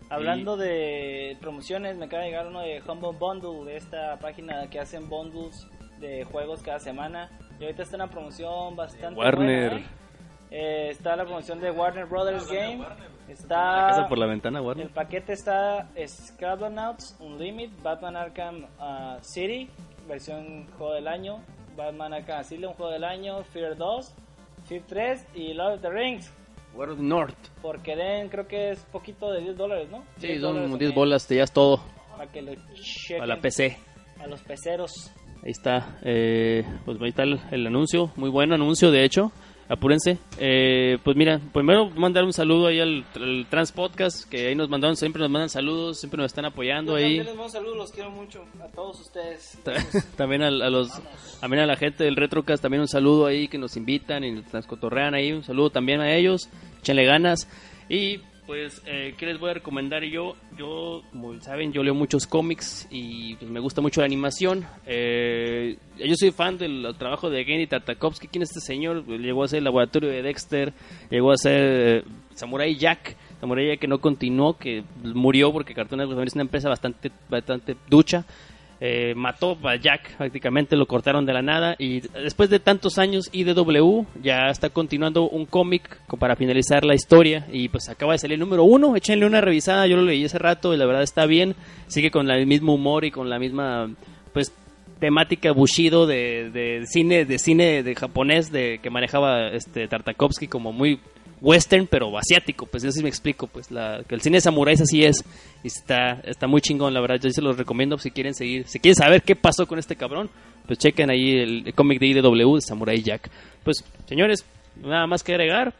Hablando 0.09 0.57
de 0.57 1.37
promociones, 1.41 1.97
me 1.97 2.05
acaba 2.05 2.23
de 2.23 2.29
llegar 2.29 2.47
uno 2.47 2.61
de 2.61 2.81
Humble 2.87 3.11
Bundle, 3.19 3.71
de 3.71 3.77
esta 3.77 4.19
página 4.21 4.71
que 4.71 4.79
hacen 4.79 5.09
bundles 5.09 5.67
de 5.99 6.23
juegos 6.25 6.63
cada 6.63 6.79
semana. 6.79 7.29
Y 7.59 7.65
ahorita 7.65 7.83
está 7.83 7.97
una 7.97 8.09
promoción 8.09 8.77
bastante 8.77 9.19
Warner. 9.19 9.71
buena, 9.71 9.85
¿eh? 9.85 9.91
Eh, 10.51 10.89
está 10.91 11.15
la 11.17 11.25
promoción 11.25 11.61
de 11.61 11.71
Warner 11.71 12.07
Brothers 12.07 12.47
Game. 12.49 12.79
La 12.79 13.33
Está 13.33 13.87
casa 13.91 14.09
por 14.09 14.17
la 14.19 14.27
ventana, 14.27 14.61
el 14.61 14.65
Warner. 14.65 14.89
paquete 14.89 15.35
está 15.35 15.87
Scrabonauts 16.07 17.17
Unlimited, 17.21 17.83
Batman 17.83 18.17
Arkham 18.17 18.65
uh, 18.81 19.19
City, 19.23 19.69
versión 20.09 20.67
juego 20.79 20.95
del 20.95 21.07
año, 21.09 21.41
Batman 21.77 22.15
Arkham 22.15 22.41
Asylum, 22.41 22.73
juego 22.73 22.91
del 22.93 23.05
año, 23.05 23.43
Fear 23.45 23.77
2, 23.77 24.15
Fear 24.67 24.83
3 24.87 25.27
y 25.35 25.53
Lord 25.53 25.75
of 25.75 25.81
the 25.83 25.91
Rings. 25.91 26.33
World 26.75 26.93
of 26.95 27.01
North. 27.01 27.37
Porque 27.61 27.97
den, 27.97 28.29
creo 28.31 28.47
que 28.47 28.71
es 28.71 28.79
poquito 28.93 29.31
de 29.33 29.41
10 29.43 29.57
dólares, 29.59 29.89
¿no? 29.91 30.03
Sí, 30.17 30.29
10 30.29 30.41
son 30.41 30.51
dólares 30.53 30.67
como 30.69 30.75
o 30.77 30.79
10 30.79 30.91
qué, 30.91 30.97
bolas, 30.99 31.27
te 31.27 31.35
llevas 31.35 31.53
todo 31.53 31.81
Para 32.17 32.31
que 32.31 32.41
lo 32.43 32.53
chequen 32.75 33.23
a 33.23 33.27
la 33.27 33.37
PC. 33.41 33.77
a 34.21 34.27
los 34.27 34.41
peceros. 34.43 34.93
Ahí 35.45 35.51
está, 35.51 35.99
eh, 36.03 36.65
pues 36.85 36.99
ahí 37.03 37.11
está 37.11 37.23
el, 37.25 37.39
el 37.51 37.67
anuncio, 37.67 38.11
muy 38.17 38.31
buen 38.31 38.53
anuncio 38.53 38.91
de 38.91 39.05
hecho, 39.05 39.33
apúrense. 39.69 40.19
Eh, 40.39 40.99
pues 41.05 41.17
mira, 41.17 41.41
primero 41.53 41.91
mandar 41.91 42.25
un 42.25 42.33
saludo 42.33 42.67
ahí 42.69 42.81
al, 42.81 43.05
al 43.15 43.47
Trans 43.51 43.73
Podcast, 43.73 44.29
que 44.29 44.49
ahí 44.49 44.55
nos 44.55 44.69
mandaron, 44.69 44.97
siempre 44.97 45.21
nos 45.21 45.31
mandan 45.31 45.49
saludos, 45.51 45.99
siempre 45.99 46.19
nos 46.19 46.27
están 46.27 46.45
apoyando 46.45 46.93
Yo 46.93 46.97
ahí. 47.05 47.17
también 47.17 47.27
les 47.27 47.35
mando 47.37 47.51
saludos, 47.51 47.77
los 47.77 47.93
quiero 47.93 48.11
mucho 48.11 48.45
a 48.61 48.69
todos 48.69 49.01
ustedes. 49.01 49.59
también 50.17 50.43
a, 50.43 50.49
a 50.49 50.51
los 50.71 50.91
también 51.41 51.63
a 51.63 51.67
la 51.67 51.77
gente 51.77 52.05
del 52.05 52.17
Retrocast 52.17 52.63
también 52.63 52.81
un 52.81 52.89
saludo 52.89 53.27
ahí 53.27 53.49
que 53.49 53.59
nos 53.59 53.77
invitan 53.77 54.25
y 54.25 54.43
nos 54.53 54.67
cotorrean 54.67 55.15
ahí 55.15 55.33
un 55.33 55.45
saludo 55.45 55.71
también 55.71 56.01
a 56.01 56.13
ellos 56.15 56.49
échenle 56.81 57.05
ganas 57.05 57.49
y 57.89 58.21
pues 58.49 58.81
eh, 58.87 59.15
qué 59.19 59.27
les 59.27 59.39
voy 59.39 59.51
a 59.51 59.55
recomendar 59.55 60.03
yo 60.05 60.35
yo 60.57 61.03
como 61.13 61.39
saben 61.43 61.71
yo 61.71 61.83
leo 61.83 61.95
muchos 61.95 62.27
cómics 62.27 62.89
y 62.91 63.37
pues, 63.37 63.51
me 63.51 63.61
gusta 63.61 63.83
mucho 63.83 64.01
la 64.01 64.07
animación. 64.07 64.65
Eh, 64.87 65.77
yo 65.99 66.15
soy 66.17 66.31
fan 66.31 66.57
del 66.57 66.95
trabajo 66.99 67.29
de 67.29 67.45
Genndy 67.45 67.67
Tartakovsky. 67.67 68.27
Quién 68.27 68.41
es 68.41 68.49
este 68.49 68.63
señor 68.63 69.07
llegó 69.07 69.45
a 69.45 69.49
ser 69.49 69.59
el 69.59 69.65
laboratorio 69.65 70.09
de 70.09 70.23
Dexter 70.23 70.73
llegó 71.11 71.31
a 71.31 71.37
ser 71.37 71.61
eh, 71.61 72.05
Samurai 72.33 72.75
Jack. 72.75 73.19
Samurai 73.39 73.67
Jack 73.67 73.81
que 73.81 73.87
no 73.87 74.01
continuó 74.01 74.57
que 74.57 74.83
murió 75.03 75.53
porque 75.53 75.75
Cartoon 75.75 75.99
Network 75.99 76.27
es 76.27 76.35
una 76.35 76.45
empresa 76.45 76.71
bastante 76.71 77.13
bastante 77.29 77.77
ducha 77.91 78.25
eh, 78.81 79.15
mató 79.17 79.59
a 79.65 79.77
Jack 79.77 80.17
prácticamente, 80.17 80.77
lo 80.77 80.87
cortaron 80.87 81.27
de 81.27 81.33
la 81.33 81.43
nada 81.43 81.75
y 81.79 82.01
después 82.01 82.49
de 82.49 82.61
tantos 82.61 82.99
años 82.99 83.29
IDW 83.33 84.05
ya 84.23 84.51
está 84.51 84.71
continuando 84.71 85.29
un 85.29 85.47
cómic 85.47 86.01
para 86.19 86.37
finalizar 86.37 86.85
la 86.85 86.95
historia 86.95 87.47
y 87.53 87.69
pues 87.69 87.89
acaba 87.89 88.13
de 88.13 88.19
salir 88.19 88.35
el 88.35 88.41
número 88.41 88.63
uno, 88.65 88.95
échenle 88.95 89.27
una 89.27 89.41
revisada, 89.41 89.87
yo 89.87 89.97
lo 89.97 90.03
leí 90.03 90.25
hace 90.25 90.39
rato 90.39 90.75
y 90.75 90.77
la 90.77 90.87
verdad 90.87 91.03
está 91.03 91.27
bien, 91.27 91.57
sigue 91.89 92.11
con 92.13 92.31
el 92.31 92.47
mismo 92.47 92.75
humor 92.75 93.05
y 93.05 93.11
con 93.11 93.29
la 93.29 93.39
misma 93.39 93.91
pues 94.33 94.53
temática 95.01 95.53
bushido 95.53 96.07
de, 96.07 96.51
de 96.51 96.87
cine 96.87 97.25
de 97.25 97.39
cine 97.39 97.83
de 97.83 97.95
japonés 97.95 98.51
de 98.51 98.79
que 98.83 98.91
manejaba 98.91 99.49
este 99.49 99.87
Tartakovsky 99.87 100.49
como 100.49 100.73
muy 100.73 101.01
western 101.41 101.87
pero 101.87 102.17
asiático 102.19 102.67
pues 102.67 102.83
yo 102.83 102.91
sí 102.91 103.03
me 103.03 103.09
explico 103.09 103.47
pues 103.47 103.71
la, 103.71 104.03
que 104.09 104.15
el 104.15 104.21
cine 104.21 104.41
samurái 104.41 104.75
así 104.75 105.05
es 105.05 105.25
y 105.63 105.69
está 105.69 106.21
está 106.25 106.47
muy 106.47 106.61
chingón 106.61 106.95
la 106.95 107.01
verdad 107.01 107.21
yo 107.23 107.31
se 107.31 107.43
los 107.43 107.57
recomiendo 107.57 107.99
si 107.99 108.11
quieren 108.11 108.35
seguir 108.35 108.67
si 108.67 108.81
quieren 108.81 108.97
saber 108.97 109.23
qué 109.23 109.37
pasó 109.37 109.67
con 109.67 109.79
este 109.79 109.97
cabrón 109.97 110.31
pues 110.67 110.79
chequen 110.79 111.11
ahí 111.11 111.39
el, 111.39 111.67
el 111.67 111.75
cómic 111.75 112.01
de 112.01 112.07
IDW 112.07 112.57
de 112.57 112.61
Samurai 112.63 113.03
Jack 113.03 113.31
pues 113.63 113.85
señores 114.07 114.45
nada 114.83 115.07
más 115.07 115.23
que 115.23 115.33
agregar 115.33 115.75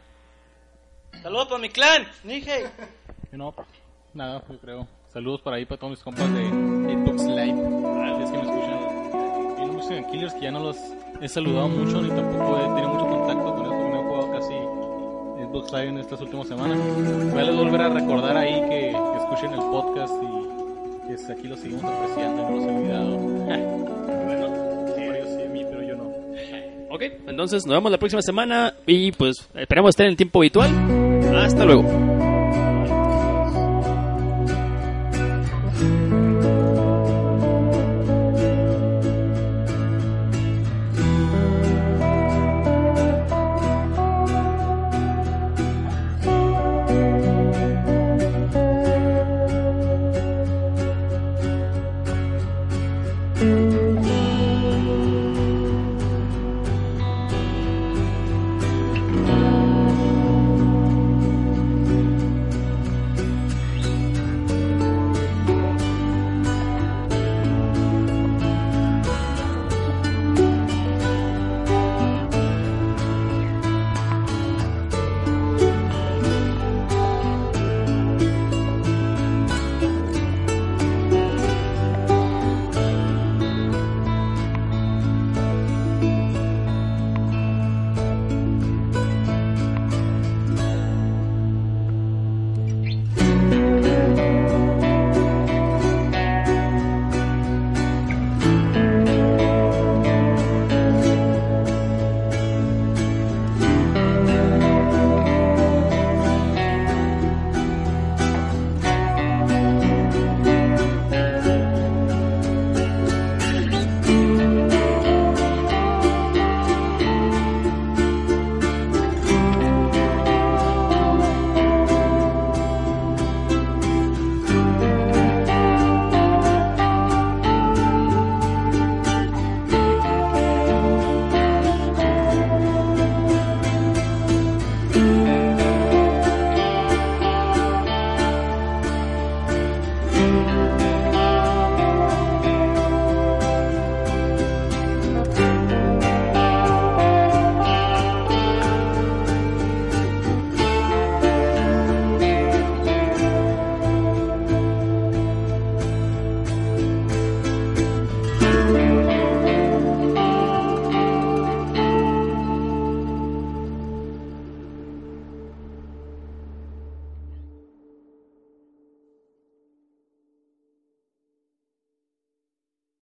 Saludos 1.21 1.47
para 1.47 1.59
mi 1.59 1.69
clan, 1.69 2.07
Nihei. 2.23 2.63
No, 3.31 3.53
nada, 4.15 4.43
yo 4.49 4.57
creo. 4.57 4.87
Saludos 5.13 5.41
por 5.41 5.53
ahí 5.53 5.63
para 5.63 5.77
todos 5.79 5.91
mis 5.91 6.03
compas 6.03 6.33
de 6.33 6.47
Xbox 6.47 7.23
Live. 7.25 7.61
Gracias 7.95 8.31
que 8.31 8.37
me 8.37 8.43
escuchan. 8.43 9.59
Y 9.61 9.65
los 9.71 10.11
Killers 10.11 10.33
que 10.33 10.41
ya 10.41 10.51
no 10.51 10.59
los 10.61 10.77
he 11.21 11.27
saludado 11.27 11.67
mucho 11.67 12.01
ni 12.01 12.09
tampoco 12.09 12.57
he 12.57 12.65
tenido 12.69 12.89
mucho 12.89 13.05
contacto 13.05 13.58
Xbox 15.49 15.71
Live 15.71 15.87
en 15.87 15.97
estas 15.97 16.21
últimas 16.21 16.47
semanas. 16.47 16.77
Voy 17.31 17.41
a 17.41 17.51
volver 17.51 17.81
a 17.81 17.89
recordar 17.89 18.37
ahí 18.37 18.61
que, 18.69 18.91
que 18.91 19.17
escuchen 19.17 19.51
el 19.53 19.59
podcast 19.59 20.13
y 20.23 20.49
que 21.07 21.33
aquí 21.33 21.47
lo 21.47 21.57
seguimos 21.57 21.83
apreciando, 21.83 22.43
no 22.43 22.55
los 22.55 22.65
he 22.65 22.69
olvidado. 22.69 23.17
bueno, 23.17 24.95
sí, 24.95 25.01
sí 25.35 25.41
a 25.43 25.49
mí, 25.49 25.65
pero 25.67 25.81
yo 25.81 25.95
no. 25.95 26.03
ok 26.93 27.01
entonces 27.27 27.65
nos 27.65 27.75
vemos 27.75 27.91
la 27.91 27.97
próxima 27.97 28.21
semana 28.21 28.75
y 28.85 29.11
pues 29.11 29.49
esperamos 29.55 29.89
estar 29.89 30.05
en 30.05 30.11
el 30.11 30.17
tiempo 30.17 30.39
habitual 30.39 30.69
hasta 31.35 31.65
luego 31.65 32.28